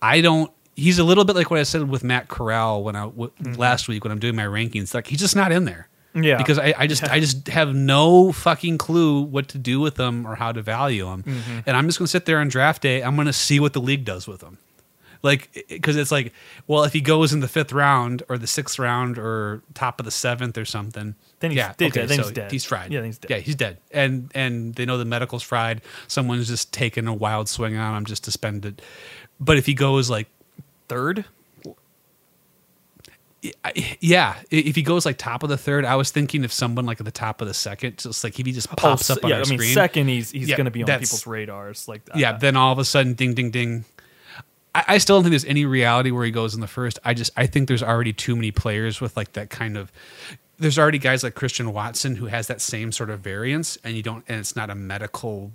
I 0.00 0.20
don't. 0.20 0.50
He's 0.76 1.00
a 1.00 1.04
little 1.04 1.24
bit 1.24 1.34
like 1.34 1.50
what 1.50 1.58
I 1.58 1.64
said 1.64 1.88
with 1.88 2.04
Matt 2.04 2.28
Corral 2.28 2.84
when 2.84 2.94
I 2.94 3.02
w- 3.06 3.32
last 3.56 3.88
week 3.88 4.04
when 4.04 4.12
I'm 4.12 4.20
doing 4.20 4.36
my 4.36 4.44
rankings. 4.44 4.94
Like 4.94 5.08
he's 5.08 5.18
just 5.18 5.34
not 5.34 5.50
in 5.50 5.64
there. 5.64 5.88
Yeah. 6.14 6.36
Because 6.36 6.58
I, 6.58 6.72
I 6.78 6.86
just 6.86 7.02
I 7.04 7.18
just 7.20 7.48
have 7.48 7.74
no 7.74 8.30
fucking 8.32 8.78
clue 8.78 9.22
what 9.22 9.48
to 9.48 9.58
do 9.58 9.80
with 9.80 9.96
them 9.96 10.24
or 10.26 10.36
how 10.36 10.52
to 10.52 10.62
value 10.62 11.04
them, 11.06 11.24
Mm-hmm. 11.24 11.58
and 11.66 11.76
I'm 11.76 11.86
just 11.86 11.98
gonna 11.98 12.06
sit 12.08 12.26
there 12.26 12.38
on 12.38 12.46
draft 12.48 12.80
day. 12.82 13.02
I'm 13.02 13.16
gonna 13.16 13.32
see 13.32 13.58
what 13.60 13.72
the 13.72 13.80
league 13.80 14.04
does 14.04 14.26
with 14.28 14.40
them 14.40 14.58
like 15.22 15.66
because 15.68 15.96
it's 15.96 16.10
like 16.12 16.32
well 16.66 16.84
if 16.84 16.92
he 16.92 17.00
goes 17.00 17.32
in 17.32 17.40
the 17.40 17.48
fifth 17.48 17.72
round 17.72 18.22
or 18.28 18.38
the 18.38 18.46
sixth 18.46 18.78
round 18.78 19.18
or 19.18 19.62
top 19.74 19.98
of 20.00 20.04
the 20.04 20.10
seventh 20.10 20.56
or 20.56 20.64
something 20.64 21.14
Then 21.40 21.50
he's- 21.50 21.56
yeah 21.66 21.74
then 21.76 21.88
okay, 21.88 22.06
he's 22.06 22.16
so 22.26 22.30
dead. 22.30 22.50
he's 22.52 22.64
fried 22.64 22.92
Yeah, 22.92 23.02
he's 23.02 23.18
dead. 23.18 23.30
yeah 23.30 23.38
he's 23.38 23.54
dead 23.56 23.78
and 23.90 24.30
and 24.34 24.74
they 24.76 24.84
know 24.86 24.96
the 24.98 25.04
medical's 25.04 25.42
fried 25.42 25.82
someone's 26.06 26.46
just 26.48 26.72
taking 26.72 27.06
a 27.06 27.14
wild 27.14 27.48
swing 27.48 27.76
on 27.76 27.96
him 27.96 28.04
just 28.04 28.24
to 28.24 28.30
spend 28.30 28.64
it 28.64 28.80
but 29.40 29.56
if 29.56 29.66
he 29.66 29.74
goes 29.74 30.08
like 30.10 30.28
Third? 30.88 31.24
Yeah 34.00 34.34
if 34.50 34.74
he 34.74 34.82
goes 34.82 35.06
like 35.06 35.16
top 35.16 35.44
of 35.44 35.48
the 35.48 35.56
third 35.56 35.84
i 35.84 35.94
was 35.94 36.10
thinking 36.10 36.42
if 36.42 36.52
someone 36.52 36.86
like 36.86 36.98
at 36.98 37.04
the 37.04 37.12
top 37.12 37.40
of 37.40 37.46
the 37.46 37.54
second 37.54 37.96
just 37.98 38.24
like 38.24 38.38
if 38.40 38.44
he 38.44 38.50
just 38.52 38.68
pops 38.74 39.10
Oh, 39.10 39.14
up 39.14 39.22
on 39.24 39.30
yeah, 39.30 39.36
I 39.36 39.38
mean, 39.40 39.58
screen 39.58 39.74
second, 39.74 40.08
he's 40.08 40.32
he's 40.32 40.48
Yeah, 40.48 40.56
going 40.56 40.64
to 40.64 40.72
be 40.72 40.82
on 40.82 40.88
people's 40.98 41.24
radars. 41.26 41.86
Like, 41.86 42.02
yeah, 42.16 42.32
uh, 42.32 42.38
then 42.38 42.56
all 42.56 42.72
of 42.72 42.78
a 42.80 42.84
sudden, 42.84 43.14
ding, 43.14 43.34
ding, 43.34 43.50
ding. 43.52 43.84
I, 44.86 44.94
I 44.94 44.98
still 44.98 45.16
don't 45.16 45.24
think 45.24 45.32
there's 45.32 45.44
any 45.44 45.64
reality 45.64 46.10
where 46.10 46.24
he 46.24 46.30
goes 46.30 46.54
in 46.54 46.60
the 46.60 46.66
first. 46.66 46.98
I 47.04 47.14
just 47.14 47.30
I 47.36 47.46
think 47.46 47.68
there's 47.68 47.82
already 47.82 48.12
too 48.12 48.34
many 48.36 48.50
players 48.50 49.00
with 49.00 49.16
like 49.16 49.32
that 49.34 49.50
kind 49.50 49.76
of. 49.76 49.92
There's 50.58 50.78
already 50.78 50.98
guys 50.98 51.22
like 51.22 51.34
Christian 51.34 51.72
Watson 51.72 52.16
who 52.16 52.26
has 52.26 52.48
that 52.48 52.60
same 52.60 52.90
sort 52.92 53.10
of 53.10 53.20
variance, 53.20 53.78
and 53.84 53.96
you 53.96 54.02
don't, 54.02 54.24
and 54.28 54.40
it's 54.40 54.56
not 54.56 54.70
a 54.70 54.74
medical 54.74 55.52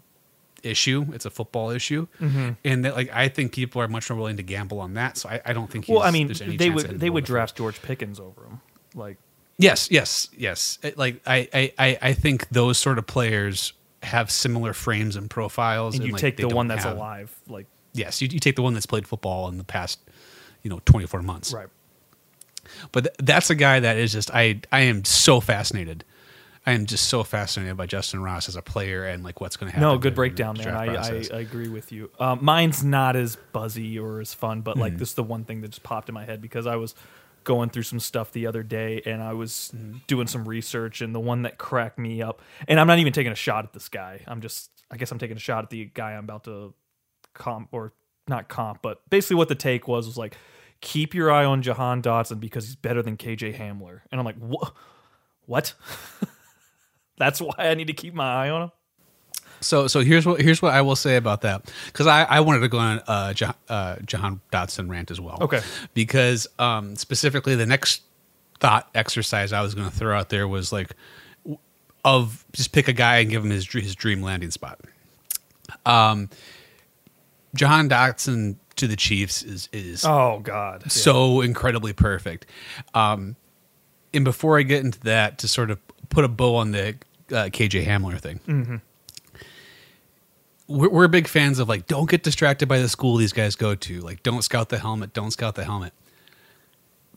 issue; 0.63 1.05
it's 1.13 1.25
a 1.25 1.29
football 1.29 1.71
issue, 1.71 2.07
Mm-hmm. 2.21 2.51
and 2.63 2.85
that 2.85 2.95
like 2.95 3.09
I 3.13 3.27
think 3.27 3.51
people 3.53 3.81
are 3.81 3.87
much 3.89 4.09
more 4.09 4.17
willing 4.17 4.37
to 4.37 4.43
gamble 4.43 4.79
on 4.79 4.93
that. 4.93 5.17
So 5.17 5.27
I, 5.29 5.41
I 5.45 5.53
don't 5.53 5.69
think. 5.69 5.85
well, 5.89 6.01
I 6.03 6.11
mean, 6.11 6.31
they 6.57 6.69
would 6.69 6.99
they 6.99 7.09
would 7.09 7.25
draft 7.25 7.57
George 7.57 7.81
Pickens 7.81 8.19
over 8.19 8.45
him. 8.45 8.61
Like, 8.95 9.17
Yes, 9.57 9.89
yes, 9.91 10.29
yes. 10.37 10.79
It- 10.83 10.97
Like 10.97 11.21
I, 11.27 11.71
I, 11.77 11.97
I, 12.01 12.13
think 12.13 12.47
those 12.49 12.77
sort 12.77 12.97
of 12.97 13.05
players 13.05 13.73
have 14.01 14.31
similar 14.31 14.73
frames 14.73 15.15
and 15.15 15.29
profiles. 15.29 15.95
and 15.95 16.05
you 16.05 16.11
like, 16.13 16.21
take 16.21 16.37
the 16.37 16.47
one 16.47 16.67
that's 16.67 16.83
have- 16.85 16.95
alive. 16.97 17.33
Like, 17.47 17.67
Yes, 17.93 18.21
you, 18.21 18.27
you 18.31 18.39
take 18.39 18.55
the 18.55 18.61
one 18.63 18.73
that's 18.73 18.85
played 18.85 19.07
football 19.07 19.47
in 19.49 19.57
the 19.57 19.63
past, 19.63 19.99
you 20.63 20.69
know, 20.69 20.81
24 20.85 21.21
months. 21.21 21.53
right. 21.53 21.67
But 22.91 23.03
th- 23.03 23.15
that's 23.19 23.49
a 23.49 23.55
guy 23.55 23.79
that 23.81 23.97
is 23.97 24.11
just 24.11 24.31
I 24.33 24.61
I 24.71 24.81
am 24.81 25.03
so 25.05 25.39
fascinated. 25.39 26.05
I 26.65 26.71
am 26.71 26.85
just 26.85 27.09
so 27.09 27.23
fascinated 27.25 27.75
by 27.75 27.87
Justyn 27.87 28.23
Ross 28.23 28.47
as 28.47 28.55
a 28.55 28.61
player 28.61 29.03
and 29.05 29.21
like 29.21 29.41
what's 29.41 29.57
going 29.57 29.69
to 29.69 29.75
happen. 29.75 29.89
No, 29.89 29.97
good 29.97 30.15
breakdown, 30.15 30.55
the 30.55 30.63
man. 30.63 30.75
I, 30.75 30.95
I. 30.95 31.23
I 31.33 31.39
agree 31.39 31.67
with 31.67 31.91
you. 31.91 32.09
Um, 32.19 32.39
mine's 32.41 32.85
not 32.85 33.17
as 33.17 33.35
buzzy 33.51 33.99
or 33.99 34.21
as 34.21 34.33
fun, 34.33 34.61
but 34.61 34.77
like 34.77 34.97
this 34.97 35.09
is 35.09 35.15
the 35.15 35.23
one 35.23 35.43
thing 35.43 35.59
that 35.61 35.67
just 35.69 35.83
popped 35.83 36.07
in 36.07 36.15
my 36.15 36.23
head 36.23 36.41
because 36.41 36.65
I 36.65 36.77
was 36.77 36.95
going 37.43 37.69
through 37.69 37.83
some 37.83 37.99
stuff 37.99 38.31
the 38.31 38.47
other 38.47 38.63
day 38.63 39.01
and 39.05 39.21
I 39.21 39.33
was 39.33 39.71
Hmm. 39.75 39.97
doing 40.07 40.27
some 40.27 40.47
research 40.47 41.01
and 41.01 41.13
the 41.13 41.19
one 41.19 41.41
that 41.41 41.57
cracked 41.57 41.99
me 41.99 42.21
up. 42.21 42.41
And 42.69 42.79
I'm 42.79 42.87
not 42.87 42.99
even 42.99 43.11
taking 43.11 43.33
a 43.33 43.35
shot 43.35 43.65
at 43.65 43.73
this 43.73 43.89
guy. 43.89 44.21
I'm 44.25 44.39
just, 44.39 44.71
I 44.89 44.95
guess 44.95 45.11
I'm 45.11 45.19
taking 45.19 45.35
a 45.35 45.41
shot 45.41 45.65
at 45.65 45.69
the 45.69 45.83
guy 45.93 46.13
I'm 46.13 46.23
about 46.23 46.45
to 46.45 46.73
comp 47.33 47.69
or 47.71 47.93
not 48.27 48.47
comp, 48.47 48.81
but 48.81 49.07
basically 49.09 49.35
what 49.35 49.49
the 49.49 49.55
take 49.55 49.87
was 49.87 50.07
was 50.07 50.17
like, 50.17 50.37
keep 50.81 51.13
your 51.13 51.31
eye 51.31 51.45
on 51.45 51.61
Jahan 51.61 52.01
Dotson 52.01 52.39
because 52.39 52.65
he's 52.65 52.75
better 52.75 53.01
than 53.01 53.17
KJ 53.17 53.57
Hamler. 53.57 54.01
And 54.11 54.19
I'm 54.19 54.25
like, 54.25 54.37
what? 54.37 54.73
What? 55.45 55.73
That's 57.17 57.41
why 57.41 57.53
I 57.57 57.73
need 57.73 57.87
to 57.87 57.93
keep 57.93 58.13
my 58.13 58.45
eye 58.45 58.49
on 58.49 58.63
him. 58.63 58.71
So 59.63 59.87
so 59.87 60.01
here's 60.01 60.25
what 60.25 60.41
here's 60.41 60.61
what 60.61 60.73
I 60.73 60.81
will 60.81 60.95
say 60.95 61.15
about 61.15 61.41
that 61.41 61.71
because 61.85 62.05
I, 62.05 62.23
I 62.23 62.41
wanted 62.41 62.59
to 62.61 62.67
go 62.67 62.79
on 62.79 63.01
uh, 63.07 63.33
Jah- 63.33 63.55
uh, 63.69 63.95
Jahan 64.05 64.41
Dotson 64.51 64.89
rant 64.89 65.09
as 65.09 65.21
well. 65.21 65.37
Okay. 65.41 65.61
Because 65.93 66.47
um, 66.59 66.95
specifically 66.95 67.55
the 67.55 67.65
next 67.65 68.01
thought 68.59 68.89
exercise 68.93 69.53
I 69.53 69.61
was 69.61 69.73
going 69.73 69.89
to 69.89 69.95
throw 69.95 70.17
out 70.17 70.29
there 70.29 70.47
was 70.47 70.71
like 70.73 70.91
w- 71.43 71.59
of 72.03 72.45
just 72.51 72.73
pick 72.73 72.87
a 72.87 72.93
guy 72.93 73.17
and 73.19 73.29
give 73.29 73.43
him 73.43 73.51
his 73.51 73.65
his 73.65 73.95
dream 73.95 74.21
landing 74.21 74.51
spot. 74.51 74.81
Um, 75.85 76.29
Jahan 77.55 77.89
Dotson 77.89 78.55
to 78.75 78.87
the 78.87 78.95
Chiefs 78.95 79.43
is 79.43 79.69
is 79.71 80.03
Oh 80.05 80.39
God. 80.39 80.91
so 80.91 81.41
incredibly 81.41 81.93
perfect. 81.93 82.45
Um, 82.93 83.35
and 84.13 84.23
before 84.25 84.57
I 84.59 84.63
get 84.63 84.83
into 84.83 84.99
that, 85.01 85.37
to 85.39 85.47
sort 85.47 85.69
of 85.71 85.79
put 86.09 86.23
a 86.25 86.27
bow 86.27 86.55
on 86.55 86.71
the 86.71 86.89
uh, 87.31 87.49
KJ 87.49 87.85
Hamler 87.85 88.19
thing, 88.19 88.39
Mm-hmm. 88.47 88.75
we're, 90.67 90.89
we're 90.89 91.07
big 91.07 91.27
fans 91.27 91.59
of 91.59 91.67
like, 91.69 91.87
don't 91.87 92.09
get 92.09 92.23
distracted 92.23 92.67
by 92.67 92.79
the 92.79 92.89
school 92.89 93.17
these 93.17 93.33
guys 93.33 93.55
go 93.55 93.75
to. 93.75 93.99
Like, 94.01 94.23
don't 94.23 94.41
scout 94.43 94.69
the 94.69 94.79
helmet. 94.79 95.13
Don't 95.13 95.31
scout 95.31 95.55
the 95.55 95.63
helmet. 95.65 95.93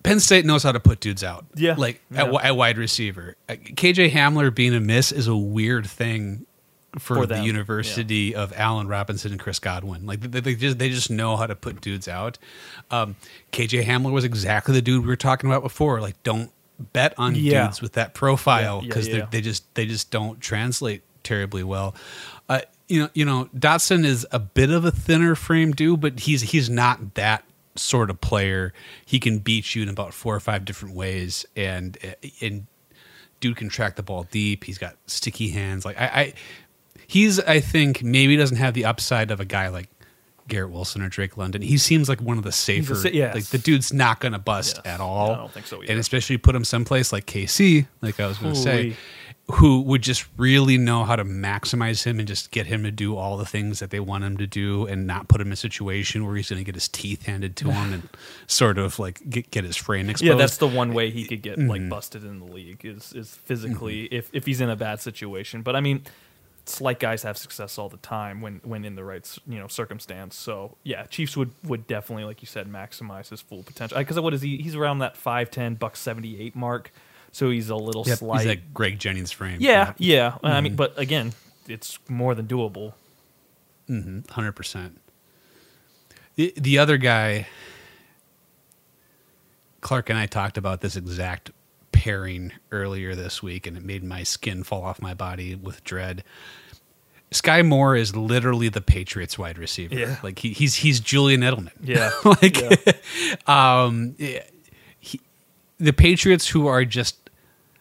Penn 0.03 0.21
State 0.21 0.45
knows 0.45 0.63
how 0.63 0.73
to 0.73 0.81
put 0.81 1.01
dudes 1.01 1.25
out. 1.25 1.47
Yeah. 1.55 1.75
like 1.77 2.01
Yeah. 2.11 2.25
At, 2.25 2.45
at 2.47 2.57
wide 2.57 2.79
receiver. 2.79 3.37
Uh, 3.49 3.55
KJ 3.55 4.11
Hamler 4.13 4.55
being 4.55 4.75
a 4.75 4.81
miss 4.81 5.11
is 5.13 5.27
a 5.27 5.37
weird 5.37 5.87
thing 5.87 6.47
for, 6.99 7.17
For 7.17 7.27
the 7.27 7.43
University 7.43 8.35
of 8.35 8.53
Allen 8.57 8.89
Robinson 8.89 9.33
and 9.33 9.41
Chris 9.41 9.59
Godwin. 9.59 10.07
Like 10.07 10.21
they, 10.21 10.41
they 10.41 10.55
just 10.55 10.79
they 10.79 10.89
just 10.89 11.11
know 11.11 11.37
how 11.37 11.47
to 11.47 11.55
put 11.55 11.81
dudes 11.81 12.09
out. 12.09 12.39
Um, 12.91 13.17
KJ 13.53 13.85
Hamler 13.85 14.13
was 14.13 14.25
exactly 14.25 14.75
the 14.75 14.83
dude 14.83 15.03
we 15.03 15.09
were 15.09 15.17
talking 15.17 15.51
about 15.51 15.63
before. 15.63 16.01
Like 16.01 16.23
don't 16.23 16.51
bet 16.79 17.15
on 17.19 17.35
Yeah. 17.35 17.65
dudes 17.67 17.81
with 17.83 17.93
that 17.95 18.15
profile 18.15 18.77
Yeah, 18.77 18.83
yeah, 18.83 18.89
because 18.89 19.09
yeah. 19.09 19.27
they 19.31 19.41
just 19.41 19.75
they 19.75 19.87
just 19.87 20.11
don't 20.11 20.41
translate 20.41 21.03
terribly 21.23 21.65
well. 21.65 21.95
Uh, 22.49 22.61
you 22.89 23.01
know, 23.03 23.09
you 23.15 23.25
know, 23.25 23.49
Dotson 23.57 24.05
is 24.05 24.27
a 24.31 24.39
bit 24.39 24.71
of 24.71 24.85
a 24.85 24.91
thinner 24.91 25.35
frame 25.35 25.73
dude, 25.73 26.01
but 26.01 26.21
he's 26.21 26.43
he's 26.43 26.71
not 26.71 27.15
that 27.15 27.45
sort 27.75 28.11
of 28.11 28.21
player. 28.21 28.73
He 29.05 29.19
can 29.21 29.39
beat 29.41 29.75
you 29.75 29.83
in 29.83 29.89
about 29.89 30.15
four 30.15 30.35
or 30.35 30.41
five 30.41 30.65
different 30.65 30.95
ways, 30.95 31.45
and 31.57 31.99
and 32.41 32.67
dude 33.41 33.57
can 33.57 33.69
track 33.69 33.97
the 33.97 34.03
ball 34.03 34.23
deep. 34.31 34.65
He's 34.65 34.79
got 34.79 34.97
sticky 35.07 35.49
hands. 35.51 35.85
Like 35.85 36.01
I, 36.01 36.05
I 36.07 36.33
he's 37.07 37.39
I 37.41 37.61
think 37.61 38.03
maybe 38.03 38.37
doesn't 38.37 38.57
have 38.57 38.75
the 38.75 38.85
upside 38.85 39.31
of 39.31 39.41
a 39.41 39.45
guy 39.45 39.69
like 39.69 39.89
Garrett 40.49 40.71
Wilson 40.71 41.03
or 41.03 41.09
Drake 41.09 41.37
London. 41.37 41.61
He 41.63 41.77
seems 41.77 42.09
like 42.09 42.21
one 42.21 42.39
of 42.39 42.45
the 42.45 42.53
safer. 42.53 42.95
sa- 42.95 43.09
yes. 43.09 43.35
Like 43.35 43.45
the 43.47 43.59
dude's 43.59 43.93
not 43.93 44.21
going 44.21 44.33
to 44.33 44.39
bust 44.39 44.77
Yes. 44.85 44.95
at 44.95 45.01
all. 45.01 45.33
I 45.33 45.37
don't 45.37 45.51
think 45.53 45.67
so 45.67 45.83
either. 45.83 45.91
And 45.91 46.01
especially 46.01 46.39
put 46.39 46.55
him 46.55 46.63
someplace 46.65 47.13
like 47.13 47.27
KC, 47.27 47.87
like 48.01 48.21
I 48.21 48.27
was 48.29 48.39
going 48.39 48.55
to 48.55 48.61
say, 48.61 48.95
who 49.53 49.81
would 49.83 50.03
just 50.03 50.27
really 50.37 50.77
know 50.79 51.05
how 51.05 51.15
to 51.17 51.25
maximize 51.25 52.05
him 52.05 52.19
and 52.21 52.27
just 52.29 52.51
get 52.53 52.67
him 52.67 52.83
to 52.85 52.91
do 52.93 53.17
all 53.17 53.37
the 53.37 53.45
things 53.45 53.79
that 53.81 53.91
they 53.91 53.99
want 54.01 54.23
him 54.25 54.37
to 54.39 54.47
do, 54.47 54.87
and 54.87 55.07
not 55.07 55.29
put 55.29 55.41
him 55.41 55.49
in 55.49 55.53
a 55.53 55.57
situation 55.57 56.25
where 56.27 56.35
he's 56.37 56.49
going 56.51 56.59
to 56.61 56.65
get 56.65 56.75
his 56.75 56.89
teeth 56.89 57.27
handed 57.27 57.55
to 57.57 57.71
him 57.71 57.93
and 57.93 58.09
sort 58.49 58.77
of 58.79 58.99
like 59.01 59.21
get, 59.31 59.51
get 59.53 59.63
his 59.65 59.77
frame 59.77 60.09
exposed. 60.11 60.29
Yeah, 60.29 60.35
that's 60.37 60.57
the 60.59 60.67
one 60.69 60.95
way 60.95 61.11
he 61.11 61.25
could 61.27 61.43
get 61.43 61.59
Mm-hmm. 61.59 61.69
like 61.71 61.89
busted 61.89 62.25
in 62.25 62.39
the 62.41 62.47
league 62.47 62.85
is 62.85 63.13
is 63.13 63.35
physically 63.35 64.05
if 64.07 64.31
if 64.33 64.47
he's 64.47 64.61
in 64.61 64.69
a 64.71 64.77
bad 64.77 65.01
situation. 65.01 65.63
But 65.63 65.75
I 65.77 65.81
mean, 65.81 66.03
slight 66.67 66.99
guys 66.99 67.23
have 67.23 67.39
success 67.39 67.79
all 67.79 67.89
the 67.89 67.97
time 67.99 68.41
when 68.41 68.61
when 68.65 68.85
in 68.85 68.97
the 68.97 69.05
right 69.05 69.27
you 69.47 69.59
know 69.59 69.69
circumstance. 69.69 70.37
So 70.37 70.77
yeah, 70.83 71.05
Chiefs 71.05 71.37
would 71.37 71.53
would 71.65 71.87
definitely, 71.87 72.25
like 72.25 72.43
you 72.43 72.47
said, 72.47 72.67
maximize 72.71 73.31
his 73.31 73.41
full 73.41 73.63
potential. 73.63 73.99
Because 73.99 74.19
what 74.21 74.35
is 74.35 74.43
he? 74.43 74.59
He's 74.59 74.75
around 74.75 74.99
that 75.01 75.15
5'10", 75.17 75.79
buck 75.79 75.97
seventy 75.97 76.41
eight 76.41 76.55
mark. 76.57 76.93
So 77.33 77.51
he's 77.51 77.69
a 77.71 77.77
little 77.77 78.05
Yep, 78.07 78.19
slight. 78.19 78.39
he's 78.41 78.49
like 78.49 78.75
Greg 78.75 78.99
Jennings 78.99 79.31
frame. 79.33 79.59
yeah, 79.61 79.93
yeah. 79.99 80.39
I 80.43 80.61
mean, 80.61 80.73
mm-hmm. 80.73 80.77
but 80.77 80.99
again, 80.99 81.33
it's 81.69 81.99
more 82.09 82.35
than 82.35 82.47
doable. 82.47 82.95
Mm-hmm, 83.91 84.21
hundred 84.33 84.53
percent. 84.53 85.01
The 86.37 86.53
the 86.57 86.79
other 86.79 86.97
guy, 86.97 87.47
Clark 89.81 90.11
and 90.11 90.19
I 90.19 90.27
talked 90.27 90.59
about 90.59 90.81
this 90.81 90.97
exact 90.97 91.51
pairing 92.07 92.53
earlier 92.71 93.17
this 93.17 93.43
week, 93.43 93.67
and 93.67 93.77
it 93.77 93.83
made 93.83 94.05
my 94.05 94.23
skin 94.23 94.63
fall 94.63 94.85
off 94.85 95.03
my 95.03 95.13
body 95.13 95.57
with 95.57 95.83
dread. 95.83 96.23
Skyy 97.33 97.67
Moore 97.67 97.97
is 97.97 98.15
literally 98.15 98.69
the 98.69 98.81
Patriots 98.81 99.37
wide 99.37 99.59
receiver. 99.59 99.97
Yeah. 99.97 100.17
Like 100.23 100.39
he, 100.39 100.53
he's 100.53 100.77
he's 100.77 101.01
Julian 101.01 101.41
Edelman. 101.41 101.73
Yeah, 101.83 102.13
like 102.25 102.61
yeah. 102.61 102.93
um 103.89 104.15
he, 105.01 105.21
the 105.79 105.93
Patriots 105.93 106.47
who 106.47 106.69
are 106.69 106.85
just 106.85 107.29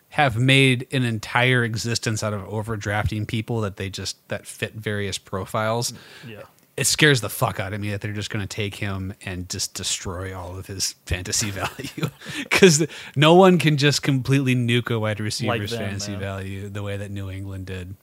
have 0.10 0.38
made 0.38 0.88
an 0.92 1.04
entire 1.04 1.64
existence 1.64 2.24
out 2.24 2.34
of 2.34 2.42
overdrafting 2.48 3.28
people 3.28 3.62
that 3.62 3.76
they 3.76 3.92
just 3.92 4.28
that 4.30 4.48
fit 4.48 4.74
various 4.74 5.20
profiles 5.20 5.94
yeah. 6.28 6.42
It 6.78 6.86
scares 6.86 7.22
the 7.22 7.30
fuck 7.30 7.60
out 7.60 7.74
of 7.74 7.80
me 7.80 7.92
that 7.92 8.02
they're 8.02 8.12
just 8.12 8.30
going 8.30 8.46
to 8.46 8.54
take 8.54 8.76
him 8.76 9.14
and 9.24 9.50
just 9.50 9.74
destroy 9.74 10.38
all 10.38 10.58
of 10.58 10.68
his 10.68 10.96
fantasy 11.06 11.50
value 11.52 12.10
because 12.44 12.86
no 13.16 13.34
one 13.34 13.58
can 13.58 13.78
just 13.78 14.04
completely 14.04 14.56
nuke 14.56 14.94
a 14.94 15.00
wide 15.00 15.20
receiver's 15.20 15.72
them, 15.72 15.80
fantasy 15.80 16.12
man. 16.12 16.20
value 16.20 16.70
the 16.70 16.84
way 16.84 16.98
that 16.98 17.12
New 17.12 17.30
England 17.30 17.68
did. 17.68 17.96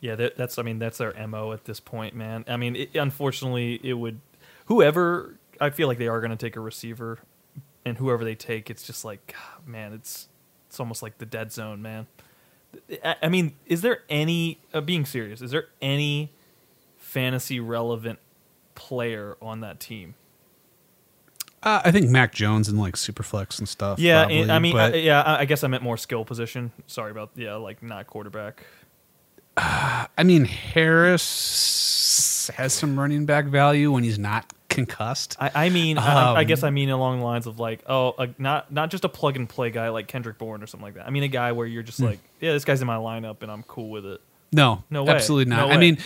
Yeah, 0.00 0.14
that, 0.16 0.36
that's 0.36 0.58
I 0.58 0.62
mean 0.62 0.78
that's 0.78 0.98
their 0.98 1.14
mo 1.28 1.52
at 1.52 1.64
this 1.66 1.78
point, 1.78 2.14
man. 2.14 2.44
I 2.48 2.56
mean, 2.56 2.74
it, 2.74 2.96
unfortunately, 2.96 3.80
it 3.84 3.94
would 3.94 4.20
whoever 4.66 5.38
I 5.60 5.70
feel 5.70 5.88
like 5.88 5.98
they 5.98 6.08
are 6.08 6.20
going 6.20 6.30
to 6.30 6.36
take 6.36 6.56
a 6.56 6.60
receiver, 6.60 7.18
and 7.84 7.98
whoever 7.98 8.24
they 8.24 8.34
take, 8.34 8.70
it's 8.70 8.82
just 8.82 9.04
like 9.04 9.36
man, 9.66 9.92
it's 9.92 10.28
it's 10.68 10.80
almost 10.80 11.02
like 11.02 11.18
the 11.18 11.26
dead 11.26 11.52
zone, 11.52 11.82
man. 11.82 12.06
I, 13.04 13.16
I 13.24 13.28
mean, 13.28 13.56
is 13.66 13.82
there 13.82 14.02
any 14.08 14.60
uh, 14.72 14.80
being 14.80 15.04
serious? 15.04 15.42
Is 15.42 15.50
there 15.50 15.66
any 15.82 16.32
fantasy 17.10 17.60
relevant 17.60 18.18
player 18.74 19.36
on 19.42 19.60
that 19.60 19.80
team? 19.80 20.14
Uh, 21.62 21.82
I 21.84 21.90
think 21.90 22.08
Mac 22.08 22.32
Jones 22.32 22.68
and 22.68 22.78
like 22.78 22.94
Superflex 22.94 23.58
and 23.58 23.68
stuff. 23.68 23.98
Yeah, 23.98 24.22
probably, 24.24 24.50
I 24.50 24.58
mean, 24.58 24.76
I, 24.78 24.94
yeah, 24.94 25.22
I 25.26 25.44
guess 25.44 25.62
I 25.62 25.68
meant 25.68 25.82
more 25.82 25.98
skill 25.98 26.24
position. 26.24 26.72
Sorry 26.86 27.10
about 27.10 27.30
yeah, 27.34 27.56
like 27.56 27.82
not 27.82 28.06
quarterback. 28.06 28.64
I 29.56 30.06
mean 30.24 30.44
Harris 30.44 32.50
has 32.56 32.72
some 32.72 32.98
running 32.98 33.26
back 33.26 33.44
value 33.46 33.92
when 33.92 34.04
he's 34.04 34.18
not 34.18 34.50
concussed. 34.70 35.36
I, 35.38 35.66
I 35.66 35.68
mean, 35.68 35.98
I, 35.98 36.34
I 36.36 36.40
Um, 36.40 36.46
guess 36.46 36.62
I 36.62 36.70
mean 36.70 36.88
along 36.90 37.18
the 37.18 37.24
lines 37.24 37.46
of 37.46 37.58
like, 37.58 37.82
oh, 37.86 38.14
a, 38.18 38.28
not 38.38 38.72
not 38.72 38.90
just 38.90 39.04
a 39.04 39.08
plug 39.10 39.36
and 39.36 39.46
play 39.48 39.70
guy 39.70 39.90
like 39.90 40.08
Kendrick 40.08 40.38
Bourne 40.38 40.62
or 40.62 40.66
something 40.66 40.84
like 40.86 40.94
that. 40.94 41.06
I 41.06 41.10
mean, 41.10 41.24
a 41.24 41.28
guy 41.28 41.52
where 41.52 41.66
you're 41.66 41.82
Hmm. 41.82 41.86
just 41.86 42.00
like, 42.00 42.20
yeah, 42.40 42.52
this 42.52 42.64
guy's 42.64 42.80
in 42.80 42.86
my 42.86 42.96
lineup 42.96 43.42
and 43.42 43.50
I'm 43.52 43.64
cool 43.64 43.90
with 43.90 44.06
it. 44.06 44.20
No, 44.52 44.82
No 44.90 45.04
way. 45.04 45.12
absolutely 45.12 45.48
not. 45.50 45.68
No 45.68 45.74
I 45.74 45.76
mean, 45.76 45.98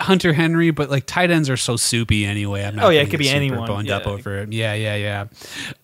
Hunter 0.00 0.32
Henry, 0.34 0.70
but 0.70 0.90
like 0.90 1.06
tight 1.06 1.30
ends 1.30 1.48
are 1.48 1.56
so 1.56 1.76
soupy 1.76 2.24
anyway. 2.26 2.62
I'm 2.64 2.76
not. 2.76 2.84
Oh, 2.84 2.88
yeah, 2.90 3.00
it 3.00 3.08
could 3.10 3.18
be 3.18 3.30
anyone. 3.30 3.66
Boned 3.66 3.90
up 3.90 4.06
over 4.06 4.36
it. 4.38 4.52
Yeah, 4.52 4.74
yeah, 4.74 4.94
yeah. 4.96 5.24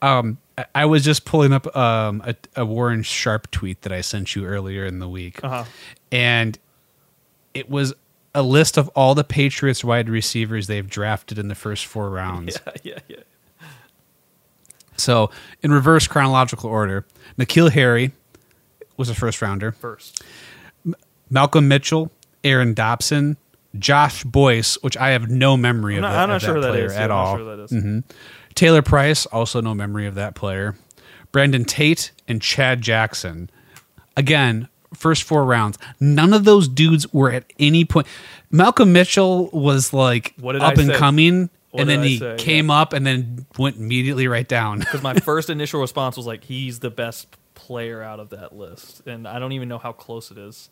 Um, 0.03 0.37
I, 0.59 0.67
I 0.75 0.85
was 0.85 1.03
just 1.03 1.25
pulling 1.25 1.53
up 1.55 1.75
um 1.77 2.23
a, 2.27 2.35
a 2.57 2.65
Warren 2.67 3.03
Sharp 3.03 3.51
tweet 3.51 3.81
that 3.83 3.93
I 3.93 4.03
sent 4.03 4.37
you 4.37 4.45
earlier 4.45 4.85
in 4.85 4.99
the 4.99 5.09
week, 5.09 5.43
Uh-huh. 5.43 5.65
and 6.13 6.59
it 7.55 7.71
was 7.71 7.95
a 8.35 8.43
list 8.43 8.77
of 8.77 8.89
all 8.91 9.15
the 9.15 9.25
Patriots 9.25 9.83
wide 9.85 10.09
receivers 10.11 10.67
they've 10.67 10.89
drafted 10.91 11.39
in 11.39 11.49
the 11.49 11.55
first 11.55 11.87
four 11.87 12.11
rounds. 12.11 12.59
Yeah, 12.83 12.99
yeah, 13.09 13.17
yeah. 13.17 13.67
So, 14.97 15.31
in 15.63 15.73
reverse 15.73 16.07
chronological 16.07 16.71
order, 16.71 17.05
N'Keal 17.39 17.71
Harry 17.73 18.13
was 18.97 19.09
a 19.09 19.15
first 19.15 19.43
rounder. 19.43 19.73
First, 19.73 20.23
Malcolm 21.35 21.67
Mitchell, 21.69 22.11
Aaron 22.45 22.75
Dobson, 22.75 23.37
Josh 23.79 24.23
Boyce, 24.23 24.79
which 24.83 24.97
I 24.97 25.11
have 25.11 25.29
no 25.29 25.57
memory 25.57 25.95
I'm 25.97 25.99
of, 25.99 26.03
not, 26.03 26.13
that, 26.13 26.19
I'm 26.23 26.29
not 26.29 26.41
sure 26.43 26.61
that 26.61 26.77
is. 26.77 26.93
at 26.93 27.11
Yeah, 27.11 27.15
all. 27.17 27.25
not 27.33 27.39
sure 27.39 27.45
who 27.51 27.57
that 27.57 27.63
is. 27.65 27.71
Mhm. 27.73 28.05
Taylor 28.55 28.83
Price, 28.83 29.27
also 29.27 29.61
no 29.61 29.75
memory 29.75 30.07
of 30.07 30.15
that 30.15 30.37
player. 30.37 30.77
Brandon 31.33 31.65
Tate 31.65 32.13
and 32.29 32.41
Chad 32.41 32.83
Jackson. 32.83 33.51
Again, 34.17 34.69
first 34.95 35.25
four 35.25 35.45
rounds. 35.45 35.77
None 35.99 36.33
of 36.33 36.45
those 36.45 36.69
dudes 36.69 37.13
were 37.13 37.33
at 37.33 37.53
any 37.59 37.85
point. 37.85 38.07
Malcolm 38.53 38.93
Mitchell 38.93 39.51
was 39.53 39.93
like 39.93 40.35
up 40.39 40.63
I 40.63 40.71
and 40.75 40.87
say? 40.87 40.95
coming, 40.97 41.51
What 41.73 41.81
and 41.81 41.91
then 41.91 42.01
I 42.03 42.07
he 42.07 42.19
say? 42.21 42.37
came 42.39 42.69
Yeah. 42.69 42.81
up 42.83 42.93
and 42.93 43.05
then 43.05 43.47
went 43.59 43.77
immediately 43.77 44.29
right 44.29 44.47
down. 44.47 44.79
Because 44.85 45.03
my 45.03 45.15
first 45.15 45.51
initial 45.51 45.81
response 45.81 46.17
was 46.17 46.27
like, 46.27 46.45
he's 46.45 46.79
the 46.79 46.91
best 46.91 47.27
player 47.57 48.01
out 48.05 48.21
of 48.21 48.31
that 48.31 48.55
list, 48.55 49.05
and 49.09 49.27
I 49.27 49.41
don't 49.41 49.51
even 49.51 49.69
know 49.69 49.79
how 49.79 49.91
close 49.91 50.31
it 50.31 50.39
is. 50.39 50.71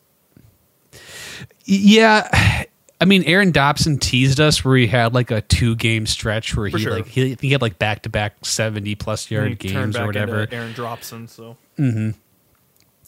Yeah, 1.65 2.67
I 3.01 3.05
mean, 3.05 3.25
Aaron 3.25 3.51
Dobson 3.51 3.99
teased 3.99 4.39
us 4.39 4.65
where 4.65 4.77
he 4.77 4.87
had 4.87 5.13
like 5.13 5.31
a 5.31 5.41
two 5.41 5.75
game 5.75 6.07
stretch 6.07 6.57
where 6.57 6.71
For 6.71 6.79
he 6.79 6.85
sure. 6.85 6.93
like 6.93 7.07
he, 7.07 7.37
he 7.41 7.51
had 7.51 7.61
like 7.61 7.79
back 7.79 8.03
to 8.03 8.09
back 8.09 8.45
seventy 8.45 8.95
plus 8.95 9.31
yard 9.31 9.59
games 9.59 9.97
or 9.97 10.07
whatever, 10.07 10.47
Aaron 10.53 10.73
Dobson, 10.73 11.27
So 11.27 11.57
mm-hmm. 11.79 12.11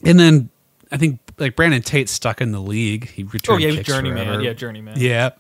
and 0.04 0.20
then 0.20 0.50
I 0.90 0.96
think 0.96 1.20
like 1.38 1.54
Brandon 1.54 1.82
Tate 1.82 2.08
stuck 2.08 2.40
in 2.40 2.52
the 2.52 2.60
league. 2.60 3.08
He 3.08 3.22
returned. 3.22 3.56
oh 3.56 3.58
yeah, 3.58 3.68
was 3.68 3.76
kicks 3.76 3.88
journeyman. 3.88 4.26
forever. 4.26 4.42
Yeah, 4.42 4.52
journeyman. 4.52 4.94
yeah. 4.98 5.30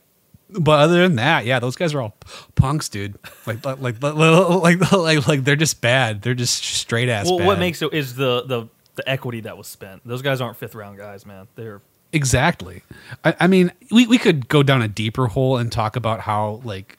But 0.50 0.80
other 0.80 1.02
than 1.02 1.16
that, 1.16 1.46
yeah, 1.46 1.58
those 1.58 1.74
guys 1.74 1.94
are 1.94 2.00
all 2.00 2.16
punks, 2.54 2.88
dude. 2.88 3.18
Like, 3.46 3.64
like, 3.64 3.80
like, 3.80 4.00
like, 4.00 4.92
like, 4.92 5.26
like, 5.26 5.44
they're 5.44 5.56
just 5.56 5.80
bad. 5.80 6.22
They're 6.22 6.34
just 6.34 6.62
straight 6.62 7.08
ass. 7.08 7.26
Well, 7.26 7.38
bad. 7.38 7.46
what 7.46 7.58
makes 7.58 7.82
it 7.82 7.92
is 7.92 8.14
the 8.14 8.44
the 8.46 8.68
the 8.94 9.08
equity 9.08 9.40
that 9.40 9.58
was 9.58 9.66
spent. 9.66 10.06
Those 10.06 10.22
guys 10.22 10.40
aren't 10.40 10.56
fifth 10.56 10.76
round 10.76 10.96
guys, 10.96 11.26
man. 11.26 11.48
They're 11.56 11.80
Exactly. 12.14 12.82
I, 13.24 13.34
I 13.40 13.46
mean, 13.48 13.72
we, 13.90 14.06
we 14.06 14.18
could 14.18 14.48
go 14.48 14.62
down 14.62 14.80
a 14.82 14.88
deeper 14.88 15.26
hole 15.26 15.56
and 15.58 15.70
talk 15.70 15.96
about 15.96 16.20
how 16.20 16.60
like 16.64 16.96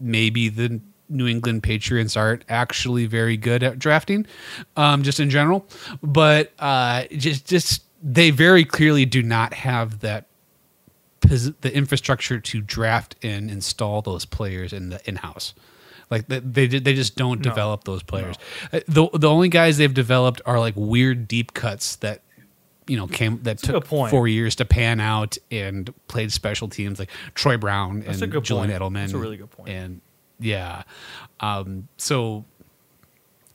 maybe 0.00 0.48
the 0.48 0.80
New 1.08 1.26
England 1.26 1.62
Patriots 1.62 2.16
aren't 2.16 2.44
actually 2.48 3.06
very 3.06 3.36
good 3.36 3.62
at 3.62 3.78
drafting, 3.78 4.26
um, 4.76 5.02
just 5.02 5.20
in 5.20 5.28
general. 5.28 5.66
But 6.02 6.52
uh, 6.58 7.04
just 7.16 7.46
just 7.46 7.82
they 8.02 8.30
very 8.30 8.64
clearly 8.64 9.04
do 9.04 9.22
not 9.22 9.52
have 9.54 10.00
that 10.00 10.26
the 11.22 11.70
infrastructure 11.74 12.38
to 12.38 12.60
draft 12.60 13.16
and 13.22 13.50
install 13.50 14.02
those 14.02 14.24
players 14.24 14.72
in 14.72 14.90
the 14.90 15.00
in 15.08 15.16
house. 15.16 15.54
Like 16.10 16.26
they 16.28 16.66
they, 16.66 16.94
just 16.94 17.16
don't 17.16 17.40
No. 17.40 17.50
develop 17.50 17.84
those 17.84 18.02
players. 18.02 18.36
Uh, 18.72 18.80
The 18.86 19.08
the 19.14 19.28
only 19.28 19.48
guys 19.48 19.78
they've 19.78 19.92
developed 19.92 20.42
are 20.46 20.60
like 20.60 20.74
weird 20.76 21.26
deep 21.26 21.54
cuts 21.54 21.96
that 21.96 22.20
you 22.86 22.96
know 22.96 23.06
came 23.06 23.42
that 23.42 23.62
a 23.62 23.66
good 23.66 23.72
took 23.74 23.86
point. 23.86 24.10
four 24.10 24.28
years 24.28 24.56
to 24.56 24.64
pan 24.64 25.00
out 25.00 25.36
and 25.50 25.92
played 26.08 26.32
special 26.32 26.68
teams 26.68 26.98
like 26.98 27.10
Troy 27.34 27.56
Brown 27.56 28.00
That's 28.00 28.20
a 28.20 28.24
and 28.24 28.32
good 28.32 28.44
Julian 28.44 28.70
point. 28.70 28.82
Edelman. 28.82 29.00
That's 29.00 29.12
a 29.12 29.18
really 29.18 29.36
good 29.36 29.50
point. 29.50 29.70
And 29.70 30.00
yeah, 30.38 30.82
um, 31.40 31.88
so 31.96 32.44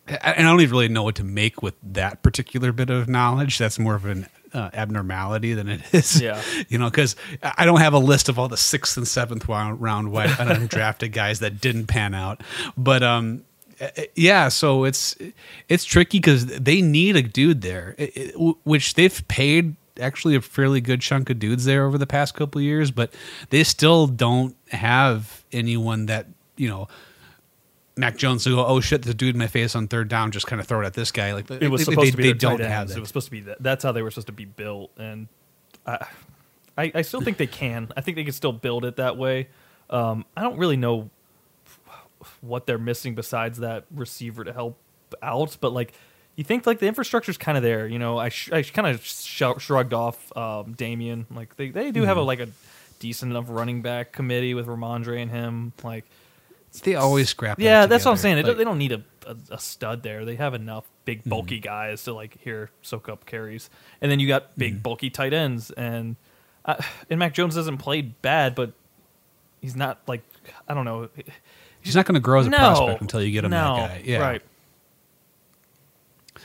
I, 0.08 0.36
I 0.38 0.42
don't 0.42 0.62
even 0.62 0.72
really 0.72 0.90
know 0.90 1.04
what 1.04 1.16
to 1.16 1.24
make 1.24 1.62
with 1.62 1.76
that 1.84 2.22
particular 2.22 2.72
bit 2.72 2.90
of 2.90 3.08
knowledge. 3.08 3.58
That's 3.58 3.78
more 3.78 3.96
of 3.96 4.06
an 4.06 4.28
uh, 4.54 4.70
abnormality 4.74 5.54
than 5.54 5.70
it 5.70 5.82
is. 5.94 6.22
Yeah. 6.22 6.42
you 6.70 6.78
know, 6.78 6.90
because 6.90 7.16
I 7.44 7.66
don't 7.66 7.80
have 7.80 7.94
a 7.94 8.00
list 8.00 8.30
of 8.30 8.40
all 8.40 8.48
the 8.48 8.58
sixth 8.58 8.98
and 8.98 9.08
seventh 9.08 9.48
round 9.48 9.82
round 9.82 10.12
wide 10.12 10.30
undrafted 10.30 11.12
guys 11.12 11.40
that 11.40 11.62
didn't 11.62 11.88
pan 11.88 12.14
out, 12.14 12.42
but 12.78 13.04
um. 13.04 13.44
Uh, 13.82 13.90
Yeah, 14.16 14.50
so 14.50 14.84
it's 14.84 15.16
it's 15.68 15.86
tricky 15.86 16.20
because 16.20 16.46
they 16.46 16.82
need 16.82 17.16
a 17.16 17.22
dude 17.22 17.62
there, 17.62 17.96
it- 17.98 18.18
it- 18.18 18.36
which 18.64 18.94
they've 18.96 19.26
paid 19.28 19.76
actually 20.00 20.36
a 20.36 20.42
fairly 20.42 20.80
good 20.82 21.02
chunk 21.02 21.30
of 21.30 21.40
dudes 21.40 21.66
there 21.66 21.86
over 21.86 21.98
the 21.98 22.08
past 22.08 22.34
couple 22.34 22.62
years, 22.62 22.90
but 22.92 23.14
they 23.50 23.64
still 23.64 24.08
don't 24.08 24.56
have 24.70 25.44
anyone 25.52 26.06
that 26.06 26.28
you 26.56 26.68
know 26.70 26.88
Mac 27.98 28.16
Jones 28.16 28.46
to 28.46 28.52
go, 28.56 28.66
oh 28.66 28.80
shit, 28.80 29.02
the 29.02 29.14
dude 29.14 29.36
in 29.36 29.40
my 29.40 29.48
face 29.48 29.76
on 29.76 29.88
third 29.90 30.08
down, 30.08 30.32
just 30.32 30.48
kind 30.48 30.62
of 30.62 30.68
throw 30.68 30.82
it 30.82 30.86
at 30.86 30.94
this 30.94 31.12
guy. 31.12 31.34
Like 31.34 31.52
it 31.52 31.70
was 31.70 31.82
they, 31.82 31.86
supposed 31.92 32.08
they, 32.08 32.12
to 32.12 32.18
be 32.18 32.24
they 32.24 32.34
don't 32.34 32.62
have 32.62 32.88
that. 32.88 32.98
It 32.98 33.00
was 33.02 33.10
supposed 33.10 33.26
to 33.28 33.32
be 33.32 33.42
that. 33.42 33.62
That's 33.62 33.84
how 33.84 33.92
they 33.92 34.02
were 34.02 34.10
supposed 34.12 34.28
to 34.28 34.34
be 34.34 34.46
built, 34.46 34.92
and 34.98 35.28
I, 35.86 36.06
I, 36.78 36.92
I 36.96 37.02
still 37.02 37.20
think 37.20 37.36
they 37.38 37.48
can. 37.48 37.92
I 37.98 38.02
think 38.02 38.16
they 38.16 38.24
can 38.24 38.32
still 38.32 38.54
build 38.54 38.86
it 38.86 38.96
that 38.98 39.18
way. 39.18 39.50
Um, 39.90 40.24
I 40.38 40.44
don't 40.44 40.58
really 40.58 40.78
know 40.78 41.10
what 42.42 42.66
they're 42.68 42.78
missing 42.78 43.16
besides 43.16 43.60
that 43.60 43.86
receiver 43.92 44.44
to 44.44 44.54
help 44.54 44.78
out, 45.22 45.58
but 45.62 45.72
like 45.74 45.94
you 46.36 46.44
think 46.44 46.66
like 46.66 46.80
the 46.80 46.88
infrastructure's 46.88 47.38
kind 47.38 47.58
of 47.58 47.64
there. 47.64 47.88
You 47.88 48.00
know, 48.00 48.18
I 48.18 48.30
sh- 48.30 48.52
I 48.52 48.64
kind 48.64 48.88
of 48.88 49.04
sh- 49.06 49.42
shrugged 49.58 49.94
off 49.94 50.36
um, 50.38 50.74
Damien. 50.74 51.26
Like 51.32 51.56
they 51.58 51.70
they 51.70 51.92
do 51.92 52.04
have 52.04 52.18
Mm-hmm. 52.18 52.20
a 52.20 52.24
like 52.24 52.40
a 52.40 52.48
decent 53.00 53.32
enough 53.32 53.46
running 53.50 53.82
back 53.82 54.12
committee 54.12 54.54
with 54.54 54.68
Rhamondre 54.68 55.22
and 55.22 55.32
him. 55.32 55.74
Like 55.84 56.06
they 56.84 56.96
always 56.96 57.30
scrap. 57.30 57.58
that 57.58 57.64
yeah, 57.64 57.86
that's 57.88 58.06
what 58.06 58.12
I'm 58.12 58.18
saying. 58.18 58.36
They, 58.36 58.42
don't, 58.44 58.50
Like, 58.52 58.58
they 58.60 58.64
don't 58.64 58.78
need 58.78 58.92
a, 58.92 59.04
a, 59.26 59.36
a 59.52 59.60
stud 59.60 60.04
there. 60.04 60.24
They 60.26 60.36
have 60.36 60.54
enough 60.54 60.86
big 61.06 61.24
bulky 61.24 61.56
Mm-hmm. 61.58 61.64
guys 61.64 62.04
to 62.04 62.14
like 62.14 62.38
here 62.42 62.70
soak 62.84 63.10
up 63.10 63.26
carries, 63.26 63.70
and 64.02 64.12
then 64.12 64.20
you 64.20 64.28
got 64.28 64.58
big 64.58 64.84
bulky 64.84 65.10
tight 65.10 65.34
ends. 65.34 65.72
And 65.72 66.16
I, 66.66 66.86
and 67.10 67.18
Mac 67.20 67.34
Jones 67.34 67.56
doesn't 67.56 67.80
play 67.80 68.02
bad, 68.02 68.54
but 68.56 68.74
he's 69.62 69.76
not 69.76 70.00
like 70.08 70.22
I 70.68 70.74
don't 70.74 70.86
know. 70.86 71.10
He's 71.82 71.96
not 71.96 72.06
going 72.06 72.16
to 72.16 72.22
grow 72.22 72.40
as 72.40 72.48
a 72.48 72.50
no, 72.50 72.58
prospect 72.58 73.02
until 73.02 73.22
you 73.22 73.32
get 73.32 73.46
him 73.46 73.52
no, 73.52 73.76
that 73.78 73.90
guy. 73.90 74.02
Yeah. 74.06 74.20
right. 74.20 74.42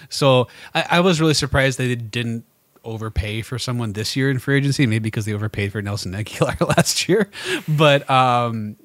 So 0.09 0.49
I, 0.74 0.87
I 0.91 1.01
was 1.01 1.20
really 1.20 1.35
surprised 1.35 1.78
they 1.78 1.95
didn't 1.95 2.45
overpay 2.85 3.43
for 3.43 3.59
someone 3.59 3.95
this 3.95 4.14
year 4.14 4.30
in 4.30 4.39
free 4.39 4.59
agency, 4.59 4.87
maybe 4.87 5.05
because 5.05 5.24
they 5.24 5.32
overpaid 5.32 5.72
for 5.72 5.82
Nelson 5.82 6.12
Agholor 6.12 6.61
last 6.76 7.09
year. 7.09 7.30
But 7.68 8.09
um, 8.09 8.76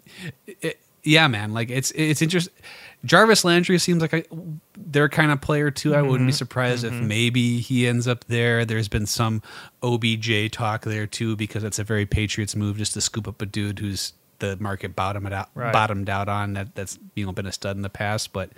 it, 0.47 0.79
yeah, 1.03 1.27
man, 1.27 1.53
like 1.53 1.69
it's 1.69 1.91
it's 1.91 2.21
interesting. 2.21 2.53
Jarvis 3.05 3.45
Landry 3.45 3.77
seems 3.77 4.01
like 4.01 4.13
a, 4.13 4.23
their 4.77 5.07
kind 5.07 5.31
of 5.31 5.39
player 5.39 5.71
too. 5.71 5.95
I 5.95 6.01
wouldn't 6.01 6.27
be 6.27 6.33
surprised 6.33 6.83
if 6.83 6.93
maybe 6.93 7.59
he 7.59 7.87
ends 7.87 8.09
up 8.09 8.25
there. 8.25 8.65
There's 8.65 8.89
been 8.89 9.05
some 9.05 9.41
OBJ 9.81 10.51
talk 10.51 10.83
there 10.83 11.07
too 11.07 11.37
because 11.37 11.63
it's 11.63 11.79
a 11.79 11.85
very 11.85 12.05
Patriots 12.05 12.57
move 12.57 12.77
just 12.77 12.93
to 12.95 13.01
scoop 13.01 13.25
up 13.25 13.41
a 13.41 13.45
dude 13.45 13.79
who's 13.79 14.11
the 14.39 14.57
market 14.59 14.95
bottomed 14.95 15.31
out 15.33 15.49
Right. 15.53 15.71
bottomed 15.73 16.09
out 16.09 16.27
on 16.29 16.53
that 16.53 16.75
that's 16.75 16.97
you 17.15 17.25
know 17.25 17.31
been 17.31 17.45
a 17.45 17.51
stud 17.51 17.75
in 17.75 17.81
the 17.81 17.89
past, 17.89 18.33
but. 18.33 18.49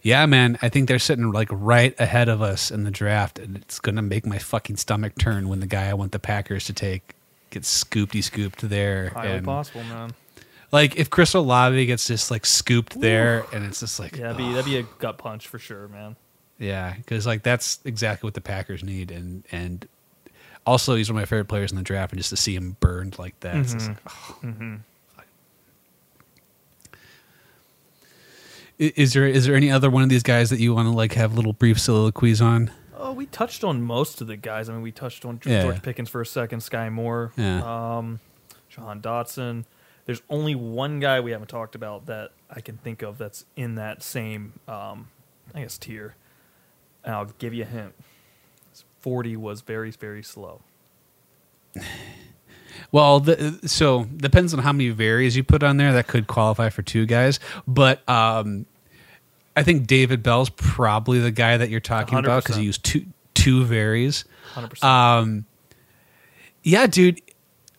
Yeah, 0.00 0.26
man, 0.26 0.58
I 0.62 0.68
think 0.68 0.86
they're 0.86 1.00
sitting 1.00 1.32
like 1.32 1.48
right 1.50 1.92
ahead 1.98 2.28
of 2.28 2.40
us 2.40 2.70
in 2.70 2.84
the 2.84 2.90
draft, 2.90 3.40
and 3.40 3.56
it's 3.56 3.80
gonna 3.80 4.00
make 4.00 4.24
my 4.24 4.38
fucking 4.38 4.76
stomach 4.76 5.14
turn 5.18 5.48
when 5.48 5.58
the 5.58 5.66
guy 5.66 5.88
I 5.90 5.94
want 5.94 6.12
the 6.12 6.20
Packers 6.20 6.66
to 6.66 6.72
take 6.72 7.14
gets 7.50 7.82
scoopty 7.84 8.22
scooped 8.22 8.68
there. 8.68 9.08
Highly 9.10 9.38
and, 9.38 9.44
possible, 9.44 9.82
man. 9.82 10.14
Like 10.70 10.94
if 10.96 11.10
Chris 11.10 11.34
Olave 11.34 11.84
gets 11.86 12.06
just 12.06 12.30
like 12.30 12.46
scooped 12.46 13.00
there, 13.00 13.44
and 13.52 13.64
it's 13.64 13.80
just 13.80 13.98
like, 13.98 14.12
Yeah, 14.16 14.32
that'd 14.32 14.36
be 14.36 14.52
that'd 14.52 14.64
be 14.66 14.76
a 14.76 14.84
gut 15.00 15.18
punch 15.18 15.48
for 15.48 15.58
sure, 15.58 15.88
man. 15.88 16.14
yeah, 16.60 16.94
because 16.96 17.26
like 17.26 17.42
that's 17.42 17.80
exactly 17.84 18.28
what 18.28 18.34
the 18.34 18.40
Packers 18.40 18.84
need, 18.84 19.10
and 19.10 19.42
and 19.50 19.88
also 20.64 20.94
he's 20.94 21.10
one 21.10 21.16
of 21.16 21.22
my 21.22 21.26
favorite 21.26 21.48
players 21.48 21.72
in 21.72 21.76
the 21.76 21.82
draft, 21.82 22.12
and 22.12 22.20
just 22.20 22.30
to 22.30 22.36
see 22.36 22.54
him 22.54 22.76
burned 22.78 23.18
like 23.18 23.38
that, 23.40 23.56
like, 23.56 23.96
oh. 24.06 24.38
Mm-hmm. 24.44 24.76
Is 28.78 29.12
there 29.12 29.26
is 29.26 29.46
there 29.46 29.56
any 29.56 29.70
other 29.70 29.90
one 29.90 30.02
of 30.04 30.08
these 30.08 30.22
guys 30.22 30.50
that 30.50 30.60
you 30.60 30.74
want 30.74 30.86
to 30.86 30.92
like 30.92 31.14
have 31.14 31.34
little 31.34 31.52
brief 31.52 31.80
soliloquies 31.80 32.40
on? 32.40 32.70
Oh, 32.96 33.12
we 33.12 33.26
touched 33.26 33.64
on 33.64 33.82
most 33.82 34.20
of 34.20 34.26
the 34.26 34.36
guys. 34.36 34.68
I 34.68 34.72
mean, 34.72 34.82
we 34.82 34.92
touched 34.92 35.24
on 35.24 35.40
Yeah. 35.44 35.62
George 35.62 35.82
Pickens 35.82 36.08
for 36.08 36.20
a 36.20 36.26
second, 36.26 36.60
Skyy 36.60 36.90
Moore, 36.92 37.32
Yeah. 37.36 37.96
um, 37.98 38.20
Jahan 38.68 39.00
Dotson. 39.00 39.64
There's 40.04 40.22
only 40.30 40.54
one 40.54 41.00
guy 41.00 41.20
we 41.20 41.32
haven't 41.32 41.48
talked 41.48 41.74
about 41.74 42.06
that 42.06 42.30
I 42.50 42.60
can 42.60 42.76
think 42.78 43.02
of 43.02 43.18
that's 43.18 43.44
in 43.56 43.74
that 43.76 44.02
same, 44.02 44.58
um, 44.66 45.08
I 45.54 45.60
guess, 45.62 45.76
tier. 45.78 46.14
And 47.04 47.14
I'll 47.14 47.26
give 47.26 47.52
you 47.54 47.62
a 47.64 47.66
hint. 47.66 47.94
40 49.00 49.36
was 49.36 49.60
very, 49.60 49.90
very 49.90 50.22
slow. 50.22 50.60
Well, 52.92 53.20
the, 53.20 53.60
so 53.66 54.04
depends 54.04 54.52
on 54.54 54.60
how 54.60 54.72
many 54.72 54.90
varies 54.90 55.36
you 55.36 55.44
put 55.44 55.62
on 55.62 55.76
there. 55.76 55.92
That 55.92 56.06
could 56.06 56.26
qualify 56.26 56.68
for 56.70 56.82
two 56.82 57.06
guys, 57.06 57.40
but 57.66 58.08
um, 58.08 58.66
I 59.56 59.62
think 59.62 59.86
David 59.86 60.22
Bell's 60.22 60.50
probably 60.50 61.18
the 61.18 61.30
guy 61.30 61.56
that 61.56 61.68
you're 61.70 61.80
talking 61.80 62.18
about 62.18 62.44
because 62.44 62.56
he 62.56 62.62
used 62.64 62.84
two 62.84 63.06
two 63.34 63.64
varies. 63.64 64.24
100%. 64.54 64.82
Um, 64.84 65.46
yeah, 66.62 66.86
dude, 66.86 67.20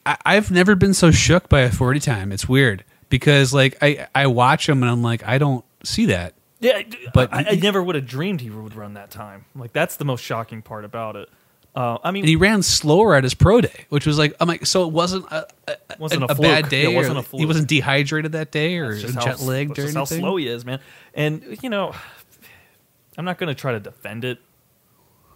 I, 0.06 0.18
I've 0.26 0.52
never 0.52 0.76
been 0.76 0.94
so 0.94 1.12
shook 1.12 1.50
by 1.50 1.62
a 1.62 1.72
forty 1.72 2.00
time. 2.00 2.32
It's 2.32 2.48
weird 2.48 2.84
because 3.10 3.54
like 3.54 3.78
I 3.82 4.08
I 4.16 4.28
watch 4.28 4.68
him 4.70 4.82
and 4.84 4.92
I'm 4.92 5.02
like 5.04 5.24
I 5.28 5.38
don't 5.38 5.66
see 5.84 6.08
that. 6.08 6.34
yeah, 6.60 6.82
but 7.14 7.32
but 7.32 7.34
I, 7.34 7.52
I 7.52 7.56
never 7.56 7.82
would 7.84 7.96
have 7.96 8.06
dreamed 8.06 8.42
he 8.42 8.50
would 8.50 8.76
run 8.76 8.94
that 8.96 9.12
time. 9.12 9.46
Like, 9.56 9.74
that's 9.74 9.98
the 9.98 10.06
most 10.06 10.24
shocking 10.24 10.62
part 10.62 10.86
about 10.86 11.16
it. 11.16 11.30
Uh, 11.80 11.98
I 12.04 12.12
mean, 12.12 12.24
And 12.24 12.30
he 12.30 12.36
ran 12.36 12.62
slower 12.62 13.16
at 13.16 13.24
his 13.24 13.34
pro 13.34 13.62
day, 13.62 13.86
which 13.88 14.06
was 14.06 14.18
like 14.18 14.36
I'm 14.42 14.48
like 14.50 14.66
so 14.66 14.84
it 14.86 14.92
wasn't 14.92 15.26
a, 15.32 15.48
a, 15.68 15.76
Wasn't 15.98 16.24
a, 16.24 16.32
a 16.32 16.36
bad 16.36 16.68
day. 16.68 16.92
It 16.92 16.96
wasn't 16.96 17.18
a 17.20 17.24
fluke. 17.24 17.40
He 17.40 17.46
wasn't 17.46 17.68
dehydrated 17.70 18.34
that 18.34 18.52
day 18.52 18.78
or 18.78 18.94
That's 18.96 19.14
how- 19.14 19.22
jet 19.22 19.40
lagged 19.40 19.72
or 19.72 19.76
just 19.84 19.96
anything. 19.96 20.20
how 20.20 20.28
slow 20.28 20.36
he 20.36 20.48
is, 20.48 20.66
man. 20.66 20.80
And 21.14 21.58
you 21.62 21.70
know, 21.70 21.94
I'm 23.18 23.24
not 23.24 23.38
going 23.38 23.48
to 23.48 23.56
try 23.56 23.72
to 23.72 23.80
defend 23.80 24.26
it, 24.26 24.40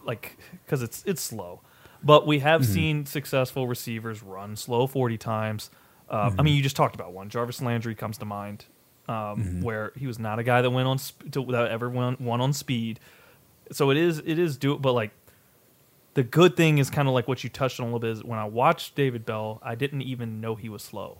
like 0.05 0.37
because 0.65 0.81
it's 0.81 1.03
it's 1.05 1.21
slow. 1.21 1.61
But 2.03 2.27
we 2.27 2.39
have 2.39 2.61
Mm-hmm. 2.63 2.73
seen 2.73 3.05
successful 3.05 3.65
receivers 3.65 4.21
run 4.21 4.57
slow 4.57 4.85
40 4.87 5.17
times. 5.17 5.69
Uh, 6.09 6.29
Mm-hmm. 6.29 6.39
I 6.39 6.43
mean, 6.43 6.55
you 6.57 6.61
just 6.61 6.75
talked 6.75 6.95
about 6.95 7.13
one. 7.13 7.29
Jarvis 7.29 7.61
Landry 7.61 7.95
comes 7.95 8.17
to 8.17 8.25
mind, 8.25 8.65
um, 9.07 9.15
Mm-hmm. 9.15 9.61
where 9.61 9.93
he 9.95 10.07
was 10.07 10.19
not 10.19 10.39
a 10.39 10.43
guy 10.43 10.61
that 10.61 10.69
went 10.69 10.87
on 10.89 10.97
sp- 10.99 11.31
to, 11.31 11.45
that 11.51 11.71
ever 11.71 11.89
went 11.89 12.19
won 12.19 12.41
on 12.41 12.51
speed. 12.51 12.99
So 13.71 13.91
it 13.91 13.97
is 13.97 14.19
it 14.25 14.37
is 14.37 14.57
do 14.57 14.77
but 14.77 14.91
like 14.91 15.11
the 16.15 16.23
good 16.23 16.55
thing 16.55 16.77
is 16.77 16.89
kind 16.89 17.07
of 17.07 17.13
like 17.13 17.27
what 17.27 17.43
you 17.43 17.49
touched 17.49 17.79
on 17.79 17.85
a 17.85 17.87
little 17.87 17.99
bit 17.99 18.11
is 18.11 18.23
when 18.23 18.37
I 18.39 18.45
watched 18.45 18.95
David 18.95 19.25
Bell, 19.25 19.59
I 19.63 19.75
didn't 19.75 20.01
even 20.03 20.39
know 20.41 20.55
he 20.55 20.69
was 20.69 20.81
slow. 20.83 21.17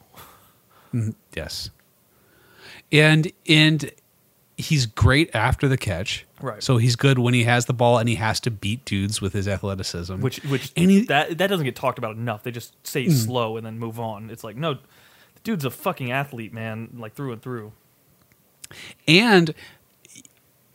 Yes. 1.35 1.71
And 2.91 3.31
and 3.49 3.91
he's 4.57 4.85
great 4.85 5.33
after 5.33 5.67
the 5.67 5.77
catch. 5.77 6.23
Right. 6.39 6.61
So 6.61 6.77
he's 6.77 6.95
good 6.95 7.17
when 7.17 7.33
he 7.33 7.45
has 7.45 7.65
the 7.65 7.73
ball 7.73 7.97
and 7.97 8.07
he 8.07 8.13
has 8.15 8.39
to 8.41 8.51
beat 8.51 8.85
dudes 8.85 9.19
with 9.19 9.33
his 9.33 9.47
athleticism. 9.47 10.21
which 10.21 10.43
which 10.43 10.71
And 10.77 10.91
he- 10.91 11.05
that 11.05 11.39
that 11.39 11.47
doesn't 11.47 11.65
get 11.65 11.75
talked 11.75 11.97
about 11.97 12.15
enough. 12.15 12.43
They 12.43 12.51
just 12.51 12.75
say 12.85 13.05
Hmm. 13.05 13.11
slow 13.11 13.57
and 13.57 13.65
then 13.65 13.79
move 13.79 13.99
on. 13.99 14.29
It's 14.29 14.43
like 14.43 14.55
no, 14.55 14.75
the 14.75 14.79
dude's 15.43 15.65
a 15.65 15.71
fucking 15.71 16.11
athlete, 16.11 16.53
man, 16.53 16.89
like 16.95 17.15
through 17.15 17.31
and 17.33 17.41
through. 17.41 17.71
and 19.07 19.55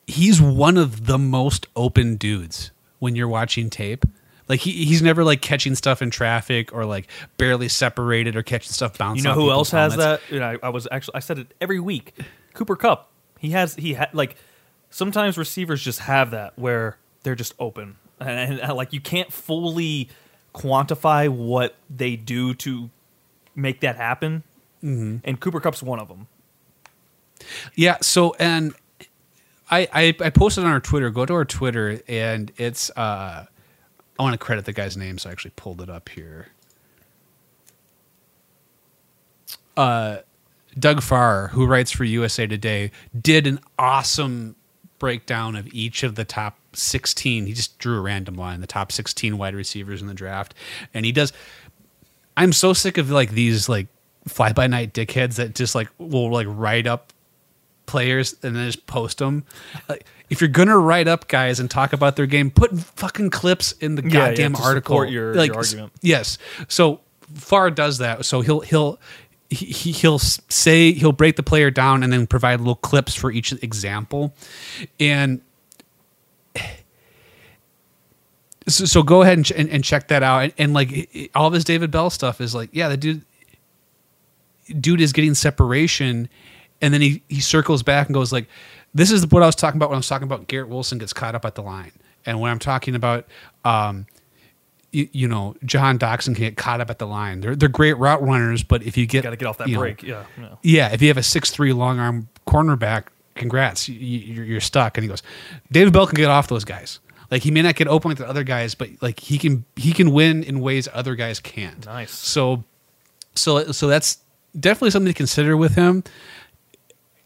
he's 0.09 0.41
one 0.43 0.77
of 0.77 1.07
the 1.07 1.19
most 1.19 1.67
open 1.77 2.17
dudes 2.17 2.73
when 2.99 3.17
you're 3.17 3.29
watching 3.29 3.71
tape. 3.71 4.05
Like 4.49 4.61
he, 4.61 4.85
he's 4.87 5.03
never 5.03 5.25
like 5.25 5.43
catching 5.43 5.75
stuff 5.75 6.01
in 6.01 6.11
traffic 6.11 6.73
or 6.73 6.87
like 6.87 7.09
barely 7.37 7.69
separated 7.69 8.35
or 8.35 8.43
catching 8.43 8.73
stuff 8.73 8.97
bouncing. 8.97 9.25
You 9.25 9.31
know 9.31 9.35
who 9.35 9.51
else 9.51 9.71
has 9.73 9.95
helmets. 9.95 10.23
that? 10.23 10.35
You 10.35 10.41
know, 10.41 10.59
I, 10.63 10.67
I 10.67 10.69
was 10.71 10.89
actually 10.91 11.17
I 11.17 11.21
said 11.21 11.39
it 11.39 11.55
every 11.61 11.81
week. 11.81 12.15
Cooper 12.55 12.77
Kupp. 12.77 13.11
He 13.39 13.51
has 13.51 13.75
he 13.75 13.95
had 13.95 14.09
like 14.15 14.37
sometimes 14.91 15.37
receivers 15.37 15.83
just 15.83 16.01
have 16.01 16.31
that 16.31 16.59
where 16.59 16.97
they're 17.23 17.35
just 17.35 17.55
open 17.59 17.97
and, 18.21 18.61
and, 18.61 18.73
like 18.75 18.93
you 18.93 19.01
can't 19.01 19.33
fully 19.33 20.09
quantify 20.55 21.29
what 21.29 21.77
they 21.91 22.17
do 22.17 22.55
to 22.55 22.91
make 23.55 23.81
that 23.81 23.97
happen. 23.97 24.43
Mm-hmm. 24.83 25.19
And 25.25 25.41
Cooper 25.41 25.61
Kupp's 25.61 25.83
one 25.83 25.99
of 25.99 26.09
them. 26.09 26.27
Yeah. 27.75 27.99
So 28.01 28.35
and 28.39 28.75
I, 29.71 29.89
I 29.93 30.17
I 30.21 30.31
posted 30.31 30.65
on 30.65 30.71
our 30.71 30.81
Twitter. 30.81 31.11
Go 31.11 31.27
to 31.27 31.35
our 31.35 31.45
Twitter 31.45 32.01
and 32.09 32.51
it's 32.57 32.91
uh 32.91 33.47
I 34.19 34.23
want 34.23 34.35
to 34.35 34.39
credit 34.39 34.65
the 34.65 34.73
guy's 34.73 34.97
name, 34.97 35.19
so 35.19 35.29
I 35.29 35.33
actually 35.33 35.53
pulled 35.55 35.81
it 35.81 35.89
up 35.89 36.09
here. 36.09 36.49
Uh, 39.77 40.19
Doug 40.77 41.03
Farrar, 41.03 41.49
who 41.49 41.67
writes 41.67 41.93
for 41.93 42.03
USA 42.03 42.47
Today, 42.47 42.91
did 43.19 43.47
an 43.47 43.61
awesome 43.79 44.57
breakdown 44.99 45.55
of 45.55 45.73
each 45.73 46.03
of 46.03 46.17
the 46.17 46.25
top 46.25 46.59
16. 46.75 47.47
He 47.47 47.53
just 47.53 47.79
drew 47.79 47.99
a 47.99 48.01
random 48.01 48.35
line, 48.35 48.61
the 48.61 48.67
top 48.67 48.91
16 48.91 49.39
wide 49.39 49.55
receivers 49.55 50.03
in 50.03 50.09
the 50.09 50.15
draft, 50.15 50.53
and 50.93 51.07
he 51.07 51.13
does. 51.13 51.33
I'm 52.37 52.53
so 52.53 52.73
sick 52.73 52.99
of 52.99 53.11
like 53.11 53.31
these 53.31 53.69
like 53.69 53.87
fly 54.27 54.53
by 54.53 54.67
night 54.67 54.93
dickheads 54.93 55.37
that 55.37 55.55
just 55.55 55.77
like 55.77 55.89
will 55.99 56.31
like 56.31 56.47
write 56.51 56.89
up 56.89 57.13
players 57.89 58.37
and 58.45 58.55
then 58.55 58.67
just 58.67 58.87
post 58.87 59.19
them. 59.19 59.45
Like, 59.89 60.05
if 60.31 60.41
you're 60.41 60.47
gonna 60.49 60.79
write 60.79 61.09
up 61.09 61.27
guys 61.27 61.59
and 61.59 61.69
talk 61.69 61.93
about 61.93 62.15
their 62.15 62.27
game, 62.27 62.53
put 62.53 62.79
fucking 62.79 63.31
clips 63.31 63.73
in 63.73 63.97
the 63.97 64.03
Yeah, 64.05 64.29
goddamn 64.29 64.53
to 64.55 64.63
article. 64.63 64.95
support 64.95 65.11
your- 65.11 65.35
like, 65.35 65.49
your 65.49 65.57
argument. 65.57 65.93
Yes. 66.03 66.39
So 66.69 67.01
Farrar 67.35 67.71
does 67.73 67.99
that. 67.99 68.25
So 68.25 68.43
he'll 68.43 68.61
he'll 68.61 69.01
he, 69.51 69.67
he- 69.67 69.93
he'll 69.93 70.19
say 70.19 70.93
he'll 70.93 71.13
break 71.13 71.35
the 71.37 71.43
player 71.43 71.71
down 71.71 72.03
and 72.05 72.13
then 72.13 72.27
provide 72.27 72.61
little 72.61 72.77
clips 72.77 73.15
for 73.15 73.33
each 73.33 73.53
example, 73.63 74.35
and. 75.01 75.41
So, 78.67 78.85
so 78.85 79.03
go 79.03 79.23
ahead 79.23 79.39
and, 79.39 79.47
ch- 79.47 79.53
and, 79.53 79.71
and 79.71 79.83
check 79.83 80.09
that 80.09 80.23
out, 80.23 80.43
and, 80.43 80.53
and 80.59 80.75
like 80.75 81.31
all 81.35 81.49
this 81.49 81.65
David 81.65 81.91
Bell 81.91 82.11
stuff 82.11 82.39
is 82.39 82.55
like, 82.55 82.69
yeah, 82.73 82.89
the 82.91 82.99
dude, 82.99 83.23
dude 84.79 85.01
is 85.01 85.15
getting 85.15 85.33
separation, 85.35 86.29
and 86.81 86.93
then 86.95 87.01
he 87.01 87.23
he 87.29 87.41
circles 87.41 87.83
back 87.83 88.07
and 88.09 88.15
goes 88.15 88.33
like, 88.33 88.47
"This 88.95 89.11
is 89.11 89.27
what 89.29 89.43
I 89.43 89.47
was 89.47 89.57
talking 89.57 89.79
about 89.79 89.91
when 89.91 89.97
I 89.97 89.99
was 89.99 90.09
talking 90.09 90.27
about 90.27 90.47
Garrett 90.49 90.69
Wilson 90.69 90.99
gets 90.99 91.13
caught 91.13 91.35
up 91.35 91.45
at 91.45 91.55
the 91.55 91.63
line, 91.63 91.93
and 92.27 92.41
when 92.41 92.51
I'm 92.51 92.59
talking 92.59 92.95
about, 92.95 93.27
um, 93.65 94.07
you, 94.93 95.09
you 95.13 95.29
know, 95.29 95.55
Jahan 95.65 95.99
Dotson 95.99 96.35
can 96.35 96.45
get 96.45 96.57
caught 96.57 96.81
up 96.81 96.91
at 96.91 96.99
the 96.99 97.07
line. 97.07 97.41
They're 97.41 97.57
they're 97.57 97.69
great 97.69 97.99
route 97.99 98.23
runners, 98.23 98.63
but 98.63 98.83
if 98.83 98.97
you 98.97 99.07
get 99.07 99.25
Got 99.25 99.31
to 99.31 99.37
get 99.37 99.47
off 99.47 99.59
that 99.59 99.69
you 99.69 99.75
know, 99.75 99.81
break. 99.81 100.03
yeah, 100.03 100.25
yeah. 100.39 100.55
yeah, 100.63 100.93
if 100.93 101.03
you 101.03 101.09
have 101.09 101.19
a 101.19 101.23
six 101.23 101.51
three 101.51 101.73
long 101.73 101.99
arm 101.99 102.29
cornerback, 102.47 103.05
congrats, 103.35 103.89
you, 103.89 103.97
you're 103.97 104.61
stuck. 104.61 104.97
And 104.97 105.03
he 105.05 105.09
goes, 105.09 105.23
David 105.71 105.93
Bell 105.93 106.07
can 106.07 106.17
get 106.17 106.29
off 106.31 106.49
those 106.49 106.65
guys. 106.65 107.01
Like 107.31 107.43
he 107.43 107.51
may 107.51 107.63
not 107.63 107.75
get 107.75 107.89
open 107.89 108.11
like 108.11 108.19
the 108.19 108.29
other 108.29 108.45
guys, 108.45 108.75
but 108.75 108.89
like 109.01 109.21
he 109.21 109.37
can 109.39 109.65
he 109.77 109.93
can 109.93 110.13
win 110.13 110.43
in 110.43 110.61
ways 110.61 110.89
other 110.93 111.15
guys 111.15 111.41
can't. 111.41 111.85
Nice. 111.85 112.13
So, 112.13 112.65
so 113.35 113.71
so 113.73 113.87
that's 113.87 114.19
definitely 114.59 114.91
something 114.91 115.13
to 115.13 115.17
consider 115.17 115.57
with 115.57 115.75
him. 115.75 116.05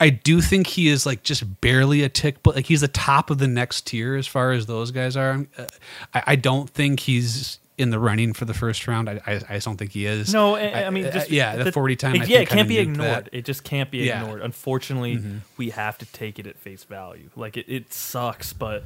I 0.02 0.10
do 0.10 0.40
think 0.40 0.66
he 0.66 0.88
is 0.88 1.06
like 1.06 1.22
just 1.22 1.60
barely 1.60 2.02
a 2.02 2.08
tick, 2.08 2.42
but 2.42 2.56
like 2.56 2.66
he's 2.66 2.80
the 2.80 2.88
top 2.88 3.30
of 3.30 3.38
the 3.38 3.46
next 3.46 3.86
tier 3.86 4.16
as 4.16 4.26
far 4.26 4.50
as 4.50 4.66
those 4.66 4.90
guys 4.90 5.16
are. 5.16 5.46
Uh, 5.56 5.66
I, 6.12 6.22
I 6.26 6.36
don't 6.36 6.68
think 6.68 6.98
he's 6.98 7.60
in 7.78 7.90
the 7.90 8.00
running 8.00 8.32
for 8.32 8.44
the 8.44 8.52
first 8.52 8.88
round. 8.88 9.08
I 9.08 9.20
I, 9.26 9.32
I 9.48 9.54
just 9.54 9.64
don't 9.64 9.76
think 9.76 9.92
he 9.92 10.06
is. 10.06 10.32
No, 10.32 10.56
I, 10.56 10.86
I 10.86 10.90
mean, 10.90 11.04
just, 11.04 11.30
yeah, 11.30 11.54
the, 11.54 11.70
forty 11.70 11.94
time. 11.94 12.16
It, 12.16 12.28
yeah, 12.28 12.40
it 12.40 12.48
can't 12.48 12.68
be 12.68 12.78
ignored. 12.78 13.26
that. 13.26 13.28
It 13.32 13.44
just 13.44 13.62
can't 13.62 13.92
be 13.92 13.98
Yeah. 13.98 14.14
Mm-hmm. 14.14 14.22
ignored. 14.24 14.42
Unfortunately, 14.42 15.22
we 15.56 15.70
have 15.70 15.98
to 15.98 16.06
take 16.06 16.40
it 16.40 16.48
at 16.48 16.58
face 16.58 16.82
value. 16.82 17.30
Like 17.36 17.56
it, 17.56 17.66
it 17.68 17.92
sucks, 17.92 18.52
but 18.52 18.82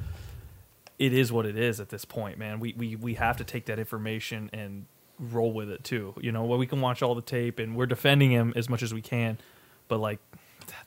it 0.99 1.15
is 1.15 1.33
what 1.33 1.47
it 1.47 1.57
is 1.57 1.81
at 1.81 1.89
this 1.89 2.05
point, 2.05 2.37
man. 2.37 2.61
We 2.61 2.75
we 2.77 2.95
we 2.95 3.15
have 3.15 3.39
to 3.39 3.45
take 3.45 3.65
that 3.67 3.79
information 3.79 4.51
and 4.53 4.85
roll 5.19 5.51
with 5.53 5.71
it 5.71 5.83
too. 5.83 6.13
You 6.21 6.31
know, 6.31 6.45
well, 6.45 6.59
we 6.59 6.67
can 6.67 6.83
watch 6.83 7.01
all 7.03 7.15
the 7.15 7.23
tape 7.23 7.59
and 7.59 7.75
we're 7.75 7.87
defending 7.87 8.31
him 8.31 8.53
as 8.55 8.69
much 8.69 8.83
as 8.83 8.93
we 8.93 9.01
can, 9.01 9.39
but 9.89 9.99
like. 9.99 10.19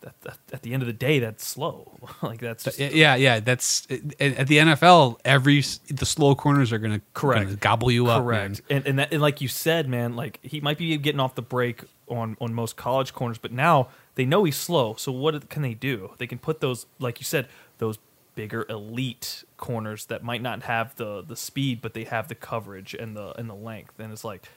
That, 0.01 0.21
that, 0.21 0.37
at 0.53 0.61
the 0.61 0.73
end 0.73 0.81
of 0.81 0.87
the 0.87 0.93
day, 0.93 1.19
that's 1.19 1.45
slow. 1.45 1.97
like 2.21 2.39
that's 2.39 2.63
just, 2.63 2.79
Yeah, 2.79 3.15
yeah. 3.15 3.39
That's 3.39 3.85
at 3.91 4.21
at 4.21 4.47
the 4.47 4.57
NFL. 4.57 5.19
Every 5.25 5.61
the 5.89 6.05
slow 6.05 6.35
corners 6.35 6.71
are 6.71 6.77
gonna 6.77 7.01
Correct. 7.13 7.45
gonna 7.45 7.55
gobble 7.57 7.91
you 7.91 8.07
up. 8.07 8.23
Correct. 8.23 8.61
And 8.69 8.85
and, 8.87 8.99
that, 8.99 9.11
and 9.11 9.21
like 9.21 9.41
you 9.41 9.47
said, 9.47 9.89
man, 9.89 10.15
like 10.15 10.39
he 10.41 10.61
might 10.61 10.77
be 10.77 10.95
getting 10.97 11.19
off 11.19 11.35
the 11.35 11.41
break 11.41 11.83
on 12.07 12.37
on 12.39 12.53
most 12.53 12.75
college 12.77 13.13
corners, 13.13 13.37
but 13.37 13.51
now 13.51 13.89
they 14.15 14.25
know 14.25 14.43
he's 14.43 14.57
slow. 14.57 14.95
So 14.95 15.11
what 15.11 15.49
can 15.49 15.61
they 15.61 15.73
do? 15.73 16.11
They 16.17 16.27
can 16.27 16.39
put 16.39 16.61
those, 16.61 16.85
like 16.99 17.19
you 17.19 17.25
said, 17.25 17.47
those 17.77 17.99
bigger 18.35 18.65
elite 18.69 19.43
corners 19.57 20.05
that 20.05 20.23
might 20.23 20.41
not 20.41 20.63
have 20.63 20.95
the 20.95 21.21
the 21.21 21.35
speed, 21.35 21.81
but 21.81 21.93
they 21.93 22.05
have 22.05 22.29
the 22.29 22.35
coverage 22.35 22.93
and 22.93 23.15
the 23.17 23.37
and 23.37 23.49
the 23.49 23.55
length. 23.55 23.99
And 23.99 24.13
it's 24.13 24.23
like 24.23 24.47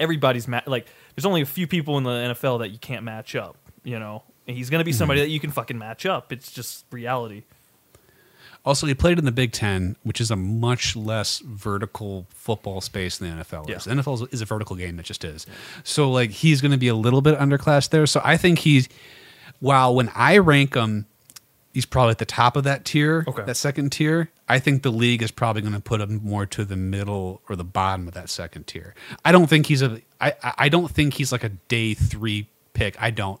everybody's 0.00 0.48
ma- 0.48 0.62
like 0.66 0.86
there's 1.14 1.26
only 1.26 1.42
a 1.42 1.46
few 1.46 1.66
people 1.66 1.98
in 1.98 2.04
the 2.04 2.10
NFL 2.34 2.60
that 2.60 2.70
you 2.70 2.78
can't 2.78 3.04
match 3.04 3.36
up. 3.36 3.56
You 3.84 3.98
know, 3.98 4.22
and 4.46 4.56
he's 4.56 4.70
gonna 4.70 4.84
be 4.84 4.92
somebody 4.92 5.20
Mm-hmm. 5.20 5.26
that 5.28 5.32
you 5.32 5.40
can 5.40 5.50
fucking 5.50 5.78
match 5.78 6.06
up. 6.06 6.32
It's 6.32 6.50
just 6.52 6.84
reality. 6.90 7.42
Also, 8.64 8.86
he 8.88 8.94
played 8.94 9.16
in 9.16 9.24
the 9.24 9.30
Big 9.32 9.52
Ten, 9.52 9.94
which 10.02 10.20
is 10.20 10.30
a 10.32 10.36
much 10.36 10.96
less 10.96 11.38
vertical 11.38 12.26
football 12.30 12.80
space 12.80 13.18
than 13.18 13.36
the 13.38 13.44
NFL 13.44 13.70
is. 13.70 13.86
Yeah. 13.86 13.94
The 13.94 14.02
NFL 14.02 14.32
is, 14.34 14.40
a 14.40 14.44
vertical 14.44 14.74
game; 14.74 14.98
it 14.98 15.04
just 15.04 15.24
is. 15.24 15.46
So, 15.84 16.10
like, 16.10 16.30
he's 16.30 16.60
going 16.60 16.72
to 16.72 16.76
be 16.76 16.88
a 16.88 16.94
little 16.96 17.22
bit 17.22 17.38
underclassed 17.38 17.90
there. 17.90 18.06
So, 18.06 18.20
I 18.24 18.36
think 18.36 18.58
he's. 18.60 18.88
While 19.60 19.94
when 19.94 20.10
I 20.16 20.38
rank 20.38 20.74
him, 20.74 21.06
he's 21.72 21.86
probably 21.86 22.10
at 22.10 22.18
the 22.18 22.24
top 22.26 22.56
of 22.56 22.64
that 22.64 22.84
tier, 22.84 23.24
Okay. 23.28 23.44
that 23.44 23.56
second 23.56 23.90
tier. 23.90 24.30
I 24.48 24.58
think 24.58 24.82
the 24.82 24.90
league 24.92 25.22
is 25.22 25.30
probably 25.30 25.62
going 25.62 25.72
to 25.74 25.80
put 25.80 26.00
him 26.00 26.20
more 26.24 26.44
to 26.46 26.64
the 26.64 26.76
middle 26.76 27.40
or 27.48 27.54
the 27.56 27.64
bottom 27.64 28.08
of 28.08 28.14
that 28.14 28.28
second 28.28 28.66
tier. 28.66 28.94
I 29.24 29.30
don't 29.30 29.46
think 29.48 29.66
he's 29.66 29.80
a. 29.82 30.02
I 30.20 30.34
I 30.58 30.68
don't 30.68 30.90
think 30.90 31.14
he's 31.14 31.30
like 31.30 31.44
a 31.44 31.50
day 31.50 31.94
three 31.94 32.48
pick. 32.74 33.00
I 33.00 33.10
don't. 33.12 33.40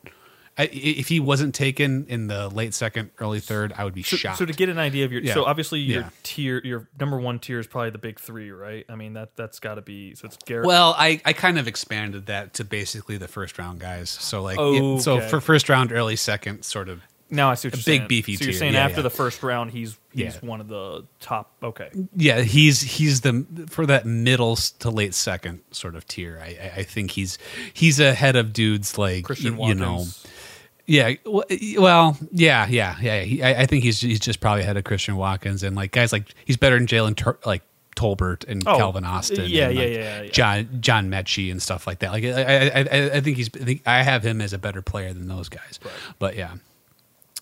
I, 0.58 0.64
if 0.72 1.08
he 1.08 1.20
wasn't 1.20 1.54
taken 1.54 2.06
in 2.08 2.28
the 2.28 2.48
late 2.48 2.72
second, 2.72 3.10
early 3.18 3.40
third, 3.40 3.74
I 3.76 3.84
would 3.84 3.92
be 3.94 4.02
So, 4.02 4.16
shocked. 4.16 4.38
so 4.38 4.46
to 4.46 4.52
get 4.54 4.68
an 4.70 4.78
idea 4.78 5.04
of 5.04 5.12
your, 5.12 5.20
Yeah. 5.22 5.34
so 5.34 5.44
obviously 5.44 5.80
your 5.80 6.02
Yeah. 6.02 6.08
tier, 6.22 6.60
your 6.64 6.88
number 6.98 7.18
one 7.20 7.38
tier 7.38 7.58
is 7.60 7.66
probably 7.66 7.90
the 7.90 7.98
big 7.98 8.18
three, 8.18 8.50
right? 8.50 8.86
I 8.88 8.94
mean 8.96 9.12
that 9.14 9.36
that's 9.36 9.60
got 9.60 9.74
to 9.74 9.82
be. 9.82 10.14
So 10.14 10.26
it's 10.26 10.38
Garrett. 10.46 10.66
Well, 10.66 10.94
I, 10.98 11.20
I 11.26 11.34
kind 11.34 11.58
of 11.58 11.68
expanded 11.68 12.26
that 12.26 12.54
to 12.54 12.64
basically 12.64 13.18
the 13.18 13.28
first 13.28 13.58
round 13.58 13.80
guys. 13.80 14.08
So 14.08 14.42
like 14.42 14.56
it- 14.58 15.02
so 15.02 15.20
for 15.20 15.40
first 15.42 15.68
round, 15.68 15.92
early 15.92 16.16
second, 16.16 16.64
sort 16.64 16.88
of. 16.88 17.02
now 17.28 17.50
I 17.50 17.54
see 17.54 17.68
what 17.68 17.74
a 17.74 17.76
you're 17.78 17.84
big 17.84 17.98
saying. 18.00 18.08
beefy 18.08 18.36
So 18.36 18.44
you're 18.44 18.52
tier. 18.52 18.58
saying 18.58 18.74
Yeah, 18.74 18.84
after 18.86 19.02
the 19.02 19.10
first 19.10 19.42
round, 19.42 19.72
he's 19.72 19.98
he's 20.14 20.40
one 20.40 20.60
of 20.62 20.68
the 20.68 21.04
top. 21.20 21.52
Okay, 21.62 21.90
Yeah, 22.16 22.40
he's 22.40 22.80
he's 22.80 23.20
the 23.20 23.44
for 23.68 23.84
that 23.86 24.06
middle 24.06 24.56
to 24.56 24.88
late 24.90 25.12
second 25.12 25.60
sort 25.70 25.96
of 25.96 26.06
tier. 26.08 26.40
I 26.42 26.46
I- 26.46 26.72
I 26.78 26.82
think 26.84 27.10
he's 27.10 27.36
he's 27.74 28.00
ahead 28.00 28.36
of 28.36 28.52
dudes 28.54 28.96
like 28.96 29.24
Christian 29.24 29.58
you, 29.58 29.68
you 29.68 29.74
know. 29.74 29.96
Watkins. 29.96 30.26
Yeah, 30.86 31.14
well, 31.24 32.16
yeah, 32.30 32.66
yeah, 32.68 32.96
yeah. 33.00 33.20
He, 33.22 33.42
I, 33.42 33.62
I 33.62 33.66
think 33.66 33.82
he's 33.82 34.00
he's 34.00 34.20
just 34.20 34.38
probably 34.40 34.62
ahead 34.62 34.76
of 34.76 34.84
Christian 34.84 35.16
Watkins 35.16 35.62
and 35.64 35.74
like 35.74 35.90
guys 35.90 36.12
like 36.12 36.32
he's 36.44 36.56
better 36.56 36.76
than 36.78 36.86
Jalen 36.86 37.16
Tur- 37.16 37.38
like 37.44 37.62
Tolbert 37.96 38.44
and 38.46 38.62
Oh, 38.68 38.76
Calvin 38.76 39.04
Austin. 39.04 39.46
yeah, 39.48 39.66
and, 39.68 39.74
yeah, 39.76 39.84
like, 39.84 39.92
yeah, 39.94 40.22
yeah. 40.22 40.30
John 40.30 40.68
John 40.80 41.10
Metchie 41.10 41.50
and 41.50 41.60
stuff 41.60 41.86
like 41.88 41.98
that. 42.00 42.12
Like 42.12 42.22
I 42.24 42.68
I, 42.68 42.80
I, 42.80 43.10
I 43.16 43.20
think 43.20 43.36
he's 43.36 43.50
I, 43.60 43.64
think 43.64 43.82
I 43.84 44.02
have 44.04 44.22
him 44.22 44.40
as 44.40 44.52
a 44.52 44.58
better 44.58 44.80
player 44.80 45.12
than 45.12 45.26
those 45.26 45.48
guys. 45.48 45.80
Right. 45.84 45.92
But 46.20 46.36
yeah, 46.36 46.54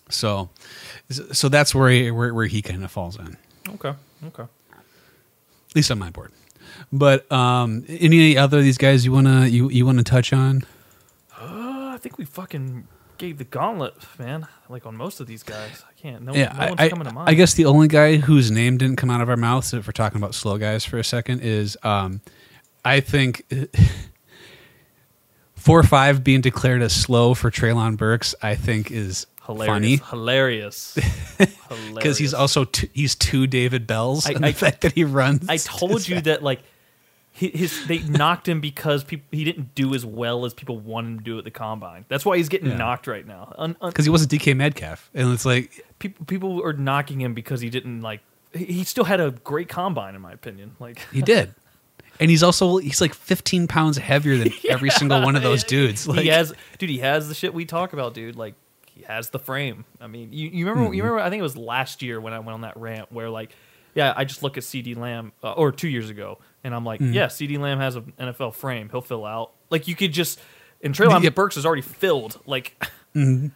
so 0.09 0.49
so 1.09 1.47
that's 1.49 1.75
where 1.75 1.89
he, 1.91 2.09
where 2.09 2.33
where 2.33 2.47
he 2.47 2.61
kind 2.63 2.83
of 2.83 2.89
falls 2.89 3.15
in, 3.19 3.37
Okay, 3.69 3.93
okay. 4.27 4.43
at 4.73 5.75
least 5.75 5.91
on 5.91 5.99
my 5.99 6.09
board. 6.09 6.31
But 6.91 7.31
um, 7.31 7.85
any 7.87 8.37
other 8.37 8.57
of 8.57 8.63
these 8.63 8.77
guys 8.79 9.05
you 9.05 9.11
wanna 9.11 9.45
you, 9.45 9.69
you 9.69 9.85
wanna 9.85 10.03
touch 10.03 10.33
on? 10.33 10.63
Uh, 11.39 11.91
I 11.93 11.97
think 12.01 12.17
we 12.17 12.25
fucking 12.25 12.87
gave 13.17 13.37
the 13.37 13.43
gauntlet, 13.43 13.93
man. 14.19 14.47
Like 14.69 14.85
on 14.85 14.95
most 14.95 15.19
of 15.19 15.27
these 15.27 15.43
guys, 15.43 15.83
I 15.89 15.93
can't. 15.99 16.23
No, 16.23 16.33
Yeah, 16.33 16.53
no 16.57 16.67
one's 16.69 16.79
I, 16.79 16.89
coming 16.89 17.07
to 17.07 17.13
mind. 17.13 17.29
I 17.29 17.33
guess 17.33 17.53
the 17.53 17.65
only 17.65 17.87
guy 17.87 18.17
whose 18.17 18.51
name 18.51 18.77
didn't 18.77 18.97
come 18.97 19.09
out 19.09 19.21
of 19.21 19.29
our 19.29 19.37
mouths, 19.37 19.73
if 19.73 19.87
we're 19.87 19.91
talking 19.91 20.17
about 20.17 20.35
slow 20.35 20.57
guys 20.57 20.85
for 20.85 20.97
a 20.97 21.03
second, 21.03 21.41
is 21.41 21.77
um, 21.83 22.21
I 22.83 22.99
think 22.99 23.45
four 25.55 25.79
or 25.79 25.83
five 25.83 26.23
being 26.23 26.41
declared 26.41 26.81
as 26.81 26.93
slow 26.93 27.33
for 27.33 27.51
Treylon 27.51 27.97
Burks. 27.97 28.35
I 28.41 28.55
think 28.55 28.91
is 28.91 29.27
hilarious, 29.45 29.73
funny 29.73 29.95
hilarious, 30.09 30.97
because 31.93 32.17
he's 32.17 32.33
also 32.33 32.65
two, 32.65 32.87
he's 32.93 33.15
two 33.15 33.47
David 33.47 33.87
Bells. 33.87 34.27
I- 34.27 34.33
and 34.33 34.45
I- 34.45 34.51
the 34.51 34.57
fact 34.57 34.81
that 34.81 34.93
he 34.93 35.03
runs. 35.03 35.47
I 35.49 35.57
told 35.57 36.07
you 36.07 36.21
that 36.21 36.43
like 36.43 36.61
his 37.35 37.85
they 37.87 37.99
knocked 37.99 38.47
him 38.47 38.61
because 38.61 39.03
people 39.03 39.25
he 39.31 39.43
didn't 39.43 39.75
do 39.75 39.93
as 39.93 40.05
well 40.05 40.45
as 40.45 40.53
people 40.53 40.79
wanted 40.79 41.09
him 41.09 41.17
to 41.19 41.23
do 41.23 41.37
at 41.37 41.43
the 41.43 41.51
combine. 41.51 42.05
That's 42.07 42.25
why 42.25 42.37
he's 42.37 42.47
getting 42.49 42.69
Yeah. 42.69 42.77
knocked 42.77 43.07
right 43.07 43.27
now. 43.27 43.75
Because 43.81 44.05
he 44.05 44.09
wasn't 44.09 44.31
DK 44.31 44.55
Metcalf, 44.55 45.09
and 45.13 45.33
it's 45.33 45.45
like 45.45 45.85
people 45.99 46.25
people 46.25 46.63
are 46.63 46.73
knocking 46.73 47.19
him 47.19 47.33
because 47.33 47.61
he 47.61 47.69
didn't 47.69 48.01
like. 48.01 48.21
He 48.53 48.85
still 48.85 49.03
had 49.03 49.19
a 49.19 49.31
great 49.31 49.67
combine, 49.67 50.15
in 50.15 50.21
my 50.21 50.31
opinion. 50.31 50.77
Like 50.79 50.99
he 51.11 51.21
did. 51.21 51.53
And 52.21 52.31
he's 52.31 52.41
also 52.43 52.77
he's 52.77 53.01
like 53.01 53.13
15 53.13 53.67
pounds 53.67 53.97
heavier 53.97 54.37
than 54.37 54.53
every 54.69 54.89
single 54.89 55.21
one 55.21 55.35
of 55.35 55.43
those 55.43 55.65
dudes. 55.65 56.07
Like, 56.07 56.21
he 56.21 56.29
has, 56.29 56.53
dude. 56.77 56.89
He 56.89 56.99
has 56.99 57.27
the 57.27 57.33
shit 57.35 57.53
we 57.53 57.65
talk 57.65 57.91
about, 57.91 58.13
dude. 58.13 58.37
Like 58.37 58.53
he 58.85 59.03
has 59.03 59.29
the 59.31 59.39
frame. 59.39 59.83
I 59.99 60.07
mean, 60.07 60.31
you, 60.31 60.47
you 60.47 60.65
remember? 60.65 60.85
Mm-hmm. 60.87 60.93
You 60.93 61.03
remember? 61.03 61.21
I 61.21 61.29
think 61.29 61.41
it 61.41 61.43
was 61.43 61.57
last 61.57 62.01
year 62.01 62.21
when 62.21 62.31
I 62.31 62.39
went 62.39 62.51
on 62.53 62.61
that 62.61 62.77
rant 62.77 63.11
where 63.11 63.29
like, 63.29 63.51
yeah, 63.95 64.13
I 64.15 64.23
just 64.25 64.43
look 64.43 64.57
at 64.57 64.63
CeeDee 64.63 64.95
Lamb, 64.95 65.31
uh, 65.43 65.53
or 65.53 65.71
two 65.71 65.87
years 65.87 66.09
ago, 66.11 66.37
and 66.63 66.75
I'm 66.75 66.85
like, 66.85 66.99
Mm-hmm. 66.99 67.13
yeah, 67.13 67.25
CeeDee 67.27 67.57
Lamb 67.57 67.79
has 67.79 67.95
an 67.95 68.13
NFL 68.19 68.53
frame. 68.53 68.89
He'll 68.91 69.01
fill 69.01 69.25
out. 69.25 69.51
Like 69.71 69.87
you 69.87 69.95
could 69.95 70.11
just, 70.13 70.39
and 70.83 70.93
Treylon 70.93 71.23
Yeah. 71.23 71.29
Burks 71.31 71.57
is 71.57 71.65
already 71.65 71.81
filled. 71.81 72.39
Like 72.45 72.79
he, 73.13 73.51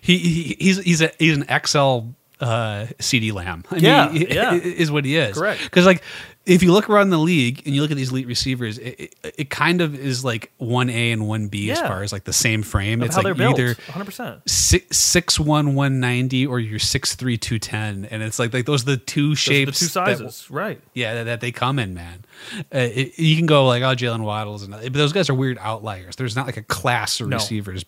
he 0.00 0.56
he's 0.58 0.78
he's 0.78 1.02
a 1.02 1.12
he's 1.18 1.36
an 1.36 1.44
XL 1.44 2.08
uh, 2.40 2.86
CeeDee 2.98 3.32
Lamb. 3.32 3.64
I 3.70 3.76
Yeah, 3.76 4.08
mean, 4.10 4.26
yeah. 4.30 4.52
is 4.54 4.90
what 4.90 5.04
he 5.04 5.16
is. 5.16 5.36
Correct. 5.36 5.62
Because 5.62 5.86
like 5.86 6.02
if 6.46 6.62
you 6.62 6.72
look 6.72 6.88
around 6.88 7.10
the 7.10 7.18
league 7.18 7.62
and 7.66 7.74
you 7.74 7.82
look 7.82 7.90
at 7.90 7.96
these 7.96 8.12
elite 8.12 8.28
receivers, 8.28 8.78
it, 8.78 9.12
it, 9.22 9.34
it 9.38 9.50
kind 9.50 9.80
of 9.80 9.94
is 9.98 10.24
like 10.24 10.52
one 10.58 10.88
A 10.88 11.10
and 11.10 11.26
one 11.26 11.48
B 11.48 11.70
as 11.72 11.80
far 11.80 12.04
as 12.04 12.12
like 12.12 12.22
the 12.22 12.32
same 12.32 12.62
frame. 12.62 13.02
of 13.02 13.06
it's 13.06 13.16
how 13.16 13.22
like 13.22 13.34
either 13.40 13.74
100. 13.74 14.04
percent 14.04 14.48
six 14.48 14.96
six 14.96 15.40
one 15.40 15.74
one 15.74 15.98
ninety 15.98 16.46
or 16.46 16.60
you're 16.60 16.78
six 16.78 17.16
three 17.16 17.36
two 17.36 17.58
ten, 17.58 18.04
and 18.06 18.22
it's 18.22 18.38
like 18.38 18.54
like 18.54 18.64
those 18.64 18.82
are 18.84 18.92
the 18.92 18.96
two 18.96 19.30
The 19.30 19.36
shapes. 19.36 19.78
two 19.80 19.86
that- 19.86 19.90
sizes, 19.90 20.48
right? 20.50 20.80
yeah, 20.94 21.14
that, 21.14 21.24
that 21.24 21.40
they 21.40 21.50
come 21.50 21.78
in, 21.80 21.94
man. 21.94 22.24
Uh, 22.56 22.78
it, 22.78 23.18
you 23.18 23.36
can 23.36 23.46
go 23.46 23.66
like, 23.66 23.82
oh, 23.82 23.96
Jaylen 23.96 24.22
Waddles, 24.22 24.62
and 24.62 24.70
but 24.72 24.92
those 24.92 25.12
guys 25.12 25.28
are 25.28 25.34
weird 25.34 25.58
outliers. 25.60 26.14
There's 26.16 26.36
not 26.36 26.46
like 26.46 26.56
a 26.56 26.62
class 26.62 27.20
of 27.20 27.28
No. 27.28 27.38
receivers 27.38 27.84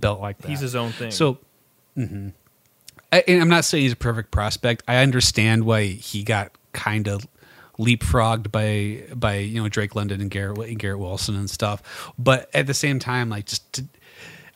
built 0.00 0.20
like 0.20 0.38
that. 0.38 0.48
He's 0.48 0.60
his 0.60 0.74
own 0.74 0.90
thing. 0.90 1.12
So, 1.12 1.38
mhm. 1.96 2.32
I, 3.12 3.22
I'm 3.28 3.48
not 3.48 3.64
saying 3.64 3.82
he's 3.84 3.92
a 3.92 3.96
perfect 3.96 4.30
prospect. 4.30 4.82
I 4.88 4.96
understand 4.96 5.64
why 5.64 5.84
he 5.86 6.22
got 6.24 6.52
kind 6.72 7.08
of 7.08 7.26
leapfrogged 7.80 8.52
by 8.52 9.02
by 9.14 9.36
you 9.36 9.62
know 9.62 9.68
Drake 9.68 9.94
London 9.94 10.20
and 10.20 10.30
Garrett 10.30 10.58
and 10.58 10.78
Garrett 10.78 11.00
Wilson 11.00 11.34
and 11.34 11.48
stuff. 11.48 12.12
But 12.18 12.50
at 12.54 12.66
the 12.66 12.74
same 12.74 12.98
time, 12.98 13.30
like 13.30 13.46
just 13.46 13.72
to, 13.74 13.84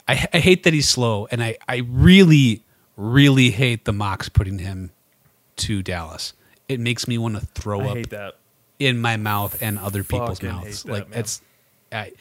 I, 0.06 0.28
I 0.32 0.38
hate 0.38 0.64
that 0.64 0.74
he's 0.74 0.88
slow, 0.88 1.26
and 1.30 1.42
I 1.42 1.56
I 1.66 1.78
really 1.88 2.62
really 2.96 3.50
hate 3.50 3.84
the 3.84 3.92
mocks 3.92 4.28
putting 4.28 4.58
him 4.58 4.90
to 5.56 5.82
Dallas. 5.82 6.32
It 6.68 6.80
makes 6.80 7.08
me 7.08 7.18
want 7.18 7.38
to 7.38 7.46
throw 7.46 7.80
I 7.80 8.00
up 8.00 8.06
that. 8.10 8.34
in 8.78 9.00
my 9.00 9.16
mouth 9.16 9.60
and 9.60 9.78
other 9.78 10.04
people's 10.04 10.42
mouths. 10.42 10.82
that, 10.84 10.92
like 10.92 11.10
man. 11.10 11.18
it's, 11.18 11.42
I, 11.92 12.12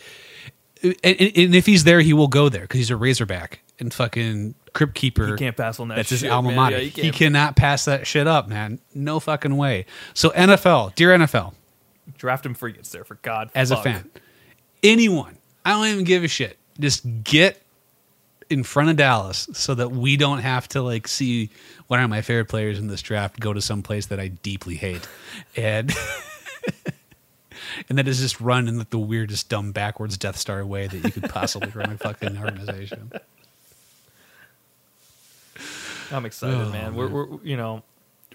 and, 0.82 0.98
and 1.04 1.56
if 1.56 1.66
he's 1.66 1.84
there, 1.84 2.02
he 2.02 2.14
will 2.14 2.28
go 2.28 2.50
there 2.50 2.62
because 2.62 2.80
he's 2.80 2.92
a 2.92 2.98
Razorback 2.98 3.62
and 3.80 3.94
fucking 3.94 4.56
Crypt 4.74 4.96
Keeper. 4.96 5.28
He 5.28 5.36
can't 5.36 5.56
pass 5.56 5.80
on 5.80 5.88
that. 5.90 5.96
That's 5.96 6.10
his 6.10 6.22
shit, 6.22 6.32
alma 6.32 6.50
man. 6.50 6.56
mater. 6.56 6.78
Yeah, 6.78 6.84
you 6.84 7.04
he 7.04 7.12
cannot 7.12 7.56
pass 7.56 7.86
that 7.86 8.08
shit 8.08 8.28
up, 8.28 8.48
man. 8.48 8.80
No 8.94 9.20
fucking 9.20 9.56
way. 9.56 9.86
So 10.14 10.32
NFL, 10.32 10.96
dear 10.96 11.12
NFL, 11.12 11.54
draft 12.18 12.46
him 12.46 12.54
free 12.54 12.74
gets 12.74 12.92
there 12.92 13.04
for 13.04 13.16
God. 13.22 13.52
as 13.56 13.72
a 13.72 13.78
fan, 13.78 14.10
anyone, 14.82 15.38
I 15.64 15.72
don't 15.72 15.88
even 15.88 16.04
give 16.04 16.24
a 16.24 16.28
shit. 16.28 16.58
Just 16.80 17.06
get 17.24 17.62
in 18.50 18.64
front 18.64 18.90
of 18.90 18.96
Dallas 18.98 19.48
so 19.54 19.76
that 19.76 19.92
we 19.92 20.18
don't 20.18 20.40
have 20.40 20.68
to 20.70 20.82
like 20.82 21.08
see 21.08 21.50
one 21.88 22.00
of 22.00 22.10
my 22.10 22.22
favorite 22.22 22.50
players 22.50 22.80
in 22.80 22.88
this 22.88 23.02
draft 23.02 23.40
go 23.40 23.54
to 23.54 23.62
some 23.62 23.84
place 23.84 24.08
that 24.08 24.20
I 24.20 24.30
deeply 24.30 24.76
hate, 24.76 25.08
and 25.56 25.94
and 27.90 27.98
that 27.98 28.08
is 28.08 28.20
just 28.20 28.42
run 28.42 28.68
in 28.68 28.86
the 28.90 29.00
weirdest 29.00 29.50
dumb 29.50 29.72
backwards 29.72 30.18
Death 30.18 30.38
Star 30.38 30.66
way 30.66 30.88
that 30.88 30.98
you 30.98 31.12
could 31.12 31.30
possibly 31.30 31.70
run 31.74 31.92
a 31.92 31.98
fucking 31.98 32.38
organization. 32.38 33.12
I'm 36.14 36.26
excited, 36.26 36.56
Oh, 36.56 36.70
man. 36.70 36.96
We're, 36.96 37.08
we're 37.08 37.28
you 37.44 37.58
know 37.58 37.84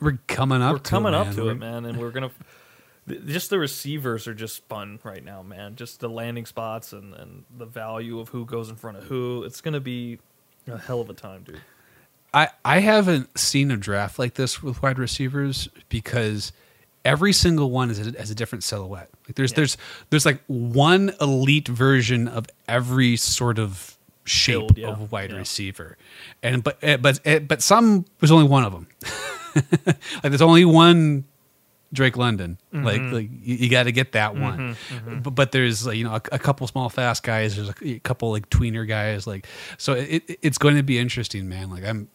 We're 0.00 0.18
coming 0.26 0.60
up. 0.62 0.72
we're 0.72 0.78
coming 0.80 1.12
to 1.12 1.18
it, 1.18 1.26
up 1.28 1.34
to 1.34 1.42
We're- 1.42 1.52
it, 1.54 1.58
man, 1.58 1.84
and 1.86 1.98
we're 1.98 2.10
gonna 2.10 2.30
just 3.26 3.50
the 3.50 3.58
receivers 3.58 4.26
are 4.28 4.34
just 4.34 4.66
fun 4.68 4.98
right 5.04 5.24
now, 5.24 5.42
man. 5.42 5.76
Just 5.76 6.00
the 6.00 6.08
landing 6.08 6.44
spots 6.46 6.92
and, 6.92 7.14
and 7.14 7.44
the 7.56 7.66
value 7.66 8.20
of 8.20 8.28
who 8.30 8.44
goes 8.44 8.68
in 8.68 8.76
front 8.76 8.98
of 8.98 9.04
who. 9.04 9.42
It's 9.44 9.60
gonna 9.60 9.80
be 9.80 10.18
a 10.66 10.76
hell 10.78 11.00
of 11.00 11.08
a 11.08 11.14
time, 11.14 11.42
dude. 11.44 11.60
I, 12.34 12.48
I 12.62 12.80
haven't 12.80 13.38
seen 13.38 13.70
a 13.70 13.76
draft 13.78 14.18
like 14.18 14.34
this 14.34 14.62
with 14.62 14.82
wide 14.82 14.98
receivers 14.98 15.68
because 15.88 16.52
every 17.04 17.32
single 17.32 17.70
one 17.70 17.90
is 17.90 17.98
a, 18.06 18.18
has 18.18 18.30
a 18.30 18.34
different 18.34 18.62
silhouette. 18.64 19.08
Like 19.26 19.36
there's 19.36 19.52
Yeah. 19.52 19.56
there's 19.56 19.76
there's 20.10 20.26
like 20.26 20.42
one 20.46 21.12
elite 21.22 21.68
version 21.68 22.28
of 22.28 22.46
every 22.68 23.16
sort 23.16 23.58
of 23.58 23.96
shape 24.28 24.58
Build, 24.58 24.78
yeah. 24.78 24.88
of 24.88 25.00
a 25.00 25.04
wide 25.04 25.30
Yeah. 25.30 25.38
receiver, 25.38 25.96
and 26.42 26.62
but 26.62 26.78
eh, 26.82 26.96
but 26.96 27.20
eh, 27.24 27.38
but 27.40 27.62
some 27.62 28.04
there's 28.20 28.30
only 28.30 28.46
one 28.48 28.64
of 28.64 28.72
them. 28.72 28.86
like 29.84 30.22
there's 30.22 30.42
only 30.42 30.64
one 30.64 31.24
Drake 31.92 32.16
London. 32.16 32.58
Like 32.72 33.00
Mm-hmm. 33.00 33.14
like 33.14 33.28
you, 33.42 33.54
you 33.56 33.70
got 33.70 33.84
to 33.84 33.92
get 33.92 34.12
that 34.12 34.36
one. 34.36 34.76
But, 35.22 35.30
but 35.34 35.52
there's 35.52 35.86
you 35.86 36.04
know 36.04 36.12
a, 36.14 36.22
a 36.32 36.38
couple 36.38 36.66
small 36.66 36.88
fast 36.90 37.22
guys. 37.22 37.56
There's 37.56 37.70
a, 37.70 37.74
a 37.82 37.98
couple 38.00 38.30
like 38.30 38.48
tweener 38.50 38.86
guys. 38.86 39.26
Like 39.26 39.46
so 39.78 39.94
it, 39.94 40.22
it- 40.28 40.38
it's 40.42 40.58
going 40.58 40.76
to 40.76 40.82
be 40.82 40.98
interesting, 40.98 41.48
man. 41.48 41.70
Like 41.70 41.84
I'm 41.84 42.08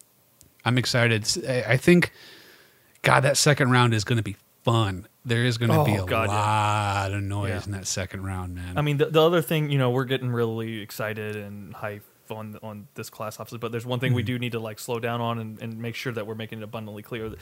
I'm 0.66 0.78
excited. 0.78 1.28
I 1.47 1.74
I 1.74 1.78
think 1.78 2.11
God 3.01 3.22
that 3.22 3.36
second 3.38 3.72
round 3.72 3.93
is 3.93 4.03
going 4.03 4.18
to 4.18 4.24
be 4.24 4.38
fun. 4.64 5.07
There 5.26 5.45
is 5.45 5.57
going 5.57 5.71
to 5.71 5.80
Oh, 5.80 5.86
be 5.86 5.95
a 5.95 6.03
God, 6.05 6.28
yeah. 6.30 6.36
lot 6.36 7.13
of 7.13 7.24
noise 7.24 7.49
Yeah. 7.49 7.63
in 7.65 7.71
that 7.71 7.88
second 7.88 8.24
round, 8.26 8.55
man. 8.55 8.78
I 8.78 8.82
mean, 8.82 8.97
the, 8.97 9.05
the 9.05 9.21
other 9.21 9.41
thing, 9.41 9.69
you 9.69 9.78
know, 9.78 9.89
we're 9.89 10.03
getting 10.05 10.30
really 10.32 10.82
excited 10.82 11.36
and 11.38 11.74
hype 11.74 12.03
on 12.30 12.57
on 12.61 12.88
this 12.95 13.09
class, 13.09 13.39
obviously. 13.39 13.59
But 13.59 13.71
there's 13.71 13.86
one 13.86 13.99
thing 13.99 14.09
Mm-hmm. 14.09 14.15
we 14.17 14.24
do 14.24 14.39
need 14.39 14.51
to 14.53 14.59
like 14.59 14.80
slow 14.80 14.99
down 14.99 15.21
on 15.21 15.39
and, 15.39 15.61
and 15.61 15.78
make 15.78 15.95
sure 15.95 16.11
that 16.13 16.28
we're 16.28 16.36
making 16.36 16.59
it 16.59 16.63
abundantly 16.63 17.03
clear. 17.03 17.30
that 17.30 17.39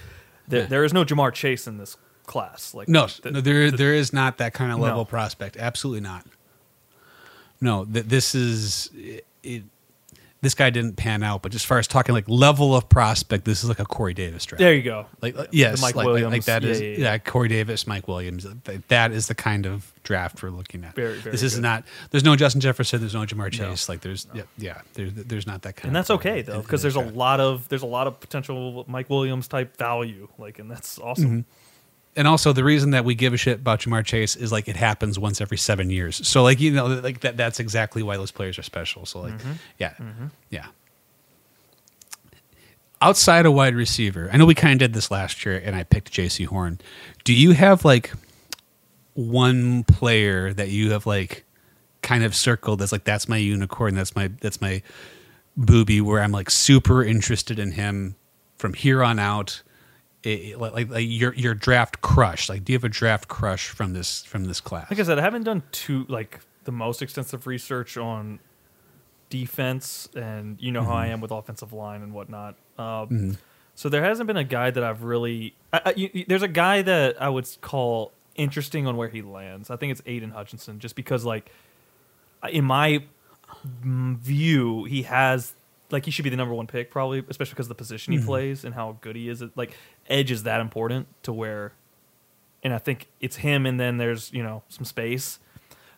There, 0.47 0.61
Yeah. 0.61 0.65
there 0.67 0.83
is 0.83 0.93
no 0.93 1.03
Ja'Marr 1.05 1.33
Chase 1.33 1.65
in 1.67 1.77
this 1.77 1.97
class. 2.27 2.73
Like 2.75 2.87
No, 2.87 3.07
the- 3.07 3.31
no, 3.31 3.41
there 3.41 3.71
there 3.71 3.93
is 3.95 4.13
not 4.13 4.37
that 4.37 4.53
kind 4.53 4.71
of 4.71 4.77
No. 4.77 4.83
level 4.83 5.05
prospect. 5.05 5.57
Absolutely 5.57 6.01
not. 6.01 6.25
No, 7.59 7.85
th- 7.85 8.05
this 8.05 8.33
is 8.35 8.89
it, 8.95 9.25
it. 9.43 9.63
This 10.41 10.55
guy 10.55 10.71
didn't 10.71 10.95
pan 10.95 11.21
out, 11.21 11.43
but 11.43 11.53
as 11.53 11.63
far 11.63 11.77
as 11.77 11.87
talking 11.87 12.13
like 12.15 12.27
level 12.27 12.75
of 12.75 12.89
prospect, 12.89 13.45
this 13.45 13.61
is 13.63 13.69
like 13.69 13.77
a 13.79 13.85
Corey 13.85 14.15
Davis 14.15 14.43
draft. 14.43 14.59
there 14.59 14.73
you 14.73 14.81
go. 14.81 15.05
like 15.21 15.37
uh, 15.37 15.45
yes, 15.51 15.79
Mike 15.81 15.93
like, 15.95 16.07
like- 16.07 16.13
like 16.15 16.23
Williams. 16.23 16.45
that 16.47 16.63
Yeah, 16.63 16.69
is 16.69 16.81
yeah, 16.81 16.87
yeah, 16.87 16.97
yeah. 16.97 17.17
Corey 17.19 17.47
Davis, 17.47 17.85
Mike 17.85 18.07
Williams. 18.07 18.47
That 18.87 19.11
is 19.11 19.27
the 19.27 19.35
kind 19.35 19.67
of 19.67 19.91
draft 20.03 20.41
we're 20.41 20.49
looking 20.49 20.83
at. 20.83 20.95
Very, 20.95 21.19
very 21.19 21.31
this 21.31 21.43
is 21.43 21.55
good. 21.55 21.61
not. 21.61 21.83
There's 22.09 22.23
no 22.23 22.35
Justin 22.35 22.59
Jefferson. 22.59 22.99
There's 23.01 23.13
no 23.13 23.21
Ja'Marr 23.21 23.55
No. 23.59 23.69
Chase. 23.69 23.87
Like 23.87 24.01
there's 24.01 24.25
yeah, 24.33 24.41
yeah 24.57 24.81
there's 24.95 25.13
there's 25.13 25.45
not 25.45 25.61
that 25.61 25.75
kind. 25.75 25.89
and 25.89 25.95
that's 25.95 26.09
okay 26.09 26.41
though 26.41 26.61
because 26.61 26.81
there's 26.81 26.95
a 26.95 27.01
lot 27.01 27.39
of 27.39 27.69
there's 27.69 27.83
a 27.83 27.85
lot 27.87 28.07
of 28.07 28.19
potential 28.19 28.83
Mike 28.87 29.11
Williams 29.11 29.47
type 29.47 29.77
value 29.77 30.27
like 30.39 30.57
and 30.57 30.71
that's 30.71 30.97
awesome 30.97 31.25
Mm-hmm. 31.25 31.41
And 32.15 32.27
also 32.27 32.51
the 32.51 32.63
reason 32.65 32.91
that 32.91 33.05
we 33.05 33.15
give 33.15 33.33
a 33.33 33.37
shit 33.37 33.59
about 33.59 33.79
Ja'Marr 33.81 34.03
Chase 34.05 34.35
is 34.35 34.51
like 34.51 34.67
it 34.67 34.75
happens 34.75 35.17
once 35.17 35.39
every 35.39 35.57
seven 35.57 35.89
years. 35.89 36.27
So 36.27 36.43
like 36.43 36.59
you 36.59 36.71
know 36.71 36.87
like 36.87 37.21
that 37.21 37.37
that's 37.37 37.59
exactly 37.59 38.03
why 38.03 38.17
those 38.17 38.31
players 38.31 38.59
are 38.59 38.63
special. 38.63 39.05
So 39.05 39.21
like 39.21 39.33
Mm-hmm. 39.33 39.51
yeah 39.79 39.93
yeah. 40.49 40.65
Outside 43.01 43.47
a 43.47 43.51
wide 43.51 43.73
receiver, 43.73 44.29
I 44.31 44.37
know 44.37 44.45
we 44.45 44.53
kind 44.53 44.73
of 44.73 44.79
did 44.79 44.93
this 44.93 45.09
last 45.09 45.43
year, 45.43 45.57
and 45.57 45.75
I 45.75 45.83
picked 45.83 46.11
Jaycee 46.11 46.45
Horn. 46.45 46.79
Do 47.23 47.33
you 47.33 47.53
have 47.53 47.83
like 47.83 48.11
one 49.15 49.83
player 49.85 50.53
that 50.53 50.69
you 50.69 50.91
have 50.91 51.07
like 51.07 51.43
kind 52.03 52.23
of 52.23 52.35
circled 52.35 52.79
as 52.81 52.91
like 52.91 53.03
that's 53.03 53.27
my 53.27 53.37
unicorn, 53.37 53.95
that's 53.95 54.15
my 54.15 54.27
that's 54.41 54.61
my 54.61 54.83
booby, 55.57 55.99
where 55.99 56.21
I'm 56.21 56.31
like 56.31 56.51
super 56.51 57.03
interested 57.03 57.57
in 57.57 57.71
him 57.71 58.15
from 58.57 58.73
here 58.73 59.03
on 59.03 59.17
out? 59.17 59.63
Like, 60.23 60.89
like 60.89 61.05
your 61.07 61.33
your 61.33 61.53
draft 61.53 62.01
crush. 62.01 62.49
Like, 62.49 62.63
do 62.63 62.73
you 62.73 62.77
have 62.77 62.83
a 62.83 62.89
draft 62.89 63.27
crush 63.27 63.69
from 63.69 63.93
this 63.93 64.23
from 64.23 64.45
this 64.45 64.61
class? 64.61 64.89
like 64.89 64.99
I 64.99 65.03
said 65.03 65.19
I 65.19 65.21
haven't 65.21 65.43
done 65.43 65.63
too 65.71 66.05
like 66.09 66.39
the 66.63 66.71
most 66.71 67.01
extensive 67.01 67.47
research 67.47 67.97
on 67.97 68.39
defense 69.29 70.09
and 70.15 70.61
you 70.61 70.71
know 70.71 70.83
how 70.83 70.93
I 70.93 71.05
mm-hmm. 71.05 71.13
am 71.13 71.21
with 71.21 71.31
offensive 71.31 71.73
line 71.73 72.01
and 72.01 72.13
whatnot 72.13 72.55
um, 72.77 72.85
mm-hmm. 72.85 73.31
so 73.75 73.87
there 73.87 74.03
hasn't 74.03 74.27
been 74.27 74.37
a 74.37 74.43
guy 74.43 74.69
that 74.69 74.83
I've 74.83 75.03
really 75.03 75.55
I, 75.71 75.81
I, 75.85 75.93
you, 75.95 76.25
there's 76.27 76.43
a 76.43 76.49
guy 76.49 76.81
that 76.81 77.19
I 77.21 77.29
would 77.29 77.47
call 77.61 78.11
interesting 78.35 78.87
on 78.87 78.97
where 78.97 79.07
he 79.07 79.21
lands 79.21 79.69
I 79.69 79.77
think 79.77 79.91
it's 79.93 80.01
Aidan 80.05 80.31
Hutchinson 80.31 80.79
just 80.79 80.95
because 80.95 81.23
like 81.23 81.49
in 82.49 82.65
my 82.65 83.03
view, 83.63 84.85
he 84.85 85.03
has 85.03 85.53
like 85.89 86.05
he 86.05 86.11
should 86.11 86.23
be 86.23 86.29
the 86.29 86.37
number 86.37 86.53
one 86.53 86.67
pick 86.67 86.89
probably, 86.89 87.23
especially 87.29 87.51
because 87.51 87.65
of 87.65 87.69
the 87.69 87.75
position 87.75 88.13
he 88.13 88.19
mm-hmm. 88.19 88.27
plays 88.27 88.63
and 88.63 88.73
how 88.73 88.97
good 89.01 89.15
he 89.15 89.29
is. 89.29 89.41
At, 89.41 89.55
like 89.57 89.77
edge 90.11 90.31
is 90.31 90.43
that 90.43 90.61
important 90.61 91.07
to 91.23 91.33
where, 91.33 91.73
and 92.63 92.73
I 92.73 92.77
think 92.77 93.07
it's 93.19 93.37
him. 93.37 93.65
And 93.65 93.79
then 93.79 93.97
there's 93.97 94.31
you 94.33 94.43
know 94.43 94.63
some 94.69 94.85
space. 94.85 95.39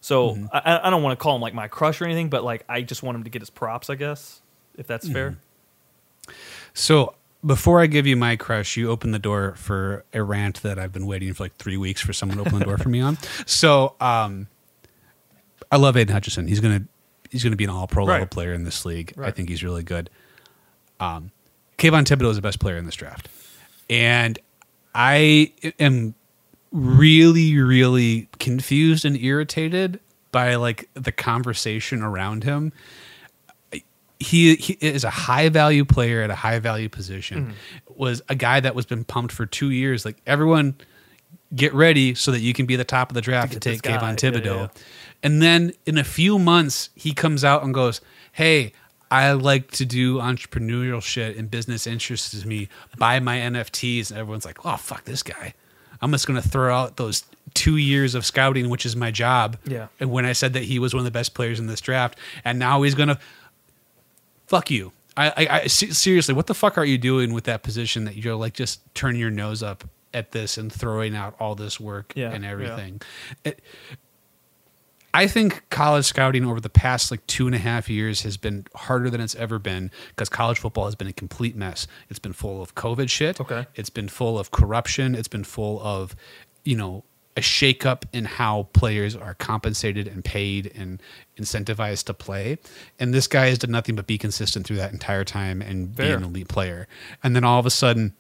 So 0.01 0.37
I, 0.51 0.81
I 0.83 0.89
don't 0.89 1.01
want 1.01 1.17
to 1.17 1.23
call 1.23 1.35
him 1.35 1.41
like 1.41 1.53
my 1.53 1.69
crush 1.69 2.01
or 2.01 2.05
anything, 2.05 2.29
but 2.29 2.43
like 2.43 2.65
I 2.67 2.81
just 2.81 3.03
want 3.03 3.15
him 3.15 3.23
to 3.23 3.29
get 3.29 3.41
his 3.41 3.49
props, 3.49 3.89
I 3.89 3.95
guess, 3.95 4.41
if 4.77 4.85
that's 4.85 5.07
fair. 5.07 5.37
So 6.73 7.15
before 7.45 7.79
I 7.81 7.87
give 7.87 8.05
you 8.05 8.17
my 8.17 8.35
crush, 8.35 8.75
you 8.75 8.89
open 8.89 9.11
the 9.11 9.19
door 9.19 9.53
for 9.55 10.03
a 10.13 10.21
rant 10.21 10.61
that 10.63 10.77
I've 10.77 10.91
been 10.91 11.05
waiting 11.05 11.33
for 11.33 11.43
like 11.43 11.55
three 11.55 11.77
weeks 11.77 12.01
for 12.01 12.11
someone 12.11 12.37
to 12.37 12.41
open 12.41 12.59
the 12.59 12.65
door 12.65 12.77
for 12.77 12.89
me 12.89 12.99
on. 13.01 13.17
So 13.45 13.95
um, 13.99 14.47
I 15.71 15.77
love 15.77 15.95
Aidan 15.97 16.13
Hutchinson. 16.13 16.47
He's 16.47 16.59
gonna 16.59 16.83
he's 17.29 17.43
gonna 17.43 17.55
be 17.55 17.63
an 17.63 17.69
all 17.69 17.87
pro 17.87 18.03
level 18.05 18.27
player 18.27 18.53
in 18.53 18.63
this 18.63 18.85
league. 18.85 19.13
I 19.17 19.31
think 19.31 19.49
he's 19.49 19.63
really 19.63 19.83
good. 19.83 20.09
Um, 20.99 21.31
Kayvon 21.77 22.03
Thibodeaux 22.03 22.29
is 22.29 22.35
the 22.35 22.41
best 22.41 22.59
player 22.59 22.77
in 22.77 22.85
this 22.85 22.95
draft, 22.95 23.27
and 23.89 24.39
I 24.95 25.51
am 25.79 26.15
really 26.71 27.57
really 27.57 28.27
confused 28.39 29.05
and 29.05 29.17
irritated 29.17 29.99
by 30.31 30.55
like 30.55 30.89
the 30.95 31.11
conversation 31.11 32.01
around 32.01 32.43
him 32.43 32.73
he, 34.23 34.55
he 34.55 34.73
is 34.79 35.03
a 35.03 35.09
high 35.09 35.49
value 35.49 35.85
player 35.85 36.21
at 36.21 36.29
a 36.29 36.35
high 36.35 36.59
value 36.59 36.89
position. 36.89 37.45
Mm-hmm. 37.45 37.53
Was 37.95 38.21
a 38.29 38.35
guy 38.35 38.59
that 38.59 38.73
was 38.73 38.85
been 38.85 39.03
pumped 39.03 39.33
for 39.33 39.45
two 39.45 39.69
years. 39.69 40.05
Like 40.05 40.17
everyone, 40.25 40.75
get 41.55 41.73
ready 41.73 42.15
so 42.15 42.31
that 42.31 42.39
you 42.39 42.53
can 42.53 42.65
be 42.65 42.75
the 42.75 42.83
top 42.83 43.11
of 43.11 43.13
the 43.13 43.21
draft 43.21 43.53
to, 43.53 43.59
this 43.59 43.81
take 43.81 43.91
Kayvon 43.93 43.99
guy. 43.99 44.09
Yeah, 44.09 44.15
Thibodeaux. 44.15 44.73
yeah. 44.75 44.81
And 45.21 45.41
then 45.41 45.73
in 45.85 45.97
a 45.97 46.03
few 46.03 46.39
months, 46.39 46.89
he 46.95 47.13
comes 47.13 47.43
out 47.43 47.63
and 47.63 47.73
goes, 47.73 48.01
"Hey, 48.31 48.73
I 49.13 49.31
like 49.33 49.71
to 49.71 49.85
do 49.85 50.17
entrepreneurial 50.17 51.01
shit 51.01 51.37
and 51.37 51.49
business 51.49 51.85
interests 51.87 52.45
me. 52.45 52.67
Buy 52.97 53.19
my 53.19 53.37
NFTs." 53.37 54.09
And 54.09 54.19
everyone's 54.19 54.45
like, 54.45 54.65
"Oh 54.65 54.77
fuck 54.77 55.05
this 55.05 55.23
guy." 55.23 55.53
I'm 56.01 56.11
just 56.11 56.27
going 56.27 56.41
to 56.41 56.47
throw 56.47 56.75
out 56.75 56.97
those 56.97 57.23
two 57.53 57.77
years 57.77 58.13
of 58.13 58.25
scouting, 58.25 58.69
which 58.69 58.85
is 58.85 58.93
my 58.93 59.09
job. 59.09 59.55
Yeah. 59.65 59.87
And 60.01 60.11
when 60.11 60.25
I 60.25 60.33
said 60.33 60.51
that 60.53 60.63
he 60.63 60.77
was 60.77 60.93
one 60.93 60.99
of 60.99 61.05
the 61.05 61.11
best 61.11 61.33
players 61.33 61.59
in 61.61 61.67
this 61.67 61.79
draft, 61.79 62.17
and 62.43 62.59
now 62.59 62.81
he's 62.81 62.93
going 62.95 63.07
to 63.07 63.17
fuck 64.47 64.69
you. 64.69 64.91
I, 65.15 65.29
I, 65.29 65.47
I 65.61 65.67
seriously, 65.67 66.33
what 66.33 66.47
the 66.47 66.53
fuck 66.53 66.77
are 66.77 66.83
you 66.83 66.97
doing 66.97 67.33
with 67.33 67.45
that 67.45 67.63
position 67.63 68.03
that 68.05 68.17
you're 68.17 68.35
like 68.35 68.53
just 68.53 68.81
turning 68.95 69.21
your 69.21 69.29
nose 69.29 69.63
up 69.63 69.83
at 70.13 70.31
this 70.31 70.57
and 70.57 70.71
throwing 70.73 71.15
out 71.15 71.35
all 71.39 71.55
this 71.55 71.79
work 71.79 72.13
Yeah, 72.15 72.31
and 72.31 72.43
yeah. 72.43 72.51
everything? 72.51 73.01
It, 73.45 73.61
I 75.13 75.27
think 75.27 75.63
college 75.69 76.05
scouting 76.05 76.43
over 76.43 76.59
the 76.59 76.69
past 76.69 77.11
like 77.11 77.25
two 77.27 77.45
and 77.45 77.55
a 77.55 77.59
half 77.59 77.87
years 77.87 78.23
has 78.23 78.35
been 78.35 78.65
harder 78.75 79.09
than 79.11 79.21
it's 79.21 79.35
ever 79.35 79.59
been 79.59 79.91
because 80.09 80.27
college 80.27 80.57
football 80.57 80.85
has 80.85 80.95
been 80.95 81.07
a 81.07 81.13
complete 81.13 81.55
mess. 81.55 81.85
It's 82.09 82.19
been 82.19 82.33
full 82.33 82.61
of 82.63 82.73
COVID 82.73 83.09
shit. 83.09 83.39
Okay. 83.39 83.67
It's 83.75 83.91
been 83.91 84.09
full 84.09 84.39
of 84.39 84.49
corruption. 84.49 85.13
It's 85.13 85.27
been 85.27 85.43
full 85.43 85.79
of, 85.81 86.15
you 86.63 86.75
know, 86.75 87.03
a 87.37 87.41
shakeup 87.41 88.03
in 88.11 88.25
how 88.25 88.69
players 88.73 89.15
are 89.15 89.33
compensated 89.35 90.07
and 90.07 90.23
paid 90.23 90.71
and 90.75 91.01
incentivized 91.37 92.05
to 92.05 92.13
play. 92.13 92.57
And 92.99 93.13
this 93.13 93.27
guy 93.27 93.47
has 93.47 93.59
done 93.59 93.71
nothing 93.71 93.95
but 93.95 94.07
be 94.07 94.17
consistent 94.17 94.65
through 94.65 94.77
that 94.77 94.93
entire 94.93 95.23
time 95.23 95.61
and 95.61 95.95
be 95.95 96.09
an 96.09 96.23
elite 96.23 96.47
player. 96.47 96.87
And 97.23 97.35
then 97.35 97.43
all 97.43 97.59
of 97.59 97.65
a 97.65 97.71
sudden, 97.71 98.13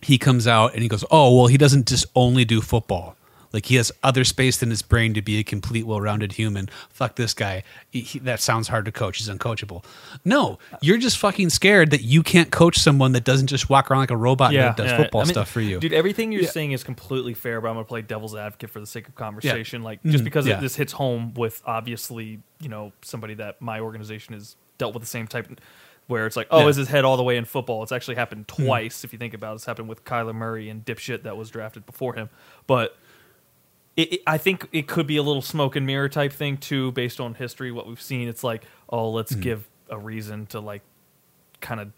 he 0.00 0.18
comes 0.18 0.46
out 0.46 0.74
and 0.74 0.82
he 0.82 0.88
goes, 0.88 1.04
"Oh, 1.10 1.36
well, 1.36 1.46
he 1.48 1.56
doesn't 1.56 1.88
just 1.88 2.06
only 2.14 2.44
do 2.44 2.60
football. 2.60 3.16
Like 3.52 3.66
he 3.66 3.76
has 3.76 3.90
other 4.02 4.24
space 4.24 4.62
in 4.62 4.70
his 4.70 4.82
brain 4.82 5.14
to 5.14 5.22
be 5.22 5.38
a 5.38 5.42
complete, 5.44 5.86
well-rounded 5.86 6.32
human. 6.32 6.68
Fuck 6.90 7.16
this 7.16 7.32
guy. 7.34 7.62
He- 7.90 8.00
he- 8.00 8.18
that 8.20 8.40
sounds 8.40 8.68
hard 8.68 8.84
to 8.84 8.92
coach. 8.92 9.18
He's 9.18 9.28
uncoachable. 9.28 9.84
No, 10.24 10.58
you're 10.82 10.98
just 10.98 11.18
fucking 11.18 11.50
scared 11.50 11.90
that 11.90 12.02
you 12.02 12.22
can't 12.22 12.50
coach 12.50 12.78
someone 12.78 13.12
that 13.12 13.24
doesn't 13.24 13.46
just 13.46 13.70
walk 13.70 13.90
around 13.90 14.00
like 14.00 14.10
a 14.10 14.16
robot 14.16 14.52
Yeah, 14.52 14.64
that 14.68 14.76
does 14.76 14.90
yeah. 14.90 14.96
football 14.98 15.22
I 15.22 15.24
mean, 15.24 15.32
stuff 15.34 15.50
for 15.50 15.60
you. 15.60 15.80
dude. 15.80 15.92
Everything 15.92 16.30
you're 16.32 16.42
Yeah. 16.42 16.50
saying 16.50 16.72
is 16.72 16.84
completely 16.84 17.34
fair, 17.34 17.60
but 17.60 17.68
I'm 17.68 17.74
gonna 17.74 17.84
play 17.84 18.02
devil's 18.02 18.34
advocate 18.34 18.70
for 18.70 18.80
the 18.80 18.86
sake 18.86 19.08
of 19.08 19.14
conversation. 19.14 19.82
Like 19.82 20.02
just 20.04 20.22
Mhm. 20.22 20.24
because 20.24 20.46
Yeah. 20.46 20.60
this 20.60 20.76
hits 20.76 20.92
home 20.92 21.32
with 21.34 21.62
obviously, 21.64 22.40
you 22.60 22.68
know, 22.68 22.92
somebody 23.02 23.34
that 23.34 23.60
my 23.62 23.80
organization 23.80 24.34
has 24.34 24.56
dealt 24.76 24.94
with 24.94 25.02
the 25.02 25.08
same 25.08 25.26
type. 25.26 25.48
Where 26.06 26.26
it's 26.26 26.36
like, 26.36 26.46
oh, 26.50 26.58
Yeah. 26.58 26.62
Hmm. 26.64 26.68
is 26.70 26.76
his 26.76 26.88
head 26.88 27.04
all 27.04 27.18
the 27.18 27.22
way 27.22 27.36
in 27.36 27.44
football? 27.44 27.82
It's 27.82 27.92
actually 27.92 28.14
happened 28.14 28.48
twice. 28.48 29.04
If 29.04 29.12
you 29.12 29.18
think 29.18 29.34
about 29.34 29.52
it, 29.52 29.54
it's 29.56 29.66
happened 29.66 29.90
with 29.90 30.04
Kyler 30.04 30.34
Murray 30.34 30.70
and 30.70 30.82
dipshit 30.82 31.22
that 31.24 31.36
was 31.36 31.50
drafted 31.50 31.84
before 31.84 32.14
him. 32.14 32.30
But 32.66 32.96
it, 33.98 34.12
it, 34.14 34.20
I 34.26 34.38
think 34.38 34.68
it 34.72 34.86
could 34.86 35.06
be 35.06 35.16
a 35.18 35.22
little 35.22 35.42
smoke 35.42 35.76
and 35.76 35.84
mirror 35.86 36.08
type 36.08 36.32
thing 36.32 36.56
too, 36.56 36.92
based 36.92 37.20
on 37.20 37.34
history. 37.34 37.72
What 37.72 37.86
we've 37.88 38.00
seen, 38.00 38.28
it's 38.28 38.44
like, 38.44 38.64
oh, 38.88 39.10
let's 39.10 39.34
Hmm. 39.34 39.40
give 39.40 39.68
a 39.90 39.98
reason 39.98 40.46
to 40.46 40.60
like 40.60 40.82
kind 41.60 41.80
of 41.80 41.90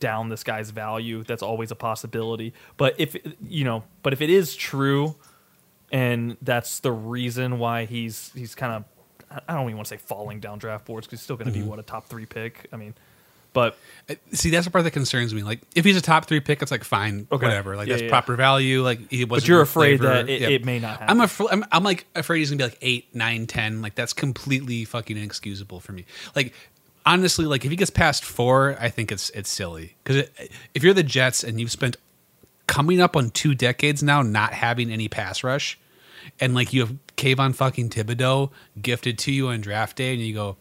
down 0.00 0.28
this 0.30 0.42
guy's 0.42 0.70
value. 0.70 1.22
That's 1.22 1.42
always 1.42 1.70
a 1.70 1.74
possibility. 1.76 2.54
But 2.76 2.94
if 2.98 3.14
you 3.46 3.64
know, 3.64 3.84
but 4.02 4.12
if 4.12 4.20
it 4.22 4.30
is 4.30 4.56
true, 4.56 5.14
and 5.92 6.36
that's 6.42 6.80
the 6.80 6.92
reason 6.92 7.58
why 7.58 7.84
he's 7.84 8.32
he's 8.34 8.54
kind 8.54 8.72
of 8.72 8.84
I 9.48 9.54
don't 9.54 9.64
even 9.64 9.76
want 9.76 9.86
to 9.88 9.94
say 9.94 9.98
falling 9.98 10.40
down 10.40 10.58
draft 10.58 10.84
boards 10.86 11.06
because 11.06 11.20
he's 11.20 11.24
still 11.24 11.36
going 11.36 11.52
to 11.52 11.52
Mm-hmm. 11.52 11.64
be 11.66 11.70
what 11.70 11.78
a 11.78 11.82
top 11.82 12.06
three 12.06 12.26
pick. 12.26 12.68
I 12.72 12.76
mean, 12.76 12.94
but 13.52 13.76
Uh, 14.10 14.14
See, 14.32 14.50
that's 14.50 14.64
the 14.66 14.70
part 14.72 14.82
that 14.84 14.90
concerns 14.90 15.32
me. 15.32 15.42
Like, 15.44 15.60
if 15.76 15.84
he's 15.84 15.96
a 15.96 16.00
top 16.00 16.24
three 16.26 16.40
pick, 16.40 16.60
it's 16.60 16.70
like 16.72 16.82
fine, 16.82 17.28
Okay. 17.30 17.46
whatever. 17.46 17.76
Like 17.76 17.86
Yeah, 17.86 17.92
that's 17.94 18.02
yeah, 18.02 18.08
proper 18.08 18.34
value. 18.34 18.82
Like 18.82 19.08
he 19.10 19.24
was. 19.24 19.42
but 19.42 19.48
you're 19.48 19.60
afraid 19.60 20.00
that 20.00 20.28
it, 20.28 20.42
it 20.42 20.64
may 20.64 20.78
not 20.80 20.98
happen. 20.98 21.08
I'm, 21.08 21.20
af- 21.20 21.40
I'm 21.50 21.64
I'm 21.70 21.84
like 21.84 22.06
afraid 22.16 22.40
he's 22.40 22.50
gonna 22.50 22.58
be 22.58 22.64
like 22.64 22.78
eight, 22.82 23.14
nine, 23.14 23.46
ten. 23.46 23.80
Like 23.80 23.94
that's 23.94 24.12
completely 24.12 24.84
fucking 24.84 25.16
inexcusable 25.16 25.78
for 25.80 25.92
me. 25.92 26.04
Like 26.34 26.52
honestly, 27.06 27.44
like 27.46 27.64
if 27.64 27.70
he 27.70 27.76
gets 27.76 27.90
past 27.90 28.24
four, 28.24 28.76
I 28.80 28.88
think 28.88 29.12
it's 29.12 29.30
it's 29.30 29.48
silly 29.50 29.94
because 30.02 30.28
if 30.74 30.82
you're 30.82 30.94
the 30.94 31.02
Jets 31.04 31.44
and 31.44 31.60
you've 31.60 31.70
spent 31.72 31.96
coming 32.66 33.00
up 33.00 33.16
on 33.16 33.30
two 33.30 33.54
decades 33.54 34.02
now 34.02 34.22
not 34.22 34.52
having 34.52 34.90
any 34.90 35.06
pass 35.08 35.44
rush, 35.44 35.78
and 36.40 36.54
like 36.54 36.72
you 36.72 36.80
have 36.80 36.96
Kayvon 37.16 37.54
fucking 37.54 37.90
Thibodeaux 37.90 38.50
gifted 38.80 39.16
to 39.20 39.32
you 39.32 39.48
on 39.48 39.60
draft 39.60 39.96
day, 39.96 40.12
and 40.12 40.20
you 40.22 40.34
go, 40.34 40.56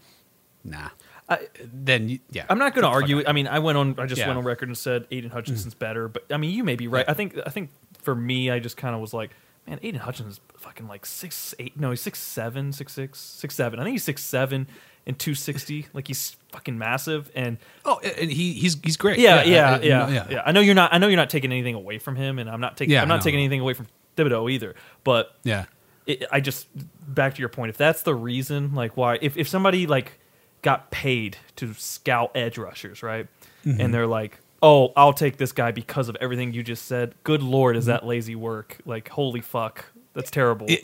nah, 0.64 0.90
I- 1.32 1.48
then 1.74 2.10
you, 2.10 2.20
yeah, 2.30 2.46
I'm 2.50 2.58
not 2.60 2.74
going 2.76 2.84
to 2.84 2.90
argue. 2.90 3.24
I 3.26 3.32
mean, 3.32 3.48
I 3.48 3.60
went 3.60 3.78
on. 3.78 3.96
I 3.98 4.06
just 4.06 4.20
Yeah. 4.20 4.28
went 4.28 4.38
on 4.38 4.44
record 4.46 4.70
and 4.70 4.78
said 4.78 5.08
Aidan 5.12 5.32
Hutchinson's 5.32 5.76
mm. 5.76 5.80
better. 5.80 6.08
But 6.08 6.26
I 6.30 6.38
mean, 6.38 6.52
you 6.52 6.64
may 6.64 6.76
be 6.76 6.88
right. 6.88 7.06
I 7.08 7.14
think. 7.14 7.38
I 7.46 7.50
think 7.50 7.70
for 8.02 8.14
me, 8.16 8.52
I 8.52 8.60
just 8.60 8.78
kind 8.78 8.94
of 8.96 9.02
was 9.02 9.14
like, 9.14 9.32
man, 9.68 9.80
Aidan 9.82 10.02
Hutchinson's 10.02 10.40
fucking 10.58 10.88
like 10.88 11.06
six 11.06 11.56
eight. 11.60 11.80
No, 11.80 11.90
he's 11.90 12.02
six 12.02 12.20
seven, 12.20 12.72
six 12.74 12.94
six, 12.94 13.20
six 13.20 13.56
seven. 13.56 13.80
I 13.80 13.84
think 13.84 13.94
he's 13.94 14.04
six 14.04 14.24
seven 14.24 14.68
and 15.08 15.18
two 15.18 15.34
sixty. 15.34 15.88
Like 15.94 16.08
he's 16.08 16.36
fucking 16.52 16.78
massive. 16.78 17.32
And 17.34 17.58
Oh, 17.86 18.00
and 18.00 18.32
he 18.32 18.54
he's 18.54 18.78
he's 18.84 18.98
great. 18.98 19.20
yeah, 19.20 19.44
yeah, 19.44 19.72
I- 19.72 19.76
I- 19.76 19.82
yeah, 19.82 20.28
yeah, 20.30 20.42
I 20.46 20.52
know 20.52 20.60
you're 20.60 20.76
not. 20.76 20.94
I 20.94 20.98
know 20.98 21.08
you're 21.08 21.18
not 21.18 21.30
taking 21.30 21.52
anything 21.52 21.76
away 21.76 21.98
from 21.98 22.16
him, 22.16 22.40
and 22.40 22.50
I'm 22.50 22.62
not 22.62 22.78
taking. 22.78 22.94
Yeah, 22.94 23.02
I'm 23.02 23.08
not 23.08 23.18
no, 23.18 23.24
taking 23.24 23.40
anything 23.40 23.62
away 23.62 23.74
from 23.74 23.88
Thibodeaux 24.18 24.52
either. 24.52 24.76
But 25.04 25.36
yeah. 25.44 25.66
it, 26.06 26.26
I 26.32 26.40
just 26.42 26.68
back 27.08 27.36
to 27.36 27.40
your 27.40 27.50
point. 27.50 27.70
If 27.70 27.78
that's 27.78 28.04
the 28.04 28.16
reason, 28.16 28.76
like 28.76 28.98
why, 28.98 29.18
if 29.22 29.38
if 29.38 29.48
somebody 29.48 29.88
like 29.88 30.20
got 30.62 30.92
paid 30.92 31.38
to 31.58 31.74
scout 31.74 32.32
edge 32.36 32.58
rushers, 32.58 33.02
right, 33.04 33.28
Mm-hmm. 33.66 33.80
and 33.82 33.94
they're 33.94 34.08
like, 34.08 34.40
oh, 34.64 34.92
I'll 34.96 35.14
take 35.14 35.38
this 35.38 35.52
guy 35.52 35.72
because 35.72 36.10
of 36.10 36.18
everything 36.22 36.54
you 36.54 36.64
just 36.64 36.86
said. 36.86 37.14
Good 37.24 37.44
lord, 37.44 37.74
Mm-hmm. 37.74 37.80
is 37.80 37.86
that 37.88 38.06
lazy 38.06 38.36
work? 38.36 38.78
Like, 38.86 39.10
holy 39.10 39.42
fuck, 39.42 39.86
that's 40.14 40.32
terrible. 40.32 40.66
It, 40.70 40.84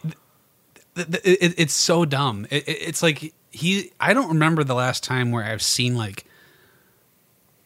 th- 0.96 1.08
it, 1.24 1.54
it's 1.58 1.74
so 1.74 2.06
dumb. 2.06 2.46
It, 2.50 2.68
it- 2.68 2.82
it's 2.82 3.02
like 3.04 3.34
he. 3.52 3.92
I 4.00 4.14
don't 4.14 4.30
remember 4.30 4.64
the 4.64 4.76
last 4.76 5.04
time 5.04 5.32
where 5.32 5.44
I've 5.44 5.62
seen 5.62 5.96
like 5.96 6.26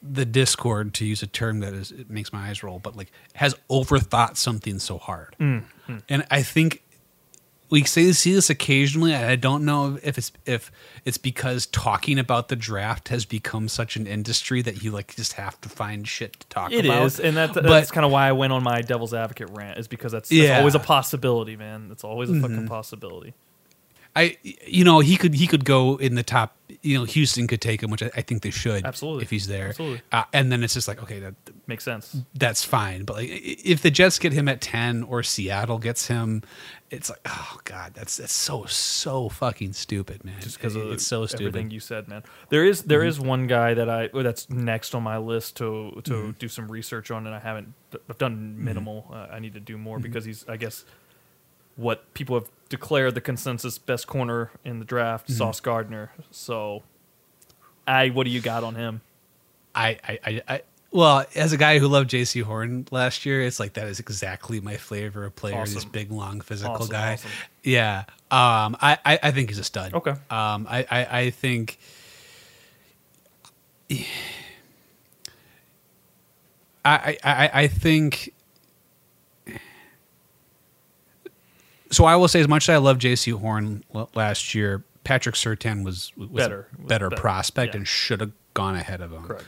the 0.04 0.26
Discord, 0.26 0.94
to 0.96 1.06
use 1.06 1.22
a 1.22 1.28
term 1.28 1.60
that 1.60 1.74
is 1.74 1.92
it 1.92 2.10
makes 2.10 2.34
my 2.34 2.50
eyes 2.50 2.64
roll, 2.64 2.80
but 2.80 2.96
like 2.96 3.12
has 3.36 3.54
overthought 3.70 4.36
something 4.38 4.80
so 4.80 4.98
hard. 4.98 5.36
Mm, 5.40 5.64
And 6.10 6.26
I 6.32 6.42
think 6.42 6.82
we 7.72 7.84
say 7.86 8.12
see 8.12 8.34
this 8.34 8.50
occasionally. 8.52 9.16
I 9.16 9.36
don't 9.36 9.66
know 9.66 9.98
if 10.04 10.18
it's 10.20 10.32
if 10.46 10.72
it's 11.06 11.18
because 11.18 11.66
talking 11.66 12.20
about 12.20 12.50
the 12.50 12.56
draft 12.56 13.08
has 13.08 13.26
become 13.26 13.68
such 13.68 13.96
an 13.96 14.06
industry 14.06 14.62
that 14.62 14.84
you 14.84 14.92
like 14.92 15.16
just 15.16 15.34
have 15.34 15.60
to 15.62 15.70
find 15.70 16.08
shit 16.08 16.34
to 16.42 16.48
talk 16.48 16.72
It 16.72 16.86
about. 16.86 17.06
is, 17.08 17.20
and 17.20 17.36
that, 17.38 17.54
But- 17.56 17.64
that's 17.64 17.90
kind 17.90 18.06
of 18.06 18.12
why 18.12 18.28
I 18.28 18.34
went 18.34 18.54
on 18.54 18.62
my 18.64 18.82
devil's 18.82 19.14
advocate 19.14 19.50
rant. 19.52 19.80
Is 19.80 19.88
because 19.88 20.12
that's, 20.12 20.30
that's 20.30 20.38
Yeah. 20.40 20.50
Mm-hmm. 20.50 20.60
always 20.60 20.76
a 20.76 20.80
possibility, 20.80 21.56
man. 21.56 21.88
That's 21.88 22.04
always 22.04 22.30
a 22.30 22.40
fucking 22.40 22.68
possibility. 22.68 23.34
I 24.14 24.38
you 24.44 24.84
know 24.84 25.00
he 25.00 25.16
could 25.16 25.34
he 25.34 25.48
could 25.48 25.64
go 25.64 25.96
in 25.96 26.16
the 26.16 26.24
top. 26.24 26.58
You 26.82 26.98
know 27.00 27.06
Houston 27.06 27.48
could 27.48 27.62
take 27.62 27.82
him, 27.82 27.90
which 27.92 28.04
I, 28.04 28.12
I 28.18 28.22
think 28.22 28.42
they 28.42 28.50
should 28.50 28.86
Absolutely. 28.86 29.24
if 29.24 29.30
he's 29.30 29.48
there. 29.48 29.70
Absolutely. 29.70 30.02
Uh, 30.12 30.24
and 30.34 30.52
then 30.52 30.64
it's 30.66 30.74
just 30.74 30.90
like 30.90 31.02
okay, 31.04 31.20
that 31.20 31.34
Makes 31.66 31.86
sense. 31.86 32.18
that's 32.36 32.62
fine. 32.62 33.06
But 33.06 33.16
like 33.16 33.30
i- 33.30 33.56
if 33.64 33.82
the 33.82 33.90
Jets 33.90 34.20
get 34.20 34.34
him 34.34 34.50
at 34.50 34.60
ten 34.60 35.04
or 35.04 35.24
Seattle 35.24 35.78
gets 35.78 36.08
him, 36.08 36.44
it's 36.92 37.10
like 37.10 37.22
oh 37.26 37.58
god, 37.64 37.94
that's 37.96 38.18
that's 38.18 38.34
so 38.34 38.66
so 38.66 39.30
fucking 39.30 39.74
stupid, 39.74 40.24
man. 40.26 40.36
just 40.42 40.58
because 40.58 40.76
It- 40.76 40.86
it's 40.88 41.08
so 41.08 41.26
stupid. 41.26 41.56
Mm-hmm. 41.64 41.72
you 41.72 41.80
said, 41.80 42.08
man. 42.08 42.22
There 42.50 42.64
is 42.66 42.84
there 42.84 43.04
is 43.04 43.20
one 43.20 43.48
guy 43.48 43.74
that 43.74 43.90
I 43.90 44.10
oh, 44.14 44.22
that's 44.24 44.50
next 44.50 44.94
on 44.94 45.02
my 45.04 45.18
list 45.18 45.58
to 45.58 46.00
to 46.04 46.12
Mm-hmm. 46.12 46.32
do 46.38 46.48
some 46.48 46.68
research 46.70 47.10
on, 47.10 47.26
and 47.26 47.34
I 47.36 47.40
haven't. 47.40 47.74
I've 48.10 48.18
done 48.18 48.64
minimal. 48.64 49.08
Uh, 49.12 49.28
I 49.32 49.40
need 49.40 49.54
to 49.54 49.60
do 49.60 49.74
Mm-hmm. 49.76 49.84
more 49.84 50.00
because 50.00 50.26
he's 50.26 50.46
I 50.48 50.58
guess 50.58 50.86
what 51.78 52.14
people 52.14 52.36
have 52.38 52.50
declared 52.70 53.16
the 53.16 53.22
consensus 53.22 53.78
best 53.78 54.06
corner 54.06 54.52
in 54.66 54.80
the 54.80 54.86
draft, 54.86 55.28
Mm-hmm. 55.28 55.38
Sauce 55.38 55.60
Gardner. 55.62 56.12
So, 56.30 56.84
I 57.88 58.10
what 58.10 58.26
do 58.26 58.30
you 58.30 58.42
got 58.42 58.64
on 58.64 58.76
him? 58.76 59.02
I, 59.74 59.98
I, 60.06 60.42
I 60.50 60.62
well, 60.92 61.26
as 61.36 61.54
a 61.54 61.58
guy 61.58 61.80
who 61.80 61.88
loved 61.88 62.10
Jaycee 62.12 62.44
Horn 62.44 62.88
last 62.92 63.26
year, 63.26 63.42
it's 63.42 63.60
like 63.60 63.74
that 63.74 63.88
is 63.88 64.00
exactly 64.00 64.60
my 64.60 64.78
flavor 64.78 65.24
of 65.26 65.36
player. 65.36 65.66
This 65.66 65.86
big, 65.86 66.12
long, 66.12 66.42
physical 66.42 66.76
Awesome, 66.76 66.92
guy. 66.92 67.14
awesome. 67.14 67.32
Yeah, 67.64 68.00
um, 68.30 68.76
I, 68.82 68.98
I, 69.06 69.20
I 69.24 69.32
think 69.32 69.50
he's 69.50 69.60
a 69.60 69.64
stud. 69.64 69.94
Okay. 69.94 70.12
Um, 70.30 70.68
I, 70.70 70.86
I, 70.92 71.08
I 71.22 71.30
think. 71.30 71.78
I, 76.84 77.18
I, 77.24 77.50
I 77.54 77.68
think. 77.68 78.34
So 81.92 82.06
I 82.06 82.16
will 82.16 82.28
say, 82.30 82.40
as 82.40 82.48
much 82.48 82.70
as 82.70 82.74
I 82.74 82.78
love 82.78 82.98
Jaycee 83.00 83.38
Horn 83.38 83.84
last 84.16 84.56
year, 84.56 84.84
Patrick 85.04 85.36
Surtain 85.36 85.84
was 85.84 86.12
was 86.16 86.30
Better. 86.30 86.68
Was 86.80 86.88
better, 86.88 87.10
better. 87.10 87.22
prospect 87.22 87.74
Yeah. 87.74 87.80
and 87.80 87.88
should 87.88 88.22
have 88.22 88.32
gone 88.54 88.76
ahead 88.76 89.02
of 89.02 89.12
him. 89.12 89.24
Correct. 89.24 89.46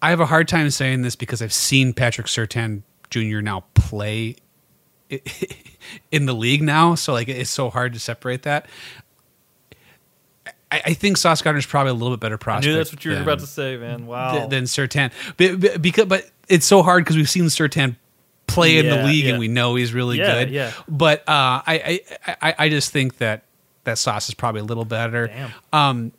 I 0.00 0.10
have 0.10 0.20
a 0.20 0.26
hard 0.26 0.48
time 0.48 0.70
saying 0.70 1.02
this 1.02 1.16
because 1.16 1.42
I've 1.42 1.52
seen 1.52 1.92
Patrick 1.92 2.26
Surtain 2.28 2.82
Jr. 3.10 3.40
now 3.40 3.64
play 3.74 4.36
in 6.12 6.26
the 6.26 6.34
league 6.34 6.62
now, 6.62 6.94
so 6.94 7.12
like 7.12 7.28
it's 7.28 7.50
so 7.50 7.70
hard 7.70 7.94
to 7.94 7.98
separate 8.00 8.42
that. 8.42 8.66
I, 10.70 10.82
I 10.86 10.94
think 10.94 11.16
Sauce 11.16 11.40
Gardner's 11.42 11.66
probably 11.66 11.90
a 11.90 11.94
little 11.94 12.16
bit 12.16 12.20
better 12.20 12.38
prospect. 12.38 12.66
I 12.66 12.70
knew 12.70 12.76
that's 12.76 12.92
what 12.92 13.04
you 13.04 13.10
were 13.12 13.14
than- 13.16 13.22
about 13.24 13.38
to 13.40 13.46
say, 13.46 13.76
man. 13.76 14.06
Wow. 14.06 14.32
th- 14.38 14.50
than 14.50 14.64
Surtain, 14.64 15.10
but, 15.36 15.60
but- 15.60 15.82
because 15.82 16.06
but 16.06 16.30
it's 16.48 16.66
so 16.66 16.82
hard 16.82 17.04
because 17.04 17.16
we've 17.16 17.28
seen 17.30 17.44
Surtain 17.44 17.96
play 18.46 18.78
in 18.78 18.88
the 18.88 19.02
league 19.04 19.24
yeah. 19.26 19.30
and 19.32 19.38
we 19.38 19.48
know 19.48 19.74
he's 19.74 19.92
really 19.92 20.18
Yeah, 20.18 20.44
good. 20.44 20.50
yeah. 20.50 20.72
But 20.88 21.20
uh, 21.20 21.62
I, 21.66 22.00
I 22.26 22.36
I 22.42 22.54
I 22.58 22.68
just 22.70 22.92
think 22.92 23.18
that 23.18 23.42
that 23.84 23.98
Sauce 23.98 24.28
is 24.28 24.34
probably 24.34 24.60
a 24.62 24.64
little 24.64 24.84
better. 24.84 25.28
Damn. 25.28 25.50
Um, 25.72 26.12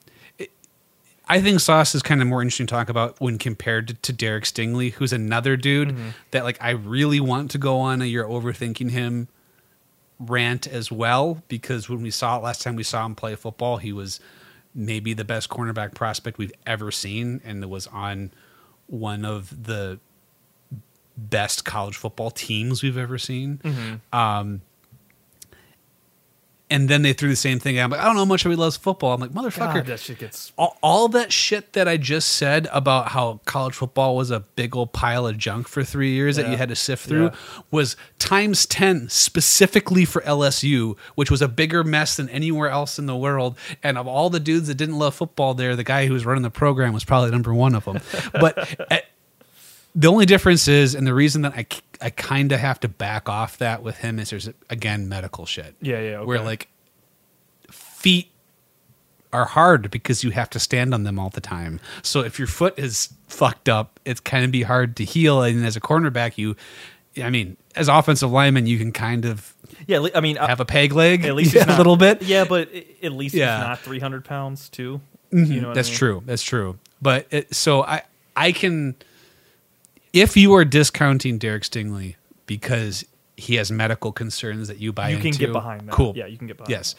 I 1.29 1.41
think 1.41 1.59
Sauce 1.59 1.93
is 1.93 2.01
kind 2.01 2.21
of 2.21 2.27
more 2.27 2.41
interesting 2.41 2.65
to 2.65 2.73
talk 2.73 2.89
about 2.89 3.21
when 3.21 3.37
compared 3.37 3.87
to, 3.89 3.93
to 3.93 4.11
Derek 4.11 4.45
Stingley, 4.45 4.93
who's 4.93 5.13
another 5.13 5.55
dude 5.55 5.89
Mm-hmm. 5.89 6.09
that 6.31 6.43
like 6.43 6.57
I 6.59 6.71
really 6.71 7.19
want 7.19 7.51
to 7.51 7.57
go 7.59 7.79
on 7.79 8.01
a 8.01 8.05
you're 8.05 8.25
overthinking 8.25 8.89
him 8.91 9.27
rant 10.19 10.67
as 10.67 10.91
well 10.91 11.41
because 11.47 11.87
when 11.87 12.01
we 12.01 12.11
saw 12.11 12.37
it 12.37 12.43
last 12.43 12.61
time 12.61 12.75
we 12.75 12.83
saw 12.83 13.05
him 13.05 13.15
play 13.15 13.35
football, 13.35 13.77
he 13.77 13.93
was 13.93 14.19
maybe 14.75 15.13
the 15.13 15.23
best 15.23 15.49
cornerback 15.49 15.93
prospect 15.95 16.37
we've 16.37 16.51
ever 16.65 16.91
seen, 16.91 17.41
and 17.45 17.63
it 17.63 17.69
was 17.69 17.87
on 17.87 18.31
one 18.87 19.23
of 19.23 19.65
the 19.65 19.99
best 21.17 21.65
college 21.65 21.95
football 21.95 22.31
teams 22.31 22.81
we've 22.81 22.97
ever 22.97 23.17
seen. 23.17 23.59
Mm-hmm. 23.63 24.17
Um, 24.17 24.61
and 26.71 26.87
then 26.87 27.01
they 27.01 27.13
threw 27.13 27.29
the 27.29 27.35
same 27.35 27.59
thing. 27.59 27.79
I'm 27.79 27.89
like, 27.89 27.99
I 27.99 28.03
don't 28.05 28.13
know 28.13 28.21
how 28.21 28.25
much 28.25 28.43
he 28.43 28.49
loves 28.55 28.77
football. 28.77 29.13
I'm 29.13 29.21
like, 29.21 29.31
motherfucker, 29.31 29.73
God, 29.75 29.85
that 29.87 29.99
shit 29.99 30.19
gets 30.19 30.51
all, 30.57 30.77
all 30.83 31.07
that 31.09 31.31
shit 31.33 31.73
that 31.73 31.87
I 31.87 31.97
just 31.97 32.29
said 32.35 32.67
about 32.71 33.09
how 33.09 33.39
college 33.45 33.73
football 33.75 34.15
was 34.15 34.29
a 34.31 34.41
big 34.41 34.75
old 34.75 34.93
pile 34.93 35.25
of 35.27 35.37
junk 35.37 35.67
for 35.67 35.83
three 35.83 36.11
years 36.11 36.35
that 36.35 36.49
you 36.49 36.57
had 36.57 36.69
to 36.69 36.75
sift 36.75 37.07
through 37.07 37.25
Yeah. 37.25 37.35
was 37.71 37.95
times 38.19 38.65
10 38.67 39.09
specifically 39.09 40.05
for 40.05 40.21
LSU, 40.21 40.97
which 41.15 41.31
was 41.31 41.41
a 41.41 41.47
bigger 41.47 41.83
mess 41.83 42.15
than 42.17 42.29
anywhere 42.29 42.69
else 42.69 42.99
in 42.99 43.05
the 43.07 43.15
world. 43.17 43.57
And 43.81 43.97
of 43.97 44.07
all 44.07 44.29
the 44.29 44.39
dudes 44.39 44.67
that 44.67 44.75
didn't 44.75 44.99
love 44.99 45.15
football 45.15 45.53
there, 45.53 45.75
the 45.75 45.83
guy 45.83 46.05
who 46.05 46.13
was 46.13 46.25
running 46.25 46.43
the 46.43 46.49
program 46.51 46.93
was 46.93 47.03
probably 47.03 47.31
number 47.31 47.53
one 47.53 47.73
of 47.75 47.85
them. 47.85 47.99
but 48.33 48.79
at, 48.91 49.05
the 49.95 50.07
only 50.07 50.25
difference 50.25 50.67
is, 50.67 50.95
and 50.95 51.05
the 51.05 51.13
reason 51.13 51.41
that 51.41 51.53
I, 51.53 51.65
I 52.01 52.09
kind 52.09 52.51
of 52.51 52.59
have 52.59 52.79
to 52.81 52.87
back 52.87 53.27
off 53.27 53.57
that 53.57 53.83
with 53.83 53.97
him 53.97 54.19
is 54.19 54.29
there's, 54.29 54.49
again, 54.69 55.09
medical 55.09 55.45
shit 55.45 55.75
yeah, 55.81 55.99
yeah. 55.99 56.21
where 56.21 56.37
okay. 56.37 56.45
like 56.45 56.67
feet 57.71 58.29
are 59.31 59.45
hard 59.45 59.91
because 59.91 60.23
you 60.23 60.31
have 60.31 60.49
to 60.51 60.59
stand 60.59 60.93
on 60.93 61.03
them 61.03 61.19
all 61.19 61.29
the 61.29 61.41
time. 61.41 61.79
So 62.01 62.21
if 62.21 62.39
your 62.39 62.47
foot 62.47 62.77
is 62.77 63.13
fucked 63.27 63.69
up, 63.69 63.99
it's 64.05 64.19
kind 64.19 64.43
of 64.43 64.51
be 64.51 64.63
hard 64.63 64.95
to 64.97 65.05
heal. 65.05 65.43
And 65.43 65.65
as 65.65 65.75
a 65.75 65.81
cornerback, 65.81 66.37
you, 66.37 66.55
I 67.21 67.29
mean, 67.29 67.57
as 67.75 67.87
offensive 67.87 68.31
lineman, 68.31 68.65
you 68.65 68.77
can 68.77 68.91
kind 68.91 69.25
of 69.25 69.53
yeah. 69.87 70.07
I 70.15 70.19
mean, 70.21 70.37
uh, 70.37 70.47
have 70.47 70.59
a 70.59 70.65
peg 70.65 70.93
leg 70.93 71.25
at 71.25 71.35
least 71.35 71.53
yeah, 71.53 71.63
not, 71.65 71.75
a 71.75 71.77
little 71.77 71.95
bit. 71.95 72.23
Yeah, 72.23 72.45
but 72.45 72.69
at 73.03 73.11
least 73.11 73.35
Yeah. 73.35 73.57
he's 73.57 73.67
not 73.67 73.79
300 73.79 74.25
pounds 74.25 74.69
too. 74.69 75.01
You 75.31 75.61
know 75.61 75.67
what 75.67 75.71
I 75.71 75.73
That's 75.75 75.89
mean? 75.89 75.97
true. 75.97 76.23
That's 76.25 76.43
true. 76.43 76.79
But 77.01 77.27
it, 77.29 77.53
so 77.53 77.83
I, 77.83 78.01
I 78.35 78.51
can, 78.51 78.95
if 80.13 80.35
you 80.37 80.53
are 80.53 80.65
discounting 80.65 81.37
Derek 81.37 81.63
Stingley 81.63 82.15
because 82.45 83.05
he 83.37 83.55
has 83.55 83.71
medical 83.71 84.11
concerns 84.11 84.67
that 84.67 84.79
you 84.79 84.91
buy 84.91 85.09
You 85.09 85.17
can 85.17 85.27
into, 85.27 85.39
get 85.39 85.53
behind 85.53 85.87
that. 85.87 85.91
Cool. 85.91 86.13
Yeah, 86.15 86.25
you 86.25 86.37
can 86.37 86.47
get 86.47 86.57
behind 86.57 86.71
Yes. 86.71 86.95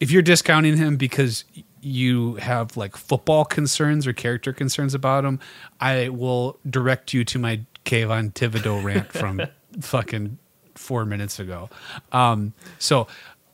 If 0.00 0.10
you're 0.10 0.22
discounting 0.22 0.76
him 0.76 0.96
because 0.96 1.44
you 1.80 2.36
have 2.36 2.76
like 2.76 2.96
football 2.96 3.44
concerns 3.44 4.06
or 4.06 4.12
character 4.12 4.52
concerns 4.52 4.94
about 4.94 5.24
him, 5.24 5.40
I 5.80 6.08
will 6.08 6.58
direct 6.68 7.12
you 7.12 7.24
to 7.24 7.38
my 7.38 7.60
Kayvon 7.84 8.32
Thibodeaux 8.32 8.82
rant 8.82 9.12
from 9.12 9.40
fucking 9.80 10.38
four 10.74 11.04
minutes 11.04 11.38
ago. 11.38 11.68
Um, 12.12 12.52
so 12.78 13.06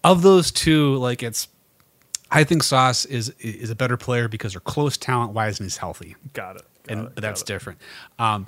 of 0.04 0.22
those 0.22 0.50
two, 0.50 0.96
like 0.96 1.22
it's, 1.22 1.48
I 2.30 2.44
think 2.44 2.62
Sauce 2.62 3.04
is 3.06 3.30
is 3.40 3.70
a 3.70 3.74
better 3.74 3.96
player 3.96 4.28
because 4.28 4.52
they're 4.52 4.60
close 4.60 4.98
talent 4.98 5.32
wise 5.32 5.58
and 5.58 5.64
he's 5.64 5.78
healthy, 5.78 6.14
Got 6.34 6.56
it. 6.56 6.62
Got 6.86 6.92
and 6.92 7.06
it, 7.06 7.14
but 7.14 7.22
that's 7.22 7.40
it. 7.40 7.46
different. 7.46 7.78
Um, 8.18 8.46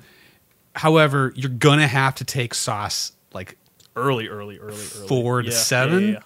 however, 0.74 1.32
you're 1.36 1.50
gonna 1.50 1.86
have 1.88 2.14
to 2.16 2.24
take 2.24 2.54
Sauce 2.54 3.12
like 3.32 3.56
Early, 3.96 4.28
early, 4.28 4.58
early, 4.58 4.70
early. 4.96 5.08
Four 5.08 5.42
to 5.42 5.48
Yeah, 5.48 5.52
yeah, 5.54 5.58
seven? 5.60 6.02
yeah, 6.02 6.08
yeah. 6.12 6.20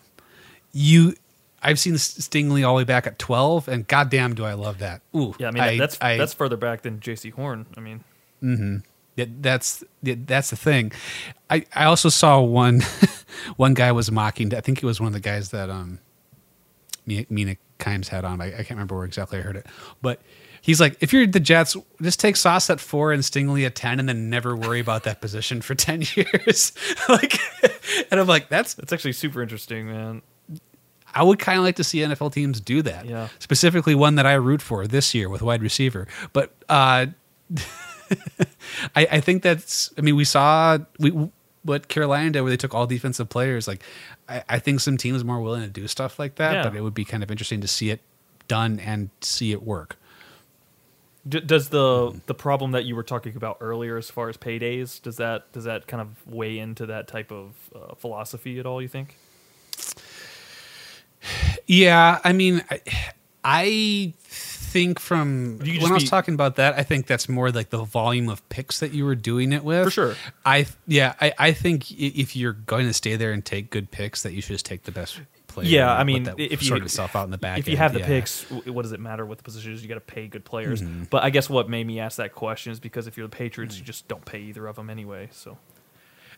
you. 0.73 1.15
I've 1.63 1.79
seen 1.79 1.95
Stingley 1.95 2.63
all 2.67 2.75
the 2.75 2.79
way 2.79 2.85
back 2.85 3.07
at 3.07 3.19
twelve, 3.19 3.69
and 3.69 3.89
goddamn, 3.89 4.35
do 4.35 4.45
I 4.45 4.53
love 4.53 4.79
that! 4.81 5.01
Ooh, 5.17 5.35
Yeah, 5.39 5.49
I 5.49 5.51
mean 5.51 5.79
that's 5.79 5.97
I- 6.01 6.19
that's 6.19 6.35
further 6.35 6.59
back 6.59 6.83
than 6.83 7.01
Jaycee 7.01 7.33
Horn. 7.33 7.65
I 7.75 7.81
mean, 7.81 8.83
Yeah, 9.17 9.25
that's 9.41 9.83
yeah, 10.03 10.17
that's 10.27 10.51
the 10.51 10.57
thing. 10.57 10.93
I, 11.49 11.65
I 11.75 11.85
also 11.87 12.11
saw 12.11 12.41
one 12.41 12.83
one 13.57 13.73
guy 13.73 13.93
was 13.93 14.11
mocking. 14.13 14.55
I 14.55 14.61
think 14.61 14.83
it 14.83 14.87
was 14.87 15.01
one 15.01 15.07
of 15.07 15.15
the 15.15 15.21
guys 15.21 15.51
that 15.51 15.71
um 15.71 16.01
Mina 17.07 17.57
Kimes 17.79 18.09
had 18.09 18.25
on. 18.27 18.41
I, 18.41 18.47
I 18.49 18.51
can't 18.57 18.71
remember 18.71 18.97
where 18.97 19.05
exactly 19.07 19.39
I 19.39 19.43
heard 19.43 19.57
it, 19.57 19.67
but 20.03 20.21
he's 20.65 20.81
like, 20.81 20.97
if 21.01 21.13
you're 21.13 21.27
the 21.27 21.41
Jets, 21.41 21.77
just 22.01 22.19
take 22.19 22.37
Sauce 22.37 22.71
at 22.71 22.81
four 22.81 23.13
and 23.13 23.23
Stingley 23.23 23.67
at 23.67 23.75
ten, 23.75 24.01
and 24.01 24.09
then 24.09 24.31
never 24.31 24.57
worry 24.57 24.81
about 24.81 25.05
that 25.05 25.21
position 25.21 25.61
for 25.61 25.75
ten 25.77 26.03
years. 26.15 26.73
like, 27.09 27.39
and 28.11 28.19
I'm 28.19 28.27
like, 28.27 28.49
that's 28.49 28.75
that's 28.75 28.93
actually 28.93 29.13
super 29.13 29.43
interesting, 29.43 29.87
man. 29.87 30.23
I 31.15 31.23
would 31.23 31.39
kind 31.39 31.59
of 31.59 31.65
like 31.65 31.77
to 31.77 31.85
see 31.85 31.99
NFL 31.99 32.33
teams 32.33 32.61
do 32.61 32.83
that. 32.83 33.07
Yeah. 33.07 33.29
Specifically, 33.39 33.95
one 33.95 34.17
that 34.17 34.27
I 34.27 34.35
root 34.35 34.61
for 34.61 34.89
this 34.89 35.15
year 35.15 35.29
with 35.29 35.43
wide 35.43 35.63
receiver. 35.63 36.09
But 36.33 36.53
uh, 36.69 37.07
I, 38.97 39.07
I 39.13 39.21
think 39.21 39.43
that's. 39.43 39.93
I 39.97 40.01
mean, 40.01 40.17
we 40.17 40.25
saw 40.25 40.79
we 40.99 41.31
what 41.63 41.89
Carolina 41.89 42.31
did, 42.31 42.41
where 42.41 42.51
they 42.51 42.57
took 42.57 42.75
all 42.75 42.87
defensive 42.87 43.29
players. 43.29 43.69
Like, 43.69 43.83
I, 44.29 44.43
I 44.49 44.59
think 44.59 44.81
some 44.81 44.97
teams 44.97 45.23
are 45.23 45.27
more 45.27 45.41
willing 45.41 45.63
to 45.63 45.69
do 45.69 45.87
stuff 45.87 46.19
like 46.19 46.37
that. 46.37 46.55
Yeah. 46.55 46.63
But 46.65 46.75
it 46.75 46.81
would 46.81 46.95
be 46.95 47.05
kind 47.05 47.23
of 47.23 47.31
interesting 47.31 47.61
to 47.61 47.69
see 47.69 47.91
it 47.91 48.01
done 48.49 48.81
and 48.81 49.11
see 49.21 49.53
it 49.53 49.63
work. 49.63 49.97
D- 51.27 51.41
does 51.41 51.71
the 51.71 52.11
Hmm. 52.11 52.19
the 52.27 52.35
problem 52.35 52.73
that 52.73 52.85
you 52.85 52.95
were 52.97 53.03
talking 53.03 53.35
about 53.37 53.59
earlier, 53.61 53.97
as 53.97 54.11
far 54.11 54.29
as 54.29 54.37
paydays, 54.37 55.01
does 55.01 55.17
that 55.17 55.51
does 55.53 55.65
that 55.65 55.87
kind 55.87 56.01
of 56.01 56.09
weigh 56.27 56.59
into 56.59 56.87
that 56.87 57.09
type 57.09 57.33
of 57.33 57.55
uh, 57.75 57.95
philosophy 57.95 58.59
at 58.59 58.67
all? 58.67 58.83
You 58.83 58.89
think? 58.89 59.17
Yeah, 61.67 62.21
I 62.23 62.33
mean, 62.35 62.63
I, 62.71 62.81
I 63.43 64.13
think 64.27 65.01
from 65.01 65.59
when 65.59 65.67
just 65.67 65.91
I 65.91 65.95
was 65.95 66.11
talking 66.11 66.35
about 66.35 66.57
that, 66.57 66.75
I 66.79 66.83
think 66.83 67.07
that's 67.07 67.29
more 67.29 67.51
like 67.51 67.71
the 67.71 67.85
volume 67.85 68.29
of 68.29 68.47
picks 68.51 68.81
that 68.81 68.93
you 68.93 69.07
were 69.07 69.15
doing 69.15 69.53
it 69.53 69.65
with. 69.65 69.85
For 69.85 69.91
sure. 69.91 70.17
I 70.45 70.67
yeah, 70.87 71.15
I, 71.23 71.33
I 71.39 71.53
think 71.53 71.91
if 71.91 72.37
you're 72.37 72.53
going 72.53 72.87
to 72.87 72.93
stay 72.93 73.17
there 73.17 73.33
and 73.33 73.43
take 73.43 73.71
good 73.71 73.91
picks, 73.91 74.23
that 74.25 74.33
you 74.35 74.43
should 74.43 74.53
just 74.55 74.67
take 74.67 74.83
the 74.83 74.93
best 74.93 75.19
player. 75.55 75.69
Yeah, 75.69 75.93
I 75.93 76.05
mean, 76.05 76.29
if 76.37 76.63
you 76.63 76.69
sort 76.69 76.83
itself 76.83 77.17
out 77.17 77.25
in 77.25 77.31
the 77.31 77.39
back. 77.39 77.59
if 77.59 77.69
you 77.69 77.77
have 77.77 77.93
the 77.93 78.01
yeah. 78.01 78.07
picks, 78.07 78.51
what 78.51 78.83
does 78.83 78.93
it 78.93 79.01
matter 79.01 79.25
what 79.25 79.39
the 79.39 79.45
position 79.45 79.73
is? 79.73 79.83
You 79.83 79.89
got 79.89 79.95
to 79.95 80.01
pay 80.01 80.27
good 80.27 80.45
players. 80.45 80.83
Mm-hmm. 80.83 81.05
But 81.05 81.23
I 81.23 81.31
guess 81.31 81.49
what 81.49 81.69
made 81.69 81.87
me 81.87 82.01
ask 82.01 82.17
that 82.19 82.35
question 82.35 82.73
is 82.73 82.81
because 82.81 83.07
if 83.07 83.17
you're 83.17 83.27
the 83.27 83.37
Patriots, 83.37 83.79
you 83.79 83.85
just 83.85 84.09
don't 84.09 84.25
pay 84.25 84.41
either 84.41 84.67
of 84.67 84.77
them 84.77 84.91
anyway. 84.91 85.29
So 85.33 85.57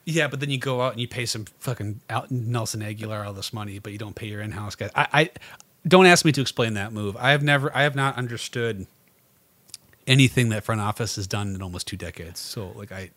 Yeah, 0.05 0.29
but 0.29 0.41
then 0.41 0.51
you 0.51 0.59
go 0.59 0.83
out 0.83 0.93
and 0.93 1.01
you 1.01 1.09
pay 1.09 1.27
some 1.27 1.47
fucking 1.59 2.01
out 2.09 2.31
Nelson 2.31 2.81
Agholor 2.81 3.27
all 3.27 3.33
this 3.33 3.53
money, 3.53 3.79
but 3.79 3.93
you 3.93 3.99
don't 3.99 4.14
pay 4.14 4.29
your 4.29 4.41
in-house 4.41 4.77
guys. 4.77 4.91
I, 4.95 5.09
I 5.12 5.31
don't 5.87 6.07
ask 6.07 6.25
me 6.25 6.33
to 6.33 6.41
explain 6.41 6.75
that 6.75 6.93
move. 6.93 7.17
I 7.17 7.31
have 7.33 7.43
never, 7.43 7.75
I 7.77 7.83
have 7.83 7.97
not 7.97 8.17
understood 8.17 8.87
anything 10.07 10.51
that 10.51 10.64
front 10.64 10.81
office 10.81 11.17
has 11.17 11.27
done 11.27 11.55
in 11.55 11.62
almost 11.62 11.87
two 11.87 11.97
decades. 11.97 12.41
So 12.41 12.69
like 12.77 12.93
I, 12.93 13.11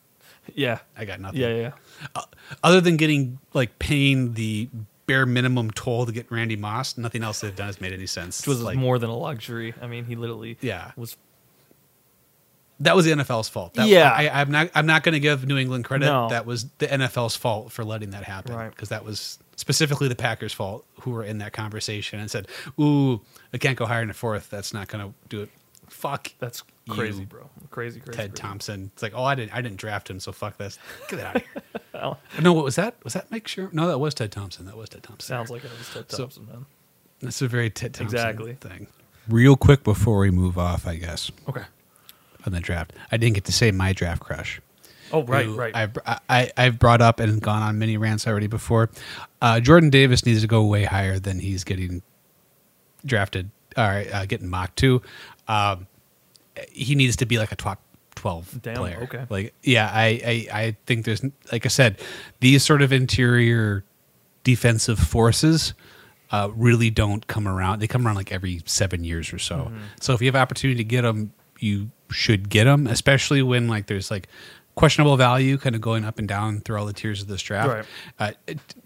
yeah, 0.56 0.80
I 0.98 1.06
got 1.06 1.20
nothing. 1.20 1.42
yeah, 1.42 1.72
yeah. 2.16 2.22
other 2.64 2.82
than 2.82 2.98
getting 2.98 3.40
like 3.54 3.78
paying 3.80 4.34
the 4.34 4.70
bare 5.10 5.26
minimum 5.26 5.72
toll 5.72 6.06
to 6.06 6.12
get 6.12 6.32
Randy 6.32 6.56
Moss, 6.56 6.98
nothing 6.98 7.24
else 7.24 7.42
they've 7.42 7.56
done 7.56 7.66
has 7.68 7.82
made 7.82 7.92
any 7.94 8.06
sense. 8.06 8.42
Which 8.42 8.48
was 8.48 8.62
like 8.62 8.78
more 8.78 8.98
than 9.00 9.10
a 9.10 9.16
luxury. 9.18 9.74
I 9.82 9.88
mean, 9.88 10.06
he 10.06 10.16
literally 10.16 10.58
Yeah. 10.62 10.92
was 10.96 11.18
that 12.82 12.96
was 12.96 13.04
the 13.06 13.12
NFL's 13.12 13.50
fault. 13.50 13.74
That, 13.74 13.88
Yeah. 13.88 14.10
I, 14.10 14.30
I'm 14.30 14.52
not. 14.52 14.70
I'm 14.74 14.86
not 14.86 15.04
going 15.04 15.14
to 15.14 15.20
give 15.20 15.46
New 15.46 15.58
England 15.58 15.84
credit. 15.84 16.06
No. 16.06 16.30
That 16.30 16.46
was 16.46 16.66
the 16.78 16.88
NFL's 16.88 17.36
fault 17.36 17.72
for 17.74 17.84
letting 17.84 18.12
that 18.12 18.24
happen. 18.24 18.56
Right. 18.56 18.70
Because 18.70 18.90
that 18.90 19.04
was 19.04 19.38
specifically 19.58 20.08
the 20.08 20.16
Packers' 20.16 20.54
fault, 20.54 20.86
who 21.02 21.12
were 21.12 21.24
in 21.24 21.40
that 21.40 21.52
conversation 21.52 22.20
and 22.20 22.32
said, 22.32 22.48
"Ooh, 22.80 23.20
I 23.54 23.58
can't 23.58 23.78
go 23.78 23.86
higher 23.86 24.00
than 24.02 24.10
a 24.12 24.14
fourth. 24.14 24.50
That's 24.50 24.74
not 24.74 24.88
going 24.88 25.06
to 25.10 25.14
do 25.28 25.42
it." 25.42 25.50
Fuck 25.90 26.32
that's 26.40 26.64
crazy, 26.90 27.26
bro. 27.26 27.50
Crazy, 27.70 28.00
crazy. 28.00 28.18
Ted 28.18 28.32
crazy. 28.32 28.42
Thompson. 28.42 28.92
It's 28.94 29.02
like, 29.04 29.14
oh, 29.16 29.24
I 29.24 29.36
didn't. 29.36 29.54
I 29.54 29.62
didn't 29.62 29.78
draft 29.78 30.10
him, 30.10 30.20
so 30.20 30.32
fuck 30.32 30.58
this. 30.58 30.78
Get 31.10 31.18
that 31.18 31.26
out 31.28 31.36
of 31.38 31.42
here. 31.44 32.16
No, 32.42 32.54
what 32.54 32.64
was 32.64 32.76
that? 32.78 32.96
Was 33.04 33.12
that 33.14 33.30
Mike 33.30 33.46
Sure? 33.48 33.70
No, 33.74 33.88
that 33.88 33.98
was 33.98 34.14
Ted 34.14 34.32
Thompson. 34.32 34.66
That 34.68 34.78
was 34.78 34.88
Ted 34.88 35.04
Thompson. 35.04 35.28
sounds 35.28 35.50
like 35.52 35.66
it 35.66 35.72
was 35.78 35.90
Ted 35.94 36.10
So- 36.10 36.18
Thompson, 36.20 36.46
man. 36.48 36.66
That's 37.22 37.42
a 37.42 37.48
very 37.50 37.70
Ted 37.70 37.94
Thompson 37.94 38.16
Exactly. 38.18 38.54
thing. 38.54 38.88
Real 39.28 39.58
quick 39.58 39.84
before 39.84 40.20
we 40.20 40.32
move 40.32 40.58
off, 40.58 40.88
I 40.88 40.96
guess 40.96 41.30
Okay. 41.50 41.64
on 42.46 42.54
the 42.54 42.62
draft, 42.62 42.94
I 43.12 43.18
didn't 43.18 43.36
get 43.36 43.44
to 43.46 43.52
say 43.52 43.72
my 43.72 43.92
draft 43.92 44.22
crush. 44.22 44.62
Oh, 45.12 45.24
right, 45.24 45.50
right. 45.50 45.76
I've, 45.76 45.98
I, 46.30 46.52
I've 46.56 46.80
brought 46.80 47.02
up 47.02 47.20
and 47.20 47.42
gone 47.42 47.62
on 47.64 47.78
many 47.78 47.98
rants 47.98 48.26
already 48.26 48.48
before. 48.48 48.90
Uh, 49.42 49.60
Jordan 49.60 49.90
Davis 49.90 50.26
needs 50.26 50.40
to 50.42 50.48
go 50.48 50.64
way 50.64 50.86
higher 50.86 51.20
than 51.20 51.40
he's 51.40 51.66
getting 51.66 52.02
drafted 53.06 53.50
or 53.76 54.06
uh, 54.14 54.26
getting 54.26 54.48
mocked 54.48 54.78
to. 54.78 55.02
Um, 55.50 55.88
he 56.72 56.96
needs 56.96 57.16
to 57.18 57.26
be 57.26 57.38
like 57.38 57.52
a 57.52 57.56
top 57.56 57.82
12 58.16 58.62
Damn, 58.62 58.76
player. 58.76 59.00
okay. 59.04 59.26
Like, 59.30 59.54
yeah, 59.64 59.90
I, 59.94 60.48
I, 60.52 60.60
I 60.62 60.78
think 60.86 61.06
there's, 61.06 61.24
like 61.52 61.66
I 61.66 61.70
said, 61.70 62.00
these 62.40 62.64
sort 62.64 62.82
of 62.82 62.92
interior 62.92 63.84
defensive 64.44 65.00
forces 65.00 65.74
uh, 66.32 66.50
really 66.56 66.90
don't 66.90 67.26
come 67.28 67.48
around. 67.48 67.80
They 67.80 67.88
come 67.88 68.06
around 68.06 68.16
like 68.16 68.32
every 68.32 68.62
seven 68.66 69.04
years 69.04 69.34
or 69.34 69.40
so. 69.40 69.56
Mm-hmm. 69.56 69.78
So 70.02 70.14
if 70.14 70.22
you 70.22 70.28
have 70.28 70.36
opportunity 70.36 70.78
to 70.78 70.84
get 70.84 71.02
them, 71.02 71.34
you 71.60 71.92
should 72.12 72.50
get 72.50 72.66
them, 72.66 72.88
especially 72.88 73.42
when 73.42 73.68
like 73.68 73.88
there's 73.88 74.12
like 74.12 74.28
questionable 74.76 75.18
value 75.18 75.58
kind 75.58 75.76
of 75.76 75.82
going 75.82 76.06
up 76.06 76.20
and 76.20 76.28
down 76.28 76.62
through 76.62 76.78
all 76.78 76.86
the 76.86 76.94
tiers 76.94 77.22
of 77.22 77.28
this 77.28 77.42
draft. 77.42 77.88
Uh, 78.18 78.32
t- 78.48 78.56
t- 78.56 78.79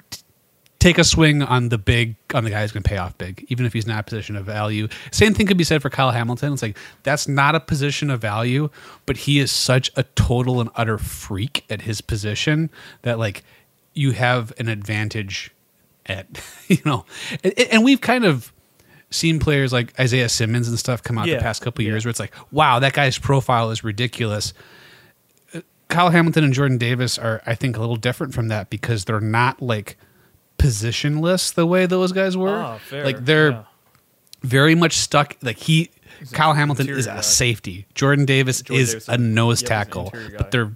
take 0.84 0.98
a 0.98 1.04
swing 1.04 1.42
on 1.42 1.70
the 1.70 1.78
big 1.78 2.16
on 2.34 2.44
the 2.44 2.50
guy 2.50 2.62
who's 2.62 2.74
going 2.74 2.84
to 2.84 2.90
pay 2.90 2.98
off 2.98 3.18
big, 3.18 3.46
even 3.48 3.66
if 3.66 3.72
he's 3.72 3.88
not 3.88 4.00
a 4.00 4.04
position 4.04 4.36
of 4.36 4.46
value. 4.46 4.90
Same 5.12 5.34
thing 5.34 5.48
could 5.48 5.58
be 5.58 5.64
said 5.64 5.82
for 5.82 5.90
Kyle 5.90 6.12
Hamilton. 6.12 6.52
It's 6.52 6.62
like 6.62 6.78
that's 7.04 7.26
not 7.28 7.56
a 7.56 7.62
position 7.62 8.10
of 8.10 8.20
value, 8.20 8.70
but 9.06 9.16
he 9.16 9.40
is 9.40 9.50
such 9.50 9.90
a 9.96 10.04
total 10.04 10.60
and 10.60 10.70
utter 10.76 10.98
freak 10.98 11.64
at 11.70 11.84
his 11.84 12.02
position 12.02 12.70
that 13.04 13.18
like 13.18 13.44
you 13.94 14.12
have 14.12 14.52
an 14.58 14.68
advantage 14.68 15.52
at 16.06 16.28
you 16.68 16.80
know, 16.86 17.06
and, 17.44 17.58
and 17.60 17.84
we've 17.86 18.02
kind 18.02 18.26
of 18.26 18.52
seen 19.10 19.40
players 19.40 19.72
like 19.72 19.98
Isaiah 19.98 20.28
Simmons 20.28 20.68
and 20.68 20.78
stuff 20.78 21.02
come 21.02 21.18
out 21.18 21.28
Yeah, 21.28 21.38
the 21.38 21.44
past 21.44 21.62
couple 21.62 21.84
yeah. 21.84 21.92
years 21.92 22.04
where 22.04 22.10
it's 22.10 22.20
like, 22.20 22.34
wow, 22.52 22.80
that 22.80 22.92
guy's 22.94 23.18
profile 23.18 23.72
is 23.72 23.86
ridiculous. 23.86 24.54
Uh, 25.54 25.62
Kyle 25.88 26.10
Hamilton 26.10 26.44
and 26.44 26.54
Jordan 26.54 26.78
Davis 26.78 27.18
are, 27.18 27.42
I 27.46 27.56
think, 27.56 27.78
a 27.78 27.80
little 27.80 27.96
different 27.96 28.34
from 28.34 28.50
that 28.50 28.70
because 28.70 29.06
they're 29.06 29.22
not 29.22 29.62
like 29.62 29.98
positionless 30.64 31.54
the 31.54 31.66
way 31.66 31.86
those 31.86 32.12
guys 32.12 32.38
were. 32.38 32.58
Ah, 32.58 32.78
fair. 32.78 33.04
Like 33.04 33.26
they're 33.26 33.52
yeah. 33.52 33.64
very 34.42 34.76
much 34.76 34.98
stuck. 34.98 35.38
Like 35.42 35.58
he, 35.58 35.92
He's 36.20 36.32
Kyle 36.32 36.54
Hamilton 36.54 36.90
is 36.90 37.08
a 37.08 37.22
safety. 37.24 37.86
Jordan 37.94 38.26
Davis 38.26 38.62
Jordan 38.62 38.82
is 38.82 38.92
Davis 38.92 39.08
a 39.10 39.18
nose 39.18 39.62
yeah, 39.62 39.68
tackle, 39.68 40.14
but 40.38 40.52
they're 40.52 40.74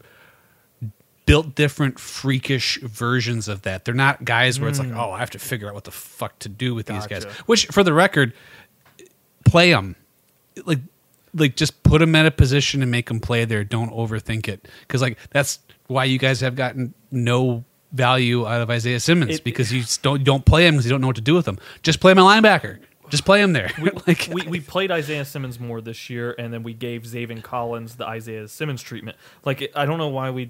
built 1.25 1.55
different 1.55 1.99
freakish 1.99 2.79
versions 2.81 3.47
of 3.47 3.63
that. 3.63 3.85
They're 3.85 3.93
not 3.93 4.23
guys 4.23 4.59
where 4.59 4.69
it's 4.69 4.79
like, 4.79 4.89
mm. 4.89 4.97
oh, 4.97 5.11
I 5.11 5.19
have 5.19 5.29
to 5.31 5.39
figure 5.39 5.67
out 5.67 5.73
what 5.73 5.83
the 5.83 5.91
fuck 5.91 6.39
to 6.39 6.49
do 6.49 6.73
with 6.73 6.85
these 6.85 7.05
guys. 7.05 7.25
Which, 7.45 7.65
for 7.67 7.83
the 7.83 7.93
record, 7.93 8.33
play 9.45 9.71
them 9.71 9.95
like 10.65 10.79
like 11.33 11.55
just 11.55 11.83
put 11.83 11.99
them 11.99 12.15
in 12.15 12.25
a 12.25 12.31
position 12.31 12.81
and 12.81 12.89
make 12.89 13.07
them 13.07 13.19
play 13.19 13.45
there 13.45 13.63
don't 13.63 13.91
overthink 13.91 14.47
it 14.47 14.67
because 14.81 15.01
like 15.01 15.17
that's 15.29 15.59
why 15.87 16.03
you 16.03 16.17
guys 16.17 16.41
have 16.41 16.55
gotten 16.55 16.93
no 17.11 17.63
value 17.91 18.45
out 18.45 18.61
of 18.61 18.69
isaiah 18.69 18.99
simmons 18.99 19.35
It- 19.37 19.43
because 19.43 19.71
you 19.71 19.83
don't 20.01 20.19
you 20.19 20.25
don't 20.25 20.45
play 20.45 20.67
him 20.67 20.75
because 20.75 20.85
you 20.85 20.91
don't 20.91 21.01
know 21.01 21.07
what 21.07 21.15
to 21.15 21.21
do 21.21 21.35
with 21.35 21.47
him 21.47 21.57
just 21.83 21.99
play 21.99 22.11
him 22.11 22.17
a 22.17 22.21
linebacker 22.21 22.79
just 23.09 23.25
play 23.25 23.41
him 23.41 23.53
there 23.53 23.71
like 24.07 24.27
we, 24.31 24.45
we 24.47 24.59
played 24.59 24.91
Isaiah 24.91 25.23
Simmons 25.25 25.59
more 25.59 25.79
this 25.79 26.09
year, 26.09 26.35
and 26.37 26.53
then 26.53 26.61
we 26.63 26.73
gave 26.73 27.03
Zaven 27.03 27.41
Collins 27.41 27.95
the 27.95 28.05
Isaiah 28.05 28.49
Simmons 28.49 28.81
treatment. 28.81 29.15
Like 29.45 29.71
I 29.75 29.85
don't 29.85 29.97
know 29.97 30.09
why 30.09 30.29
we 30.29 30.49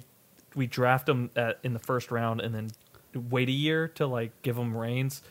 we 0.55 0.65
draft 0.65 1.07
him 1.07 1.29
at, 1.35 1.59
in 1.63 1.73
the 1.73 1.79
first 1.79 2.09
round 2.09 2.41
and 2.41 2.55
then 2.55 2.69
wait 3.13 3.47
a 3.47 3.51
year 3.51 3.87
to 3.89 4.07
like 4.07 4.31
give 4.41 4.57
him 4.57 4.75
reins. 4.75 5.21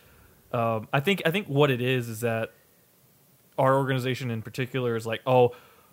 Um, 0.53 0.87
I 0.93 1.01
think 1.01 1.23
I 1.27 1.33
think 1.33 1.49
what 1.49 1.71
it 1.71 1.81
is 1.81 2.09
is 2.09 2.21
that 2.21 2.53
our 3.59 3.77
organization 3.77 4.31
in 4.31 4.43
particular 4.43 4.95
is 4.95 5.05
like, 5.07 5.23
oh, 5.27 5.53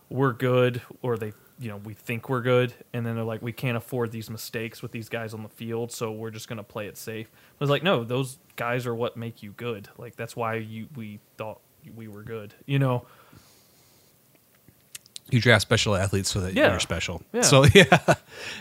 we're 0.10 0.34
good, 0.34 0.81
or 1.02 1.18
they 1.18 1.34
you 1.59 1.69
know 1.69 1.77
we 1.77 1.93
think 1.93 2.30
we're 2.30 2.41
good, 2.41 2.73
and 2.93 3.05
then 3.05 3.15
they're 3.15 3.23
like, 3.23 3.41
we 3.41 3.51
can't 3.53 3.77
afford 3.77 4.11
these 4.11 4.30
mistakes 4.30 4.81
with 4.81 4.91
these 4.91 5.09
guys 5.09 5.34
on 5.34 5.43
the 5.43 5.49
field, 5.49 5.91
so 5.91 6.11
we're 6.11 6.31
just 6.31 6.47
gonna 6.47 6.63
play 6.63 6.88
it 6.88 6.97
safe. 6.97 7.30
I 7.34 7.38
was 7.59 7.69
like, 7.69 7.84
no, 7.84 8.03
those 8.03 8.38
guys 8.55 8.85
are 8.88 8.95
what 8.95 9.15
make 9.17 9.43
you 9.43 9.51
good. 9.51 9.88
Like 9.97 10.15
that's 10.15 10.35
why 10.35 10.55
you 10.55 10.88
we 10.95 11.19
thought 11.38 11.59
we 11.95 12.07
were 12.07 12.23
good. 12.23 12.53
You 12.65 12.80
know, 12.80 13.05
You 15.30 15.39
draft 15.41 15.61
special 15.61 15.95
athletes 15.95 16.30
so 16.30 16.41
that 16.41 16.53
Yeah. 16.53 16.71
you're 16.71 16.80
special. 16.80 17.21
Yeah. 17.34 17.41
So 17.41 17.65
yeah, 17.73 17.99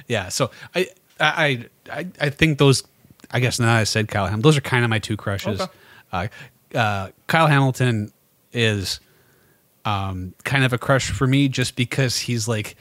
yeah. 0.09 0.28
So 0.28 0.51
I, 0.74 0.89
I, 1.20 1.66
I, 1.90 2.06
I 2.20 2.31
think 2.31 2.59
those. 2.59 2.82
I 3.31 3.40
guess 3.40 3.59
now 3.59 3.74
I 3.74 3.85
said 3.85 4.09
Kyle 4.09 4.24
Hamilton. 4.27 4.43
Those 4.43 4.59
are 4.59 4.60
kind 4.62 4.85
of 4.85 4.90
my 4.90 4.98
two 4.98 5.16
crushes. 5.16 5.60
Okay. 5.60 5.73
Uh, 6.12 6.27
uh, 6.77 7.10
Kyle 7.27 7.47
Hamilton 7.47 8.12
is 8.52 9.01
um, 9.85 10.35
kind 10.45 10.65
of 10.65 10.73
a 10.73 10.79
crush 10.79 11.11
for 11.11 11.27
me, 11.27 11.49
just 11.49 11.77
because 11.77 12.19
he's 12.19 12.49
like. 12.49 12.77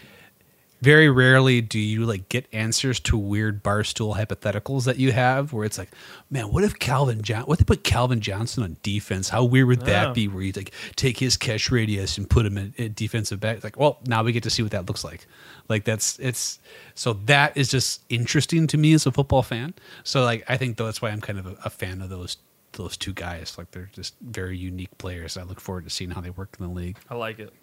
Very 0.83 1.11
rarely 1.11 1.61
do 1.61 1.77
you 1.77 2.07
like 2.07 2.27
get 2.27 2.47
answers 2.51 2.99
to 3.01 3.15
weird 3.15 3.61
barstool 3.61 4.17
hypotheticals 4.17 4.85
that 4.85 4.97
you 4.97 5.11
have, 5.11 5.53
where 5.53 5.63
it's 5.63 5.77
like, 5.77 5.91
man, 6.31 6.51
what 6.51 6.63
if 6.63 6.79
Calvin 6.79 7.21
John, 7.21 7.43
what 7.43 7.59
if 7.59 7.67
they 7.67 7.75
put 7.75 7.83
Calvin 7.83 8.19
Johnson 8.19 8.63
on 8.63 8.77
defense? 8.81 9.29
How 9.29 9.43
weird 9.43 9.67
would 9.67 9.81
that 9.81 10.15
be? 10.15 10.27
Where 10.27 10.41
you 10.41 10.51
like 10.55 10.71
take 10.95 11.19
his 11.19 11.37
catch 11.37 11.69
radius 11.69 12.17
and 12.17 12.27
put 12.27 12.47
him 12.47 12.57
in, 12.57 12.73
in 12.77 12.93
defensive 12.93 13.39
back? 13.39 13.57
It's 13.57 13.63
like, 13.63 13.77
well, 13.77 13.99
now 14.07 14.23
we 14.23 14.31
get 14.31 14.41
to 14.41 14.49
see 14.49 14.63
what 14.63 14.71
that 14.71 14.87
looks 14.87 15.03
like. 15.03 15.27
Like 15.69 15.83
that's 15.83 16.17
it's 16.17 16.57
so 16.95 17.13
that 17.13 17.55
is 17.55 17.69
just 17.69 18.01
interesting 18.09 18.65
to 18.65 18.77
me 18.79 18.93
as 18.93 19.05
a 19.05 19.11
football 19.11 19.43
fan. 19.43 19.75
So 20.03 20.23
like 20.23 20.43
I 20.47 20.57
think 20.57 20.77
that's 20.77 20.99
why 20.99 21.11
I'm 21.11 21.21
kind 21.21 21.37
of 21.37 21.45
a, 21.45 21.57
a 21.63 21.69
fan 21.69 22.01
of 22.01 22.09
those 22.09 22.37
those 22.73 22.97
two 22.97 23.13
guys. 23.13 23.57
Like 23.57 23.71
they're 23.71 23.89
just 23.93 24.15
very 24.21 24.57
unique 24.57 24.97
players. 24.97 25.37
I 25.37 25.43
look 25.43 25.59
forward 25.59 25.83
to 25.85 25.89
seeing 25.89 26.11
how 26.11 26.21
they 26.21 26.29
work 26.29 26.55
in 26.59 26.65
the 26.67 26.71
league. 26.73 26.97
I 27.09 27.15
like 27.15 27.39
it. 27.39 27.53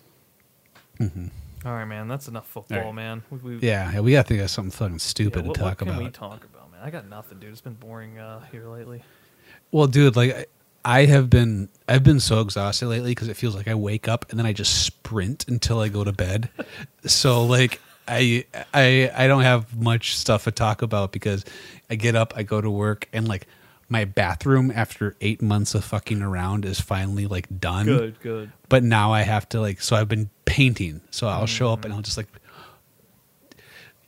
All 1.01 1.73
right, 1.73 1.85
man. 1.85 2.09
That's 2.09 2.29
enough 2.29 2.47
football, 2.47 2.77
Mm-hmm. 2.79 2.87
All 2.87 2.93
right. 2.93 2.95
man. 2.95 3.23
We, 3.31 3.39
we, 3.39 3.57
Yeah, 3.59 3.93
yeah, 3.93 4.01
we 4.01 4.13
got 4.13 4.23
to 4.27 4.29
think 4.29 4.43
of 4.43 4.51
something 4.51 4.71
fucking 4.71 4.99
stupid 5.01 5.47
what, 5.47 5.55
to 5.55 5.61
talk 5.61 5.69
what 5.71 5.79
can 5.79 5.89
about. 5.89 6.03
we 6.03 6.11
talk 6.11 6.45
about, 6.45 6.71
man? 6.73 6.81
I 6.83 6.91
got 6.91 7.09
nothing, 7.09 7.39
dude. 7.39 7.51
It's 7.51 7.61
been 7.61 7.75
boring 7.75 8.19
uh, 8.19 8.41
here 8.53 8.67
lately. 8.69 9.03
Well, 9.73 9.87
dude, 9.87 10.17
like 10.17 10.35
I- 10.35 10.47
I 10.85 11.05
have 11.07 11.29
been, 11.29 11.69
I've 11.89 12.05
been 12.05 12.21
so 12.21 12.41
exhausted 12.41 12.87
lately 12.87 13.11
because 13.11 13.29
it 13.29 13.37
feels 13.37 13.55
like 13.55 13.69
I 13.69 13.75
wake 13.75 14.09
up 14.09 14.27
and 14.31 14.39
then 14.39 14.47
I 14.47 14.53
just 14.55 14.85
sprint 14.85 15.47
until 15.49 15.81
I 15.81 15.89
go 15.89 16.03
to 16.05 16.13
bed. 16.13 16.49
so 17.05 17.45
like 17.45 17.81
I, 18.07 18.47
I, 18.73 19.11
I 19.15 19.27
don't 19.27 19.43
have 19.43 19.77
much 19.77 20.17
stuff 20.17 20.45
to 20.45 20.51
talk 20.51 20.81
about 20.81 21.13
because 21.13 21.45
I 21.91 21.97
get 21.97 22.15
up, 22.15 22.33
I 22.37 22.43
go 22.45 22.61
to 22.61 22.71
work, 22.71 23.07
and 23.13 23.29
like 23.29 23.47
my 23.89 24.05
bathroom 24.05 24.71
after 24.75 25.17
eight 25.21 25.41
months 25.41 25.75
of 25.75 25.85
fucking 25.85 26.21
around 26.23 26.65
is 26.65 26.81
finally 26.81 27.27
like 27.27 27.47
done. 27.61 27.87
Good, 27.87 28.21
good. 28.21 28.53
But 28.69 28.83
now 28.85 29.13
I 29.13 29.23
have 29.23 29.49
to 29.51 29.61
like, 29.61 29.81
so 29.81 29.97
I've 29.97 30.09
been 30.09 30.29
painting. 30.45 31.01
So 31.11 31.27
I'll 31.27 31.47
show 31.47 31.73
up 31.73 31.85
and 31.85 31.95
I'll 31.95 32.03
just 32.03 32.17
like. 32.17 32.27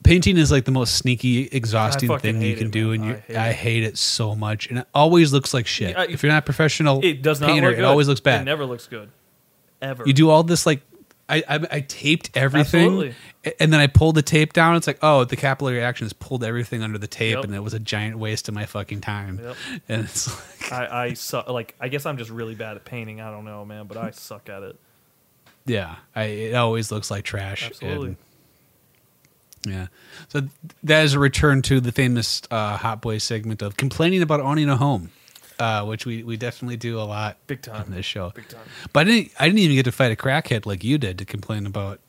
Painting 0.03 0.37
is 0.37 0.51
like 0.51 0.65
the 0.65 0.71
most 0.71 0.95
sneaky, 0.95 1.45
exhausting 1.51 2.17
thing 2.17 2.41
you 2.41 2.55
can 2.55 2.67
it, 2.67 2.71
do, 2.73 2.91
and 2.91 3.03
I 3.05 3.13
hate 3.19 3.35
I 3.37 3.49
it. 3.49 3.55
hate 3.55 3.83
it 3.83 3.97
so 3.99 4.35
much, 4.35 4.67
and 4.67 4.79
it 4.79 4.87
always 4.95 5.31
looks 5.31 5.53
like 5.53 5.67
shit. 5.67 5.95
I- 5.95 6.05
if 6.05 6.23
you're 6.23 6.31
not 6.31 6.39
a 6.39 6.45
professional 6.45 7.01
It 7.05 7.21
does 7.21 7.39
not 7.39 7.51
painter, 7.51 7.67
look 7.67 7.75
good. 7.75 7.83
it 7.83 7.85
always 7.85 8.07
looks 8.07 8.19
bad. 8.19 8.41
It 8.41 8.45
never 8.45 8.65
looks 8.65 8.87
good. 8.87 9.11
Ever. 9.79 10.03
you 10.07 10.13
do 10.13 10.29
all 10.31 10.41
this 10.43 10.65
like, 10.65 10.81
I, 11.31 11.43
I 11.49 11.59
I 11.71 11.79
taped 11.81 12.29
everything, 12.35 12.83
Absolutely. 12.85 13.15
and 13.59 13.71
then 13.73 13.79
I 13.79 13.87
pulled 13.87 14.15
the 14.15 14.21
tape 14.21 14.53
down. 14.53 14.75
It's 14.75 14.85
like, 14.87 14.99
oh, 15.01 15.23
the 15.23 15.35
capillary 15.35 15.81
action 15.81 16.05
has 16.05 16.13
pulled 16.13 16.43
everything 16.43 16.83
under 16.83 16.97
the 16.97 17.07
tape, 17.07 17.35
Yep. 17.35 17.45
and 17.45 17.55
it 17.55 17.61
was 17.61 17.73
a 17.73 17.79
giant 17.79 18.19
waste 18.19 18.47
of 18.49 18.53
my 18.53 18.65
fucking 18.65 19.01
time. 19.01 19.39
Yep. 19.43 19.55
And 19.89 20.03
it's 20.03 20.27
like, 20.61 20.71
I, 20.73 21.03
I 21.05 21.13
suck. 21.13 21.47
Like, 21.49 21.75
I 21.79 21.87
guess 21.87 22.05
I'm 22.05 22.17
just 22.17 22.29
really 22.29 22.55
bad 22.55 22.75
at 22.75 22.85
painting. 22.85 23.21
I 23.21 23.31
don't 23.31 23.45
know, 23.45 23.63
man, 23.65 23.87
but 23.87 23.97
I 23.97 24.11
suck 24.11 24.49
at 24.49 24.61
it. 24.63 24.75
yeah, 25.65 25.95
I, 26.15 26.23
it 26.25 26.53
always 26.55 26.91
looks 26.91 27.09
like 27.09 27.23
trash. 27.23 27.65
Absolutely. 27.67 28.07
and- 28.09 28.17
yeah. 29.63 29.87
So 30.29 30.47
that 30.83 31.03
is 31.05 31.13
a 31.13 31.19
return 31.19 31.61
to 31.63 31.79
the 31.79 31.91
famous 31.91 32.41
uh, 32.49 32.77
Hot 32.77 32.99
Boy 33.01 33.19
segment 33.19 33.61
of 33.61 33.77
complaining 33.77 34.21
about 34.23 34.39
owning 34.39 34.69
a 34.69 34.75
home, 34.77 35.11
uh, 35.61 35.85
which 35.85 36.05
we, 36.07 36.23
we 36.23 36.37
definitely 36.37 36.77
do 36.77 36.99
a 36.99 37.03
lot 37.03 37.37
Big 37.45 37.61
time. 37.61 37.83
on 37.83 37.91
this 37.91 38.05
show. 38.05 38.31
Big 38.35 38.47
time. 38.47 38.61
But 38.93 39.01
I 39.01 39.03
didn't, 39.11 39.31
I 39.39 39.45
didn't 39.45 39.59
even 39.59 39.75
get 39.75 39.83
to 39.83 39.91
fight 39.91 40.11
a 40.11 40.15
crackhead 40.15 40.65
like 40.65 40.83
you 40.83 40.97
did 40.97 41.19
to 41.19 41.25
complain 41.25 41.65
about, 41.67 41.99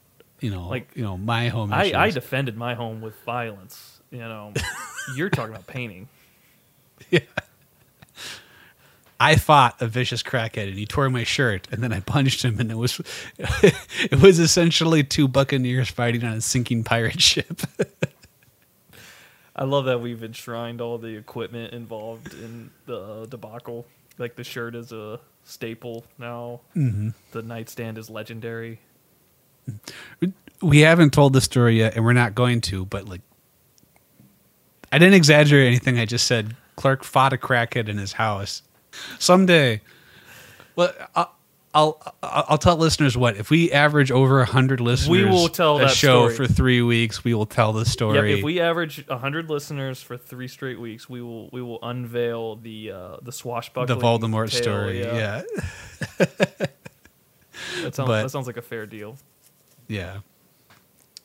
you 0.41 0.51
know, 0.51 0.69
Like, 0.69 0.89
you 0.95 1.03
know, 1.03 1.19
my 1.19 1.49
home 1.49 1.73
I, 1.73 1.83
issues. 1.85 1.95
I 1.97 2.11
defended 2.11 2.57
my 2.57 2.75
home 2.75 3.03
with 3.03 3.15
violence. 3.25 4.01
You 4.11 4.21
know, 4.21 4.53
you're 5.17 5.29
talking 5.31 5.55
about 5.55 5.67
painting. 5.67 6.09
Yeah. 7.11 7.21
I 9.21 9.37
fought 9.37 9.81
a 9.81 9.87
vicious 9.87 10.23
crackhead 10.23 10.69
and 10.69 10.77
he 10.79 10.85
tore 10.87 11.09
my 11.09 11.23
shirt 11.25 11.69
and 11.71 11.83
then 11.83 11.93
I 11.93 12.01
punched 12.01 12.43
him 12.45 12.59
and 12.59 12.71
it 12.73 12.77
was 12.77 13.01
it 13.39 14.21
was 14.21 14.39
essentially 14.41 15.05
two 15.05 15.29
buccaneers 15.29 15.91
fighting 15.91 16.25
on 16.25 16.33
a 16.33 16.41
sinking 16.41 16.83
pirate 16.85 17.21
ship. 17.21 17.61
I 19.55 19.65
love 19.65 19.85
that 19.85 20.01
we've 20.01 20.23
enshrined 20.23 20.81
all 20.81 20.99
the 20.99 21.17
equipment 21.17 21.75
involved 21.75 22.33
in 22.35 22.71
the 22.87 22.99
uh, 22.99 23.27
debacle. 23.27 23.87
Like 24.19 24.37
the 24.37 24.45
shirt 24.45 24.75
is 24.75 24.93
a 24.93 25.21
staple 25.45 26.05
now. 26.19 26.61
Mm-hmm. 26.75 27.11
The 27.33 27.43
nightstand 27.43 27.99
is 27.99 28.09
legendary. 28.09 28.81
we 30.63 30.81
haven't 30.81 31.13
told 31.13 31.33
the 31.35 31.41
story 31.41 31.79
yet 31.79 31.97
and 31.97 32.05
we're 32.05 32.13
not 32.13 32.35
going 32.35 32.61
to, 32.63 32.87
but 32.87 33.09
like 33.09 33.21
I 34.91 34.99
didn't 34.99 35.15
exaggerate 35.15 35.67
anything. 35.67 35.99
I 35.99 36.05
just 36.05 36.27
said 36.27 36.57
Clark 36.77 37.05
fought 37.05 37.33
a 37.33 37.37
crackhead 37.37 37.89
in 37.89 37.99
his 37.99 38.13
house. 38.13 38.63
Someday, 39.19 39.81
well, 40.77 40.93
I'll, 41.15 41.35
I'll 41.75 42.03
I'll 42.23 42.59
tell 42.59 42.77
listeners 42.77 43.17
what 43.17 43.37
if 43.37 43.49
we 43.49 43.73
average 43.73 44.11
over 44.11 44.45
hundred 44.45 44.81
listeners, 44.81 45.09
we 45.09 45.25
will 45.25 45.49
tell 45.49 45.79
a 45.79 45.83
that 45.83 45.91
show 45.91 46.29
story. 46.29 46.35
for 46.49 46.53
three 46.53 46.83
weeks. 46.83 47.25
We 47.25 47.33
will 47.33 47.47
tell 47.47 47.73
the 47.73 47.87
story. 47.87 48.31
Yep, 48.31 48.39
if 48.39 48.45
we 48.45 48.61
average 48.61 49.07
hundred 49.07 49.49
listeners 49.49 50.03
for 50.03 50.19
three 50.19 50.49
straight 50.49 50.79
weeks, 50.79 51.09
we 51.09 51.23
will 51.23 51.49
we 51.51 51.63
will 51.63 51.79
unveil 51.83 52.57
the 52.57 52.91
uh, 52.91 53.17
the 53.23 53.31
the 53.33 53.97
Voldemort 53.97 54.51
tale, 54.51 54.63
story, 54.63 55.01
yeah, 55.01 55.43
That 57.83 57.95
sounds 57.95 58.07
But- 58.09 58.23
that 58.23 58.31
sounds 58.31 58.47
like 58.47 58.57
a 58.59 58.63
fair 58.63 58.87
deal. 58.87 59.17
yeah. 59.89 60.19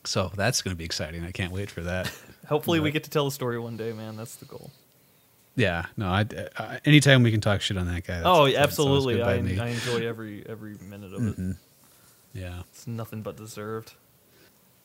So 0.06 0.32
that's 0.34 0.62
going 0.62 0.74
to 0.74 0.78
be 0.78 0.86
exciting. 0.86 1.26
I 1.26 1.32
can't 1.32 1.52
wait 1.52 1.70
for 1.70 1.82
that. 1.82 2.10
Hopefully, 2.48 2.80
we 2.80 2.92
get 2.92 3.04
to 3.04 3.10
tell 3.10 3.26
the 3.26 3.32
story 3.32 3.60
one 3.60 3.76
day, 3.76 3.92
man. 3.92 4.16
That's 4.16 4.38
the 4.38 4.46
goal. 4.46 4.72
Yeah, 5.58 5.88
no. 5.98 6.08
I, 6.08 6.26
I 6.58 6.80
anytime 6.86 7.24
we 7.24 7.32
can 7.32 7.42
talk 7.42 7.60
shit 7.62 7.76
on 7.78 7.88
that 7.88 8.06
guy. 8.06 8.22
oh, 8.24 8.48
absolutely. 8.48 9.22
I. 9.22 9.34
I 9.34 9.38
enjoy 9.70 10.08
every 10.08 10.46
every 10.48 10.76
minute 10.90 11.14
of 11.14 11.22
it. 11.28 11.32
Mm-hmm. 11.34 11.52
yeah. 12.34 12.62
It's 12.72 12.88
nothing 12.88 13.24
but 13.24 13.36
deserved. 13.38 13.94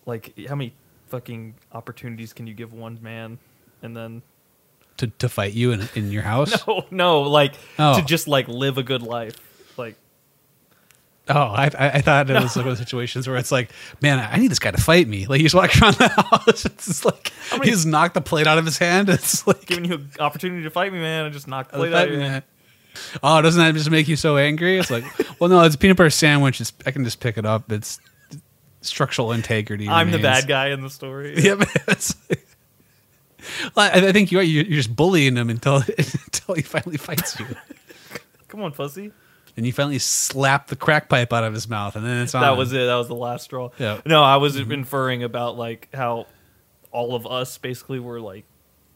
Like, 0.06 0.32
how 0.48 0.54
many 0.56 0.72
fucking 1.08 1.54
opportunities 1.72 2.32
can 2.32 2.46
you 2.46 2.54
give 2.54 2.72
one 2.72 2.98
man, 3.02 3.38
and 3.82 3.94
then 3.96 4.22
To 4.96 5.06
to 5.06 5.28
fight 5.28 5.52
you 5.52 5.72
in 5.72 5.88
in 5.94 6.10
your 6.10 6.22
house. 6.32 6.66
no, 6.66 6.84
no, 6.90 7.20
like 7.22 7.54
Oh. 7.78 8.00
to 8.00 8.04
just 8.04 8.26
like 8.26 8.48
live 8.48 8.78
a 8.78 8.82
good 8.82 9.02
life. 9.02 9.36
Like, 9.76 9.96
Oh, 11.28 11.34
I, 11.34 11.70
I 11.78 11.90
I 11.90 12.00
thought 12.00 12.28
it 12.28 12.34
was 12.34 12.56
one 12.56 12.66
of 12.66 12.70
those 12.72 12.78
situations 12.78 13.28
where 13.28 13.36
it's 13.36 13.52
like, 13.52 13.70
man, 14.00 14.18
I 14.18 14.38
need 14.38 14.50
this 14.50 14.58
guy 14.58 14.72
to 14.72 14.80
fight 14.80 15.06
me. 15.06 15.26
Like 15.26 15.40
he's 15.40 15.54
walking 15.54 15.80
around 15.82 15.94
the 15.94 16.08
house, 16.08 16.64
it's 16.66 17.04
like 17.04 17.32
many- 17.52 17.70
he's 17.70 17.86
knocked 17.86 18.14
the 18.14 18.20
plate 18.20 18.46
out 18.48 18.58
of 18.58 18.64
his 18.64 18.78
hand. 18.78 19.08
It's 19.10 19.46
like, 19.46 19.64
giving 19.66 19.84
you 19.84 19.94
an 19.94 20.10
opportunity 20.18 20.64
to 20.64 20.70
fight 20.70 20.92
me, 20.92 20.98
man. 20.98 21.24
I 21.24 21.28
just 21.28 21.46
knocked 21.46 21.70
the 21.70 21.76
"Oh, 21.76 21.80
plate 21.80 21.94
out 21.94 22.08
of 22.08 22.12
your 22.14 22.22
hand. 22.22 22.42
Oh, 23.22 23.40
doesn't 23.40 23.58
that 23.62 23.72
just 23.74 23.90
make 23.90 24.08
you 24.08 24.16
so 24.16 24.36
angry? 24.36 24.78
It's 24.78 24.90
like, 24.90 25.04
well, 25.40 25.48
no, 25.48 25.62
it's 25.62 25.76
a 25.76 25.78
peanut 25.78 25.96
butter 25.96 26.10
sandwich. 26.10 26.60
It's, 26.60 26.72
I 26.84 26.90
can 26.90 27.04
just 27.04 27.20
pick 27.20 27.38
it 27.38 27.46
up. 27.46 27.70
It's 27.72 27.98
structural 28.82 29.32
integrity. 29.32 29.88
I'm 29.88 30.10
the 30.10 30.18
bad 30.18 30.46
guy 30.48 30.68
in 30.70 30.82
the 30.82 30.90
story. 30.90 31.34
Yeah, 31.42 31.54
it's 31.88 32.14
like- 32.28 32.46
Well, 33.76 33.90
I, 33.94 34.08
I 34.08 34.12
think 34.12 34.30
you 34.32 34.38
are. 34.40 34.42
You're 34.42 34.64
you're 34.64 34.76
just 34.76 34.94
bullying 34.94 35.36
him 35.36 35.50
until 35.50 35.76
until 35.76 36.54
he 36.56 36.62
finally 36.62 36.96
fights 36.98 37.38
you, 37.40 37.46
Come 38.48 38.62
on, 38.62 38.72
pussy. 38.72 39.12
And 39.56 39.66
you 39.66 39.72
finally 39.72 39.98
slap 39.98 40.68
the 40.68 40.76
crack 40.76 41.08
pipe 41.08 41.32
out 41.32 41.44
of 41.44 41.52
his 41.54 41.68
mouth, 41.68 41.96
and 41.96 42.04
then 42.06 42.22
it's 42.22 42.34
on. 42.34 42.42
That 42.42 42.56
was 42.56 42.72
it. 42.72 42.86
That 42.86 42.96
was 42.96 43.08
the 43.08 43.14
last 43.14 43.44
straw. 43.44 43.70
Yeah. 43.78 44.00
No, 44.06 44.22
I 44.22 44.36
was 44.36 44.56
inferring 44.56 45.22
about 45.22 45.56
like 45.56 45.88
how 45.94 46.26
all 46.90 47.14
of 47.14 47.26
us 47.26 47.58
basically 47.58 47.98
were 47.98 48.20
like 48.20 48.44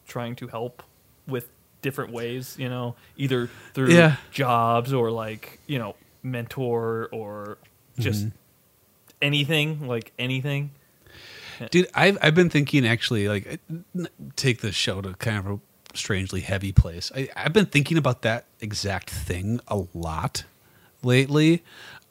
trying 0.07 0.37
to 0.37 0.47
help 0.49 0.83
with 1.27 1.49
different 1.83 2.13
ways, 2.13 2.57
you 2.59 2.69
know, 2.69 2.95
either 3.17 3.49
through 3.75 3.89
Yeah. 3.93 4.17
jobs 4.31 4.93
or 4.93 5.11
like, 5.11 5.61
you 5.67 5.79
know, 5.79 5.95
mentor 6.23 7.09
or 7.13 7.59
just 7.99 8.27
Mm-hmm. 8.27 8.37
anything, 9.23 9.87
like 9.87 10.13
anything. 10.19 10.71
Dude, 11.71 11.89
I've 11.95 12.19
I've 12.21 12.35
been 12.35 12.51
thinking 12.51 12.87
actually 12.87 13.29
like 13.29 13.61
take 14.37 14.61
the 14.61 14.73
show 14.73 15.01
to 15.01 15.15
kind 15.15 15.39
of 15.47 15.61
strangely 15.97 16.41
heavy 16.41 16.73
place. 16.73 17.11
I, 17.15 17.29
I've 17.37 17.53
been 17.53 17.67
thinking 17.67 17.97
about 17.99 18.23
that 18.23 18.45
exact 18.61 19.11
thing 19.11 19.61
a 19.69 19.83
lot 19.95 20.45
lately. 21.03 21.63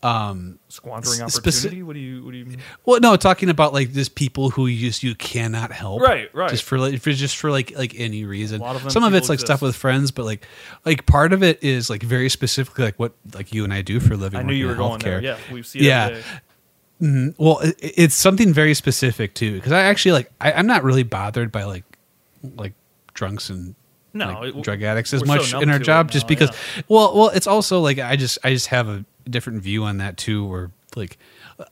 Um, 0.03 0.60
Squandering 0.68 1.22
opportunity. 1.22 1.80
speci- 1.80 1.84
what 1.84 1.94
do 1.94 1.99
you 1.99 2.24
what 2.24 2.32
do 2.32 2.38
you 2.38 2.45
mean? 2.45 2.60
well, 2.86 2.99
no, 2.99 3.16
talking 3.16 3.49
about 3.49 3.74
like 3.74 3.91
just 3.91 4.14
people 4.14 4.52
who 4.52 4.68
you 4.68 4.88
just 4.88 5.02
you 5.02 5.16
cannot 5.16 5.72
help, 5.72 6.02
Right, 6.02 6.30
right. 6.36 6.49
Just 6.52 6.64
for 6.64 6.78
like 6.78 7.02
for 7.02 7.12
just 7.12 7.38
for 7.38 7.49
like 7.49 7.76
like 7.76 7.94
any 7.98 8.24
reason. 8.24 8.62
Of 8.62 8.91
Some 8.91 9.03
of 9.03 9.16
it's 9.16 9.30
like 9.30 9.40
stuff 9.40 9.64
with 9.64 9.76
friends, 9.76 10.12
but 10.12 10.26
like 10.26 10.45
like 10.86 11.07
part 11.07 11.34
of 11.34 11.41
it 11.41 11.64
is 11.64 11.90
like 11.90 12.03
very 12.03 12.30
specifically 12.30 12.86
like 12.86 12.99
what 12.99 13.14
like 13.34 13.52
you 13.52 13.64
and 13.64 13.74
I 13.74 13.82
do 13.82 13.99
for 13.99 14.14
a 14.14 14.18
living. 14.18 14.40
I 14.40 14.44
knew 14.44 14.53
you 14.53 14.66
were 14.68 14.74
in 14.74 14.78
going 14.78 14.99
there. 14.99 15.22
Yeah, 15.24 15.38
we 15.52 15.64
see 15.64 15.80
Yeah. 15.80 16.10
day. 16.10 16.24
Well, 17.38 17.60
it, 17.60 17.76
it's 17.80 18.16
something 18.16 18.53
very 18.53 18.74
specific 18.76 19.34
too, 19.34 19.56
because 19.56 19.72
I 19.72 19.82
actually 19.84 20.12
like 20.12 20.32
I, 20.40 20.52
I'm 20.53 20.68
not 20.68 20.84
really 20.84 21.03
bothered 21.03 21.52
by 21.52 21.64
like 21.64 21.84
like 22.57 22.74
drunks 23.15 23.49
and 23.49 23.73
No, 24.13 24.39
like, 24.39 24.55
it- 24.55 24.61
drug 24.63 24.83
addicts 24.83 25.11
as 25.13 25.21
we're 25.21 25.39
so 25.39 25.57
much 25.57 25.63
in 25.63 25.69
our 25.71 25.79
job, 25.79 26.05
now, 26.07 26.11
just 26.13 26.27
because. 26.27 26.49
yeah. 26.51 26.83
Well, 26.87 27.15
well, 27.17 27.29
it's 27.29 27.47
also 27.47 27.79
like 27.81 27.97
I 27.97 28.15
just 28.15 28.37
I 28.43 28.51
just 28.53 28.67
have 28.67 28.87
a 28.87 29.03
different 29.27 29.63
view 29.63 29.83
on 29.83 29.97
that 29.97 30.17
too, 30.17 30.45
where 30.45 30.71
like 30.95 31.17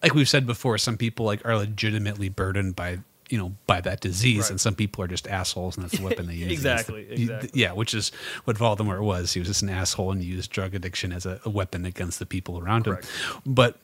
like 0.01 0.13
we've 0.15 0.27
said 0.27 0.45
before, 0.47 0.77
some 0.79 0.97
people 0.97 1.25
like 1.25 1.45
are 1.45 1.55
legitimately 1.55 2.29
burdened 2.29 2.75
by 2.75 2.99
you 3.29 3.37
know 3.37 3.53
by 3.67 3.79
that 3.81 4.01
disease, 4.01 4.41
Right. 4.43 4.49
and 4.51 4.61
some 4.61 4.75
people 4.75 5.03
are 5.03 5.07
just 5.07 5.27
assholes, 5.27 5.77
and 5.77 5.83
that's 5.85 5.97
the 5.97 6.03
weapon 6.03 6.27
they 6.27 6.33
use. 6.43 6.51
Exactly, 6.51 7.05
the- 7.05 7.13
exactly. 7.13 7.49
Yeah, 7.53 7.71
which 7.73 7.93
is 7.93 8.11
what 8.43 8.57
Voldemort 8.57 9.01
was. 9.01 9.31
He 9.33 9.39
was 9.39 9.47
just 9.47 9.61
an 9.61 9.69
asshole 9.69 10.11
and 10.11 10.21
used 10.23 10.51
drug 10.51 10.75
addiction 10.75 11.11
as 11.13 11.25
a, 11.25 11.39
a 11.45 11.49
weapon 11.49 11.85
against 11.85 12.19
the 12.19 12.25
people 12.25 12.59
around 12.59 12.87
him. 12.87 12.97
But 13.45 13.77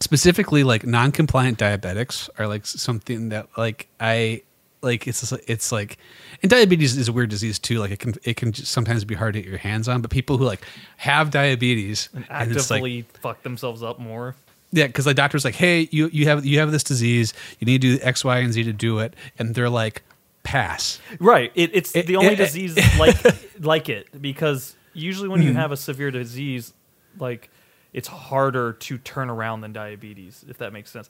specifically, 0.00 0.64
like 0.64 0.86
non-compliant 0.86 1.58
diabetics 1.58 2.28
are 2.38 2.46
like 2.46 2.66
something 2.66 3.28
that 3.30 3.48
like 3.56 3.88
I 4.00 4.42
like. 4.82 5.06
It's 5.06 5.32
it's 5.32 5.72
like, 5.72 5.98
and 6.42 6.50
diabetes 6.50 6.96
is 6.96 7.08
a 7.08 7.12
weird 7.12 7.30
disease 7.30 7.58
too. 7.58 7.78
Like 7.78 7.90
it 7.90 7.98
can 7.98 8.14
it 8.24 8.36
can 8.36 8.52
sometimes 8.54 9.04
be 9.04 9.14
hard 9.14 9.34
to 9.34 9.40
get 9.42 9.48
your 9.48 9.58
hands 9.58 9.88
on. 9.88 10.00
But 10.02 10.10
people 10.10 10.38
who 10.38 10.44
like 10.44 10.62
have 10.98 11.30
diabetes 11.30 12.08
and 12.14 12.24
and 12.30 12.50
it's 12.52 12.70
like 12.70 12.78
actively 12.78 13.02
fuck 13.20 13.42
themselves 13.42 13.82
up 13.82 13.98
more. 13.98 14.34
yeah, 14.72 14.86
because 14.86 15.04
the 15.06 15.14
doctor's 15.14 15.44
like, 15.44 15.54
hey, 15.54 15.88
you 15.90 16.08
you 16.12 16.26
have 16.26 16.44
you 16.46 16.58
have 16.60 16.70
this 16.72 16.84
disease. 16.84 17.32
You 17.58 17.64
need 17.66 17.80
to 17.82 17.98
do 17.98 18.04
X, 18.04 18.24
Y, 18.24 18.38
and 18.38 18.52
Z 18.52 18.64
to 18.64 18.72
do 18.72 18.98
it, 19.00 19.14
and 19.38 19.54
they're 19.54 19.70
like, 19.70 20.02
pass. 20.42 21.00
Right. 21.20 21.52
It, 21.54 21.70
it's 21.74 21.94
It- 21.94 22.06
the 22.06 22.16
only 22.16 22.32
it- 22.32 22.40
it- 22.40 22.44
disease 22.44 22.76
like 22.98 23.16
like 23.60 23.88
it 23.88 24.08
because 24.20 24.74
usually 24.94 25.28
when 25.28 25.42
you 25.42 25.50
Mm-hmm. 25.50 25.58
have 25.58 25.72
a 25.72 25.76
severe 25.76 26.10
disease, 26.10 26.72
like 27.18 27.50
it's 27.92 28.08
harder 28.08 28.74
to 28.74 28.98
turn 28.98 29.30
around 29.30 29.62
than 29.62 29.72
diabetes, 29.72 30.44
if 30.48 30.58
that 30.58 30.72
makes 30.72 30.90
sense. 30.90 31.08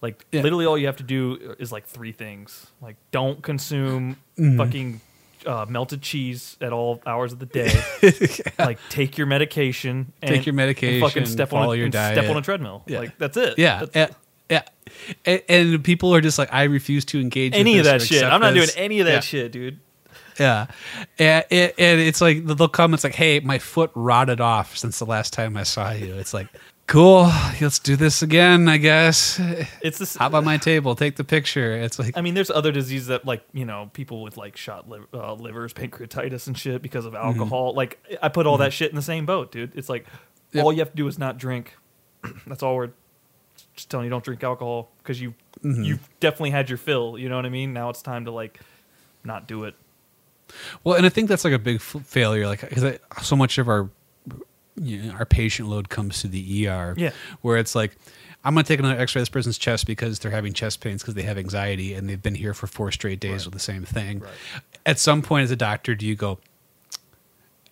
Like 0.00 0.24
Yeah. 0.32 0.42
literally 0.42 0.66
all 0.66 0.78
you 0.78 0.86
have 0.86 0.96
to 0.98 1.02
do 1.02 1.56
is 1.58 1.72
like 1.72 1.86
three 1.86 2.12
things. 2.12 2.66
Like 2.80 2.96
don't 3.10 3.42
consume 3.42 4.16
Mm-hmm. 4.38 4.56
fucking 4.58 5.00
uh, 5.46 5.66
melted 5.68 6.02
cheese 6.02 6.56
at 6.60 6.72
all 6.72 7.00
hours 7.06 7.32
of 7.32 7.38
the 7.38 7.46
day. 7.46 7.72
Like 8.58 8.78
take 8.90 9.16
your 9.18 9.26
medication. 9.26 10.12
And, 10.22 10.28
Take 10.34 10.46
your 10.46 10.52
medication, 10.54 11.02
And 11.02 11.12
fucking 11.12 11.26
step 11.26 11.52
on 11.52 11.68
a, 11.68 11.74
your 11.74 11.84
and 11.86 11.94
step 11.94 12.28
on 12.30 12.36
a 12.36 12.42
treadmill. 12.42 12.82
Yeah. 12.86 13.00
Like 13.00 13.18
that's 13.18 13.36
it. 13.36 13.58
Yeah, 13.58 13.84
That's- 13.84 14.14
yeah, 14.50 14.62
yeah. 14.62 14.62
And, 15.24 15.42
and 15.48 15.84
people 15.84 16.14
are 16.14 16.20
just 16.20 16.38
like, 16.38 16.52
I 16.52 16.64
refuse 16.64 17.04
to 17.06 17.20
engage 17.20 17.54
any 17.54 17.78
of 17.78 17.84
that 17.84 18.02
shit. 18.02 18.22
I'm 18.24 18.40
not 18.40 18.54
this. 18.54 18.72
doing 18.74 18.84
any 18.84 19.00
of 19.00 19.06
that 19.06 19.12
Yeah. 19.14 19.20
shit, 19.20 19.52
dude. 19.52 19.80
Yeah, 20.38 20.66
and, 21.18 21.44
and 21.50 21.72
and 21.78 22.00
it's 22.00 22.20
like 22.20 22.44
they'll 22.46 22.68
come. 22.68 22.94
It's 22.94 23.02
like, 23.02 23.16
hey, 23.16 23.40
my 23.40 23.58
foot 23.58 23.90
rotted 23.96 24.40
off 24.40 24.76
since 24.76 25.00
the 25.00 25.04
last 25.04 25.32
time 25.32 25.56
I 25.56 25.64
saw 25.64 25.90
you. 25.90 26.14
It's 26.14 26.32
like, 26.32 26.46
cool. 26.88 27.30
Let's 27.60 27.78
do 27.78 27.94
this 27.94 28.22
again. 28.22 28.68
I 28.68 28.78
guess. 28.78 29.40
It's 29.80 29.98
this. 29.98 30.16
Hop 30.16 30.34
on 30.34 30.44
my 30.44 30.56
table. 30.56 30.96
Take 30.96 31.14
the 31.14 31.24
picture. 31.24 31.72
It's 31.76 31.98
like, 32.00 32.16
I 32.16 32.20
mean, 32.20 32.34
there's 32.34 32.50
other 32.50 32.72
diseases 32.72 33.06
that, 33.06 33.24
like, 33.24 33.44
you 33.52 33.64
know, 33.64 33.90
people 33.92 34.22
with 34.22 34.36
like 34.36 34.56
shot 34.56 34.88
liver, 34.88 35.06
uh, 35.14 35.34
livers, 35.34 35.72
pancreatitis, 35.72 36.48
and 36.48 36.58
shit 36.58 36.82
because 36.82 37.04
of 37.04 37.12
mm-hmm. 37.12 37.26
alcohol. 37.26 37.74
Like, 37.74 37.98
I 38.20 38.28
put 38.28 38.46
all 38.46 38.56
that 38.58 38.70
mm-hmm. 38.70 38.70
shit 38.70 38.90
in 38.90 38.96
the 38.96 39.02
same 39.02 39.24
boat, 39.24 39.52
dude. 39.52 39.72
It's 39.76 39.88
like 39.88 40.06
Yep. 40.52 40.64
all 40.64 40.72
you 40.72 40.78
have 40.78 40.90
to 40.90 40.96
do 40.96 41.06
is 41.06 41.18
not 41.18 41.38
drink. 41.38 41.76
That's 42.46 42.62
all 42.62 42.76
we're 42.76 42.90
just 43.74 43.90
telling 43.90 44.04
you. 44.04 44.10
Don't 44.10 44.24
drink 44.24 44.42
alcohol 44.42 44.90
because 44.98 45.20
you 45.20 45.34
mm-hmm. 45.62 45.82
you've 45.82 46.08
definitely 46.20 46.50
had 46.50 46.70
your 46.70 46.78
fill. 46.78 47.18
You 47.18 47.28
know 47.28 47.36
what 47.36 47.46
I 47.46 47.50
mean? 47.50 47.72
Now 47.72 47.90
it's 47.90 48.02
time 48.02 48.24
to 48.24 48.30
like 48.30 48.60
not 49.24 49.46
do 49.46 49.64
it. 49.64 49.74
Well, 50.82 50.96
and 50.96 51.04
I 51.04 51.10
think 51.10 51.28
that's 51.28 51.44
like 51.44 51.52
a 51.52 51.58
big 51.58 51.76
f- 51.76 52.02
failure, 52.04 52.46
like 52.46 52.66
because 52.66 52.98
so 53.22 53.36
much 53.36 53.58
of 53.58 53.68
our 53.68 53.90
you 54.80 55.02
know, 55.02 55.12
our 55.14 55.24
patient 55.26 55.68
load 55.68 55.88
comes 55.88 56.20
to 56.22 56.28
the 56.28 56.66
ER, 56.68 56.94
Yeah. 56.96 57.10
where 57.42 57.56
it's 57.58 57.74
like 57.74 57.96
I'm 58.44 58.54
going 58.54 58.64
to 58.64 58.68
take 58.68 58.78
another 58.78 58.98
X-ray 59.00 59.18
of 59.20 59.22
this 59.22 59.28
person's 59.28 59.58
chest 59.58 59.86
because 59.86 60.20
they're 60.20 60.30
having 60.30 60.52
chest 60.52 60.80
pains 60.80 61.02
because 61.02 61.14
they 61.14 61.22
have 61.22 61.36
anxiety 61.38 61.92
and 61.94 62.08
they've 62.08 62.22
been 62.22 62.36
here 62.36 62.54
for 62.54 62.66
four 62.68 62.92
straight 62.92 63.18
days 63.20 63.32
Right. 63.32 63.46
with 63.46 63.54
the 63.54 63.60
same 63.60 63.84
thing. 63.84 64.20
Right. 64.20 64.30
At 64.86 64.98
some 65.00 65.22
point, 65.22 65.44
as 65.44 65.50
a 65.50 65.56
doctor, 65.56 65.94
do 65.96 66.06
you 66.06 66.14
go, 66.14 66.38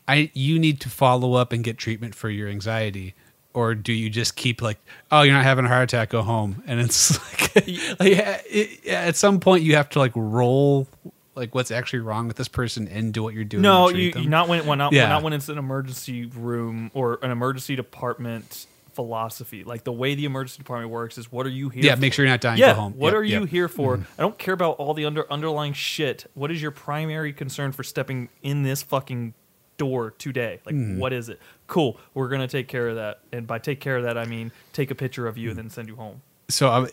I 0.08 0.30
you 0.34 0.58
need 0.58 0.80
to 0.80 0.88
follow 0.88 1.34
up 1.34 1.52
and 1.52 1.64
get 1.64 1.78
treatment 1.78 2.14
for 2.14 2.30
your 2.30 2.48
anxiety? 2.48 3.14
Or 3.54 3.74
do 3.74 3.92
you 3.92 4.10
just 4.10 4.36
keep 4.36 4.60
like, 4.60 4.78
oh, 5.10 5.22
you're 5.22 5.34
not 5.34 5.44
having 5.44 5.64
a 5.64 5.68
heart 5.68 5.84
attack, 5.84 6.10
go 6.10 6.20
home, 6.22 6.62
and 6.66 6.78
it's 6.78 7.18
like, 7.56 7.98
like 7.98 8.12
yeah, 8.12 8.40
it, 8.50 8.80
yeah, 8.84 9.00
at 9.02 9.16
some 9.16 9.40
point 9.40 9.62
you 9.64 9.76
have 9.76 9.88
to 9.90 9.98
like 9.98 10.12
roll 10.14 10.86
like 11.36 11.54
what's 11.54 11.70
actually 11.70 12.00
wrong 12.00 12.26
with 12.26 12.36
this 12.36 12.48
person 12.48 12.88
and 12.88 13.12
do 13.12 13.22
what 13.22 13.34
you're 13.34 13.44
doing. 13.44 13.62
No, 13.62 13.88
you, 13.90 14.12
you 14.16 14.28
not 14.28 14.48
when 14.48 14.66
when 14.66 14.78
not, 14.78 14.92
Yeah. 14.92 15.08
not 15.08 15.22
when 15.22 15.32
it's 15.32 15.48
an 15.48 15.58
emergency 15.58 16.24
room 16.26 16.90
or 16.94 17.18
an 17.22 17.30
emergency 17.30 17.76
department 17.76 18.66
philosophy. 18.94 19.62
Like 19.62 19.84
the 19.84 19.92
way 19.92 20.14
the 20.14 20.24
emergency 20.24 20.58
department 20.58 20.90
works 20.90 21.18
is, 21.18 21.30
what 21.30 21.44
are 21.46 21.50
you 21.50 21.68
here? 21.68 21.84
yeah, 21.84 21.94
for? 21.94 22.00
make 22.00 22.12
sure 22.14 22.24
you're 22.24 22.32
not 22.32 22.40
dying. 22.40 22.58
Yeah, 22.58 22.72
home. 22.72 22.94
what 22.96 23.08
Yep, 23.08 23.14
are 23.14 23.22
you 23.24 23.32
yep. 23.32 23.42
Mm-hmm. 23.42 23.50
here 23.50 23.68
for? 23.68 23.96
I 24.18 24.22
don't 24.22 24.38
care 24.38 24.54
about 24.54 24.76
all 24.78 24.94
the 24.94 25.04
under 25.04 25.30
underlying 25.30 25.74
shit. 25.74 26.28
What 26.34 26.50
is 26.50 26.60
your 26.62 26.70
primary 26.70 27.32
concern 27.34 27.72
for 27.72 27.82
stepping 27.84 28.30
in 28.42 28.62
this 28.62 28.82
fucking 28.82 29.34
door 29.76 30.12
today? 30.12 30.60
Like, 30.64 30.74
Mm. 30.74 30.96
what 30.96 31.12
is 31.12 31.28
it? 31.28 31.38
Cool, 31.66 32.00
we're 32.14 32.28
gonna 32.28 32.48
take 32.48 32.68
care 32.68 32.88
of 32.88 32.96
that. 32.96 33.20
And 33.32 33.46
by 33.46 33.58
take 33.58 33.80
care 33.80 33.98
of 33.98 34.04
that, 34.04 34.16
I 34.16 34.24
mean 34.24 34.50
take 34.72 34.90
a 34.90 34.94
picture 34.94 35.26
of 35.26 35.36
you 35.36 35.48
Mm. 35.48 35.50
and 35.50 35.58
then 35.58 35.70
send 35.70 35.88
you 35.88 35.96
home. 35.96 36.22
So 36.48 36.72
um, 36.72 36.88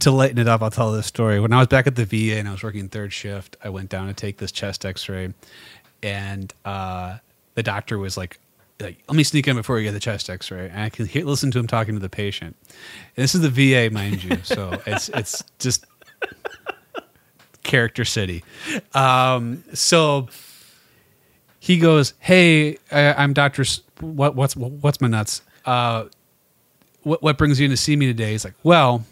to 0.00 0.10
lighten 0.10 0.38
it 0.38 0.48
up, 0.48 0.62
I'll 0.62 0.70
tell 0.70 0.92
this 0.92 1.06
story. 1.06 1.40
When 1.40 1.52
I 1.52 1.58
was 1.58 1.68
back 1.68 1.86
at 1.86 1.96
the 1.96 2.04
VA 2.04 2.36
and 2.38 2.48
I 2.48 2.52
was 2.52 2.62
working 2.62 2.88
third 2.88 3.12
shift, 3.12 3.56
I 3.62 3.68
went 3.68 3.88
down 3.90 4.08
to 4.08 4.14
take 4.14 4.38
this 4.38 4.50
chest 4.52 4.84
X-ray, 4.84 5.34
and 6.02 6.52
uh, 6.64 7.18
the 7.54 7.62
doctor 7.62 7.98
was 7.98 8.16
like, 8.16 8.38
"Like, 8.80 8.98
let 9.08 9.16
me 9.16 9.24
sneak 9.24 9.46
in 9.48 9.56
before 9.56 9.78
you 9.78 9.84
get 9.84 9.92
the 9.92 10.00
chest 10.00 10.30
X-ray." 10.30 10.68
And 10.70 10.80
I 10.80 10.88
can 10.88 11.06
hear, 11.06 11.24
listen 11.24 11.50
to 11.52 11.58
him 11.58 11.66
talking 11.66 11.94
to 11.94 12.00
the 12.00 12.08
patient. 12.08 12.56
And 13.16 13.22
this 13.24 13.34
is 13.34 13.40
the 13.42 13.50
VA, 13.50 13.92
mind 13.92 14.22
you, 14.24 14.38
so 14.42 14.80
it's 14.86 15.08
it's 15.10 15.42
just 15.58 15.84
character 17.62 18.04
city. 18.04 18.44
Um, 18.94 19.64
so 19.72 20.28
he 21.60 21.78
goes, 21.78 22.14
"Hey, 22.20 22.78
I, 22.90 23.14
I'm 23.14 23.32
Doctor. 23.32 23.62
S- 23.62 23.80
What 24.00 24.34
what's 24.34 24.56
what's 24.56 25.00
my 25.00 25.08
nuts? 25.08 25.42
Uh, 25.64 26.04
what 27.02 27.22
what 27.22 27.38
brings 27.38 27.58
you 27.60 27.64
in 27.66 27.70
to 27.70 27.76
see 27.76 27.96
me 27.96 28.06
today?" 28.06 28.32
He's 28.32 28.44
like, 28.44 28.54
"Well, 28.62 29.04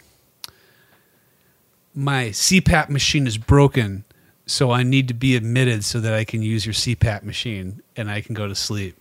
my 1.95 2.27
CPAP 2.27 2.89
machine 2.89 3.27
is 3.27 3.39
broken, 3.39 4.05
so 4.47 4.71
I 4.71 4.83
need 4.83 5.09
to 5.09 5.15
be 5.15 5.37
admitted 5.37 5.85
so 5.85 6.01
that 6.01 6.15
I 6.15 6.25
can 6.25 6.43
use 6.43 6.67
your 6.67 6.73
CPAP 6.75 7.23
machine 7.23 7.83
and 7.97 8.11
I 8.11 8.21
can 8.21 8.35
go 8.35 8.49
to 8.49 8.55
sleep." 8.55 8.97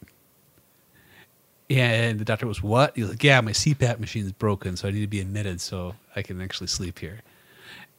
And 1.70 2.20
the 2.20 2.26
doctor 2.26 2.48
was, 2.48 2.62
"What?" 2.62 2.96
He 2.96 3.02
was 3.02 3.12
like, 3.12 3.24
"Yeah, 3.24 3.40
my 3.42 3.52
CPAP 3.52 4.00
machine 4.00 4.26
is 4.26 4.34
broken, 4.34 4.76
so 4.78 4.88
I 4.88 4.92
need 4.92 5.02
to 5.02 5.08
be 5.08 5.22
admitted 5.22 5.62
so 5.62 5.96
I 6.16 6.22
can 6.22 6.42
actually 6.42 6.68
sleep 6.68 7.00
here." 7.00 7.22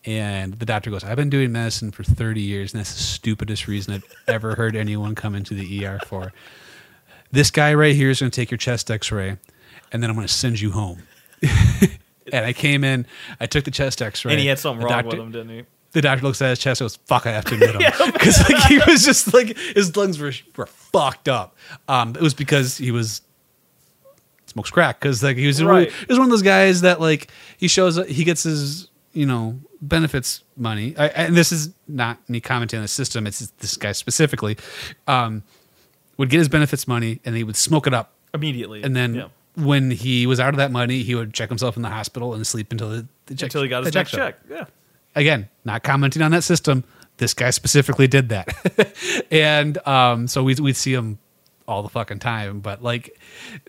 And 0.05 0.55
the 0.55 0.67
doctor 0.67 0.91
goes, 0.91 1.05
I've 1.05 1.17
been 1.17 1.31
doing 1.31 1.53
medicine 1.53 1.93
for 1.93 2.03
30 2.03 2.41
years, 2.41 2.73
and 2.73 2.81
that's 2.81 2.93
the 2.93 3.03
stupidest 3.03 3.69
reason 3.69 3.95
I've 3.95 4.05
ever 4.27 4.57
heard 4.57 4.75
anyone 4.75 5.15
come 5.15 5.35
into 5.35 5.55
the 5.55 5.87
ER 5.87 6.01
for. 6.07 6.33
This 7.31 7.51
guy 7.51 7.73
right 7.75 7.95
here 7.95 8.11
is 8.11 8.21
going 8.21 8.31
to 8.31 8.35
take 8.35 8.51
your 8.51 8.59
chest 8.59 8.91
x 8.91 9.13
ray, 9.13 9.37
and 9.93 10.03
then 10.03 10.11
I'm 10.11 10.17
going 10.17 10.27
to 10.27 10.33
send 10.33 10.61
you 10.61 10.73
home. 10.73 11.05
and 12.33 12.45
I 12.45 12.53
came 12.53 12.85
in, 12.85 13.07
I 13.41 13.47
took 13.47 13.65
the 13.65 13.71
chest 13.71 14.03
x 14.03 14.25
ray. 14.25 14.33
and 14.33 14.41
he 14.41 14.47
had 14.47 14.59
something 14.59 14.81
the 14.81 14.87
wrong 14.87 15.03
doctor, 15.03 15.17
with 15.17 15.27
him, 15.27 15.33
didn't 15.33 15.49
he? 15.51 15.63
The 15.93 16.03
doctor 16.03 16.25
looks 16.25 16.41
at 16.41 16.51
his 16.51 16.59
chest 16.59 16.81
and 16.81 16.85
goes, 16.87 16.97
Fuck, 17.07 17.27
I 17.27 17.33
have 17.33 17.45
to 17.47 17.55
admit 17.55 17.75
him. 17.81 17.93
Because 18.13 18.39
like, 18.49 18.65
he 18.65 18.79
was 18.87 19.05
just 19.05 19.35
like, 19.35 19.57
his 19.57 19.97
lungs 19.97 20.19
were, 20.19 20.33
were 20.57 20.67
fucked 20.67 21.29
up. 21.29 21.57
Um, 21.89 22.11
it 22.17 22.23
was 22.23 22.35
because 22.35 22.79
he 22.79 22.91
was 22.91 23.21
smokes 24.47 24.71
crack 24.71 25.01
because 25.01 25.23
like 25.23 25.37
he 25.37 25.47
was 25.47 25.63
Right. 25.63 25.91
he 25.91 26.07
was 26.09 26.19
one 26.19 26.27
of 26.27 26.31
those 26.31 26.43
guys 26.43 26.83
that 26.83 27.01
like 27.01 27.31
he 27.57 27.69
shows 27.69 27.99
up, 27.99 28.07
he 28.07 28.23
gets 28.25 28.43
his 28.43 28.89
you 29.15 29.25
know 29.27 29.59
benefits 29.81 30.43
money 30.57 30.95
I, 30.99 31.09
and 31.09 31.35
this 31.37 31.53
is 31.53 31.71
not 31.89 32.19
me 32.29 32.41
commenting 32.41 32.79
on 32.79 32.83
the 32.83 32.89
system 32.89 33.27
it's 33.27 33.41
this 33.59 33.77
guy 33.77 33.93
specifically 33.93 34.57
um, 35.07 35.43
would 36.19 36.29
get 36.31 36.39
his 36.39 36.49
benefits 36.49 36.87
money 36.87 37.21
and 37.25 37.35
he 37.37 37.45
would 37.45 37.57
smoke 37.57 37.87
it 37.87 37.95
up 37.95 38.13
Immediately, 38.35 38.83
and 38.83 38.95
then 38.97 39.15
yeah. 39.15 39.29
When 39.57 39.91
he 39.91 40.27
was 40.27 40.41
out 40.41 40.51
of 40.51 40.57
that 40.57 40.71
money 40.71 41.03
he 41.03 41.15
would 41.15 41.35
check 41.35 41.49
himself 41.49 41.77
in 41.77 41.83
the 41.83 41.89
hospital 41.91 42.35
and 42.35 42.47
sleep 42.47 42.73
until 42.73 42.89
the, 42.91 43.07
the 43.27 43.35
check, 43.35 43.49
until 43.49 43.63
he 43.63 43.69
got 43.69 43.85
his 43.85 43.95
next 43.95 44.11
check. 44.13 44.39
Yeah, 44.51 44.65
again 45.15 45.49
not 45.65 45.83
commenting 45.83 46.23
on 46.23 46.31
that 46.31 46.43
system 46.43 46.85
this 47.19 47.35
guy 47.35 47.51
specifically 47.51 48.07
did 48.09 48.31
that 48.31 49.27
and 49.31 49.77
um, 49.87 50.27
so 50.27 50.43
we'd, 50.43 50.59
we'd 50.59 50.77
see 50.77 50.95
him 50.95 51.19
all 51.69 51.83
the 51.83 51.89
fucking 51.91 52.19
time 52.19 52.61
but 52.61 52.83
like 52.83 53.19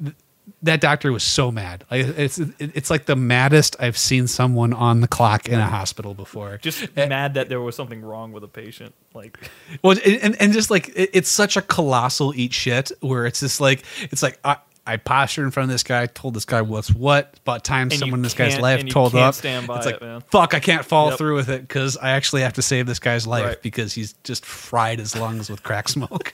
th- 0.01 0.15
that 0.61 0.79
doctor 0.81 1.11
was 1.11 1.23
so 1.23 1.51
mad 1.51 1.83
like 1.91 2.05
it's 2.17 2.39
it's 2.59 2.89
like 2.89 3.05
the 3.05 3.15
maddest 3.15 3.75
i've 3.79 3.97
seen 3.97 4.27
someone 4.27 4.73
on 4.73 5.01
the 5.01 5.07
clock 5.07 5.47
in 5.47 5.59
a 5.59 5.65
hospital 5.67 6.13
before 6.13 6.57
just 6.61 6.87
Eh. 6.97 7.07
mad 7.07 7.33
that 7.35 7.49
there 7.49 7.61
was 7.61 7.75
something 7.75 8.01
wrong 8.01 8.31
with 8.31 8.43
a 8.43 8.47
patient. 8.47 8.93
Like, 9.13 9.37
well 9.83 9.97
and, 10.05 10.35
and 10.41 10.53
just 10.53 10.71
like 10.71 10.89
it, 10.95 11.11
it's 11.13 11.29
such 11.29 11.55
a 11.57 11.61
colossal 11.61 12.33
eat 12.35 12.53
shit 12.53 12.91
where 13.01 13.25
it's 13.25 13.41
just 13.41 13.61
like 13.61 13.83
it's 14.11 14.23
like 14.23 14.39
i 14.43 14.57
I 14.85 14.97
postured 14.97 15.45
in 15.45 15.51
front 15.51 15.69
of 15.69 15.73
this 15.73 15.83
guy, 15.83 16.05
told 16.07 16.33
this 16.33 16.43
guy 16.45 16.61
what's 16.61 16.93
what. 16.93 17.35
About 17.43 17.63
time 17.63 17.83
And 17.89 17.93
someone 17.93 18.19
in 18.19 18.21
this 18.23 18.33
guy's 18.33 18.59
life 18.59 18.85
told 18.89 19.13
can't 19.13 19.23
up. 19.23 19.33
stand 19.35 19.65
by 19.65 19.77
it's 19.77 19.85
it, 19.85 19.91
like, 19.93 20.01
man. 20.01 20.21
fuck, 20.29 20.53
I 20.53 20.59
can't 20.59 20.83
follow 20.83 21.11
Yep. 21.11 21.17
through 21.19 21.35
with 21.35 21.49
it 21.49 21.61
because 21.61 21.95
I 21.97 22.09
actually 22.11 22.41
have 22.41 22.53
to 22.53 22.61
save 22.61 22.85
this 22.85 22.99
guy's 22.99 23.25
life 23.25 23.45
Right. 23.45 23.61
because 23.61 23.93
he's 23.93 24.13
just 24.25 24.45
fried 24.45 24.99
his 24.99 25.15
lungs 25.15 25.49
with 25.49 25.63
crack 25.63 25.87
smoke. 25.87 26.33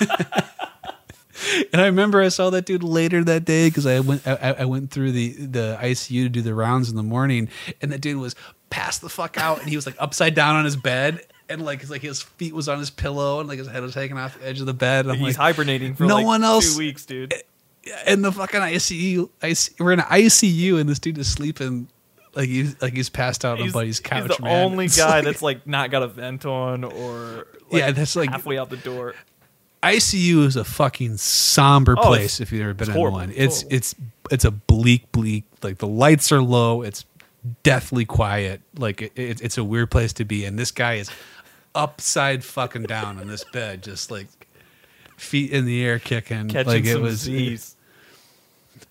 and 1.72 1.80
I 1.80 1.86
remember 1.86 2.20
I 2.22 2.28
saw 2.28 2.50
that 2.50 2.66
dude 2.66 2.82
later 2.82 3.22
that 3.24 3.44
day 3.44 3.68
because 3.68 3.86
I 3.86 4.00
went 4.00 4.26
I, 4.26 4.56
I 4.60 4.64
went 4.64 4.90
through 4.90 5.12
the 5.12 5.32
the 5.32 5.78
ICU 5.80 6.24
to 6.24 6.28
do 6.28 6.42
the 6.42 6.54
rounds 6.54 6.90
in 6.90 6.96
the 6.96 7.02
morning, 7.02 7.48
and 7.82 7.92
that 7.92 8.00
dude 8.00 8.18
was 8.20 8.34
passed 8.70 9.00
the 9.02 9.08
fuck 9.08 9.36
out, 9.38 9.60
and 9.60 9.68
he 9.68 9.76
was 9.76 9.86
like 9.86 9.96
upside 9.98 10.34
down 10.34 10.56
on 10.56 10.64
his 10.64 10.76
bed. 10.76 11.20
And 11.46 11.62
like, 11.62 11.82
it's 11.82 11.90
like 11.90 12.00
his 12.00 12.22
feet 12.22 12.54
was 12.54 12.70
on 12.70 12.78
his 12.78 12.88
pillow, 12.88 13.38
and 13.40 13.48
like 13.48 13.58
his 13.58 13.68
head 13.68 13.82
was 13.82 13.94
hanging 13.94 14.16
off 14.16 14.38
the 14.38 14.46
edge 14.48 14.60
of 14.60 14.66
the 14.66 14.72
bed. 14.72 15.04
And 15.04 15.12
I'm 15.12 15.18
he's 15.18 15.36
like, 15.38 15.54
hibernating 15.54 15.94
for 15.94 16.04
no 16.04 16.14
like 16.16 16.24
one 16.24 16.42
else- 16.42 16.72
two 16.72 16.78
weeks, 16.78 17.04
dude. 17.04 17.34
In 18.06 18.22
the 18.22 18.32
fucking 18.32 18.60
ICU. 18.60 19.28
IC, 19.42 19.80
we're 19.80 19.92
in 19.92 20.00
an 20.00 20.06
ICU, 20.06 20.78
and 20.80 20.88
this 20.88 20.98
dude 20.98 21.18
is 21.18 21.30
sleeping 21.30 21.88
like 22.34 22.48
he's 22.48 22.80
like 22.82 22.94
he's 22.94 23.08
passed 23.08 23.44
out 23.44 23.58
on 23.58 23.64
He's, 23.64 23.72
buddy's 23.72 24.00
couch. 24.00 24.26
he's 24.28 24.36
the 24.38 24.42
man. 24.42 24.64
only 24.64 24.86
It's 24.86 24.96
guy 24.96 25.16
like- 25.16 25.24
that's 25.24 25.42
like 25.42 25.66
not 25.66 25.90
got 25.90 26.02
a 26.02 26.08
vent 26.08 26.44
on 26.44 26.82
or 26.84 27.46
like, 27.70 27.80
Yeah, 27.80 27.90
that's 27.92 28.16
like- 28.16 28.30
halfway 28.30 28.58
out 28.58 28.70
the 28.70 28.76
door. 28.76 29.14
ICU 29.82 30.46
is 30.46 30.56
a 30.56 30.64
fucking 30.64 31.18
somber 31.18 31.94
Oh, 31.98 32.02
place 32.06 32.40
if 32.40 32.50
you've 32.50 32.62
ever 32.62 32.72
been 32.74 32.88
in 32.88 32.94
horrible. 32.94 33.18
one. 33.18 33.30
It's 33.30 33.36
It's 33.36 33.62
horrible. 33.62 33.76
it's 33.76 33.94
it's 34.32 34.44
a 34.46 34.50
bleak, 34.50 35.12
bleak. 35.12 35.44
Like 35.62 35.78
the 35.78 35.86
lights 35.86 36.32
are 36.32 36.40
low. 36.42 36.80
It's 36.82 37.04
deathly 37.62 38.06
quiet. 38.06 38.62
Like 38.78 39.02
it, 39.02 39.12
it, 39.14 39.42
it's 39.42 39.58
a 39.58 39.62
weird 39.64 39.90
place 39.90 40.12
to 40.14 40.24
be. 40.24 40.46
And 40.46 40.58
this 40.58 40.70
guy 40.70 40.94
is 40.94 41.10
upside 41.74 42.42
fucking 42.44 42.84
down 42.84 43.18
on 43.18 43.28
this 43.28 43.44
bed, 43.52 43.82
just 43.82 44.10
like 44.10 44.26
feet 45.18 45.50
in 45.52 45.66
the 45.66 45.84
air, 45.84 45.98
kicking. 45.98 46.48
Catching 46.48 46.66
like 46.66 46.84
it 46.86 46.92
some 46.94 47.02
was, 47.02 47.20
Z's. 47.20 47.73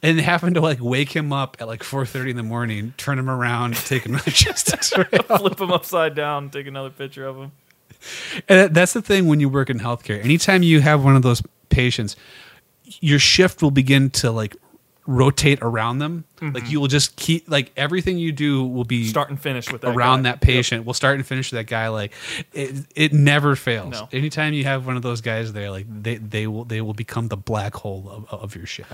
And 0.04 0.20
happened 0.20 0.56
to 0.56 0.62
like 0.62 0.80
wake 0.82 1.16
him 1.16 1.34
up 1.34 1.58
at 1.60 1.68
like 1.68 1.82
four 1.82 2.06
thirty 2.06 2.30
in 2.32 2.38
the 2.38 2.44
morning, 2.44 2.94
turn 2.98 3.18
him 3.18 3.30
around, 3.30 3.76
take 3.76 4.06
another 4.06 4.30
chest 4.32 4.72
X-ray. 4.74 5.06
Flip 5.06 5.60
him 5.60 5.72
upside 5.72 6.14
down, 6.14 6.50
take 6.50 6.68
another 6.68 6.92
picture 6.92 7.26
of 7.26 7.38
him. 7.38 7.52
And 8.50 8.76
that's 8.76 8.94
the 8.94 9.02
thing 9.02 9.28
when 9.28 9.40
you 9.40 9.48
work 9.48 9.70
in 9.70 9.80
healthcare. 9.80 10.24
Anytime 10.24 10.62
you 10.62 10.82
have 10.82 11.04
one 11.04 11.16
of 11.16 11.22
those 11.22 11.42
patients, 11.70 12.18
your 13.00 13.18
shift 13.18 13.64
will 13.64 13.72
begin 13.72 14.10
to 14.12 14.30
like 14.30 14.56
rotate 15.06 15.60
around 15.62 16.00
them. 16.00 16.26
Like 16.42 16.64
mm-hmm. 16.64 16.66
you 16.72 16.82
will 16.82 16.88
just 16.88 17.16
keep 17.16 17.50
like 17.50 17.72
everything 17.78 18.18
you 18.18 18.32
do 18.32 18.66
will 18.66 18.84
be 18.84 19.08
Start 19.08 19.30
and 19.30 19.40
finish 19.40 19.72
with 19.72 19.82
that 19.82 19.96
around 19.96 20.24
guy. 20.24 20.32
that 20.32 20.42
patient. 20.42 20.86
We'll 20.86 20.94
start 20.94 21.16
and 21.16 21.26
finish 21.26 21.52
with 21.52 21.60
that 21.60 21.68
guy. 21.68 21.88
Like 21.88 22.14
it, 22.52 22.86
it 22.96 23.14
never 23.14 23.56
fails. 23.56 23.94
No. 23.94 24.10
Anytime 24.12 24.54
you 24.54 24.66
have 24.66 24.86
one 24.86 24.98
of 24.98 25.02
those 25.02 25.22
guys 25.22 25.54
there, 25.54 25.72
like 25.72 25.86
mm-hmm. 25.86 26.02
they, 26.02 26.18
they 26.18 26.48
will 26.48 26.66
they 26.66 26.82
will 26.82 26.94
become 26.94 27.28
the 27.30 27.38
black 27.38 27.76
hole 27.76 28.10
of, 28.30 28.42
of 28.42 28.56
your 28.56 28.66
shift. 28.66 28.94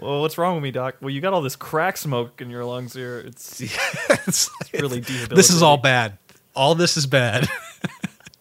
Well, 0.00 0.20
what's 0.20 0.38
wrong 0.38 0.54
with 0.54 0.62
me, 0.62 0.70
doc? 0.70 0.96
Well, 1.00 1.10
you 1.10 1.20
got 1.20 1.32
all 1.32 1.42
this 1.42 1.56
crack 1.56 1.96
smoke 1.96 2.40
in 2.40 2.50
your 2.50 2.64
lungs 2.64 2.94
here. 2.94 3.18
It's 3.18 3.60
it's 4.26 4.50
like- 4.60 4.80
really 4.80 5.00
this 5.00 5.50
is 5.50 5.62
all 5.62 5.76
bad. 5.76 6.18
All 6.54 6.74
this 6.74 6.96
is 6.96 7.06
bad. 7.06 7.48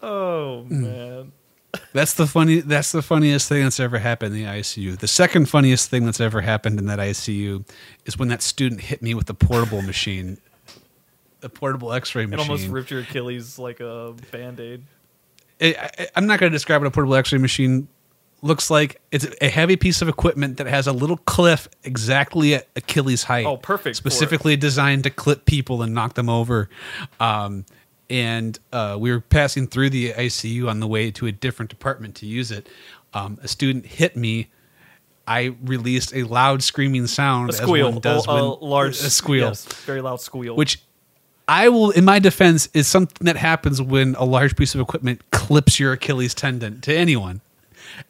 oh 0.01 0.65
mm. 0.69 0.71
man. 0.71 1.31
That's 1.93 2.13
the 2.13 2.25
funny. 2.27 2.61
That's 2.61 2.91
the 2.91 3.01
funniest 3.01 3.47
thing 3.47 3.63
that's 3.63 3.79
ever 3.79 3.99
happened 3.99 4.35
in 4.35 4.43
the 4.43 4.49
ICU. 4.49 4.97
The 4.97 5.07
second 5.07 5.47
funniest 5.49 5.89
thing 5.89 6.05
that's 6.05 6.19
ever 6.19 6.41
happened 6.41 6.79
in 6.79 6.87
that 6.87 6.99
ICU 6.99 7.67
is 8.05 8.17
when 8.17 8.29
that 8.29 8.41
student 8.41 8.81
hit 8.81 9.01
me 9.01 9.13
with 9.13 9.27
the 9.27 9.33
portable 9.33 9.81
machine, 9.81 10.39
the 11.41 11.49
portable 11.49 11.93
X-ray 11.93 12.25
machine. 12.25 12.39
It 12.39 12.49
almost 12.49 12.67
ripped 12.67 12.91
your 12.91 13.01
Achilles 13.01 13.59
like 13.59 13.79
a 13.79 14.15
band 14.31 14.59
aid. 14.59 14.83
I, 15.61 16.07
I'm 16.15 16.25
not 16.25 16.39
going 16.39 16.51
to 16.51 16.55
describe 16.55 16.81
what 16.81 16.87
a 16.87 16.91
portable 16.91 17.15
X-ray 17.15 17.39
machine 17.39 17.87
looks 18.41 18.69
like. 18.69 19.01
It's 19.11 19.27
a 19.41 19.49
heavy 19.49 19.75
piece 19.75 20.01
of 20.01 20.09
equipment 20.09 20.57
that 20.57 20.67
has 20.67 20.87
a 20.87 20.93
little 20.93 21.17
cliff 21.17 21.67
exactly 21.83 22.55
at 22.55 22.67
Achilles 22.75 23.23
height. 23.23 23.45
Oh, 23.45 23.57
perfect 23.57 23.95
it. 23.95 23.97
Specifically 23.97 24.55
designed 24.55 25.03
to 25.03 25.09
clip 25.09 25.45
people 25.45 25.81
and 25.81 25.93
knock 25.93 26.13
them 26.13 26.29
over. 26.29 26.69
Um, 27.19 27.65
and 28.09 28.57
uh, 28.71 28.97
we 28.99 29.11
were 29.11 29.21
passing 29.21 29.67
through 29.67 29.91
the 29.91 30.11
ICU 30.13 30.67
on 30.69 30.79
the 30.79 30.87
way 30.87 31.11
to 31.11 31.27
a 31.27 31.31
different 31.31 31.69
department 31.69 32.15
to 32.15 32.25
use 32.25 32.51
it. 32.51 32.67
Um, 33.13 33.39
a 33.43 33.47
student 33.47 33.85
hit 33.85 34.15
me. 34.15 34.49
I 35.27 35.55
released 35.63 36.13
a 36.15 36.23
loud 36.23 36.63
screaming 36.63 37.05
sound, 37.07 37.51
A 37.51 37.53
squeal. 37.53 37.87
as 37.87 37.93
one 37.93 38.01
does 38.01 38.27
a, 38.27 38.31
a 38.31 38.33
large 38.65 38.99
a 39.01 39.09
squeal 39.09 39.49
yes, 39.49 39.65
very 39.83 40.01
loud 40.01 40.21
squeal. 40.21 40.55
which 40.55 40.81
I 41.47 41.69
will, 41.69 41.91
in 41.91 42.05
my 42.05 42.19
defense, 42.19 42.67
is 42.73 42.87
something 42.87 43.25
that 43.25 43.35
happens 43.37 43.81
when 43.81 44.15
a 44.15 44.23
large 44.23 44.55
piece 44.55 44.75
of 44.75 44.81
equipment 44.81 45.21
clips 45.31 45.79
your 45.79 45.93
Achilles 45.93 46.33
tendon 46.35 46.81
to 46.81 46.95
anyone. 46.95 47.41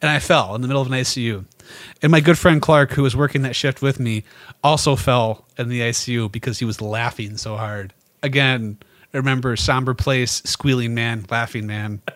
And 0.02 0.10
I 0.10 0.18
fell 0.18 0.54
in 0.54 0.60
the 0.62 0.68
middle 0.68 0.82
of 0.82 0.88
an 0.88 0.94
ICU. 0.94 1.44
And 2.02 2.12
my 2.12 2.20
good 2.20 2.38
friend 2.38 2.60
Clark, 2.60 2.92
who 2.92 3.02
was 3.02 3.16
working 3.16 3.42
that 3.42 3.56
shift 3.56 3.80
with 3.80 3.98
me, 3.98 4.24
also 4.62 4.94
fell 4.96 5.46
in 5.56 5.68
the 5.68 5.80
ICU 5.80 6.30
because 6.30 6.58
he 6.58 6.64
was 6.64 6.80
laughing 6.82 7.36
so 7.38 7.56
hard. 7.56 7.94
Again, 8.22 8.78
remember 9.12 9.56
somber 9.56 9.94
place, 9.94 10.42
squealing 10.44 10.94
man, 10.94 11.24
laughing 11.30 11.66
man. 11.66 12.02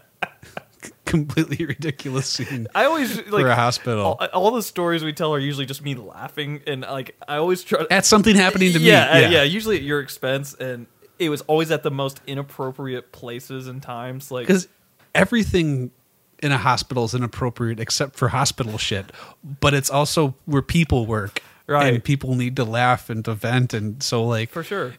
Completely 1.06 1.64
ridiculous 1.64 2.26
scene 2.26 2.66
I 2.74 2.84
always 2.86 3.16
like 3.16 3.26
for 3.42 3.48
a 3.48 3.54
hospital. 3.54 4.18
all, 4.20 4.26
all 4.32 4.50
the 4.50 4.62
stories 4.62 5.04
we 5.04 5.12
tell 5.12 5.34
are 5.34 5.38
usually 5.38 5.64
just 5.66 5.82
me 5.82 5.94
laughing, 5.94 6.60
and 6.66 6.80
like 6.82 7.14
I 7.28 7.36
always 7.36 7.62
try. 7.62 7.84
to, 7.84 7.92
At 7.92 8.04
something 8.04 8.34
happening 8.34 8.72
to 8.72 8.78
yeah, 8.80 9.12
me. 9.20 9.24
uh, 9.26 9.30
yeah, 9.30 9.42
usually 9.44 9.76
at 9.76 9.82
your 9.82 10.00
expense, 10.00 10.54
and 10.54 10.86
it 11.18 11.28
was 11.28 11.42
always 11.42 11.70
at 11.70 11.82
the 11.84 11.90
most 11.90 12.20
inappropriate 12.26 13.12
places 13.12 13.66
and 13.68 13.82
times. 13.82 14.30
Like 14.30 14.46
because 14.46 14.66
everything 15.14 15.90
in 16.42 16.52
a 16.52 16.58
hospital 16.58 17.04
is 17.04 17.14
inappropriate 17.14 17.78
except 17.80 18.16
for 18.16 18.28
hospital 18.28 18.76
shit 18.76 19.10
but 19.60 19.72
it's 19.72 19.88
also 19.88 20.34
where 20.44 20.60
people 20.60 21.06
work 21.06 21.40
Right. 21.66 21.94
and 21.94 22.04
people 22.04 22.34
need 22.34 22.56
to 22.56 22.64
laugh 22.64 23.08
and 23.08 23.24
to 23.24 23.32
vent 23.34 23.72
and 23.72 24.02
so 24.02 24.24
like 24.24 24.50
for 24.50 24.62
sure. 24.64 24.94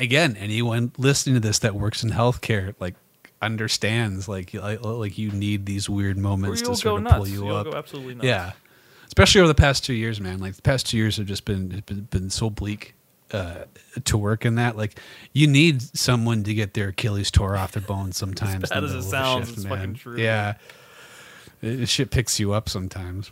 Again 0.00 0.36
anyone 0.36 0.92
listening 0.98 1.34
to 1.34 1.40
this 1.40 1.58
that 1.60 1.74
works 1.74 2.02
in 2.02 2.10
healthcare 2.10 2.74
like 2.80 2.94
understands 3.42 4.28
like 4.28 4.52
you- 4.52 4.60
like, 4.60 4.82
like 4.84 5.16
you 5.18 5.30
need 5.30 5.66
these 5.66 5.88
weird 5.88 6.18
moments 6.18 6.62
to 6.62 6.74
sort 6.76 6.98
of 6.98 7.04
nuts. 7.04 7.16
pull 7.16 7.28
you 7.28 7.46
You'll 7.46 7.56
up 7.56 7.74
absolutely 7.74 8.14
nuts. 8.16 8.24
yeah 8.26 8.52
especially 9.06 9.40
over 9.40 9.48
the 9.48 9.54
past 9.54 9.84
two 9.84 9.94
years 9.94 10.20
man 10.20 10.38
like 10.40 10.54
the 10.56 10.62
past 10.62 10.86
two 10.88 10.96
years 10.98 11.16
have 11.16 11.26
just 11.26 11.44
been 11.44 11.82
been, 11.86 12.02
been 12.10 12.30
so 12.30 12.50
bleak 12.50 12.94
uh, 13.32 13.64
to 14.04 14.18
work 14.18 14.44
in 14.44 14.56
that 14.56 14.76
like 14.76 14.98
you 15.32 15.46
need 15.46 15.80
someone 15.96 16.42
to 16.44 16.52
get 16.52 16.74
their 16.74 16.88
achilles 16.88 17.30
tore 17.30 17.56
off 17.56 17.72
their 17.72 17.82
bones 17.82 18.16
sometimes 18.16 18.68
bad 18.70 18.82
in 18.84 18.90
the 18.90 18.96
as 18.98 19.06
it 19.06 19.08
sounds, 19.08 19.46
shift, 19.46 19.58
it's 19.58 19.66
man. 19.66 19.76
fucking 19.78 19.94
true. 19.94 20.18
yeah 20.18 20.54
it, 21.62 21.88
shit 21.88 22.10
picks 22.10 22.40
you 22.40 22.52
up 22.52 22.68
sometimes 22.68 23.30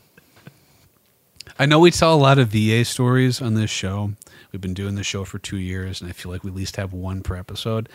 i 1.59 1.67
know 1.67 1.79
we 1.79 1.91
tell 1.91 2.15
a 2.15 2.17
lot 2.17 2.39
of 2.39 2.49
va 2.49 2.85
stories 2.85 3.41
on 3.43 3.55
this 3.55 3.71
show 3.71 4.13
we've 4.53 4.61
been 4.61 4.75
doing 4.75 4.95
this 4.95 5.07
show 5.07 5.25
for 5.25 5.39
two 5.39 5.59
years 5.59 6.01
and 6.01 6.09
i 6.09 6.13
feel 6.13 6.33
like 6.33 6.43
we 6.45 6.51
at 6.51 6.57
least 6.57 6.77
have 6.77 6.93
one 6.93 7.23
per 7.23 7.37
episode 7.37 7.89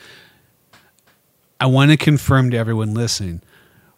i 1.59 1.65
want 1.65 1.91
to 1.91 1.97
confirm 1.97 2.51
to 2.51 2.57
everyone 2.57 2.93
listening 2.93 3.41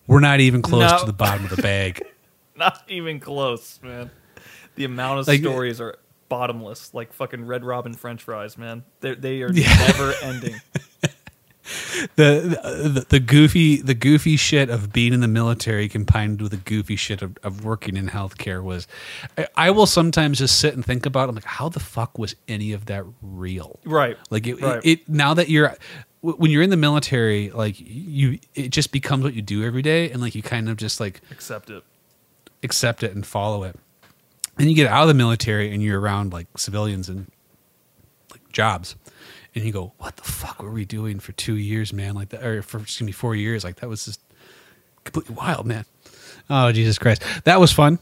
we're 0.08 0.20
not 0.20 0.40
even 0.40 0.62
close 0.62 0.92
No. 0.92 1.00
to 1.00 1.06
the 1.06 1.14
bottom 1.14 1.44
of 1.46 1.50
the 1.56 1.62
bag 1.62 2.02
Not 2.58 2.82
even 2.88 3.20
close, 3.20 3.82
man. 3.84 4.10
The 4.76 4.86
amount 4.86 5.20
of 5.20 5.28
Like- 5.28 5.42
stories 5.42 5.82
are 5.82 5.98
bottomless, 6.30 6.94
like 6.94 7.12
fucking 7.12 7.46
Red 7.46 7.66
Robin 7.66 7.94
French 7.94 8.24
fries, 8.24 8.58
man. 8.58 8.86
They're, 9.02 9.16
they 9.16 9.42
are 9.42 9.52
Yeah. 9.54 9.76
never 9.88 10.14
ending. 10.24 10.56
the, 12.16 12.60
the 12.94 13.06
the 13.10 13.20
goofy 13.20 13.78
the 13.82 13.94
goofy 13.96 14.36
shit 14.38 14.70
of 14.70 14.94
being 14.94 15.14
in 15.14 15.20
the 15.22 15.28
military 15.28 15.90
combined 15.90 16.42
with 16.42 16.52
the 16.52 16.58
goofy 16.58 16.96
shit 16.96 17.22
of, 17.22 17.38
of 17.44 17.66
working 17.66 17.98
in 17.98 18.08
healthcare 18.10 18.62
was 18.64 18.88
I, 19.38 19.48
I 19.56 19.72
will 19.72 19.88
sometimes 19.88 20.38
just 20.40 20.60
sit 20.60 20.76
and 20.76 20.86
think 20.86 21.06
about 21.06 21.26
it, 21.26 21.30
I'm 21.30 21.36
like 21.36 21.44
how 21.46 21.70
the 21.70 21.80
fuck 21.80 22.18
was 22.20 22.36
any 22.48 22.72
of 22.72 22.86
that 22.86 23.04
real 23.22 23.80
Right. 23.84 24.16
like 24.30 24.46
it, 24.48 24.62
Right. 24.62 24.82
it, 24.84 25.10
now 25.10 25.34
that 25.34 25.50
you're 25.50 25.76
when 26.22 26.52
you're 26.52 26.62
in 26.64 26.70
the 26.70 26.78
military 26.78 27.50
like 27.52 27.76
you 27.80 28.40
it 28.54 28.70
just 28.70 28.92
becomes 28.92 29.24
what 29.24 29.34
you 29.34 29.42
do 29.42 29.64
every 29.64 29.82
day 29.82 30.12
and 30.12 30.22
like 30.22 30.36
you 30.36 30.42
kind 30.44 30.70
of 30.70 30.78
just 30.78 31.00
like 31.00 31.22
Accept 31.32 31.70
it. 31.70 31.84
accept 32.64 33.02
it 33.04 33.14
and 33.16 33.26
follow 33.26 33.64
it 33.64 33.76
and 34.60 34.70
you 34.70 34.76
get 34.76 34.88
out 34.88 35.02
of 35.04 35.08
the 35.08 35.14
military 35.14 35.72
and 35.74 35.82
you're 35.84 36.00
around 36.00 36.32
like 36.32 36.48
civilians 36.58 37.10
and 37.10 37.32
like 38.32 38.42
jobs 38.52 38.96
and 39.56 39.64
you 39.66 39.72
go 39.72 39.94
what 39.98 40.18
the 40.18 40.24
fuck 40.24 40.62
were 40.62 40.72
we 40.72 40.86
doing 40.86 41.20
for 41.20 41.32
two 41.34 41.56
years 41.56 41.94
man? 41.94 42.14
Like 42.14 42.30
that 42.30 42.44
or 42.44 42.62
for 42.62 42.80
excuse 42.80 43.06
me 43.06 43.12
four 43.12 43.36
years? 43.36 43.64
Like 43.64 43.78
that 43.78 43.90
was 43.90 44.06
just 44.06 44.20
completely 45.04 45.36
wild 45.36 45.66
man. 45.66 45.86
Oh 46.50 46.72
jesus 46.72 47.00
christ. 47.00 47.24
That 47.46 47.60
was 47.60 47.72
fun. 47.72 48.00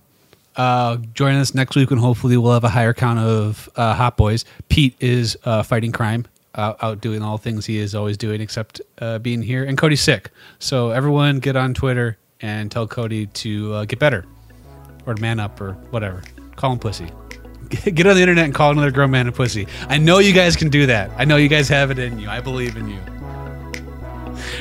Uh, 0.55 0.97
join 1.13 1.35
us 1.35 1.55
next 1.55 1.75
week 1.75 1.91
and 1.91 1.99
hopefully 1.99 2.37
we'll 2.37 2.53
have 2.53 2.63
a 2.63 2.69
higher 2.69 2.93
count 2.93 3.19
of 3.19 3.69
uh, 3.75 3.93
hot 3.93 4.17
boys. 4.17 4.45
Pete 4.69 4.95
is 4.99 5.37
uh, 5.45 5.63
fighting 5.63 5.91
crime 5.91 6.27
uh, 6.55 6.73
out 6.81 7.01
doing 7.01 7.21
all 7.21 7.37
things 7.37 7.65
he 7.65 7.77
is 7.77 7.95
always 7.95 8.17
doing 8.17 8.41
except 8.41 8.81
uh, 8.99 9.19
being 9.19 9.41
here. 9.41 9.63
And 9.63 9.77
cody's 9.77 10.01
sick. 10.01 10.29
So 10.59 10.91
everyone 10.91 11.39
get 11.39 11.55
on 11.55 11.73
twitter 11.73 12.17
and 12.41 12.71
tell 12.71 12.87
cody 12.87 13.27
to 13.27 13.73
uh, 13.73 13.85
get 13.85 13.99
better 13.99 14.25
or 15.05 15.15
man 15.15 15.39
up 15.39 15.59
or 15.59 15.73
whatever. 15.91 16.21
Call 16.55 16.73
him 16.73 16.79
pussy. 16.79 17.09
Get 17.93 18.07
on 18.07 18.15
the 18.15 18.21
internet 18.21 18.45
and 18.45 18.53
call 18.53 18.71
another 18.71 18.91
grown 18.91 19.11
man 19.11 19.27
a 19.27 19.31
pussy. 19.31 19.67
I 19.87 19.97
know 19.97 20.19
you 20.19 20.33
guys 20.33 20.55
can 20.55 20.69
do 20.69 20.85
that. 20.87 21.11
I 21.17 21.25
know 21.25 21.37
you 21.37 21.49
guys 21.49 21.67
have 21.69 21.91
it 21.91 21.99
in 21.99 22.19
you. 22.19 22.29
I 22.29 22.39
believe 22.39 22.77
in 22.77 22.87
you. 22.87 22.99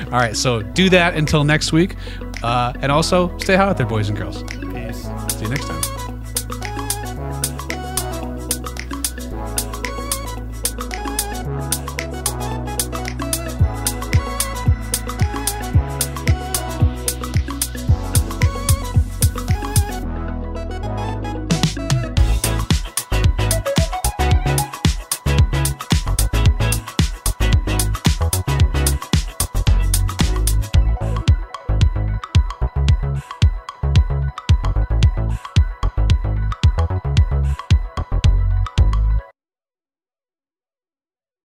All 0.06 0.18
right, 0.18 0.36
so 0.36 0.62
do 0.62 0.90
that 0.90 1.14
until 1.14 1.44
next 1.44 1.72
week. 1.72 1.96
Uh, 2.42 2.72
and 2.80 2.90
also, 2.90 3.36
stay 3.38 3.56
hot 3.56 3.68
out 3.68 3.76
there, 3.76 3.86
boys 3.86 4.08
and 4.08 4.18
girls. 4.18 4.42
Peace. 4.42 5.08
See 5.32 5.42
you 5.42 5.48
next 5.48 5.68
time. 5.68 5.91